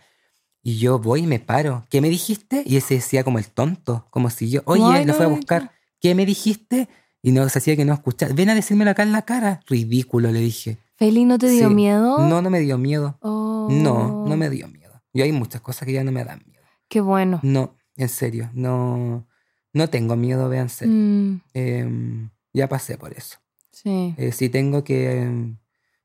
Y 0.68 0.80
yo 0.80 1.00
voy 1.00 1.22
y 1.22 1.28
me 1.28 1.40
paro. 1.40 1.86
¿Qué 1.90 2.02
me 2.02 2.10
dijiste? 2.10 2.62
Y 2.66 2.76
ese 2.76 2.96
decía 2.96 3.24
como 3.24 3.40
el 3.40 3.48
tonto, 3.48 4.06
como 4.10 4.30
si 4.30 4.50
yo, 4.50 4.64
oye, 4.66 4.84
Ay, 4.84 5.06
lo 5.06 5.14
fui 5.14 5.26
a 5.26 5.30
no, 5.30 5.36
buscar. 5.38 5.72
¿Qué 6.02 6.14
me 6.14 6.26
dijiste? 6.26 6.90
Y 7.22 7.32
no 7.32 7.48
se 7.48 7.60
hacía 7.60 7.78
que 7.78 7.86
no 7.86 7.94
escuchara. 7.94 8.34
Ven 8.34 8.50
a 8.50 8.54
decírmelo 8.54 8.92
acá 8.92 9.04
en 9.04 9.14
la 9.14 9.22
cara. 9.22 9.62
Ridículo, 9.68 10.30
le 10.30 10.42
dije. 10.42 10.78
Feli, 10.98 11.24
¿no 11.24 11.38
te 11.38 11.48
dio 11.50 11.70
Sí. 11.70 11.74
miedo? 11.74 12.18
No, 12.28 12.42
no 12.42 12.50
me 12.50 12.60
dio 12.60 12.78
miedo. 12.78 13.18
Oh. 13.22 13.70
No, 13.72 14.26
no 14.28 14.36
me 14.36 14.50
dio 14.50 14.68
miedo. 14.68 15.02
Y 15.14 15.22
hay 15.22 15.32
muchas 15.32 15.62
cosas 15.62 15.86
que 15.86 15.94
ya 15.94 16.04
no 16.04 16.12
me 16.12 16.26
dan 16.26 16.44
miedo. 16.46 16.64
Qué 16.90 17.00
bueno. 17.00 17.40
No, 17.44 17.74
en 17.96 18.10
serio, 18.10 18.50
no, 18.54 19.26
no 19.72 19.90
tengo 19.90 20.18
miedo, 20.18 20.50
vean 20.50 20.68
serio. 20.68 20.94
Mm, 20.94 21.42
Em, 21.54 22.30
ya 22.52 22.68
pasé 22.68 22.98
por 22.98 23.14
eso. 23.14 23.38
sí. 23.72 24.14
Eh, 24.18 24.34
si 24.34 24.50
tengo 24.50 24.84
que, 24.84 25.22
em, 25.22 25.56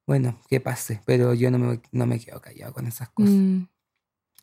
bueno, 0.06 0.38
que 0.48 0.60
pase, 0.60 1.00
pero 1.04 1.34
yo 1.34 1.50
no 1.50 1.58
me, 1.58 1.80
no 1.90 2.06
me 2.06 2.20
quedo 2.20 2.40
callado 2.40 2.72
con 2.72 2.86
esas 2.86 3.08
cosas. 3.08 3.32
Mm, 3.34 3.66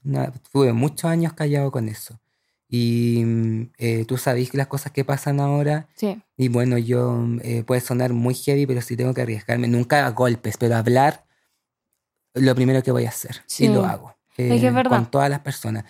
Nada, 0.04 0.34
tuve 0.52 0.74
muchos 0.74 1.06
años 1.06 1.34
callado 1.34 1.72
con 1.72 1.90
eso. 1.90 2.20
Y 2.68 3.24
mm, 3.26 3.72
eh, 3.78 4.06
tú 4.06 4.18
sabes 4.18 4.50
que 4.52 4.58
las 4.58 4.68
cosas 4.68 4.92
que 4.92 5.04
pasan 5.04 5.40
ahora, 5.40 5.88
sí. 5.96 6.22
y 6.38 6.48
bueno, 6.50 6.78
yo 6.78 7.26
eh, 7.42 7.64
puede 7.64 7.82
sonar 7.82 8.14
muy 8.14 8.36
heavy, 8.36 8.66
pero 8.68 8.82
si 8.82 8.96
tengo 8.96 9.14
que 9.14 9.22
arriesgarme, 9.22 9.68
nunca 9.68 10.06
a 10.06 10.12
golpes, 10.12 10.56
pero 10.58 10.76
hablar, 10.76 11.26
lo 12.36 12.54
primero 12.56 12.84
que 12.84 12.92
voy 12.92 13.06
a 13.06 13.10
hacer. 13.10 13.38
Sí. 13.48 13.66
Y 13.66 13.68
lo 13.70 13.86
hago. 13.86 14.16
que 14.36 14.56
es 14.56 14.64
eh, 14.64 14.72
verdad. 14.72 14.92
Con 14.92 15.10
todas 15.10 15.30
las 15.30 15.40
personas. 15.40 15.86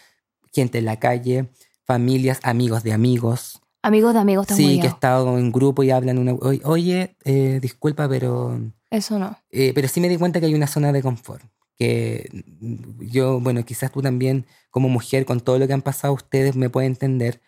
Gente 0.54 0.78
en 0.80 0.86
la 0.86 0.98
calle, 1.00 1.50
familias, 1.86 2.40
amigos 2.44 2.84
de 2.84 2.94
amigos. 2.94 3.62
Amigos 3.82 4.14
de 4.14 4.20
amigos, 4.20 4.44
estás 4.46 4.58
Sí, 4.58 4.66
muy 4.66 4.80
que 4.80 4.88
he 4.88 4.90
estado 4.90 5.38
en 5.38 5.52
grupo 5.52 5.84
y 5.84 5.92
hablan 5.92 6.18
una... 6.18 6.34
"Oye, 6.34 6.62
Oye, 6.64 7.16
eh, 7.24 7.60
disculpa, 7.62 8.10
pero... 8.10 8.60
Eso 8.90 9.20
no. 9.20 9.38
eh, 9.52 9.72
pero 9.76 9.88
sí 9.88 10.02
me 10.02 10.10
di 10.10 10.18
cuenta 10.18 10.40
que 10.40 10.48
hay 10.48 10.56
una 10.56 10.66
zona 10.68 10.92
de 10.92 11.02
confort. 11.04 11.44
Que 11.80 12.30
mm, 12.60 13.06
yo, 13.06 13.40
bueno, 13.40 13.64
quizás 13.64 13.92
tú 13.92 14.02
también, 14.02 14.46
como 14.70 14.90
mujer, 14.90 15.26
con 15.26 15.40
todo 15.40 15.58
lo 15.58 15.66
que 15.66 15.74
han 15.74 15.82
pasado 15.82 16.14
ustedes, 16.14 16.56
me 16.58 16.70
pueden 16.70 16.92
entender. 16.92 17.42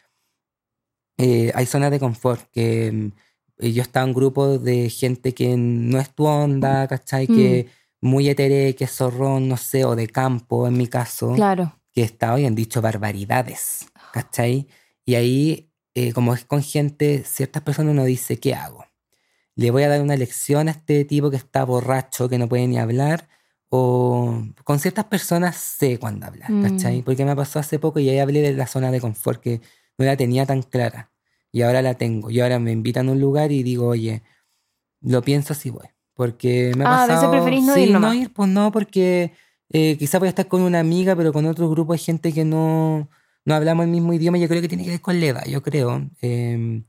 Eh, 1.18 1.52
hay 1.54 1.66
zonas 1.66 1.92
de 1.92 2.00
confort. 2.00 2.50
Que 2.52 2.92
mm, 2.92 3.12
eh, 3.60 3.74
yo 3.74 3.82
estaba 3.82 4.04
en 4.06 4.10
un 4.12 4.16
grupo 4.16 4.58
de 4.58 4.90
gente 4.90 5.34
que 5.34 5.56
no 5.58 6.00
es 6.00 6.10
tu 6.16 6.26
onda, 6.26 6.88
¿cachai? 6.88 7.28
Que 7.28 7.68
muy 8.00 8.30
etere, 8.30 8.74
que 8.76 8.86
es 8.86 8.92
zorrón, 8.96 9.48
no 9.48 9.58
sé, 9.58 9.86
o 9.86 9.96
de 9.96 10.08
campo, 10.08 10.68
en 10.68 10.76
mi 10.78 10.88
caso 10.88 11.34
Claro. 11.36 11.76
que 11.92 12.02
está 12.02 12.34
hoy 12.34 12.46
han 12.46 12.56
dicho 12.56 12.82
barbaridades, 12.82 13.86
¿cachai? 14.14 14.68
Y 15.06 15.16
ahí, 15.16 15.70
eh, 15.94 16.12
como 16.14 16.34
es 16.34 16.46
con 16.46 16.64
gente, 16.64 17.24
ciertas 17.26 17.62
personas 17.62 17.92
uno 17.92 18.06
dice, 18.06 18.40
¿qué 18.40 18.56
hago? 18.56 18.86
¿Le 19.56 19.70
voy 19.70 19.84
a 19.84 19.90
dar 19.90 20.02
una 20.02 20.16
lección 20.16 20.68
a 20.68 20.72
este 20.72 21.06
tipo 21.06 21.30
que 21.30 21.38
está 21.38 21.64
borracho, 21.66 22.28
que 22.30 22.40
no 22.40 22.48
puede 22.50 22.66
ni 22.68 22.80
hablar? 22.80 23.28
O 23.74 24.44
con 24.66 24.80
ciertas 24.80 25.06
personas 25.06 25.56
sé 25.56 25.98
cuándo 25.98 26.26
hablar, 26.26 26.52
Mm. 26.52 26.62
¿cachai? 26.64 27.02
Porque 27.04 27.24
me 27.24 27.36
pasó 27.38 27.58
hace 27.60 27.80
poco 27.80 28.00
y 28.00 28.10
ahí 28.10 28.20
hablé 28.20 28.42
de 28.42 28.52
la 28.54 28.68
zona 28.68 28.92
de 28.92 29.00
confort 29.00 29.42
que 29.42 29.62
no 29.98 30.06
la 30.06 30.18
tenía 30.18 30.46
tan 30.46 30.62
clara. 30.62 31.10
Y 31.54 31.62
ahora 31.62 31.82
la 31.82 31.94
tengo. 31.94 32.30
Y 32.30 32.42
ahora 32.42 32.60
me 32.60 32.72
invitan 32.74 33.08
a 33.08 33.14
un 33.14 33.22
lugar 33.22 33.52
y 33.54 33.64
digo, 33.64 33.88
oye, 33.88 34.24
lo 35.02 35.22
pienso 35.22 35.54
si 35.54 35.70
voy. 35.70 35.88
Porque 36.16 36.74
me 36.78 36.84
ha 36.84 37.04
Ah, 37.04 37.08
pasado... 37.08 37.32
preferís 37.32 37.64
no 37.64 37.74
sí, 37.76 37.82
ir 37.84 37.92
no 37.92 38.00
nomás. 38.02 38.16
ir, 38.18 38.34
pues 38.34 38.50
no, 38.50 38.72
porque 38.74 39.32
eh, 39.70 39.96
quizá 39.98 40.20
voy 40.20 40.28
a 40.28 40.30
estar 40.30 40.48
con 40.50 40.62
una 40.62 40.80
amiga, 40.82 41.16
pero 41.16 41.32
con 41.32 41.46
otro 41.46 41.70
grupo 41.70 41.94
hay 41.94 42.00
gente 42.00 42.34
que 42.34 42.44
no, 42.44 43.10
no 43.46 43.56
hablamos 43.56 43.86
el 43.86 43.92
mismo 43.92 44.12
idioma. 44.14 44.38
Yo 44.38 44.50
creo 44.50 44.62
que 44.62 44.68
tiene 44.68 44.84
que 44.84 44.90
ver 44.92 45.02
con 45.02 45.18
la 45.20 45.26
edad, 45.28 45.46
yo 45.46 45.62
creo. 45.62 46.10
Em, 46.22 46.84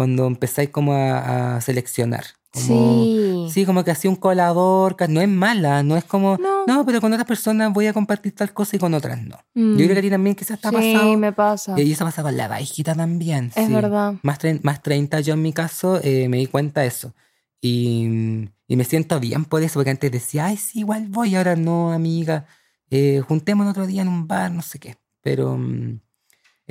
cuando 0.00 0.26
empezáis 0.26 0.70
como 0.70 0.94
a, 0.94 1.56
a 1.56 1.60
seleccionar. 1.60 2.24
Como, 2.50 2.64
Sí. 2.64 3.46
Sí, 3.50 3.66
como 3.66 3.84
que 3.84 3.90
así 3.90 4.08
un 4.08 4.16
colador, 4.16 4.96
no 5.10 5.20
es 5.20 5.28
mala, 5.28 5.82
no 5.82 5.94
es 5.94 6.04
como, 6.04 6.38
No. 6.38 6.64
no, 6.66 6.86
pero 6.86 7.02
con 7.02 7.12
otras 7.12 7.26
personas 7.26 7.70
voy 7.70 7.86
a 7.86 7.92
compartir 7.92 8.34
tal 8.34 8.50
cosa 8.54 8.76
y 8.76 8.78
con 8.78 8.94
otras 8.94 9.22
no. 9.22 9.36
Mm. 9.52 9.72
Yo 9.76 9.84
creo 9.84 9.92
que 9.92 9.98
a 9.98 10.02
ti 10.02 10.08
también 10.08 10.34
quizás 10.34 10.58
ha 10.64 10.70
sí, 10.70 10.74
pasado. 10.94 11.18
me 11.18 11.32
pasa. 11.32 11.78
Y 11.78 11.92
eso 11.92 12.06
pasa 12.06 12.22
con 12.22 12.34
la 12.34 12.48
bajita 12.48 12.94
también. 12.94 13.52
Es 13.54 13.66
sí. 13.66 13.72
verdad. 13.74 14.14
Más, 14.22 14.38
más 14.62 14.82
30 14.82 15.20
yo 15.20 15.34
en 15.34 15.42
mi 15.42 15.52
caso 15.52 16.00
eh, 16.02 16.30
me 16.30 16.38
di 16.38 16.46
cuenta 16.46 16.80
de 16.80 16.86
eso. 16.86 17.12
Y, 17.60 18.48
y 18.66 18.76
me 18.76 18.84
siento 18.84 19.20
bien 19.20 19.44
por 19.44 19.62
eso, 19.62 19.74
porque 19.74 19.90
antes 19.90 20.10
decía, 20.10 20.46
ay, 20.46 20.56
sí, 20.56 20.78
igual 20.78 21.08
voy, 21.10 21.34
ahora 21.34 21.56
no, 21.56 21.92
amiga. 21.92 22.46
Eh, 22.88 23.20
juntémonos 23.28 23.72
otro 23.72 23.86
día 23.86 24.00
en 24.00 24.08
un 24.08 24.26
bar, 24.26 24.50
no 24.50 24.62
sé 24.62 24.78
qué. 24.78 24.96
Pero 25.20 25.58
mm, 25.58 26.00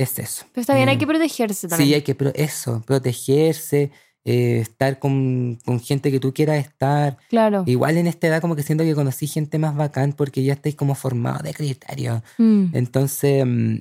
es 0.04 0.20
eso. 0.20 0.45
Pero 0.54 0.62
está 0.62 0.76
bien, 0.76 0.89
hay 0.89 0.95
Eh, 0.95 1.00
que 1.00 1.08
protegerse 1.08 1.68
también. 1.68 1.88
Sí, 1.89 1.93
hay 1.93 2.02
que, 2.02 2.16
eso, 2.36 2.82
protegerse, 2.86 3.91
eh, 4.26 4.60
estar 4.60 5.00
con, 5.00 5.58
con 5.66 5.80
gente 5.80 6.12
que 6.12 6.20
tú 6.20 6.34
quieras 6.34 6.58
estar. 6.66 7.18
Claro. 7.30 7.64
Igual 7.66 7.97
en 7.97 8.08
esta 8.08 8.28
edad 8.28 8.41
como 8.41 8.56
que 8.56 8.64
siento 8.64 8.84
que 8.84 8.93
conocí 8.95 9.28
gente 9.28 9.58
más 9.60 9.76
bacán 9.76 10.14
porque 10.14 10.43
ya 10.43 10.54
estáis 10.54 10.76
como 10.76 10.95
formados 10.95 11.43
de 11.43 11.54
criterio. 11.54 12.22
Mm. 12.38 12.66
Entonces 12.74 13.45
mm, 13.45 13.76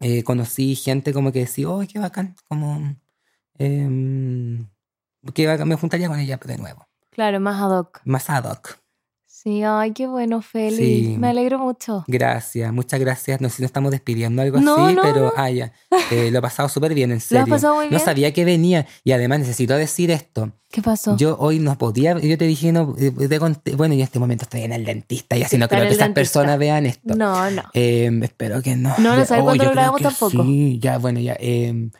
eh, 0.00 0.22
conocí 0.24 0.74
gente 0.76 1.12
como 1.12 1.32
que 1.32 1.40
decía, 1.40 1.68
oh, 1.70 1.82
qué 1.90 1.98
bacán, 1.98 2.34
como 2.48 2.96
em, 3.58 4.68
bacán, 5.22 5.68
me 5.68 5.76
juntaría 5.76 6.08
con 6.08 6.18
ella 6.18 6.38
de 6.44 6.58
nuevo, 6.58 6.86
Claro, 7.10 7.40
más 7.40 7.60
ad 7.62 7.78
hoc. 7.78 8.00
más 8.04 8.28
ad 8.30 8.44
hoc. 8.44 8.78
Sí, 9.46 9.62
ay, 9.62 9.92
qué 9.92 10.08
bueno, 10.08 10.42
Feli. 10.42 10.76
Sí. 10.76 11.16
Me 11.20 11.28
alegro 11.28 11.60
mucho. 11.60 12.04
Gracias, 12.08 12.72
muchas 12.72 12.98
gracias. 12.98 13.40
No 13.40 13.48
sé 13.48 13.56
si 13.58 13.62
nos 13.62 13.68
estamos 13.68 13.92
despidiendo 13.92 14.42
algo 14.42 14.58
No, 14.58 14.86
así, 14.86 14.96
no, 14.96 15.02
pero 15.02 15.20
no. 15.26 15.32
ah, 15.36 15.48
ya. 15.50 15.72
Eh, 16.10 16.32
lo 16.32 16.40
he 16.40 16.42
pasado 16.42 16.68
súper 16.68 16.94
bien, 16.94 17.12
en 17.12 17.18
¿Lo 17.18 17.20
serio. 17.20 17.44
has 17.44 17.48
pasado 17.48 17.76
muy 17.76 17.84
No 17.84 17.90
bien? 17.90 18.02
sabía 18.04 18.32
que 18.32 18.44
venía 18.44 18.88
y 19.04 19.12
además 19.12 19.38
necesito 19.38 19.76
decir 19.76 20.10
esto. 20.10 20.50
¿Qué 20.68 20.82
pasó? 20.82 21.16
Yo 21.16 21.36
hoy 21.38 21.60
no 21.60 21.78
podía, 21.78 22.18
yo 22.18 22.36
te 22.36 22.44
dije, 22.44 22.72
no, 22.72 22.96
eh, 22.98 23.12
te 23.12 23.38
conté- 23.38 23.76
bueno, 23.76 23.94
y 23.94 23.98
en 23.98 24.02
este 24.04 24.18
momento 24.18 24.42
estoy 24.46 24.62
en 24.62 24.72
el 24.72 24.84
dentista 24.84 25.36
y 25.36 25.42
así 25.42 25.54
Sí, 25.54 25.58
no 25.58 25.68
creo 25.68 25.82
que 25.82 25.90
esas 25.90 25.98
dentista. 26.08 26.14
personas 26.14 26.58
vean 26.58 26.84
esto. 26.86 27.14
No, 27.14 27.48
no. 27.52 27.62
Eh, 27.72 28.10
espero 28.24 28.60
que 28.62 28.74
no. 28.74 28.94
No, 28.98 29.10
no 29.14 29.18
Ya- 29.18 29.26
sabe 29.26 29.42
oh, 29.42 29.44
cuándo 29.44 29.62
yo 29.62 29.70
lo 29.70 29.74
grabamos 29.76 30.02
tampoco. 30.02 30.42
Sí, 30.42 30.80
ya, 30.82 30.98
bueno, 30.98 31.20
ya. 31.20 31.36
eh, 31.38 31.90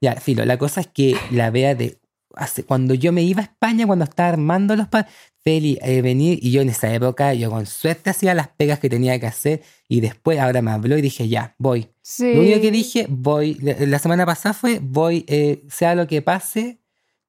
ya, 0.00 0.14
filo. 0.20 0.44
La 0.44 0.56
cosa 0.56 0.80
es 0.82 0.86
que 0.86 1.16
la 1.32 1.50
vea 1.50 1.74
de. 1.74 1.98
hace- 2.36 2.62
cuando 2.64 2.94
yo 2.94 3.12
me 3.12 3.22
iba 3.22 3.40
a 3.40 3.44
España, 3.46 3.86
cuando 3.88 4.04
estaba 4.04 4.28
armando 4.28 4.76
los 4.76 4.86
pa 5.42 5.50
Feli, 5.50 5.78
eh, 5.82 6.02
venir, 6.02 6.38
y 6.40 6.52
yo 6.52 6.62
en 6.62 6.68
esa 6.68 6.92
época, 6.94 7.34
yo 7.34 7.50
con 7.50 7.66
suerte 7.66 8.10
hacía 8.10 8.34
las 8.34 8.48
pegas 8.48 8.78
que 8.78 8.88
tenía 8.88 9.18
que 9.18 9.26
hacer, 9.26 9.62
y 9.88 10.00
después 10.00 10.38
ahora 10.38 10.62
me 10.62 10.70
habló 10.70 10.96
y 10.96 11.02
dije, 11.02 11.28
ya, 11.28 11.54
voy. 11.58 11.88
Sí. 12.00 12.34
Lo 12.34 12.40
único 12.40 12.60
que 12.60 12.70
dije, 12.70 13.06
voy. 13.08 13.54
La, 13.60 13.98
semana 13.98 14.24
pasada 14.24 14.52
fue, 14.54 14.78
voy, 14.80 15.24
eh, 15.28 15.64
sea 15.68 15.94
lo 15.94 16.06
que 16.06 16.22
pase, 16.22 16.80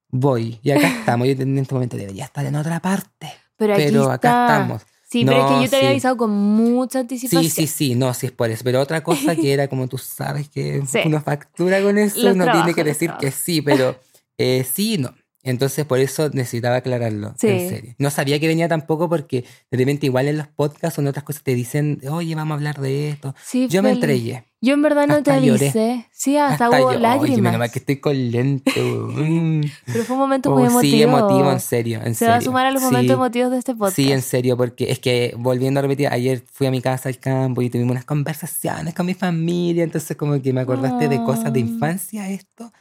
voy. 0.10 0.60
Y 0.62 0.72
acá 0.72 0.88
estamos. 1.00 1.28
Yo 1.28 1.34
en 1.34 1.58
este 1.58 1.74
momento 1.74 1.98
debería 1.98 2.26
estar 2.26 2.46
en 2.46 2.56
otra 2.56 2.80
parte. 2.80 3.34
Pero 3.58 3.74
aquí 3.74 3.84
Pero 3.86 4.04
acá 4.06 4.16
está. 4.16 4.54
estamos. 4.54 4.82
Sí, 5.10 5.26
pero 5.26 5.46
es 5.46 5.46
que 5.46 5.64
yo 5.66 5.70
te 5.70 5.76
había 5.76 5.90
avisado 5.90 6.18
con 6.18 6.32
mucha 6.32 7.00
anticipación. 7.00 7.44
Sí, 7.44 7.50
sí, 7.50 7.68
sí, 7.68 7.96
no, 7.96 8.14
sí 8.16 8.26
es 8.28 8.32
por 8.32 8.50
eso. 8.50 8.64
Pero 8.64 8.82
otra 8.82 9.04
cosa 9.04 9.36
que 9.36 9.54
era 9.54 9.68
como 9.68 9.88
tú 9.88 10.00
sabes 10.00 10.50
que 10.50 10.82
Sí. 10.88 11.00
uno 11.06 11.22
factura 11.22 11.84
con 11.84 12.00
eso, 12.00 12.20
Los 12.20 12.34
uno 12.34 12.46
trabajos, 12.46 12.66
tiene 12.66 12.76
que 12.76 12.84
decir 12.84 13.12
que 13.20 13.30
sí, 13.30 13.62
pero 13.62 14.00
eh, 14.40 14.66
sí 14.72 14.96
y 14.96 14.98
no. 14.98 15.14
Entonces 15.44 15.86
por 15.86 16.00
eso 16.00 16.30
necesitaba 16.32 16.78
aclararlo, 16.78 17.34
Sí. 17.38 17.48
en 17.50 17.70
serio. 17.70 17.96
No 17.98 18.10
sabía 18.10 18.40
que 18.40 18.48
venía 18.48 18.68
tampoco 18.70 19.10
porque 19.10 19.44
de 19.70 19.78
repente 19.78 20.06
igual 20.06 20.28
en 20.30 20.38
los 20.38 20.48
podcasts 20.48 20.98
o 20.98 21.02
en 21.02 21.08
otras 21.08 21.24
cosas 21.26 21.44
te 21.44 21.54
dicen, 21.54 22.00
oye, 22.10 22.34
vamos 22.36 22.52
a 22.52 22.56
hablar 22.56 22.80
de 22.80 23.10
esto. 23.10 23.36
Sí, 23.46 23.68
Yo 23.70 23.84
me 23.84 23.92
entregué. 23.92 24.46
Yo 24.62 24.74
en 24.76 24.82
verdad 24.82 25.08
no 25.08 25.16
Hasta 25.16 25.34
te 25.42 25.46
lloré. 25.46 25.66
avisé. 25.66 26.08
Sí, 26.14 26.38
hasta, 26.38 26.68
Hasta 26.68 26.82
hubo 26.82 26.94
yo, 26.94 27.00
lágrimas. 27.00 27.32
Oye, 27.34 27.42
menos 27.42 27.60
mal 27.60 27.70
que 27.70 27.80
estoy 27.80 27.98
con 27.98 28.32
lento. 28.32 28.72
Mm. 28.78 29.62
Pero 29.88 30.04
fue 30.06 30.14
un 30.16 30.20
momento 30.22 30.52
Oh, 30.54 30.56
muy 30.58 30.68
emotivo. 30.68 30.82
sí, 30.96 31.02
emotivo, 31.04 31.52
en 31.52 31.60
serio. 31.60 32.00
En 32.06 32.16
Se 32.16 32.26
va 32.28 32.36
a 32.36 32.42
sumar 32.42 32.66
a 32.68 32.72
los 32.72 32.82
Sí. 32.82 32.86
momentos 32.86 33.14
emotivos 33.14 33.52
de 33.52 33.58
este 33.58 33.74
podcast. 33.76 33.98
Sí, 33.98 34.14
en 34.14 34.22
serio, 34.22 34.56
porque 34.56 34.90
es 34.90 35.00
que 35.00 35.34
volviendo 35.38 35.82
a 35.82 35.84
repetir, 35.84 36.08
ayer 36.08 36.46
fui 36.50 36.66
a 36.68 36.72
mi 36.72 36.80
casa 36.82 37.10
al 37.10 37.18
campo 37.18 37.62
y 37.62 37.70
tuvimos 37.70 37.92
unas 37.92 38.06
conversaciones 38.06 38.94
con 38.94 39.06
mi 39.06 39.14
familia, 39.14 39.84
entonces 39.84 40.16
como 40.16 40.42
que 40.42 40.54
me 40.54 40.62
acordaste 40.62 41.10
de 41.10 41.18
cosas 41.26 41.52
de 41.52 41.60
Ah. 41.60 41.64
infancia 41.64 42.30
esto. 42.30 42.72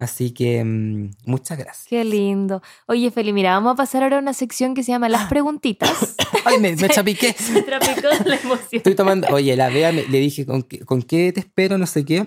Así 0.00 0.30
que 0.30 0.62
mm, 0.64 1.10
muchas 1.26 1.58
gracias. 1.58 1.86
Qué 1.88 2.04
lindo. 2.04 2.62
Oye, 2.86 3.10
Feli, 3.10 3.32
mira, 3.32 3.50
vamos 3.54 3.72
a 3.72 3.76
pasar 3.76 4.02
ahora 4.04 4.16
a 4.18 4.20
una 4.20 4.32
sección 4.32 4.74
que 4.74 4.82
se 4.84 4.92
llama 4.92 5.08
Las 5.08 5.28
Preguntitas. 5.28 6.14
Ay, 6.44 6.58
me, 6.60 6.76
me 6.76 6.88
chapiqué. 6.90 7.34
Me 7.52 7.62
trapicó 7.62 8.08
la 8.24 8.36
emoción. 8.36 8.68
Estoy 8.70 8.94
tomando, 8.94 9.26
oye, 9.32 9.56
la 9.56 9.68
Bea 9.70 9.90
me- 9.92 10.04
le 10.06 10.18
dije, 10.20 10.46
¿con 10.46 10.62
qué, 10.62 10.80
¿con 10.84 11.02
qué 11.02 11.32
te 11.32 11.40
espero? 11.40 11.78
No 11.78 11.86
sé 11.86 12.04
qué. 12.04 12.26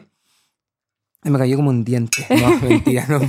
Y 1.24 1.30
me 1.30 1.38
cayó 1.38 1.56
como 1.56 1.70
un 1.70 1.84
diente. 1.86 2.26
No, 2.30 2.60
mentira, 2.62 3.06
no. 3.08 3.22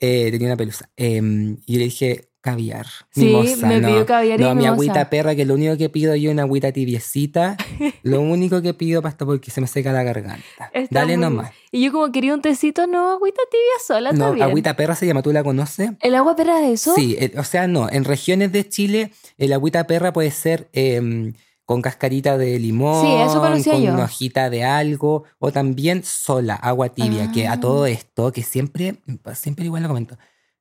Eh, 0.00 0.28
tenía 0.30 0.48
una 0.48 0.56
pelusa. 0.56 0.90
Eh, 0.96 1.56
y 1.66 1.76
le 1.78 1.84
dije, 1.84 2.27
caviar. 2.40 2.86
Sí, 3.10 3.24
mimosa, 3.26 3.66
me 3.66 3.80
no. 3.80 3.88
pidió 3.88 4.06
caviar 4.06 4.40
y 4.40 4.44
No, 4.44 4.54
mi 4.54 4.66
agüita 4.66 5.10
perra, 5.10 5.34
que 5.34 5.44
lo 5.44 5.54
único 5.54 5.76
que 5.76 5.88
pido 5.88 6.14
yo 6.16 6.30
es 6.30 6.34
una 6.34 6.42
agüita 6.44 6.72
tibiecita. 6.72 7.56
lo 8.02 8.20
único 8.20 8.62
que 8.62 8.74
pido 8.74 9.02
para 9.02 9.16
porque 9.16 9.50
se 9.50 9.60
me 9.60 9.66
seca 9.66 9.92
la 9.92 10.02
garganta. 10.02 10.42
Está 10.72 11.00
Dale 11.00 11.16
muy 11.16 11.24
nomás. 11.26 11.50
Y 11.72 11.84
yo 11.84 11.92
como 11.92 12.10
quería 12.12 12.34
un 12.34 12.40
tecito, 12.42 12.86
no, 12.86 13.10
agüita 13.12 13.40
tibia 13.50 13.64
sola, 13.86 14.12
No, 14.12 14.32
bien. 14.32 14.46
agüita 14.46 14.76
perra 14.76 14.94
se 14.94 15.06
llama, 15.06 15.22
¿tú 15.22 15.32
la 15.32 15.42
conoces? 15.42 15.90
¿El 16.00 16.14
agua 16.14 16.36
perra 16.36 16.60
es 16.66 16.80
eso? 16.82 16.94
Sí, 16.94 17.16
eh, 17.18 17.32
o 17.36 17.44
sea, 17.44 17.66
no. 17.66 17.90
En 17.90 18.04
regiones 18.04 18.52
de 18.52 18.68
Chile, 18.68 19.10
el 19.36 19.52
agüita 19.52 19.86
perra 19.86 20.12
puede 20.12 20.30
ser 20.30 20.68
em, 20.72 21.34
con 21.64 21.82
cascarita 21.82 22.38
de 22.38 22.58
limón, 22.58 23.04
Sí, 23.04 23.12
eso 23.30 23.40
con 23.42 23.82
yo. 23.82 23.92
una 23.92 24.04
hojita 24.04 24.48
de 24.48 24.64
algo, 24.64 25.24
o 25.38 25.52
también 25.52 26.02
sola, 26.04 26.54
agua 26.54 26.88
tibia, 26.90 27.30
que 27.30 27.46
a 27.46 27.52
Ah. 27.52 27.60
todo 27.60 27.84
esto, 27.84 28.32
que 28.32 28.42
siempre, 28.42 28.94
siempre 29.34 29.66
igual 29.66 29.82
lo 29.82 29.88
comento, 29.88 30.16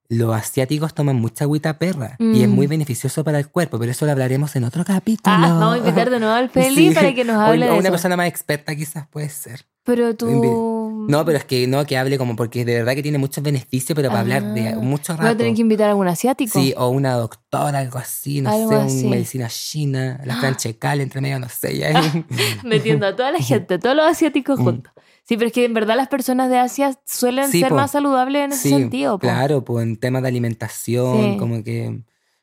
los 0.09 0.33
asiáticos 0.35 0.93
toman 0.93 1.17
mucha 1.17 1.43
agüita 1.43 1.77
perra 1.79 2.15
y 2.19 2.41
es 2.43 2.47
Mm. 2.47 2.51
muy 2.51 2.67
beneficioso 2.67 3.23
para 3.23 3.39
el 3.39 3.49
cuerpo, 3.49 3.77
pero 3.77 3.91
eso 3.91 4.05
lo 4.05 4.11
hablaremos 4.13 4.55
en 4.55 4.63
otro 4.63 4.85
capítulo. 4.85 5.35
Ah, 5.35 5.49
vamos 5.59 5.75
a 5.75 5.77
invitar 5.79 6.09
de 6.09 6.19
nuevo 6.19 6.33
al 6.33 6.49
Feli 6.49 6.89
Sí. 6.89 6.95
para 6.95 7.13
que 7.13 7.25
nos 7.25 7.35
hable 7.35 7.65
o 7.65 7.73
de 7.73 7.73
una 7.73 7.81
eso. 7.83 7.91
persona 7.91 8.15
más 8.17 8.27
experta 8.27 8.75
quizás 8.75 9.07
puede 9.07 9.29
ser. 9.29 9.65
Pero 9.83 10.15
tú... 10.15 11.05
No, 11.07 11.23
pero 11.23 11.37
es 11.37 11.45
que 11.45 11.65
no, 11.67 11.85
que 11.85 11.97
hable 11.97 12.17
como 12.17 12.35
porque 12.35 12.65
de 12.65 12.73
verdad 12.75 12.93
que 12.93 13.01
tiene 13.03 13.17
muchos 13.17 13.41
beneficios, 13.41 13.95
pero 13.95 14.09
para 14.09 14.19
hablar 14.19 14.53
de 14.53 14.69
Ah, 14.69 14.75
mucho 14.75 15.13
Voy 15.15 15.21
a 15.21 15.29
rato. 15.29 15.37
tener 15.37 15.55
que 15.55 15.61
invitar 15.61 15.87
a 15.87 15.91
algún 15.91 16.09
asiático. 16.09 16.59
Sí, 16.59 16.73
o 16.75 16.89
una 16.89 17.13
doctora, 17.13 17.79
algo 17.79 17.97
así, 17.97 18.41
no 18.41 18.49
Algo 18.49 18.69
sé, 18.69 18.75
así. 18.75 18.99
una 19.01 19.11
medicina 19.11 19.47
china, 19.47 20.19
la 20.25 20.35
franchecal 20.41 20.99
entre 20.99 21.21
medio, 21.21 21.39
no 21.39 21.47
sé. 21.47 21.77
Ya. 21.77 21.93
Metiendo 22.65 23.07
a 23.07 23.15
toda 23.15 23.31
la 23.31 23.39
gente, 23.41 23.79
todos 23.79 23.95
los 23.95 24.05
asiáticos 24.05 24.59
Mm. 24.59 24.63
juntos. 24.63 24.93
Sí, 25.27 25.35
pero 25.35 25.47
es 25.47 25.53
que 25.53 25.65
en 25.65 25.73
verdad 25.73 25.95
las 25.97 26.07
personas 26.07 26.49
de 26.49 26.57
Asia 26.57 26.97
suelen 27.05 27.49
Sí, 27.51 27.59
ser 27.59 27.69
po. 27.69 27.75
más 27.75 27.91
saludables 27.91 28.45
en 28.45 28.51
ese 28.53 28.61
Sí, 28.63 28.69
sentido. 28.69 29.13
po. 29.19 29.27
Claro, 29.27 29.63
pues 29.65 29.83
en 29.85 29.97
temas 29.97 30.21
de 30.21 30.29
alimentación, 30.29 31.33
Sí. 31.33 31.37
como 31.37 31.63
que... 31.63 32.01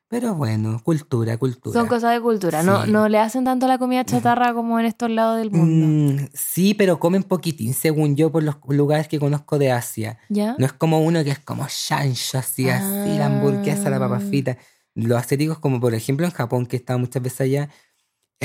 Pero 0.08 0.34
bueno, 0.34 0.80
cultura, 0.84 1.36
cultura. 1.38 1.80
Son 1.80 1.88
cosas 1.88 2.12
de 2.12 2.20
cultura. 2.20 2.62
No, 2.62 2.86
no 2.86 3.08
le 3.08 3.18
hacen 3.18 3.44
tanto 3.44 3.66
la 3.66 3.78
comida 3.78 4.04
chatarra 4.04 4.52
como 4.54 4.78
en 4.78 4.86
estos 4.86 5.10
lados 5.10 5.38
del 5.38 5.50
mundo. 5.50 5.86
Mm, 6.22 6.26
sí, 6.34 6.74
pero 6.74 7.00
comen 7.00 7.22
poquitín, 7.24 7.74
según 7.74 8.14
yo, 8.14 8.30
por 8.30 8.42
los 8.44 8.56
lugares 8.68 9.08
que 9.08 9.18
conozco 9.18 9.58
de 9.58 9.72
Asia. 9.72 10.18
¿Ya? 10.28 10.54
No 10.58 10.66
es 10.66 10.72
como 10.72 11.00
uno 11.00 11.24
que 11.24 11.30
es 11.30 11.38
como 11.40 11.66
shancho, 11.68 12.38
así, 12.38 12.68
así, 12.68 13.18
la 13.18 13.26
hamburguesa, 13.26 13.90
la 13.90 13.98
papa 13.98 14.16
Ah. 14.18 14.20
frita. 14.20 14.56
Los 14.94 15.18
asiáticos, 15.18 15.58
como 15.58 15.80
por 15.80 15.94
ejemplo 15.94 16.26
en 16.26 16.32
Japón, 16.32 16.66
que 16.66 16.76
he 16.76 16.78
estado 16.80 16.98
muchas 17.00 17.20
veces 17.22 17.40
allá, 17.40 17.70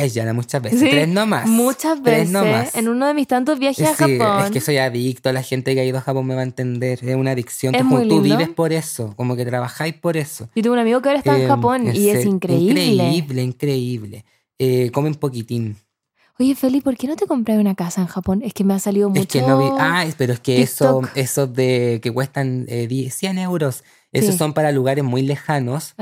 es 0.03 0.13
llana 0.13 0.33
muchas 0.33 0.61
veces. 0.61 0.79
Sí, 0.79 0.89
Tres 0.89 1.07
nomás. 1.07 1.47
Muchas 1.47 2.01
Tres 2.03 2.17
veces. 2.19 2.31
nomás. 2.31 2.75
En 2.75 2.87
uno 2.87 3.07
de 3.07 3.13
mis 3.13 3.27
tantos 3.27 3.59
viajes 3.59 3.87
a 3.87 3.93
Japón. 3.95 4.45
es 4.45 4.51
que 4.51 4.61
soy 4.61 4.77
adicto, 4.77 5.31
la 5.31 5.43
gente 5.43 5.73
que 5.73 5.81
ha 5.81 5.85
ido 5.85 5.97
a 5.97 6.01
Japón 6.01 6.25
me 6.25 6.35
va 6.35 6.41
a 6.41 6.43
entender. 6.43 6.99
Es 7.01 7.15
una 7.15 7.31
adicción. 7.31 7.75
Es 7.75 7.81
tú, 7.81 7.87
muy 7.87 8.07
tú 8.07 8.21
lindo. 8.21 8.37
vives 8.37 8.49
por 8.49 8.73
eso, 8.73 9.13
como 9.15 9.35
que 9.35 9.45
trabajáis 9.45 9.93
por 9.95 10.17
eso. 10.17 10.49
Yo 10.55 10.63
tengo 10.63 10.73
un 10.73 10.79
amigo 10.79 11.01
que 11.01 11.09
ahora 11.09 11.19
está 11.19 11.35
en 11.35 11.43
Eh, 11.43 11.47
Japón 11.47 11.95
y 11.95 12.09
es 12.09 12.25
increíble. 12.25 12.85
Increíble, 12.85 13.43
increíble. 13.43 14.25
Eh, 14.57 14.89
comen 14.91 15.15
poquitín. 15.15 15.77
Oye, 16.41 16.55
Feli, 16.55 16.79
¿por 16.79 16.95
qué 16.95 17.05
no 17.05 17.17
te 17.17 17.25
compras 17.27 17.57
una 17.57 17.75
casa 17.75 17.99
en 17.99 18.07
Japón? 18.07 18.41
Es 18.45 18.53
que 18.53 18.63
me 18.63 18.73
ha 18.73 18.79
salido 18.79 19.09
mucho. 19.09 19.21
Es 19.21 19.27
que 19.27 19.41
no 19.41 19.59
vi. 19.59 19.65
Ah, 19.77 20.05
pero 20.17 20.31
es 20.31 20.39
que 20.39 20.61
eso, 20.61 21.01
esos 21.15 21.53
de 21.53 21.99
que 22.01 22.11
cuestan 22.13 22.65
eh, 22.69 22.87
10, 22.87 23.13
100 23.13 23.37
euros, 23.39 23.83
esos 24.13 24.31
Sí. 24.31 24.37
son 24.37 24.53
para 24.53 24.71
lugares 24.71 25.03
muy 25.03 25.21
lejanos. 25.21 25.95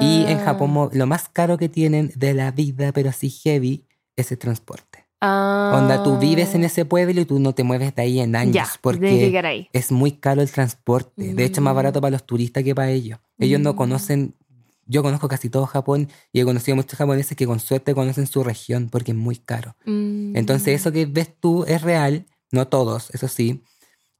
Y 0.00 0.24
en 0.28 0.38
Japón 0.38 0.70
mo- 0.70 0.90
lo 0.92 1.06
más 1.06 1.28
caro 1.28 1.58
que 1.58 1.68
tienen 1.68 2.12
de 2.14 2.34
la 2.34 2.52
vida, 2.52 2.92
pero 2.92 3.10
así 3.10 3.30
heavy, 3.30 3.84
es 4.16 4.30
el 4.30 4.38
transporte. 4.38 5.06
Ah. 5.20 5.72
Onda, 5.76 6.02
tú 6.04 6.18
vives 6.18 6.54
en 6.54 6.62
ese 6.64 6.84
pueblo 6.84 7.20
y 7.20 7.24
tú 7.24 7.40
no 7.40 7.52
te 7.52 7.64
mueves 7.64 7.92
de 7.94 8.02
ahí 8.02 8.20
en 8.20 8.36
años. 8.36 8.54
Ya, 8.54 8.66
porque 8.80 9.36
ahí. 9.44 9.68
es 9.72 9.90
muy 9.90 10.12
caro 10.12 10.40
el 10.40 10.50
transporte. 10.52 11.34
De 11.34 11.44
hecho, 11.44 11.60
es 11.60 11.64
más 11.64 11.74
Mm. 11.74 11.76
barato 11.76 12.00
para 12.00 12.12
los 12.12 12.24
turistas 12.24 12.62
que 12.62 12.74
para 12.76 12.90
ellos. 12.90 13.18
Ellos 13.38 13.60
no 13.60 13.72
Mm. 13.72 13.76
conocen. 13.76 14.34
Yo 14.90 15.02
conozco 15.04 15.28
casi 15.28 15.48
todo 15.48 15.66
Japón 15.66 16.08
y 16.32 16.40
he 16.40 16.44
conocido 16.44 16.74
muchos 16.74 16.98
japoneses 16.98 17.36
que 17.36 17.46
con 17.46 17.60
suerte 17.60 17.94
conocen 17.94 18.26
su 18.26 18.42
región 18.42 18.88
porque 18.90 19.12
es 19.12 19.16
muy 19.16 19.36
caro. 19.36 19.76
Mm. 19.86 20.36
Entonces, 20.36 20.80
eso 20.80 20.90
que 20.90 21.06
ves 21.06 21.30
tú 21.38 21.64
es 21.68 21.82
real, 21.82 22.26
no 22.50 22.66
todos, 22.66 23.10
eso 23.10 23.28
sí, 23.28 23.62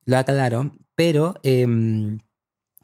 lo 0.05 0.17
aclaro, 0.17 0.71
pero 0.95 1.35
em, 1.43 2.21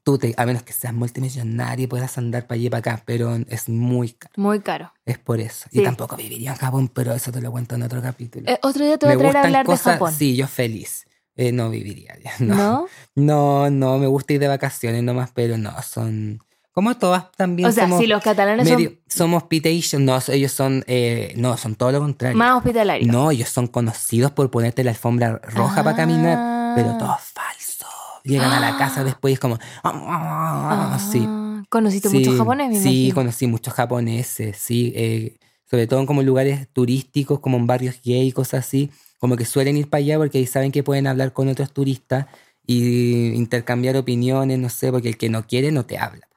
tú, 0.03 0.19
te, 0.19 0.35
a 0.37 0.47
menos 0.47 0.65
que 0.65 0.73
seas 0.73 0.93
multimillonario, 0.95 1.89
puedas 1.89 2.19
andar 2.19 2.49
para 2.49 2.57
allá 2.57 2.67
y 2.67 2.71
para 2.71 2.79
acá, 2.81 3.03
pero 3.07 3.37
es 3.49 3.69
muy 3.69 4.11
caro, 4.11 4.35
Muy 4.37 4.61
caro. 4.61 4.93
es 5.05 5.19
por 5.19 5.39
eso. 5.41 5.69
Sí. 5.71 5.81
Y 5.81 5.85
tampoco 5.85 6.17
viviría 6.17 6.51
en 6.51 6.57
Japón, 6.57 6.89
pero 6.93 7.15
eso 7.15 7.31
te 7.31 7.41
lo 7.41 7.53
cuento 7.53 7.77
en 7.77 7.83
otro 7.85 8.03
capítulo. 8.03 8.51
Eh, 8.51 8.59
otro 8.63 8.85
día 8.85 8.99
te 8.99 9.07
voy 9.07 9.15
a 9.15 9.19
traer 9.19 9.37
a 9.37 9.43
hablar 9.45 9.67
cosas, 9.67 9.85
de 9.85 9.93
Japón. 9.93 10.13
sí, 10.13 10.35
yo 10.35 10.49
feliz. 10.49 11.07
Eh, 11.37 11.53
no 11.53 11.69
viviría 11.71 12.15
no. 12.41 12.55
¿No? 12.57 12.87
no. 13.15 13.71
No, 13.71 13.99
me 13.99 14.07
gusta 14.07 14.33
ir 14.33 14.41
de 14.41 14.49
vacaciones 14.49 15.03
nomás, 15.05 15.31
pero 15.33 15.57
no, 15.57 15.71
son... 15.83 16.41
Como 16.77 16.95
todas 16.99 17.33
también 17.33 17.71
O 17.71 17.73
sea, 17.73 17.85
somos 17.85 18.01
si 18.01 18.07
los 18.07 18.23
catalanes 18.23 18.69
medio- 18.69 18.93
somos 19.09 19.45
pitation, 19.45 20.05
no, 20.05 20.19
ellos 20.29 20.53
son, 20.53 20.85
eh, 20.87 21.33
no, 21.37 21.57
son 21.57 21.75
todo 21.75 21.91
lo 21.91 21.99
son 22.01 22.09
contrario. 22.09 22.37
más 22.37 22.55
hospitalarios. 22.59 23.11
No, 23.11 23.31
ellos 23.31 23.49
son 23.49 23.67
conocidos 23.67 24.33
por 24.33 24.51
ponerte 24.51 24.85
la 24.85 24.91
alfombra 24.91 25.41
roja 25.43 25.83
para 25.83 25.97
caminar, 25.97 26.75
pero 26.77 26.91
Ah. 26.91 26.99
todo 26.99 27.17
es 27.17 27.33
falso. 27.33 27.87
Llegan 28.25 28.53
a 28.53 28.61
la 28.61 28.77
casa 28.77 29.05
después 29.05 29.33
y 29.33 29.35
es 29.35 29.41
como... 29.41 29.59
Ah, 29.83 30.99
sí. 31.11 31.27
¿Conociste 31.71 32.11
sí, 32.11 32.19
muchos 32.19 32.37
japoneses? 32.37 32.83
Sí, 32.83 32.89
imagino? 32.89 33.15
conocí 33.15 33.47
muchos 33.47 33.73
japoneses, 33.73 34.57
sí. 34.59 34.93
eh, 34.95 35.39
sobre 35.71 35.87
todo 35.87 36.01
en 36.01 36.07
como 36.07 36.23
lugares 36.23 36.69
turísticos, 36.75 37.41
como 37.41 37.57
en 37.57 37.67
barrios 37.67 37.97
gay 38.05 38.29
y 38.29 38.33
cosas 38.33 38.67
así. 38.67 38.91
Como 39.19 39.37
que 39.37 39.47
suelen 39.47 39.79
ir 39.79 39.89
para 39.89 40.01
allá 40.01 40.19
porque 40.19 40.39
ahí 40.39 40.47
saben 40.47 40.73
que 40.73 40.83
pueden 40.83 41.07
hablar 41.07 41.33
con 41.33 41.49
otros 41.49 41.73
turistas 41.73 42.27
y 42.67 43.29
intercambiar 43.35 43.97
opiniones, 43.97 44.59
no 44.59 44.69
sé, 44.69 44.93
porque 44.93 45.09
el 45.09 45.17
que 45.17 45.31
no 45.31 45.47
quiere 45.47 45.73
no 45.73 45.87
te 45.87 45.97
habla, 45.99 46.29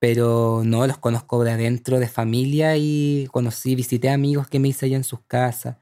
Pero 0.00 0.62
no, 0.64 0.86
los 0.86 0.98
conozco 0.98 1.42
de 1.42 1.50
adentro, 1.52 1.98
de 1.98 2.08
familia 2.08 2.76
y 2.76 3.26
conocí, 3.32 3.74
visité 3.74 4.10
amigos 4.10 4.46
que 4.48 4.60
me 4.60 4.68
hice 4.68 4.86
allá 4.86 4.96
en 4.96 5.04
sus 5.04 5.20
casas. 5.26 5.76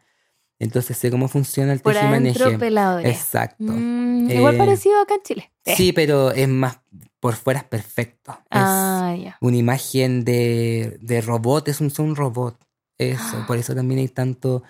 Entonces 0.59 0.97
sé 0.97 1.11
cómo 1.11 1.29
funciona 1.29 1.73
el 1.75 1.81
Por 1.81 1.97
adentro 1.99 2.33
tejimaneje. 2.33 2.59
pelado. 2.59 2.97
de- 2.99 3.11
Exacto. 3.11 3.65
Mm, 3.65 4.31
igual 4.31 4.55
Eh, 4.55 4.59
parecido 4.59 4.99
acá 5.01 5.17
en 5.17 5.23
Chile. 5.23 5.53
Eh. 5.67 5.75
Sí, 5.77 5.93
pero 5.93 6.31
es 6.31 6.49
más, 6.49 6.79
por 7.21 7.35
fuera 7.35 7.61
es 7.61 7.67
perfecto. 7.67 8.33
Es 8.51 8.63
Ah, 8.63 9.15
ya. 9.23 9.37
una 9.43 9.57
imagen 9.59 10.25
de, 10.25 10.97
de 11.03 11.21
robot, 11.21 11.69
es 11.69 11.83
un, 11.83 11.89
es 11.89 11.99
un 11.99 12.17
robot. 12.17 12.57
Eso, 12.97 13.19
por 13.47 13.59
eso 13.59 13.75
también 13.75 14.01
hay 14.01 14.09
tanto 14.09 14.63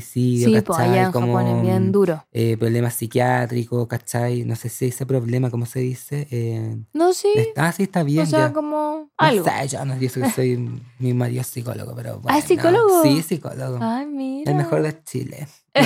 suicidio, 0.00 0.48
Sí, 0.48 0.60
pues 0.60 0.76
¿cachai? 0.78 0.90
allá 0.90 1.06
en 1.06 1.12
Como, 1.12 1.34
Japón 1.36 1.56
es 1.56 1.62
bien 1.62 1.92
duro. 1.92 2.24
eh, 2.32 2.56
problemas 2.56 2.94
psiquiátricos, 2.94 3.86
¿cachai? 3.86 4.44
No 4.44 4.56
sé 4.56 4.68
si 4.68 4.86
ese 4.86 5.06
problema, 5.06 5.50
¿cómo 5.50 5.66
se 5.66 5.80
dice? 5.80 6.26
Eh, 6.30 6.76
No, 6.92 7.12
sí. 7.12 7.28
ah, 7.56 7.70
sí, 7.72 7.84
está 7.84 8.02
bien. 8.02 8.22
o 8.24 8.26
sea, 8.26 8.48
ya. 8.48 8.52
como 8.52 8.76
No 8.76 9.10
algo. 9.18 9.44
sé, 9.44 9.68
yo 9.68 9.84
no, 9.84 9.96
yo 9.98 10.08
soy, 10.08 10.28
soy- 10.30 10.82
mi 10.98 11.14
marido 11.14 11.40
es 11.42 11.46
psicólogo, 11.46 11.94
pero 11.94 12.18
bueno. 12.20 12.28
¿Ah, 12.34 12.38
es 12.38 12.44
psicólogo? 12.44 13.02
Sí, 13.02 13.18
es 13.18 13.26
psicólogo. 13.26 13.78
Ay, 13.80 14.06
mira. 14.06 14.50
El 14.50 14.56
mejor 14.56 14.82
de 14.82 15.02
Chile. 15.04 15.46
No, 15.74 15.82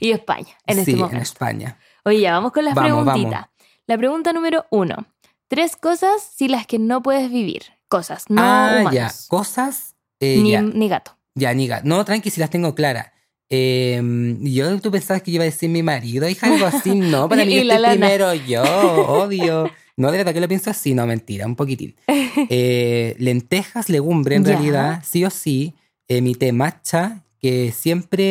y 0.00 0.10
España, 0.10 0.48
en 0.66 0.78
este 0.80 0.90
sí, 0.92 0.96
momento. 0.96 1.16
en 1.16 1.22
España. 1.22 1.78
Oye, 2.04 2.20
ya, 2.20 2.32
vamos 2.32 2.50
con 2.52 2.64
las 2.64 2.74
Vamos, 2.74 3.04
preguntitas. 3.04 3.46
La 3.86 3.96
pregunta 3.96 4.32
número 4.32 4.64
uno. 4.70 5.06
Tres 5.48 5.76
cosas 5.76 6.20
sin 6.34 6.50
las 6.50 6.66
que 6.66 6.78
no 6.80 7.02
puedes 7.02 7.30
vivir. 7.30 7.62
Cosas, 7.88 8.24
no 8.28 8.42
ah, 8.42 8.70
humanos. 8.80 8.92
ya. 8.92 9.12
Cosas. 9.28 9.94
eh, 10.18 10.40
Ni, 10.42 10.52
ya. 10.52 10.62
ni 10.62 10.88
gato. 10.88 11.16
Ya, 11.34 11.52
Niga. 11.54 11.80
No, 11.84 12.04
tranqui, 12.04 12.30
si 12.30 12.40
las 12.40 12.50
tengo 12.50 12.74
claras. 12.74 13.08
Eh, 13.48 14.00
yo, 14.40 14.80
tú 14.80 14.90
pensabas 14.90 15.22
que 15.22 15.30
iba 15.30 15.42
a 15.42 15.44
decir 15.44 15.68
mi 15.68 15.82
marido, 15.82 16.28
hija, 16.28 16.46
algo 16.46 16.64
así. 16.66 16.94
No, 16.94 17.28
para 17.28 17.44
mí 17.44 17.54
Y 17.54 17.64
la 17.64 17.78
lana. 17.78 17.94
primero 17.94 18.34
yo, 18.34 18.62
obvio. 18.62 19.70
No, 19.96 20.10
de 20.10 20.18
verdad 20.18 20.32
que 20.32 20.40
lo 20.40 20.48
pienso 20.48 20.70
así, 20.70 20.94
no, 20.94 21.06
mentira, 21.06 21.46
un 21.46 21.56
poquitín. 21.56 21.94
Eh, 22.48 23.14
lentejas, 23.18 23.90
legumbre, 23.90 24.36
en 24.36 24.44
Ya. 24.44 24.52
realidad, 24.52 25.02
sí 25.06 25.22
o 25.24 25.28
sí. 25.30 25.74
Eh, 26.08 26.22
mi 26.22 26.34
té 26.34 26.50
matcha, 26.52 27.24
que 27.38 27.72
siempre 27.72 28.22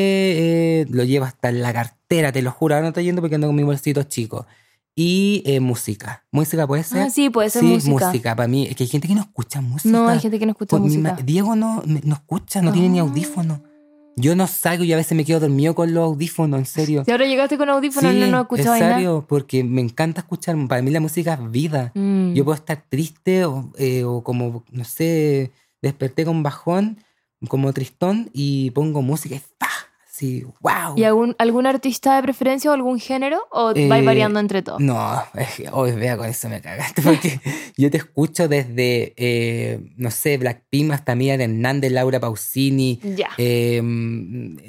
eh, 0.82 0.86
lo 0.90 1.04
llevo 1.04 1.26
hasta 1.26 1.50
en 1.50 1.62
la 1.62 1.72
cartera, 1.72 2.32
te 2.32 2.42
lo 2.42 2.50
juro, 2.52 2.74
ahora 2.76 2.84
no 2.84 2.88
estoy 2.90 3.04
yendo 3.04 3.22
porque 3.22 3.36
ando 3.36 3.46
con 3.48 3.56
mi 3.56 3.62
bolsito 3.64 4.02
chico. 4.04 4.48
Y 4.96 5.42
eh, 5.46 5.60
música. 5.62 6.26
¿Música 6.32 6.68
puede 6.68 6.84
ser? 6.84 7.04
Ah, 7.04 7.10
sí, 7.10 7.30
puede 7.30 7.50
ser 7.50 7.62
sí, 7.62 7.90
música. 7.90 8.36
para 8.36 8.48
mí. 8.48 8.68
Es 8.68 8.76
que 8.76 8.84
hay 8.84 8.90
gente 8.90 9.08
que 9.08 9.16
no 9.16 9.22
escucha 9.22 9.62
música. 9.62 9.90
No, 9.98 10.08
hay 10.08 10.20
gente 10.20 10.38
que 10.38 10.46
no 10.46 10.52
escucha 10.52 10.78
Pues 10.78 10.84
música. 10.96 11.18
Diego 11.24 11.56
no, 11.56 11.82
no 11.86 12.14
escucha, 12.14 12.62
no 12.62 12.72
tiene 12.74 12.90
ni 12.90 13.00
Ah. 13.00 13.04
audífono. 13.04 13.64
Yo 14.18 14.36
no 14.36 14.46
salgo 14.46 14.84
y 14.84 14.92
a 14.92 14.98
veces 14.98 15.16
me 15.16 15.24
quedo 15.24 15.40
dormido 15.40 15.74
con 15.74 15.94
los 15.94 16.04
audífonos, 16.04 16.60
en 16.60 16.66
serio. 16.66 17.04
Si 17.06 17.12
ahora 17.12 17.26
llegaste 17.26 17.58
con 17.58 17.70
audífonos, 17.70 18.14
no, 18.14 18.20
no 18.20 18.26
en 18.26 18.42
escuchabas 18.42 18.80
nada. 18.82 18.96
serio, 18.96 19.26
porque 19.28 19.64
me 19.64 19.80
encanta 19.80 20.20
escuchar. 20.22 20.58
Para 20.68 20.82
mí 20.82 20.92
la 20.92 21.00
música 21.00 21.34
es 21.42 21.52
vida. 21.52 21.94
Mm. 21.96 22.34
Yo 22.34 22.44
puedo 22.44 22.56
estar 22.56 22.84
triste 22.90 23.46
o, 23.46 23.72
eh, 23.78 24.04
o 24.04 24.22
como, 24.24 24.66
no 24.72 24.84
sé, 24.84 25.52
desperté 25.82 26.26
con 26.26 26.44
bajón, 26.44 26.98
como 27.48 27.72
tristón 27.72 28.30
y 28.34 28.72
pongo 28.72 29.02
música 29.02 29.36
y 29.36 29.42
¡pa! 29.58 29.70
Así, 30.22 30.46
wow. 30.60 30.96
¿Y 30.96 31.04
algún, 31.04 31.36
algún 31.40 31.66
artista 31.66 32.16
de 32.16 32.22
preferencia 32.22 32.70
o 32.70 32.74
algún 32.76 33.00
género? 33.00 33.40
¿O 33.50 33.72
Eh, 33.76 33.88
vais 33.88 34.06
variando 34.06 34.40
entre 34.40 34.62
todos? 34.62 34.80
No, 34.80 35.24
es 35.34 35.56
que 35.56 35.68
hoy 35.72 35.94
vea 35.94 36.16
con 36.16 36.28
eso 36.28 36.48
me 36.48 36.62
cagaste, 36.62 37.02
porque 37.02 37.40
yo 37.76 37.90
te 37.90 37.98
escucho 37.98 38.48
desde, 38.48 39.14
eh, 39.18 39.80
no 39.98 40.12
sé, 40.12 40.38
Blackpink 40.38 40.92
hasta 40.92 41.16
Mía 41.16 41.38
de 41.38 41.46
Hernández, 41.46 41.92
Laura 41.92 42.20
Pausini, 42.20 43.00
Ya. 43.16 43.30
Eh, 43.40 43.82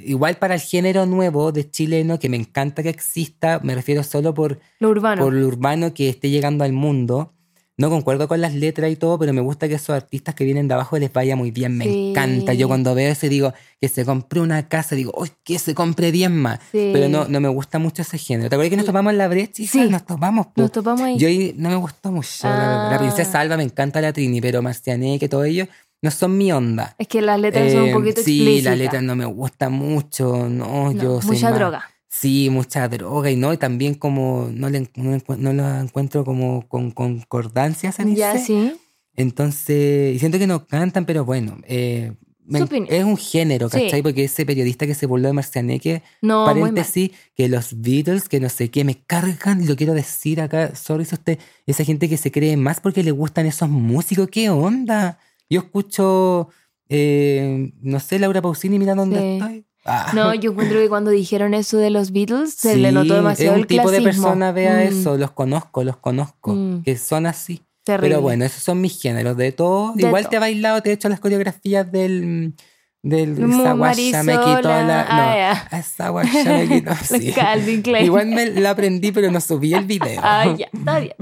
igual 0.06 0.36
para 0.36 0.54
el 0.54 0.60
género 0.60 1.04
nuevo 1.04 1.52
de 1.52 1.70
chileno, 1.70 2.18
que 2.18 2.30
me 2.30 2.38
encanta 2.38 2.82
que 2.82 2.88
exista, 2.88 3.60
me 3.62 3.74
refiero 3.74 4.02
solo 4.02 4.32
por, 4.32 4.58
Lo 4.78 4.88
urbano. 4.88 5.22
por 5.22 5.34
lo 5.34 5.46
urbano 5.46 5.92
que 5.92 6.08
esté 6.08 6.30
llegando 6.30 6.64
al 6.64 6.72
mundo. 6.72 7.34
No 7.78 7.88
concuerdo 7.88 8.28
con 8.28 8.40
las 8.42 8.54
letras 8.54 8.90
y 8.92 8.96
todo, 8.96 9.18
pero 9.18 9.32
me 9.32 9.40
gusta 9.40 9.66
que 9.66 9.74
esos 9.76 9.90
artistas 9.96 10.34
que 10.34 10.44
vienen 10.44 10.68
de 10.68 10.74
abajo 10.74 10.98
les 10.98 11.10
vaya 11.12 11.36
muy 11.36 11.50
bien. 11.50 11.76
Me 11.78 11.84
Sí. 11.86 12.10
encanta. 12.10 12.52
Yo 12.52 12.68
cuando 12.68 12.94
veo 12.94 13.10
eso 13.10 13.24
y 13.26 13.28
digo 13.30 13.54
que 13.80 13.88
se 13.88 14.04
compré 14.04 14.40
una 14.40 14.68
casa, 14.68 14.94
digo, 14.94 15.12
¡ay, 15.22 15.30
que 15.42 15.58
se 15.58 15.74
compre 15.74 16.12
10 16.12 16.30
más! 16.30 16.60
Sí. 16.70 16.90
Pero 16.92 17.08
no, 17.08 17.26
no 17.28 17.40
me 17.40 17.48
gusta 17.48 17.78
mucho 17.78 18.02
ese 18.02 18.18
género. 18.18 18.50
¿Te 18.50 18.56
acuerdas 18.56 18.70
que 18.70 18.76
nos 18.76 18.86
topamos 18.86 19.12
en 19.12 19.18
la 19.18 19.28
brecha? 19.28 19.62
Sí. 19.66 19.88
Nos 19.88 20.04
topamos. 20.04 20.48
po. 20.48 20.60
Nos 20.60 20.70
topamos 20.70 21.00
ahí. 21.00 21.16
Yo 21.18 21.28
ahí 21.28 21.54
no 21.56 21.70
me 21.70 21.76
gustó 21.76 22.12
mucho. 22.12 22.28
La, 22.46 22.56
la 22.90 22.94
Ah. 22.94 22.98
princesa 22.98 23.40
Alba 23.40 23.56
me 23.56 23.62
encanta 23.64 24.00
la 24.02 24.12
Trini, 24.12 24.40
pero 24.42 24.60
Marciané, 24.60 25.18
que 25.18 25.28
todo 25.30 25.44
ello, 25.44 25.66
no 26.02 26.10
son 26.10 26.36
mi 26.36 26.52
onda. 26.52 26.94
Es 26.98 27.08
que 27.08 27.22
las 27.22 27.40
letras 27.40 27.72
son 27.72 27.84
un 27.84 27.92
poquito 27.92 28.20
sí, 28.22 28.40
explícitas. 28.42 28.76
la 28.76 28.84
letra 28.84 29.00
no 29.00 29.16
me 29.16 29.24
gusta 29.24 29.70
mucho, 29.70 30.46
no, 30.48 30.92
No, 30.92 30.92
yo 30.92 31.22
soy 31.22 31.36
mucha 31.36 31.48
más- 31.50 31.58
droga. 31.58 31.84
Sí, 32.14 32.50
mucha 32.50 32.86
droga 32.88 33.30
y 33.30 33.36
no, 33.36 33.54
y 33.54 33.56
también 33.56 33.94
como 33.94 34.50
no 34.52 34.68
le, 34.68 34.86
no, 34.96 35.18
no 35.38 35.52
lo 35.54 35.78
encuentro 35.80 36.26
como 36.26 36.68
con 36.68 36.90
concordancia, 36.90 37.90
dice. 37.90 38.14
Ya, 38.14 38.36
sí. 38.38 38.74
Entonces, 39.16 40.14
y 40.14 40.18
siento 40.18 40.38
que 40.38 40.46
no 40.46 40.66
cantan, 40.66 41.06
pero 41.06 41.24
bueno, 41.24 41.56
eh, 41.66 42.12
me- 42.44 42.58
es 42.90 43.04
un 43.04 43.16
género, 43.16 43.70
Sí. 43.70 43.84
¿cachai? 43.84 44.02
Porque 44.02 44.24
ese 44.24 44.44
periodista 44.44 44.86
que 44.86 44.94
se 44.94 45.06
burló 45.06 45.28
de 45.28 45.32
Marcianeque, 45.32 46.02
No, 46.20 46.44
paréntesis, 46.44 47.12
que 47.34 47.48
los 47.48 47.80
Beatles, 47.80 48.28
que 48.28 48.40
no 48.40 48.50
sé 48.50 48.70
qué, 48.70 48.84
me 48.84 48.96
cargan, 49.04 49.62
y 49.62 49.66
lo 49.66 49.74
quiero 49.74 49.94
decir 49.94 50.42
acá, 50.42 50.74
sorry 50.76 51.06
si 51.06 51.14
usted, 51.14 51.38
esa 51.66 51.82
gente 51.82 52.10
que 52.10 52.18
se 52.18 52.30
cree 52.30 52.58
más 52.58 52.78
porque 52.80 53.02
le 53.02 53.10
gustan 53.12 53.46
esos 53.46 53.70
músicos, 53.70 54.28
¿qué 54.28 54.50
onda? 54.50 55.18
Yo 55.48 55.60
escucho, 55.60 56.48
eh, 56.90 57.72
no 57.80 58.00
sé, 58.00 58.18
Laura 58.18 58.42
Pausini, 58.42 58.78
mira 58.78 58.94
dónde 58.94 59.18
Sí. 59.18 59.26
estoy. 59.38 59.64
Ah. 59.84 60.12
No, 60.14 60.32
yo 60.34 60.52
encuentro 60.52 60.78
que 60.78 60.88
cuando 60.88 61.10
dijeron 61.10 61.54
eso 61.54 61.76
de 61.78 61.90
los 61.90 62.12
Beatles, 62.12 62.54
se 62.54 62.76
le 62.76 62.92
notó 62.92 63.14
demasiado 63.14 63.52
es 63.52 63.56
un 63.56 63.60
el 63.62 63.66
tipo 63.66 63.90
de 63.90 64.00
persona 64.02 64.52
vea 64.52 64.76
Mm, 64.76 64.78
eso, 65.00 65.16
los 65.18 65.32
conozco, 65.32 65.82
los 65.84 65.96
conozco, 65.96 66.54
Mm. 66.54 66.82
que 66.84 66.96
son 66.96 67.26
así. 67.26 67.62
Terrible. 67.84 68.10
Pero 68.10 68.20
bueno, 68.22 68.44
esos 68.44 68.62
son 68.62 68.80
mis 68.80 69.00
géneros 69.02 69.36
de 69.36 69.50
todo. 69.50 69.92
De 69.96 70.06
Igual 70.06 70.22
todo. 70.22 70.30
te 70.30 70.36
he 70.36 70.38
bailado, 70.38 70.80
te 70.82 70.90
he 70.90 70.92
hecho 70.92 71.08
las 71.08 71.18
coreografías 71.18 71.90
del 71.90 72.54
del 73.02 73.36
esa 73.36 73.72
guacha 73.72 74.22
me 74.22 74.32
quitó 74.34 74.62
la 74.68 75.06
ah, 75.08 75.68
no, 75.72 75.78
esa 75.78 76.08
guacha 76.10 76.44
me 76.44 76.68
quitó 76.68 76.92
sí. 77.02 77.32
Calvin 77.32 77.82
Klein. 77.82 78.06
Igual 78.06 78.26
me 78.28 78.46
la 78.46 78.70
aprendí, 78.70 79.10
pero 79.10 79.30
no 79.30 79.40
subí 79.40 79.74
el 79.74 79.84
video. 79.84 80.20
Ah, 80.34 80.54
ya, 80.56 80.68
está 80.72 81.00
bien. 81.00 81.14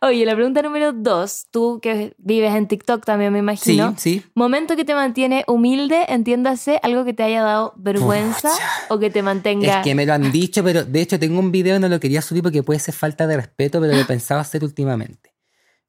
Oye, 0.00 0.24
la 0.24 0.34
pregunta 0.34 0.62
número 0.62 0.92
dos. 0.92 1.46
Tú 1.50 1.78
que 1.82 2.14
vives 2.18 2.54
en 2.54 2.66
TikTok 2.66 3.04
también, 3.04 3.32
me 3.32 3.38
sí, 3.38 3.42
imagino. 3.42 3.94
sí. 3.98 4.22
Momento 4.34 4.76
que 4.76 4.84
te 4.84 4.94
mantiene 4.94 5.44
humilde, 5.46 6.06
entiéndase, 6.08 6.80
algo 6.82 7.04
que 7.04 7.12
te 7.12 7.22
haya 7.22 7.42
dado 7.42 7.74
vergüenza 7.76 8.50
o 8.88 8.98
que 8.98 9.10
te 9.10 9.22
mantenga. 9.22 9.78
Es 9.80 9.84
que 9.84 9.94
me 9.94 10.06
lo 10.06 10.14
han 10.14 10.32
dicho, 10.32 10.64
pero 10.64 10.84
de 10.84 11.00
hecho 11.02 11.18
tengo 11.18 11.38
un 11.38 11.52
video, 11.52 11.78
no 11.78 11.88
lo 11.88 12.00
quería 12.00 12.22
subir 12.22 12.42
porque 12.42 12.62
puede 12.62 12.80
ser 12.80 12.94
falta 12.94 13.26
de 13.26 13.36
respeto, 13.36 13.80
pero 13.80 13.92
lo 13.92 14.00
he 14.00 14.04
pensado 14.04 14.40
hacer 14.40 14.64
últimamente. 14.64 15.34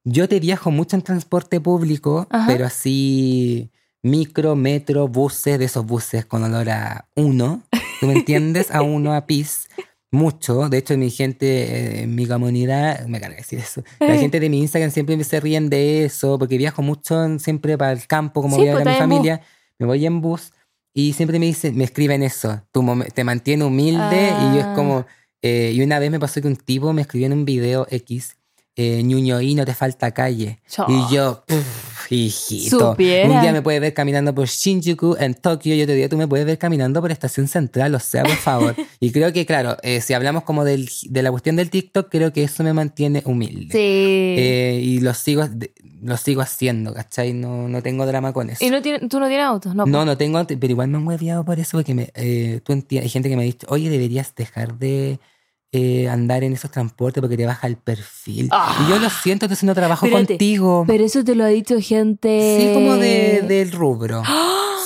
Yo 0.03 0.27
te 0.27 0.39
viajo 0.39 0.71
mucho 0.71 0.97
en 0.97 1.03
transporte 1.03 1.61
público, 1.61 2.27
Ajá. 2.29 2.47
pero 2.47 2.65
así 2.65 3.71
micro, 4.03 4.55
metro, 4.55 5.07
buses, 5.07 5.59
de 5.59 5.65
esos 5.65 5.85
buses 5.85 6.25
con 6.25 6.43
olor 6.43 6.69
a 6.69 7.07
uno, 7.15 7.63
¿tú 7.99 8.07
me 8.07 8.13
entiendes? 8.13 8.71
A 8.71 8.81
uno, 8.81 9.13
a 9.13 9.25
pis. 9.27 9.67
Mucho, 10.13 10.67
de 10.67 10.77
hecho 10.79 10.97
mi 10.97 11.09
gente, 11.09 12.01
eh, 12.01 12.07
mi 12.07 12.25
comunidad, 12.27 13.05
me 13.05 13.21
carga 13.21 13.37
decir 13.37 13.59
eso, 13.59 13.81
la 14.01 14.17
gente 14.17 14.41
de 14.41 14.49
mi 14.49 14.59
Instagram 14.59 14.91
siempre 14.91 15.23
se 15.23 15.39
ríen 15.39 15.69
de 15.69 16.03
eso, 16.03 16.37
porque 16.37 16.57
viajo 16.57 16.81
mucho 16.81 17.23
en- 17.23 17.39
siempre 17.39 17.77
para 17.77 17.93
el 17.93 18.05
campo, 18.07 18.41
como 18.41 18.57
Sí, 18.57 18.63
voy 18.63 18.69
a 18.71 18.75
ver 18.75 18.81
a 18.89 18.91
mi 18.91 18.91
en 18.91 18.97
bus. 18.97 19.07
familia, 19.15 19.41
me 19.79 19.85
voy 19.85 20.05
en 20.05 20.19
bus 20.19 20.51
y 20.93 21.13
siempre 21.13 21.39
me 21.39 21.45
dicen, 21.45 21.77
me 21.77 21.85
escriben 21.85 22.23
eso, 22.23 22.61
mom- 22.73 23.05
te 23.13 23.23
mantiene 23.23 23.63
humilde 23.63 24.33
y 24.37 24.55
yo 24.55 24.59
es 24.59 24.65
Ah. 24.65 24.73
como, 24.75 25.05
eh, 25.41 25.71
y 25.73 25.81
una 25.81 25.97
vez 25.97 26.11
me 26.11 26.19
pasó 26.19 26.41
que 26.41 26.47
un 26.49 26.57
tipo 26.57 26.91
me 26.91 27.03
escribió 27.03 27.27
en 27.27 27.33
un 27.33 27.45
video 27.45 27.87
X, 27.89 28.35
eh, 28.75 29.01
Ñuñoí, 29.03 29.55
no 29.55 29.63
te 29.63 29.73
falta 29.73 30.11
calle. 30.11 30.59
Chao. 30.67 30.87
Y 30.89 31.13
yo, 31.15 31.41
"Puf, 31.47 31.90
hijito, 32.09 32.91
Supiera. 32.91 33.29
un 33.29 33.41
día 33.41 33.51
me 33.51 33.61
puedes 33.61 33.81
ver 33.81 33.93
caminando 33.93 34.33
por 34.33 34.47
Shinjuku 34.47 35.15
en 35.19 35.33
Tokio 35.33 35.75
y 35.75 35.81
otro 35.81 35.95
día 35.95 36.09
tú 36.09 36.17
me 36.17 36.27
puedes 36.27 36.45
ver 36.45 36.57
caminando 36.57 37.01
por 37.01 37.11
Estación 37.11 37.47
Central, 37.47 37.95
o 37.95 37.99
sea, 37.99 38.23
por 38.23 38.35
favor. 38.35 38.75
y 38.99 39.11
creo 39.11 39.31
que, 39.33 39.45
claro, 39.45 39.77
eh, 39.83 40.01
si 40.01 40.13
hablamos 40.13 40.43
como 40.43 40.63
del, 40.63 40.89
de 41.09 41.23
la 41.23 41.31
cuestión 41.31 41.55
del 41.55 41.69
TikTok, 41.69 42.09
creo 42.09 42.33
que 42.33 42.43
eso 42.43 42.63
me 42.63 42.73
mantiene 42.73 43.21
humilde. 43.25 43.71
Sí. 43.71 43.79
Eh, 44.41 44.81
y 44.83 44.99
lo 44.99 45.13
sigo, 45.13 45.47
lo 46.01 46.17
sigo 46.17 46.41
haciendo, 46.41 46.93
¿cachai? 46.93 47.33
No, 47.33 47.67
no 47.67 47.81
tengo 47.81 48.05
drama 48.05 48.33
con 48.33 48.49
eso. 48.49 48.63
¿Y 48.63 48.69
no 48.69 48.81
tiene, 48.81 49.07
tú 49.07 49.19
no 49.19 49.27
tienes 49.27 49.45
auto? 49.45 49.73
No. 49.73 49.85
No, 49.85 50.05
no 50.05 50.17
tengo, 50.17 50.45
pero 50.45 50.67
igual 50.67 50.87
me 50.89 50.97
han 50.97 51.07
hueviado 51.07 51.45
por 51.45 51.59
eso, 51.59 51.77
porque 51.77 51.93
me, 51.93 52.11
eh, 52.15 52.61
tú 52.63 52.73
hay 52.73 53.09
gente 53.09 53.29
que 53.29 53.35
me 53.35 53.43
ha 53.43 53.45
dicho, 53.45 53.67
oye, 53.69 53.89
deberías 53.89 54.33
dejar 54.35 54.77
de 54.77 55.19
eh, 55.71 56.09
andar 56.09 56.43
en 56.43 56.53
esos 56.53 56.69
transportes 56.71 57.21
porque 57.21 57.37
te 57.37 57.45
baja 57.45 57.65
el 57.67 57.77
perfil. 57.77 58.49
Ah. 58.51 58.83
y 58.85 58.89
yo 58.89 58.99
lo 58.99 59.09
siento, 59.09 59.45
entonces 59.45 59.63
no 59.63 59.73
trabajo 59.73 60.05
Espérate, 60.05 60.33
contigo. 60.33 60.83
Pero 60.87 61.03
eso 61.05 61.23
te 61.23 61.35
lo 61.35 61.43
ha 61.45 61.47
dicho 61.47 61.75
gente. 61.81 62.57
Sí, 62.59 62.73
como 62.73 62.95
de, 62.97 63.41
del 63.47 63.71
rubro. 63.71 64.21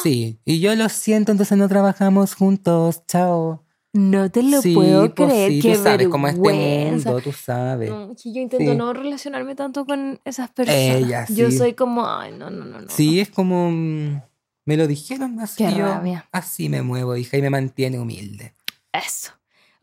Sí, 0.04 0.40
y 0.46 0.60
yo 0.60 0.76
lo 0.76 0.88
siento, 0.90 1.32
entonces 1.32 1.58
no 1.58 1.68
trabajamos 1.68 2.36
juntos. 2.36 3.02
Chao. 3.08 3.64
No 3.94 4.30
te 4.30 4.44
lo 4.44 4.62
sí, 4.62 4.74
puedo 4.76 5.16
pues 5.16 5.30
creer. 5.30 5.52
sí, 5.54 5.62
Qué 5.62 5.76
tú 5.78 5.84
sabes 5.84 6.08
cómo 6.10 6.28
es 6.28 6.36
este 6.36 6.92
mundo, 6.92 7.22
tú 7.22 7.32
sabes. 7.32 7.90
No, 7.90 8.14
que 8.22 8.34
yo 8.34 8.42
intento 8.42 8.72
Sí. 8.72 8.78
no 8.78 8.92
relacionarme 8.94 9.56
tanto 9.56 9.86
con 9.86 10.20
esas 10.26 10.50
personas. 10.52 10.80
Ella, 10.82 11.26
Yo 11.30 11.50
soy 11.50 11.74
como, 11.76 12.06
ay, 12.06 12.34
no, 12.38 12.50
no, 12.50 12.66
no, 12.66 12.82
no. 12.82 12.88
Sí, 12.90 13.22
es 13.22 13.30
como... 13.30 13.72
mm, 13.72 14.22
Me 14.66 14.76
lo 14.78 14.86
dijeron 14.88 15.40
así. 15.40 15.64
Qué 15.64 15.72
yo 15.72 15.86
rabia. 15.86 16.28
Así 16.34 16.68
me 16.68 16.82
muevo, 16.82 17.16
hija, 17.16 17.38
y 17.38 17.42
me 17.42 17.50
mantiene 17.50 17.98
humilde. 17.98 18.54
Eso. 18.92 19.32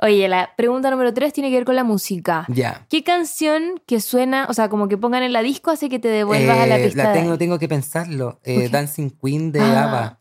Oye, 0.02 0.26
la 0.28 0.50
pregunta 0.56 0.90
número 0.90 1.14
tres 1.14 1.32
tiene 1.32 1.48
que 1.48 1.56
ver 1.56 1.64
con 1.64 1.76
la 1.76 1.84
música. 1.84 2.44
Ya. 2.48 2.84
¿Qué 2.90 3.04
canción 3.04 3.80
que 3.86 4.00
suena, 4.00 4.46
o 4.48 4.52
sea, 4.52 4.68
como 4.68 4.88
que 4.88 4.96
pongan 4.98 5.22
en 5.22 5.32
la 5.32 5.42
disco 5.42 5.70
hace 5.70 5.88
que 5.88 6.00
te 6.00 6.08
devuelvas 6.08 6.58
a 6.58 6.66
la 6.66 6.78
Eh, 6.80 6.84
pista? 6.86 7.04
la 7.04 7.12
de- 7.12 7.20
tengo, 7.20 7.38
tengo 7.38 7.58
que 7.60 7.68
pensarlo. 7.68 8.40
Eh. 8.42 8.68
Dancing 8.68 9.10
Queen 9.10 9.52
de 9.52 9.60
Ah. 9.60 9.84
ABBA. 9.84 10.18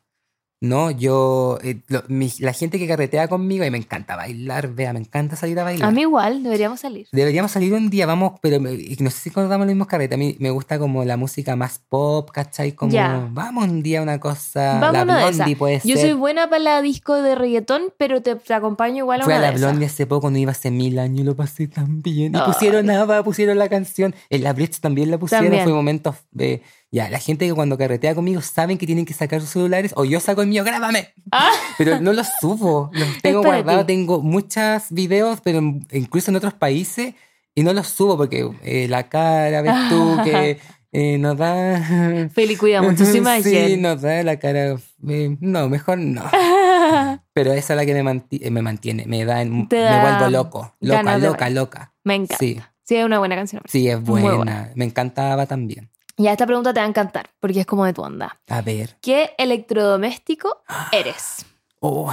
No, 0.62 0.92
yo. 0.92 1.58
eh, 1.64 1.82
lo- 1.88 2.04
mi- 2.08 2.32
la 2.40 2.54
gente 2.54 2.78
que 2.78 2.88
carretea 2.88 3.28
conmigo, 3.28 3.66
y 3.66 3.72
me 3.72 3.80
encanta 3.80 4.16
bailar, 4.16 4.68
vea, 4.74 4.94
me 4.94 5.00
encanta 5.00 5.36
salir 5.36 5.60
a 5.60 5.64
bailar. 5.64 5.90
A 5.90 5.92
mí 5.92 6.02
igual, 6.02 6.44
deberíamos 6.44 6.80
salir. 6.80 7.08
Deberíamos 7.12 7.52
salir 7.52 7.74
un 7.74 7.90
día, 7.90 8.06
vamos, 8.06 8.34
pero 8.42 8.60
me- 8.60 8.72
no 9.00 9.10
sé 9.10 9.18
si 9.18 9.30
damos 9.32 9.58
los 9.58 9.68
mismos 9.68 9.88
carretes. 9.88 10.16
A 10.16 10.20
mí 10.20 10.36
me 10.40 10.52
gusta 10.52 10.78
como 10.78 11.04
la 11.04 11.18
música 11.18 11.56
más 11.56 11.80
pop, 11.80 12.30
¿cachai? 12.32 12.74
Como, 12.74 12.92
vamos 13.32 13.64
un 13.64 13.82
día 13.82 14.02
a 14.02 14.04
una 14.04 14.20
cosa. 14.20 14.80
Vamos 14.80 15.08
la 15.08 15.16
de 15.26 15.32
Blondie 15.32 15.56
puede 15.56 15.82
Yo 15.84 15.96
ser. 15.96 16.10
soy 16.10 16.14
buena 16.14 16.48
para 16.48 16.60
la 16.60 16.82
disco 16.84 17.16
de 17.16 17.34
reggaetón, 17.34 17.82
pero 17.98 18.22
te, 18.22 18.36
te 18.36 18.54
acompaño 18.54 18.98
igual 19.00 19.22
a 19.22 19.24
Fui 19.24 19.34
una 19.34 19.48
a 19.48 19.52
la. 19.52 19.58
Blondie 19.58 19.88
hace 19.88 20.06
poco, 20.06 20.30
no 20.30 20.38
iba 20.38 20.52
hace 20.52 20.70
mil 20.70 21.00
años 21.00 21.26
lo 21.26 21.36
pasé 21.36 21.68
tan 21.68 22.04
bien. 22.04 22.36
Y 22.36 22.40
pusieron 22.40 22.88
pusieron 23.24 23.58
la 23.58 23.68
canción. 23.68 24.14
En 24.30 24.44
la 24.44 24.54
Blitz 24.54 24.80
también 24.80 25.10
la 25.10 25.18
pusieron. 25.18 25.46
También. 25.48 25.64
Fue 25.64 25.74
momentos 25.74 26.16
de. 26.32 26.62
Ya, 26.94 27.10
la 27.10 27.20
gente 27.20 27.48
que 27.48 27.54
cuando 27.54 27.78
carretea 27.78 28.14
conmigo 28.16 28.42
saben 28.42 28.78
que 28.78 28.86
tienen 28.86 29.06
que 29.06 29.14
sacar 29.14 29.40
sus 29.40 29.52
celulares 29.52 29.94
o 29.96 30.04
yo 30.04 30.20
saco 30.20 30.42
el 30.42 30.50
mío, 30.50 30.64
grábame. 30.66 31.14
Ah. 31.32 31.50
Pero 31.78 32.02
no 32.02 32.12
los 32.12 32.28
subo. 32.42 32.90
Los 32.94 33.08
tengo 33.22 33.42
guardados. 33.44 33.86
Tengo 33.88 34.22
muchos 34.22 34.84
videos, 34.90 35.40
pero 35.42 35.60
incluso 35.92 36.32
en 36.32 36.36
otros 36.38 36.54
países. 36.54 37.14
Y 37.56 37.64
no 37.64 37.72
los 37.74 37.88
subo 37.88 38.18
porque 38.18 38.50
eh, 38.64 38.88
la 38.90 39.08
cara, 39.10 39.62
ves 39.62 39.74
tú, 39.90 40.18
que 40.26 40.60
eh, 40.92 41.18
nos 41.18 41.38
da. 41.38 42.30
Feli 42.34 42.58
cuida 42.58 42.82
mucho 42.82 43.06
su 43.06 43.16
imagen. 43.18 43.44
Sí, 43.70 43.78
nos 43.78 44.02
da 44.02 44.22
la 44.24 44.38
cara. 44.38 44.76
eh, 45.08 45.38
no, 45.40 45.70
mejor 45.70 45.98
no. 45.98 46.24
Pero 47.34 47.54
esa 47.54 47.74
es 47.74 47.78
la 47.78 47.86
que 47.86 47.94
me, 47.94 48.04
manti- 48.04 48.50
me 48.52 48.62
mantiene, 48.62 49.06
me 49.06 49.24
da, 49.24 49.42
en- 49.42 49.68
me 49.72 49.80
da 49.80 50.02
vuelvo 50.20 50.30
loco, 50.30 50.76
loca, 50.82 51.18
loca, 51.18 51.50
loca. 51.50 51.94
Me 52.04 52.16
encanta. 52.16 52.38
Sí, 52.38 52.60
Sí, 52.84 52.98
es 52.98 53.06
una 53.06 53.20
buena 53.20 53.36
canción. 53.38 53.62
sí, 53.68 53.88
es 53.88 54.02
buena. 54.02 54.72
Me 54.76 54.84
encantaba 54.84 55.46
también. 55.46 55.90
Ya, 56.22 56.32
esta 56.34 56.46
pregunta 56.46 56.74
te 56.74 56.80
va 56.80 56.86
a 56.86 56.90
encantar, 56.90 57.30
porque 57.40 57.62
es 57.62 57.66
como 57.66 57.86
de 57.86 57.94
tu 57.94 58.02
onda. 58.04 58.40
A 58.48 58.62
ver, 58.62 58.98
¿Qué 59.02 59.32
electrodoméstico 59.38 60.62
eres? 60.92 61.46
oh, 61.80 62.12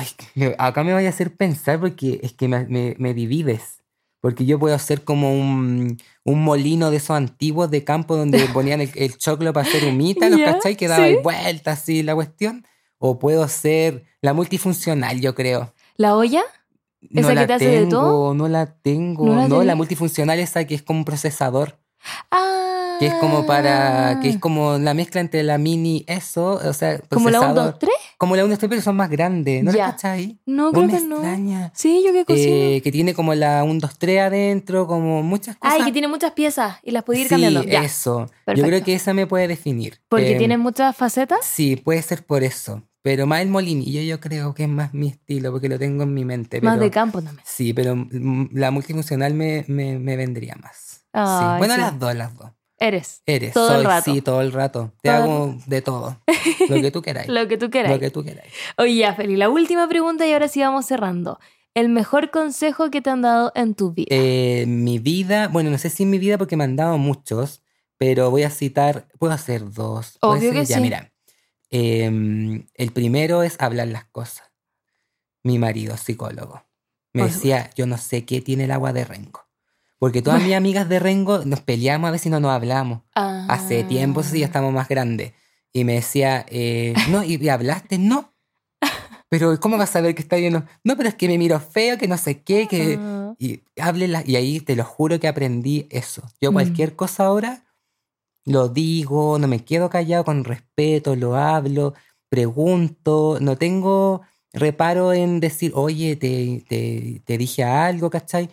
acá 0.56 0.82
me 0.84 0.94
voy 0.94 1.04
a 1.04 1.10
hacer 1.10 1.36
pensar 1.36 1.78
porque 1.78 2.20
es 2.22 2.32
que 2.32 2.48
me, 2.48 2.64
me- 2.66 2.94
me 2.98 3.12
divides. 3.12 3.82
Porque 4.20 4.46
yo 4.46 4.58
puedo 4.58 4.74
hacer 4.74 5.04
como 5.04 5.32
un, 5.32 5.96
un 6.24 6.42
molino 6.42 6.90
de 6.90 6.96
esos 6.96 7.10
antiguos 7.16 7.70
de 7.70 7.84
campo 7.84 8.16
donde 8.16 8.48
ponían 8.54 8.80
el, 8.80 8.90
el 8.94 9.16
choclo 9.18 9.52
para 9.52 9.66
hacer 9.66 9.84
humita, 9.84 10.28
¿los 10.28 10.38
Ya, 10.38 10.54
cachai? 10.54 10.76
Que 10.76 10.88
daba 10.88 11.06
sí. 11.06 11.16
vueltas 11.22 11.78
así 11.80 12.02
la 12.02 12.14
cuestión. 12.14 12.66
O 12.98 13.18
puedo 13.18 13.46
ser 13.46 14.04
la 14.22 14.32
multifuncional, 14.32 15.20
yo 15.20 15.34
creo. 15.34 15.72
¿La 15.96 16.16
olla? 16.16 16.42
No 17.00 17.20
¿Esa 17.20 17.28
que 17.30 17.34
la 17.36 17.46
te 17.46 17.52
hace 17.52 17.64
de 17.66 17.76
tengo, 17.80 17.90
todo? 17.90 18.34
no 18.34 18.48
la 18.48 18.74
tengo. 18.80 19.24
¿No 19.26 19.36
la 19.36 19.48
No, 19.48 19.62
la 19.62 19.74
multifuncional 19.76 20.38
esa 20.40 20.64
que 20.64 20.74
es 20.74 20.82
como 20.82 21.00
un 21.00 21.04
procesador. 21.04 21.78
Ah. 22.30 22.96
Que 22.98 23.06
es 23.06 23.14
como 23.14 23.46
para. 23.46 24.18
que 24.20 24.28
es 24.28 24.38
como 24.38 24.76
la 24.78 24.92
mezcla 24.94 25.20
entre 25.20 25.42
la 25.42 25.56
mini 25.58 26.04
eso, 26.08 26.52
o 26.64 26.72
sea, 26.72 26.98
¿Como 27.08 27.30
la 27.30 27.38
1, 27.40 27.46
procesador. 27.54 27.70
2, 27.72 27.78
3? 27.78 27.90
Como 28.18 28.36
la 28.36 28.44
1, 28.44 28.50
2, 28.50 28.58
3, 28.58 28.70
pero 28.70 28.82
son 28.82 28.96
más 28.96 29.08
grandes. 29.10 29.62
¿No 29.62 29.70
Ya. 29.72 29.86
la 29.86 29.90
cachai? 29.92 30.38
No, 30.46 30.72
creo 30.72 30.86
me 30.86 30.92
que 30.94 31.00
no. 31.02 31.16
extraña. 31.16 31.70
Sí, 31.74 32.02
yo 32.04 32.12
que 32.12 32.24
cocino. 32.24 32.46
Eh, 32.52 32.80
que 32.82 32.90
tiene 32.90 33.14
como 33.14 33.34
la 33.34 33.62
1, 33.64 33.78
2, 33.80 33.98
3 33.98 34.20
adentro, 34.20 34.86
como 34.86 35.22
muchas 35.22 35.56
cosas. 35.56 35.76
Ay, 35.78 35.84
que 35.86 35.92
tiene 35.92 36.08
muchas 36.08 36.32
piezas 36.32 36.78
y 36.82 36.90
las 36.90 37.04
puedes 37.04 37.20
ir 37.22 37.28
sí, 37.28 37.34
cambiando. 37.34 37.62
Ya. 37.64 37.82
eso. 37.84 38.26
Yo 38.26 38.34
Perfecto. 38.44 38.68
creo 38.68 38.84
que 38.84 38.94
esa 38.94 39.14
me 39.14 39.26
puede 39.26 39.46
definir. 39.48 40.00
Porque 40.08 40.34
Eh, 40.34 40.38
tiene 40.38 40.58
muchas 40.58 40.96
facetas. 40.96 41.40
Sí, 41.44 41.76
puede 41.76 42.02
ser 42.02 42.24
por 42.24 42.42
eso. 42.42 42.82
Pero 43.02 43.26
más 43.26 43.40
el 43.42 43.48
molinillo 43.48 44.02
yo 44.02 44.18
creo 44.18 44.54
que 44.54 44.64
es 44.64 44.68
más 44.68 44.92
mi 44.92 45.06
estilo, 45.08 45.52
porque 45.52 45.68
lo 45.68 45.78
tengo 45.78 46.02
en 46.02 46.12
mi 46.12 46.24
mente. 46.24 46.60
Más 46.60 46.74
pero- 46.74 46.84
de 46.84 46.90
campo 46.90 47.22
también. 47.22 47.44
Sí, 47.46 47.72
pero 47.72 47.96
la 48.52 48.70
multifuncional 48.72 49.34
me, 49.34 49.64
me, 49.68 49.98
me 50.00 50.16
vendría 50.16 50.56
más. 50.60 50.97
Sí. 51.14 51.58
Bueno, 51.58 51.74
sí. 51.74 51.80
las 51.80 51.98
dos, 51.98 52.14
las 52.14 52.36
dos. 52.36 52.50
Eres. 52.80 53.22
Eres, 53.26 53.54
Todo 53.54 53.70
el 53.70 53.76
soy, 53.78 53.84
rato. 53.86 54.12
sí, 54.14 54.22
todo 54.22 54.40
el 54.40 54.52
rato. 54.52 54.92
Te 55.02 55.08
Todo 55.08 55.16
el 55.16 55.22
hago 55.22 55.56
de 55.66 55.82
todo. 55.82 56.20
Lo 56.68 56.80
que 56.80 56.90
tú 56.92 57.02
queráis. 57.02 57.28
Lo 57.28 57.48
que 57.48 57.58
tú 57.58 57.70
quieras. 57.70 57.90
Lo 57.90 57.98
que 57.98 58.10
tú 58.10 58.22
queráis. 58.22 58.52
Oye, 58.76 58.94
ya, 58.96 59.14
Feli, 59.14 59.36
la 59.36 59.48
última 59.48 59.88
pregunta 59.88 60.26
y 60.26 60.32
ahora 60.32 60.46
sí 60.46 60.60
vamos 60.60 60.86
cerrando. 60.86 61.40
El 61.74 61.88
mejor 61.88 62.30
consejo 62.30 62.90
que 62.90 63.00
te 63.02 63.10
han 63.10 63.22
dado 63.22 63.50
en 63.56 63.74
tu 63.74 63.92
vida. 63.92 64.06
Eh, 64.10 64.64
mi 64.68 64.98
vida, 65.00 65.48
bueno, 65.48 65.70
no 65.70 65.78
sé 65.78 65.90
si 65.90 66.04
en 66.04 66.10
mi 66.10 66.18
vida 66.18 66.38
porque 66.38 66.56
me 66.56 66.64
han 66.64 66.76
dado 66.76 66.98
muchos, 66.98 67.62
pero 67.96 68.30
voy 68.30 68.44
a 68.44 68.50
citar, 68.50 69.08
puedo 69.18 69.32
hacer 69.32 69.72
dos. 69.72 70.16
¿Puede 70.20 70.38
Obvio 70.38 70.52
que 70.52 70.64
ya, 70.64 70.76
sí. 70.76 70.82
mira. 70.82 71.12
Em, 71.70 72.66
el 72.74 72.92
primero 72.92 73.42
es 73.42 73.56
hablar 73.60 73.88
las 73.88 74.04
cosas. 74.06 74.50
Mi 75.42 75.58
marido, 75.58 75.96
psicólogo. 75.96 76.62
Me 77.12 77.22
Por 77.22 77.30
decía, 77.32 77.70
yo 77.74 77.86
no 77.86 77.98
sé 77.98 78.24
qué 78.24 78.40
tiene 78.40 78.64
el 78.64 78.70
agua 78.70 78.92
de 78.92 79.04
Rengo. 79.04 79.47
Porque 79.98 80.22
todas 80.22 80.42
mis 80.42 80.54
amigas 80.54 80.88
de 80.88 80.98
Rengo 80.98 81.44
nos 81.44 81.60
peleamos 81.60 82.08
a 82.08 82.10
veces 82.12 82.26
y 82.26 82.30
no 82.30 82.40
nos 82.40 82.52
hablamos. 82.52 83.02
Hace 83.14 83.84
tiempo, 83.84 84.20
eso 84.20 84.30
sí, 84.30 84.40
ya 84.40 84.46
Ah. 84.46 84.48
estamos 84.48 84.72
más 84.72 84.88
grandes. 84.88 85.32
Y 85.72 85.84
me 85.84 85.94
decía, 85.94 86.46
eh, 86.48 86.94
no, 87.10 87.22
¿y 87.24 87.48
hablaste? 87.48 87.98
No. 87.98 88.32
Pero 89.28 89.58
¿cómo 89.60 89.76
vas 89.76 89.90
a 89.90 89.92
saber 89.94 90.14
que 90.14 90.22
está 90.22 90.36
bien? 90.36 90.64
No, 90.84 90.96
pero 90.96 91.08
es 91.08 91.14
que 91.14 91.28
me 91.28 91.36
miro 91.36 91.60
feo, 91.60 91.98
que 91.98 92.08
no 92.08 92.16
sé 92.16 92.42
qué, 92.42 92.66
que... 92.66 92.98
Ah. 92.98 93.34
Y, 93.38 93.60
háblela- 93.76 94.24
y 94.26 94.36
ahí 94.36 94.58
te 94.60 94.74
lo 94.74 94.84
juro 94.84 95.20
que 95.20 95.28
aprendí 95.28 95.86
eso. 95.90 96.22
Yo 96.40 96.50
Mm. 96.50 96.54
cualquier 96.54 96.96
cosa 96.96 97.26
ahora 97.26 97.64
lo 98.46 98.68
digo, 98.68 99.38
no 99.38 99.46
me 99.46 99.62
quedo 99.64 99.90
callado 99.90 100.24
con 100.24 100.42
respeto, 100.44 101.14
lo 101.14 101.36
hablo, 101.36 101.92
pregunto, 102.30 103.38
no 103.40 103.56
tengo 103.56 104.22
reparo 104.54 105.12
en 105.12 105.38
decir, 105.40 105.72
oye, 105.74 106.16
te, 106.16 106.64
te, 106.68 107.20
te 107.24 107.36
dije 107.38 107.62
algo, 107.64 108.08
¿cachai? 108.08 108.48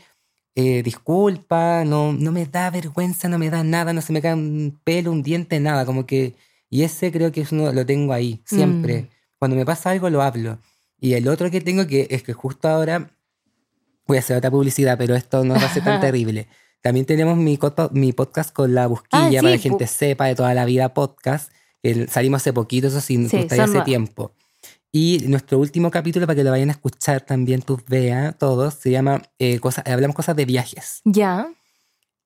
Eh, 0.55 0.83
disculpa, 0.83 1.83
no, 1.85 2.13
no 2.13 2.31
me 2.31 2.45
da 2.45 2.69
vergüenza, 2.69 3.27
no 3.27 3.37
me 3.37 3.49
da 3.49 3.63
nada, 3.63 3.91
no 3.91 4.01
se 4.01 4.13
me 4.13 4.21
cae 4.21 4.33
un 4.33 4.79
pelo, 4.83 5.11
un 5.11 5.21
diente, 5.21 5.59
nada, 5.59 5.85
como 5.85 6.05
que... 6.05 6.33
Y 6.69 6.83
ese 6.83 7.11
creo 7.11 7.31
que 7.31 7.41
es 7.41 7.51
uno, 7.51 7.71
lo 7.71 7.85
tengo 7.85 8.13
ahí, 8.13 8.41
siempre. 8.45 9.03
Mm. 9.03 9.07
Cuando 9.37 9.55
me 9.57 9.65
pasa 9.65 9.91
algo, 9.91 10.09
lo 10.09 10.21
hablo. 10.21 10.59
Y 10.99 11.13
el 11.13 11.27
otro 11.27 11.51
que 11.51 11.61
tengo 11.61 11.85
que 11.87 12.07
es 12.09 12.23
que 12.23 12.33
justo 12.33 12.67
ahora 12.67 13.11
voy 14.07 14.17
a 14.17 14.19
hacer 14.21 14.37
otra 14.37 14.49
publicidad, 14.49 14.97
pero 14.97 15.15
esto 15.15 15.43
no 15.43 15.55
va 15.55 15.65
a 15.65 15.73
ser 15.73 15.83
tan 15.83 15.99
terrible. 16.01 16.47
También 16.81 17.05
tenemos 17.05 17.37
mi, 17.37 17.59
mi 17.91 18.13
podcast 18.13 18.53
con 18.53 18.73
la 18.73 18.87
busquilla 18.87 19.25
Ah, 19.25 19.29
sí, 19.29 19.35
para 19.37 19.41
que 19.51 19.57
la 19.57 19.57
gente 19.57 19.87
sepa 19.87 20.25
de 20.25 20.35
toda 20.35 20.53
la 20.53 20.65
vida 20.65 20.93
podcast. 20.93 21.51
que 21.83 22.07
salimos 22.07 22.41
hace 22.41 22.53
poquito, 22.53 22.87
eso 22.87 23.01
sí, 23.01 23.17
nos 23.17 23.31
Sí, 23.31 23.37
gustaría 23.37 23.65
hace 23.65 23.81
tiempo. 23.81 24.31
Y 24.97 25.19
nuestro 25.27 25.59
último 25.59 25.91
capítulo, 25.91 26.25
para 26.25 26.37
que 26.37 26.43
lo 26.45 26.51
vayan 26.51 26.69
a 26.69 26.71
escuchar 26.71 27.19
también, 27.19 27.61
tú 27.61 27.77
veas 27.85 28.37
todos, 28.37 28.75
se 28.75 28.91
llama 28.91 29.21
eh, 29.39 29.59
cosas, 29.59 29.85
Hablamos 29.85 30.15
cosas 30.15 30.37
de 30.37 30.45
viajes. 30.45 31.01
Ya. 31.03 31.49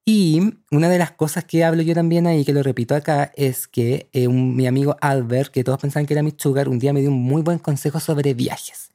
Y 0.05 0.53
una 0.69 0.87
de 0.87 0.99
las 0.99 1.09
cosas 1.09 1.45
que 1.45 1.63
hablo 1.63 1.81
yo 1.81 1.95
también 1.95 2.27
ahí, 2.27 2.45
que 2.45 2.53
lo 2.53 2.61
repito 2.61 2.93
acá, 2.93 3.31
es 3.35 3.67
que 3.67 4.07
eh, 4.13 4.27
un- 4.27 4.55
mi 4.55 4.67
amigo 4.67 4.95
Albert, 5.01 5.51
que 5.51 5.63
todos 5.63 5.79
pensaban 5.79 6.05
que 6.05 6.13
era 6.13 6.21
mi 6.21 6.31
sugar, 6.37 6.69
un 6.69 6.77
día 6.77 6.93
me 6.93 6.99
dio 7.01 7.09
un 7.09 7.19
muy 7.23 7.41
buen 7.41 7.57
consejo 7.57 7.99
sobre 7.99 8.35
viajes. 8.35 8.91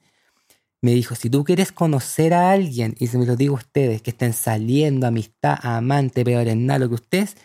Me 0.81 0.93
dijo, 0.93 1.13
si 1.15 1.29
tú 1.29 1.43
quieres 1.43 1.73
conocer 1.73 2.33
a 2.33 2.51
alguien, 2.51 2.95
y 2.97 3.07
se 3.07 3.17
me 3.17 3.25
lo 3.25 3.35
digo 3.35 3.55
a 3.55 3.59
ustedes, 3.59 4.01
que 4.01 4.11
estén 4.11 4.31
saliendo, 4.31 5.05
amistad, 5.05 5.57
amante, 5.63 6.23
peor 6.23 6.47
en 6.47 6.65
nada, 6.65 6.79
lo 6.79 6.87
que 6.87 6.95
ustedes, 6.95 7.35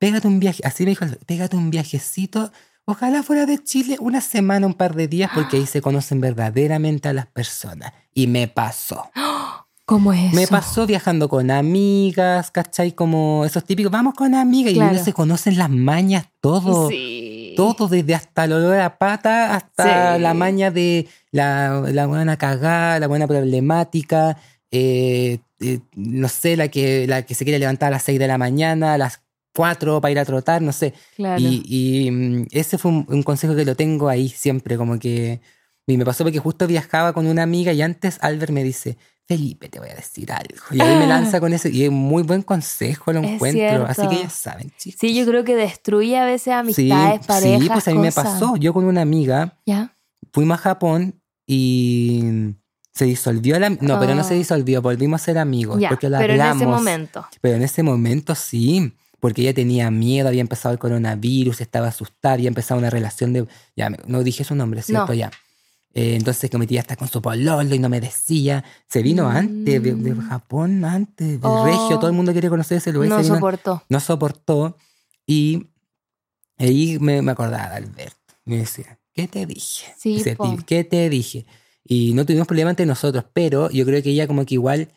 pégate 0.00 0.26
un 0.26 0.40
viaje, 0.40 0.62
así 0.64 0.82
me 0.82 0.90
dijo, 0.90 1.06
pégate 1.26 1.56
un 1.56 1.70
viajecito, 1.70 2.50
ojalá 2.86 3.22
fuera 3.22 3.44
de 3.44 3.62
Chile 3.62 3.98
una 4.00 4.22
semana, 4.22 4.66
un 4.66 4.74
par 4.74 4.94
de 4.94 5.06
días, 5.08 5.30
porque 5.34 5.58
ahí 5.58 5.66
se 5.66 5.82
conocen 5.82 6.20
verdaderamente 6.22 7.08
a 7.08 7.12
las 7.12 7.26
personas. 7.26 7.92
Y 8.14 8.26
me 8.26 8.48
pasó. 8.48 9.10
¿Cómo 9.84 10.12
es 10.12 10.32
eso? 10.32 10.34
Me 10.34 10.48
pasó 10.48 10.84
viajando 10.84 11.28
con 11.28 11.48
amigas, 11.50 12.50
¿cachai? 12.50 12.90
Como 12.92 13.44
esos 13.44 13.62
típicos, 13.64 13.92
vamos 13.92 14.14
con 14.14 14.34
amigas 14.34 14.72
y 14.72 14.78
uno 14.78 14.98
se 15.04 15.12
conocen 15.12 15.56
las 15.58 15.70
mañas, 15.70 16.26
todo. 16.40 16.88
Sí. 16.88 17.52
Todo, 17.56 17.86
desde 17.86 18.14
hasta 18.14 18.44
el 18.44 18.52
olor 18.54 18.80
a 18.80 18.98
pata 18.98 19.54
hasta 19.54 20.16
Sí. 20.16 20.22
la 20.22 20.34
maña 20.34 20.70
de 20.72 21.06
la, 21.30 21.82
la 21.92 22.06
buena 22.06 22.36
cagada, 22.36 22.98
la 22.98 23.06
buena 23.06 23.28
problemática, 23.28 24.36
eh, 24.72 25.38
eh, 25.60 25.78
no 25.94 26.28
sé, 26.28 26.56
la 26.56 26.68
que, 26.68 27.06
la 27.06 27.22
que 27.22 27.34
se 27.34 27.44
quiere 27.44 27.58
levantar 27.60 27.88
a 27.88 27.90
las 27.92 28.02
6 28.02 28.18
de 28.18 28.26
la 28.26 28.38
mañana, 28.38 28.94
a 28.94 28.98
las 28.98 29.20
4 29.56 30.00
para 30.00 30.12
ir 30.12 30.18
a 30.18 30.24
trotar, 30.24 30.60
no 30.62 30.72
sé. 30.72 30.92
Claro. 31.16 31.40
Y, 31.42 31.62
y, 31.66 32.10
mm, 32.10 32.46
ese 32.52 32.78
fue 32.78 32.90
un, 32.92 33.06
un 33.08 33.22
consejo 33.22 33.56
que 33.56 33.64
lo 33.64 33.74
tengo 33.74 34.08
ahí 34.08 34.28
siempre, 34.28 34.76
como 34.76 34.98
que... 34.98 35.40
Y 35.88 35.96
me 35.96 36.04
pasó 36.04 36.24
porque 36.24 36.38
justo 36.40 36.66
viajaba 36.66 37.12
con 37.12 37.26
una 37.28 37.42
amiga 37.44 37.72
y 37.72 37.80
antes 37.80 38.18
Albert 38.20 38.50
me 38.52 38.64
dice, 38.64 38.96
Felipe, 39.24 39.68
te 39.68 39.78
voy 39.78 39.88
a 39.88 39.94
decir 39.94 40.32
algo. 40.32 40.64
Y 40.72 40.80
ahí 40.80 40.96
me 40.98 41.06
lanza 41.14 41.38
con 41.40 41.52
eso 41.52 41.68
y 41.68 41.84
es 41.84 41.90
muy 41.92 42.24
buen 42.24 42.42
consejo, 42.42 43.12
lo 43.12 43.20
Es 43.20 43.30
encuentro. 43.34 43.86
Así 43.86 44.02
que 44.02 44.08
cierto. 44.08 44.22
ya 44.24 44.30
saben, 44.30 44.72
chicos. 44.76 44.98
Sí, 45.00 45.14
yo 45.14 45.24
creo 45.26 45.44
que 45.44 45.54
destruye 45.54 46.18
a 46.18 46.24
veces 46.24 46.44
Sí, 46.44 46.50
amistades, 46.90 47.24
parejas, 47.26 47.62
sí, 47.62 47.68
pues 47.72 47.86
a 47.88 47.90
mí 47.92 47.98
me 47.98 48.10
pasó. 48.12 48.56
Yo 48.56 48.72
con 48.74 48.84
una 48.84 49.02
amiga 49.02 49.58
¿Ya? 49.64 49.96
fuimos 50.32 50.58
a 50.58 50.62
Japón 50.62 51.20
y 51.46 52.22
se 52.92 53.04
disolvió 53.04 53.58
la... 53.58 53.70
No, 53.70 54.00
pero 54.00 54.14
no 54.14 54.24
se 54.24 54.34
Ah. 54.34 54.38
disolvió, 54.38 54.82
volvimos 54.82 55.22
a 55.22 55.24
ser 55.24 55.38
amigos. 55.38 55.78
Ya, 55.80 55.90
porque 55.90 56.08
lo 56.08 56.18
pero 56.18 56.34
en 56.34 56.40
hablamos. 56.40 56.62
ese 56.62 56.66
momento. 56.70 57.26
Pero 57.40 57.56
en 57.56 57.62
ese 57.62 57.82
momento 57.82 58.34
sí, 58.34 58.92
porque 59.20 59.42
ella 59.42 59.54
tenía 59.54 59.90
miedo, 59.90 60.28
había 60.28 60.40
empezado 60.40 60.72
el 60.72 60.78
coronavirus, 60.78 61.60
estaba 61.60 61.88
asustada, 61.88 62.34
había 62.34 62.48
empezado 62.48 62.78
una 62.78 62.90
relación 62.90 63.32
de... 63.32 63.46
Ya, 63.76 63.90
no 64.06 64.22
dije 64.22 64.44
su 64.44 64.54
nombre, 64.54 64.82
¿cierto? 64.82 65.08
No. 65.08 65.14
Ya. 65.14 65.30
Eh, 65.94 66.14
entonces 66.16 66.50
que 66.50 66.58
mi 66.58 66.66
tía 66.66 66.80
está 66.80 66.94
con 66.96 67.08
su 67.08 67.22
pololo 67.22 67.74
y 67.74 67.78
no 67.78 67.88
me 67.88 68.00
decía. 68.00 68.64
Se 68.86 69.02
vino 69.02 69.28
antes 69.28 69.82
de, 69.82 69.94
de 69.94 70.14
Mm. 70.14 70.28
Japón, 70.28 70.84
antes, 70.84 71.40
de 71.40 71.46
Oh. 71.46 71.64
Regio, 71.64 71.98
todo 71.98 72.08
el 72.08 72.12
mundo 72.12 72.34
quería 72.34 72.50
conocer 72.50 72.76
ese 72.78 72.92
lugar. 72.92 73.08
No 73.08 73.24
soportó. 73.24 73.82
no 73.88 73.98
soportó 74.00 74.76
y 75.26 75.68
ahí 76.58 76.98
me, 77.00 77.22
me 77.22 77.32
acordaba 77.32 77.70
de 77.70 77.76
Alberto. 77.76 78.34
Me 78.44 78.58
decía, 78.58 78.98
¿qué 79.14 79.26
te 79.26 79.46
dije? 79.46 79.86
Sí, 79.98 80.22
po. 80.36 80.56
¿qué 80.66 80.84
te 80.84 81.08
dije? 81.08 81.46
Y 81.82 82.12
no 82.14 82.26
tuvimos 82.26 82.46
problema 82.46 82.70
entre 82.70 82.84
nosotros, 82.84 83.24
pero 83.32 83.70
yo 83.70 83.86
creo 83.86 84.02
que 84.02 84.10
ella 84.10 84.26
como 84.26 84.44
que 84.44 84.54
igual 84.54 84.88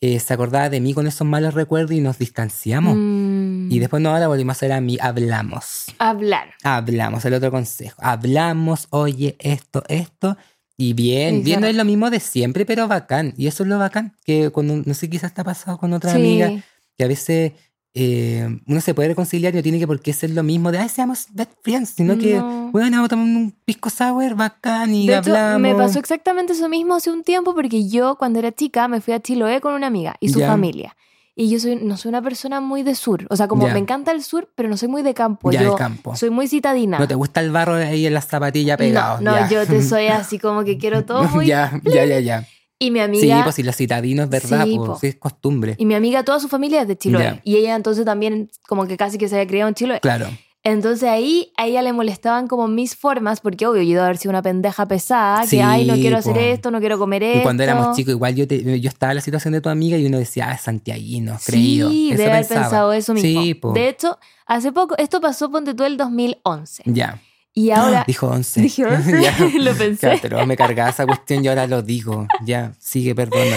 eh, 0.00 0.20
se 0.20 0.32
acordaba 0.32 0.70
de 0.70 0.80
mí 0.80 0.94
con 0.94 1.06
esos 1.06 1.26
malos 1.26 1.54
recuerdos 1.54 1.92
y 1.92 2.00
nos 2.00 2.18
distanciamos. 2.18 2.94
Mm. 2.96 3.25
Y 3.68 3.78
después 3.78 4.02
no, 4.02 4.10
ahora 4.10 4.28
volvimos 4.28 4.56
a 4.56 4.60
ser 4.60 4.72
a 4.72 4.80
mí, 4.80 4.98
hablamos. 5.00 5.86
Hablar. 5.98 6.50
Hablamos, 6.62 7.24
el 7.24 7.34
otro 7.34 7.50
consejo. 7.50 7.96
Hablamos, 8.02 8.86
oye, 8.90 9.36
esto, 9.38 9.82
esto. 9.88 10.36
Y 10.76 10.92
bien, 10.92 11.36
Sí, 11.36 11.42
bien 11.42 11.60
no 11.60 11.66
es 11.66 11.74
lo 11.76 11.84
mismo 11.84 12.10
de 12.10 12.20
siempre, 12.20 12.66
pero 12.66 12.86
bacán. 12.88 13.32
Y 13.36 13.46
eso 13.46 13.62
es 13.62 13.68
lo 13.68 13.78
bacán. 13.78 14.14
Que 14.24 14.50
cuando, 14.50 14.76
no 14.84 14.94
sé, 14.94 15.08
quizás 15.08 15.30
está 15.30 15.42
pasado 15.42 15.78
con 15.78 15.92
otra 15.94 16.10
Sí. 16.12 16.16
amiga, 16.18 16.52
que 16.98 17.04
a 17.04 17.08
veces 17.08 17.52
eh, 17.98 18.46
uno 18.66 18.80
se 18.82 18.92
puede 18.92 19.08
reconciliar 19.08 19.54
y 19.54 19.56
no 19.56 19.62
tiene 19.62 19.78
que 19.78 19.86
por 19.86 20.00
qué 20.00 20.12
ser 20.12 20.28
lo 20.30 20.42
mismo 20.42 20.70
de, 20.70 20.76
ay, 20.78 20.90
seamos 20.90 21.28
best 21.32 21.52
friends, 21.62 21.94
sino 21.96 22.18
que, 22.18 22.34
No. 22.34 22.68
bueno, 22.70 22.90
vamos 22.98 23.06
a 23.06 23.08
tomar 23.08 23.24
un 23.24 23.54
pisco 23.64 23.88
sour 23.88 24.34
bacán 24.34 24.94
y 24.94 25.06
De 25.06 25.14
hecho, 25.16 25.30
hablamos. 25.30 25.60
me 25.62 25.74
pasó 25.74 25.98
exactamente 25.98 26.52
eso 26.52 26.68
mismo 26.68 26.94
hace 26.94 27.10
un 27.10 27.24
tiempo 27.24 27.54
porque 27.54 27.88
yo 27.88 28.16
cuando 28.16 28.38
era 28.38 28.52
chica 28.52 28.86
me 28.86 29.00
fui 29.00 29.14
a 29.14 29.20
Chiloé 29.20 29.62
con 29.62 29.72
una 29.72 29.86
amiga 29.86 30.14
y 30.20 30.28
su 30.28 30.40
Ya. 30.40 30.46
familia. 30.48 30.94
Y 31.38 31.50
yo 31.50 31.60
soy, 31.60 31.76
no 31.76 31.98
soy 31.98 32.08
una 32.08 32.22
persona 32.22 32.62
muy 32.62 32.82
de 32.82 32.94
sur. 32.94 33.26
O 33.28 33.36
sea, 33.36 33.46
como 33.46 33.66
Ya. 33.66 33.74
me 33.74 33.78
encanta 33.78 34.10
el 34.10 34.22
sur, 34.22 34.50
pero 34.54 34.70
no 34.70 34.78
soy 34.78 34.88
muy 34.88 35.02
de 35.02 35.12
campo. 35.12 35.50
ya 35.52 35.62
yo 35.62 35.72
el 35.72 35.78
campo. 35.78 36.16
soy 36.16 36.30
muy 36.30 36.48
citadina. 36.48 36.98
¿No 36.98 37.06
te 37.06 37.14
gusta 37.14 37.40
el 37.42 37.50
barro 37.50 37.74
ahí 37.74 38.06
en 38.06 38.14
las 38.14 38.26
zapatillas 38.26 38.78
pegado? 38.78 39.20
No, 39.20 39.32
no, 39.32 39.36
ya. 39.38 39.48
yo 39.50 39.66
te 39.66 39.82
soy 39.86 40.06
así 40.06 40.38
como 40.38 40.64
que 40.64 40.78
quiero 40.78 41.04
todo 41.04 41.24
muy... 41.28 41.46
ya, 41.46 41.78
ya, 41.84 42.06
ya, 42.06 42.20
ya. 42.20 42.46
Y 42.78 42.90
mi 42.90 42.98
Sí, 43.00 43.04
amiga... 43.04 43.42
pues 43.44 43.54
si 43.56 43.62
los 43.62 43.76
citadinos, 43.76 44.28
¿verdad? 44.30 44.64
Sí, 44.64 44.78
pues, 44.78 44.98
sí, 45.00 45.06
es 45.08 45.16
costumbre. 45.16 45.74
Y 45.78 45.84
mi 45.86 45.94
amiga, 45.94 46.22
toda 46.24 46.40
su 46.40 46.48
familia 46.48 46.82
es 46.82 46.88
de 46.88 46.96
Chiloé. 46.96 47.40
Y 47.44 47.56
ella 47.56 47.74
entonces 47.76 48.04
también 48.06 48.50
como 48.66 48.86
que 48.86 48.96
casi 48.96 49.18
que 49.18 49.28
se 49.28 49.34
había 49.36 49.46
criado 49.46 49.68
en 49.68 49.74
Chiloé. 49.74 50.00
Claro. 50.00 50.26
Entonces 50.68 51.08
ahí 51.08 51.52
a 51.56 51.66
ella 51.66 51.80
le 51.82 51.92
molestaban 51.92 52.48
como 52.48 52.66
mis 52.66 52.96
formas, 52.96 53.40
porque 53.40 53.66
obvio, 53.68 53.82
yo 53.82 53.90
iba 53.92 54.02
a 54.02 54.06
haber 54.06 54.16
sido 54.18 54.30
una 54.30 54.42
pendeja 54.42 54.86
pesada, 54.88 55.42
que 55.42 55.46
Sí, 55.46 55.60
ay, 55.60 55.84
no 55.86 55.94
quiero 55.94 56.16
hacer 56.16 56.34
po. 56.34 56.40
esto, 56.40 56.70
no 56.72 56.80
quiero 56.80 56.98
comer 56.98 57.22
esto. 57.22 57.38
Y 57.38 57.42
cuando 57.42 57.62
éramos 57.62 57.96
chicos, 57.96 58.12
igual 58.12 58.34
yo, 58.34 58.48
te- 58.48 58.80
yo 58.80 58.88
estaba 58.88 59.12
en 59.12 59.16
la 59.16 59.22
situación 59.22 59.52
de 59.52 59.60
tu 59.60 59.68
amiga 59.68 59.96
y 59.96 60.06
uno 60.06 60.18
decía, 60.18 60.50
ah, 60.50 60.58
santiaguino, 60.58 61.38
creído. 61.46 61.88
Sí, 61.88 62.10
debe 62.10 62.24
haber 62.24 62.38
pensaba. 62.40 62.60
pensado 62.62 62.92
eso 62.92 63.14
mismo. 63.14 63.42
Sí. 63.42 63.60
De 63.74 63.88
hecho, 63.88 64.18
hace 64.46 64.72
poco, 64.72 64.96
esto 64.98 65.20
pasó, 65.20 65.50
ponte 65.52 65.72
tú, 65.74 65.84
el 65.84 65.96
2011. 65.96 66.82
Ya. 66.86 67.20
Y 67.54 67.70
ahora, 67.70 68.02
Dijo 68.06 68.26
11. 68.26 68.60
Dije 68.60 68.84
11, 68.84 69.22
Ya. 69.22 69.36
lo 69.60 69.72
pensé. 69.74 70.08
Ya, 70.16 70.18
pero 70.20 70.44
me 70.46 70.56
cargaba 70.56 70.90
esa 70.90 71.06
cuestión 71.06 71.44
y 71.44 71.48
ahora 71.48 71.68
lo 71.68 71.82
digo. 71.82 72.26
Ya, 72.44 72.72
sigue, 72.80 73.14
perdona. 73.14 73.56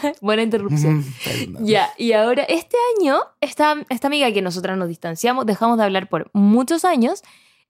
buena 0.20 0.42
interrupción. 0.42 0.98
Mm. 0.98 1.64
Ya, 1.64 1.90
y 1.98 2.12
ahora 2.12 2.42
este 2.44 2.76
año, 2.98 3.18
esta, 3.40 3.76
esta 3.88 4.06
amiga 4.06 4.32
que 4.32 4.42
nosotras 4.42 4.76
nos 4.78 4.88
distanciamos, 4.88 5.46
dejamos 5.46 5.78
de 5.78 5.84
hablar 5.84 6.08
por 6.08 6.30
muchos 6.32 6.84
años, 6.84 7.22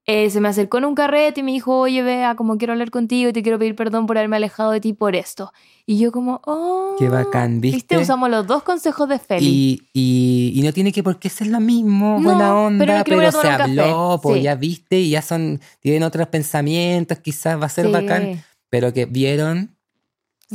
eh, 0.05 0.31
se 0.31 0.41
me 0.41 0.49
acercó 0.49 0.79
en 0.79 0.85
un 0.87 0.95
carrete 0.97 1.41
y 1.41 1.43
me 1.45 1.53
dijo, 1.53 1.79
oye, 1.79 2.03
vea, 2.03 2.35
como 2.35 2.59
quiero 2.59 2.73
hablar 2.73 2.91
contigo 2.91 3.31
y 3.31 3.33
te 3.33 3.43
quiero 3.45 3.57
pedir 3.61 3.77
perdón 3.77 4.07
por 4.07 4.19
haberme 4.19 4.35
alejado 4.37 4.73
de 4.73 4.81
ti 4.81 4.95
por 4.95 5.15
esto. 5.15 5.53
Y 5.87 5.99
yo 5.99 6.11
como, 6.11 6.41
oh... 6.45 6.97
Qué 6.99 7.09
bacán, 7.09 7.61
¿viste? 7.61 7.99
Usamos 7.99 8.29
los 8.29 8.45
dos 8.47 8.65
consejos 8.65 9.09
de 9.09 9.21
Feli. 9.21 9.47
Y, 9.47 9.89
y, 9.93 10.53
y 10.59 10.63
no 10.65 10.73
tiene 10.73 10.91
que 10.91 11.05
por 11.05 11.21
qué 11.21 11.29
ser 11.29 11.47
lo 11.49 11.61
mismo, 11.61 12.19
No, 12.19 12.23
buena 12.31 12.55
onda, 12.55 12.85
pero 12.85 13.05
pero, 13.05 13.31
se 13.33 13.49
habló, 13.49 14.19
pues 14.21 14.39
Sí. 14.39 14.43
ya 14.43 14.57
viste, 14.57 14.99
y 14.99 15.11
ya 15.11 15.23
son, 15.23 15.61
tienen 15.79 16.03
otros 16.03 16.27
pensamientos, 16.29 17.19
quizás 17.21 17.61
va 17.61 17.67
a 17.67 17.69
ser 17.69 17.87
Sí. 17.87 17.93
bacán, 17.93 18.45
pero 18.71 18.93
que 18.93 19.07
vieron 19.07 19.72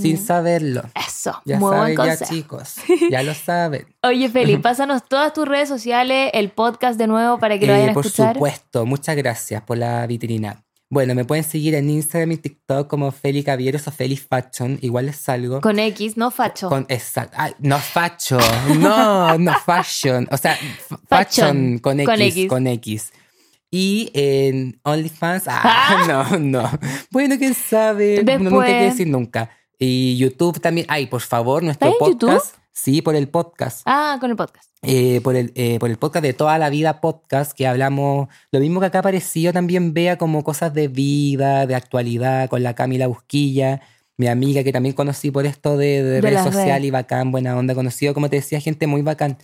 sin 0.01 0.17
saberlo. 0.17 0.83
Eso, 0.95 1.41
Ya 1.45 1.57
muy 1.59 1.75
buen 1.75 1.95
saben, 1.97 2.17
ya 2.19 2.25
chicos, 2.25 2.75
ya 3.09 3.23
lo 3.23 3.33
saben. 3.33 3.85
Oye, 4.03 4.29
Feli, 4.29 4.57
pásanos 4.57 5.03
todas 5.07 5.33
tus 5.33 5.47
redes 5.47 5.67
sociales, 5.69 6.29
el 6.33 6.49
podcast 6.51 6.97
de 6.99 7.07
nuevo 7.07 7.39
para 7.39 7.57
que 7.59 7.65
lo 7.67 7.73
Eh, 7.73 7.75
vayan 7.77 7.89
a 7.89 7.93
por 7.93 8.05
escuchar. 8.05 8.33
supuesto, 8.35 8.85
muchas 8.85 9.15
gracias 9.15 9.61
por 9.63 9.77
la 9.77 10.05
vitrina. 10.07 10.63
Bueno, 10.89 11.15
me 11.15 11.25
pueden 11.25 11.43
seguir 11.43 11.75
en 11.75 11.89
Instagram 11.89 12.31
y 12.31 12.37
TikTok 12.37 12.87
como 12.87 13.11
Feli 13.11 13.43
Cavieros 13.43 13.85
o 13.89 13.91
Feli 13.91 14.15
Fashion, 14.15 14.79
igual 14.81 15.07
les 15.07 15.17
salgo. 15.17 15.59
Con 15.59 15.79
X, 15.79 16.15
no 16.15 16.31
facho. 16.31 16.69
Con, 16.69 16.85
exacto. 16.87 17.35
Ay, 17.37 17.53
no 17.59 17.77
facho. 17.77 18.37
No, 18.79 19.37
no 19.37 19.53
fashion. 19.65 20.29
O 20.31 20.37
sea, 20.37 20.55
fashion, 20.55 20.99
Fashion, 21.09 21.79
con 21.79 21.99
X, 21.99 22.47
con 22.47 22.47
con 22.47 22.67
X. 22.67 23.11
X. 23.11 23.13
Y 23.69 24.11
en 24.13 24.79
OnlyFans, 24.83 25.43
ah, 25.47 26.05
no, 26.31 26.39
no. 26.39 26.71
Bueno, 27.11 27.35
quién 27.37 27.53
sabe. 27.53 28.23
No, 28.23 28.49
nunca 28.49 28.65
hay 28.67 28.73
que 28.79 28.83
decir 28.85 29.07
nunca. 29.07 29.49
Y 29.79 30.17
YouTube 30.17 30.59
también. 30.59 30.87
Ay, 30.89 31.07
por 31.07 31.21
favor, 31.21 31.63
nuestro 31.63 31.89
¿Está 31.89 32.05
en 32.05 32.11
YouTube? 32.11 32.29
podcast. 32.31 32.55
Sí, 32.71 33.01
por 33.01 33.15
el 33.15 33.27
podcast. 33.27 33.81
Ah, 33.85 34.17
con 34.19 34.29
el 34.29 34.35
podcast. 34.35 34.69
Eh, 34.83 35.19
por, 35.21 35.35
el, 35.35 35.51
eh, 35.55 35.79
por 35.79 35.89
el 35.89 35.97
podcast 35.97 36.23
de 36.23 36.33
Toda 36.33 36.57
la 36.59 36.69
Vida 36.69 37.01
Podcast, 37.01 37.53
que 37.53 37.65
hablamos, 37.65 38.29
lo 38.51 38.59
mismo 38.59 38.79
que 38.79 38.85
acá 38.85 38.99
apareció, 38.99 39.51
también 39.51 39.93
vea 39.93 40.17
como 40.17 40.43
cosas 40.43 40.73
de 40.73 40.87
vida, 40.87 41.65
de 41.65 41.73
actualidad, 41.73 42.49
con 42.49 42.61
la 42.61 42.75
Camila 42.75 43.07
Busquilla, 43.07 43.81
mi 44.17 44.27
amiga 44.27 44.63
que 44.63 44.71
también 44.71 44.93
conocí 44.93 45.31
por 45.31 45.47
esto 45.47 45.77
de, 45.77 46.03
de, 46.03 46.09
De 46.09 46.21
redes 46.21 46.43
sociales 46.43 46.87
y 46.87 46.91
bacán, 46.91 47.31
buena 47.31 47.57
onda, 47.57 47.73
conocido, 47.73 48.13
como 48.13 48.29
te 48.29 48.37
decía, 48.37 48.61
gente 48.61 48.85
muy 48.85 49.01
bacán. 49.01 49.37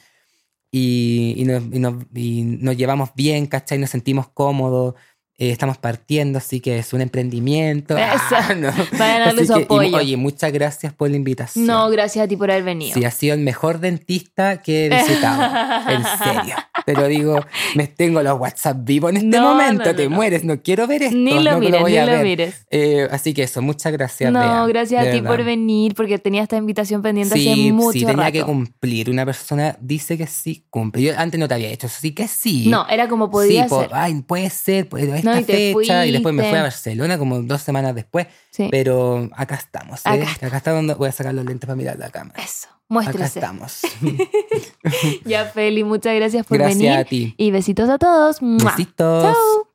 Y, 0.71 1.33
y, 1.37 1.45
nos, 1.45 1.63
y, 1.71 1.79
nos, 1.79 1.95
y 2.13 2.41
nos 2.43 2.77
llevamos 2.77 3.09
bien, 3.15 3.45
¿cachai? 3.47 3.77
Nos 3.77 3.91
sentimos 3.91 4.27
cómodos. 4.29 4.95
Eh, 5.37 5.49
estamos 5.51 5.77
partiendo, 5.77 6.37
así 6.37 6.59
que 6.59 6.77
es 6.77 6.93
un 6.93 7.01
emprendimiento. 7.01 7.97
Eso. 7.97 8.11
Ah, 8.31 8.53
no. 8.57 8.67
Vayan 8.97 9.21
a 9.21 9.25
darle 9.25 9.41
Así 9.43 9.47
su 9.53 9.83
y, 9.83 9.93
oye, 9.95 10.17
muchas 10.17 10.51
gracias 10.51 10.93
por 10.93 11.09
la 11.09 11.15
invitación. 11.17 11.65
No, 11.65 11.89
gracias 11.89 12.25
a 12.25 12.27
ti 12.27 12.35
por 12.37 12.51
haber 12.51 12.63
venido. 12.63 12.93
Sí, 12.93 13.03
ha 13.05 13.11
sido 13.11 13.33
el 13.33 13.41
mejor 13.41 13.79
dentista 13.79 14.61
que 14.61 14.85
he 14.85 14.89
visitado. 14.89 15.41
en 15.89 16.03
serio. 16.23 16.55
Pero 16.85 17.07
digo, 17.07 17.39
me 17.75 17.87
tengo 17.87 18.21
los 18.21 18.39
WhatsApp 18.39 18.77
vivos 18.81 19.11
en 19.11 19.17
este 19.17 19.27
No, 19.29 19.49
momento. 19.53 19.85
no, 19.85 19.95
te 19.95 20.09
mueres, 20.09 20.43
no 20.43 20.61
quiero 20.61 20.85
ver 20.87 21.03
esto. 21.03 21.15
Ni 21.15 21.39
lo 21.41 21.51
no 21.53 21.59
mires, 21.59 21.83
ni 21.83 21.95
lo 21.95 22.05
ver. 22.05 22.23
mires. 22.23 22.65
Eh, 22.71 23.07
así 23.09 23.33
que 23.33 23.43
eso, 23.43 23.61
muchas 23.61 23.91
gracias. 23.93 24.31
No, 24.31 24.39
Bea, 24.39 24.65
gracias 24.67 25.07
a 25.07 25.11
ti 25.11 25.21
por 25.21 25.43
venir, 25.43 25.95
porque 25.95 26.19
tenía 26.19 26.43
esta 26.43 26.57
invitación 26.57 27.01
pendiente 27.01 27.33
hace 27.35 27.43
Sí, 27.43 27.71
mucho 27.71 27.93
sí, 27.93 27.99
tenía 28.05 28.23
rato. 28.25 28.33
que 28.33 28.43
cumplir. 28.43 29.09
Una 29.09 29.25
persona 29.25 29.77
dice 29.79 30.17
que 30.17 30.27
sí, 30.27 30.65
cumple. 30.69 31.01
Yo 31.01 31.13
antes 31.17 31.39
no 31.39 31.47
te 31.47 31.53
había 31.53 31.69
hecho, 31.69 31.87
sí 31.87 32.11
que 32.13 32.27
sí. 32.27 32.67
No, 32.67 32.85
era 32.89 33.07
como 33.07 33.29
podía 33.29 33.63
sí, 33.63 33.69
po- 33.69 33.81
ser. 33.81 33.89
ay, 33.93 34.21
puede 34.21 34.49
ser, 34.49 34.89
puede, 34.89 35.22
esta 35.31 35.53
No, 35.53 35.59
y 35.59 35.73
fecha. 35.73 36.05
Y 36.05 36.11
después 36.11 36.33
me 36.35 36.47
fui 36.49 36.57
a 36.57 36.63
Barcelona 36.63 37.17
como 37.17 37.41
dos 37.41 37.61
semanas 37.61 37.95
después. 37.95 38.27
Sí. 38.51 38.67
Pero 38.71 39.29
acá 39.35 39.55
estamos. 39.55 39.99
¿eh? 40.05 40.09
Acá 40.09 40.23
está. 40.31 40.47
acá 40.47 40.57
está 40.57 40.71
donde 40.71 40.93
voy 40.95 41.09
a 41.09 41.11
sacar 41.11 41.33
los 41.33 41.45
lentes 41.45 41.67
para 41.67 41.75
mirar 41.75 41.97
la 41.97 42.09
cámara. 42.09 42.41
Eso, 42.43 42.67
Acá 42.67 42.77
muéstrese. 42.89 43.39
estamos. 43.39 43.81
Ya, 45.25 45.45
Feli, 45.45 45.83
muchas 45.83 46.15
gracias 46.15 46.45
por 46.45 46.57
Gracias 46.57 46.77
venir. 46.77 46.91
a 46.97 47.03
ti. 47.05 47.33
Y 47.37 47.51
besitos 47.51 47.89
a 47.89 47.97
todos. 47.97 48.37
Besitos. 48.41 49.23
Chao. 49.23 49.72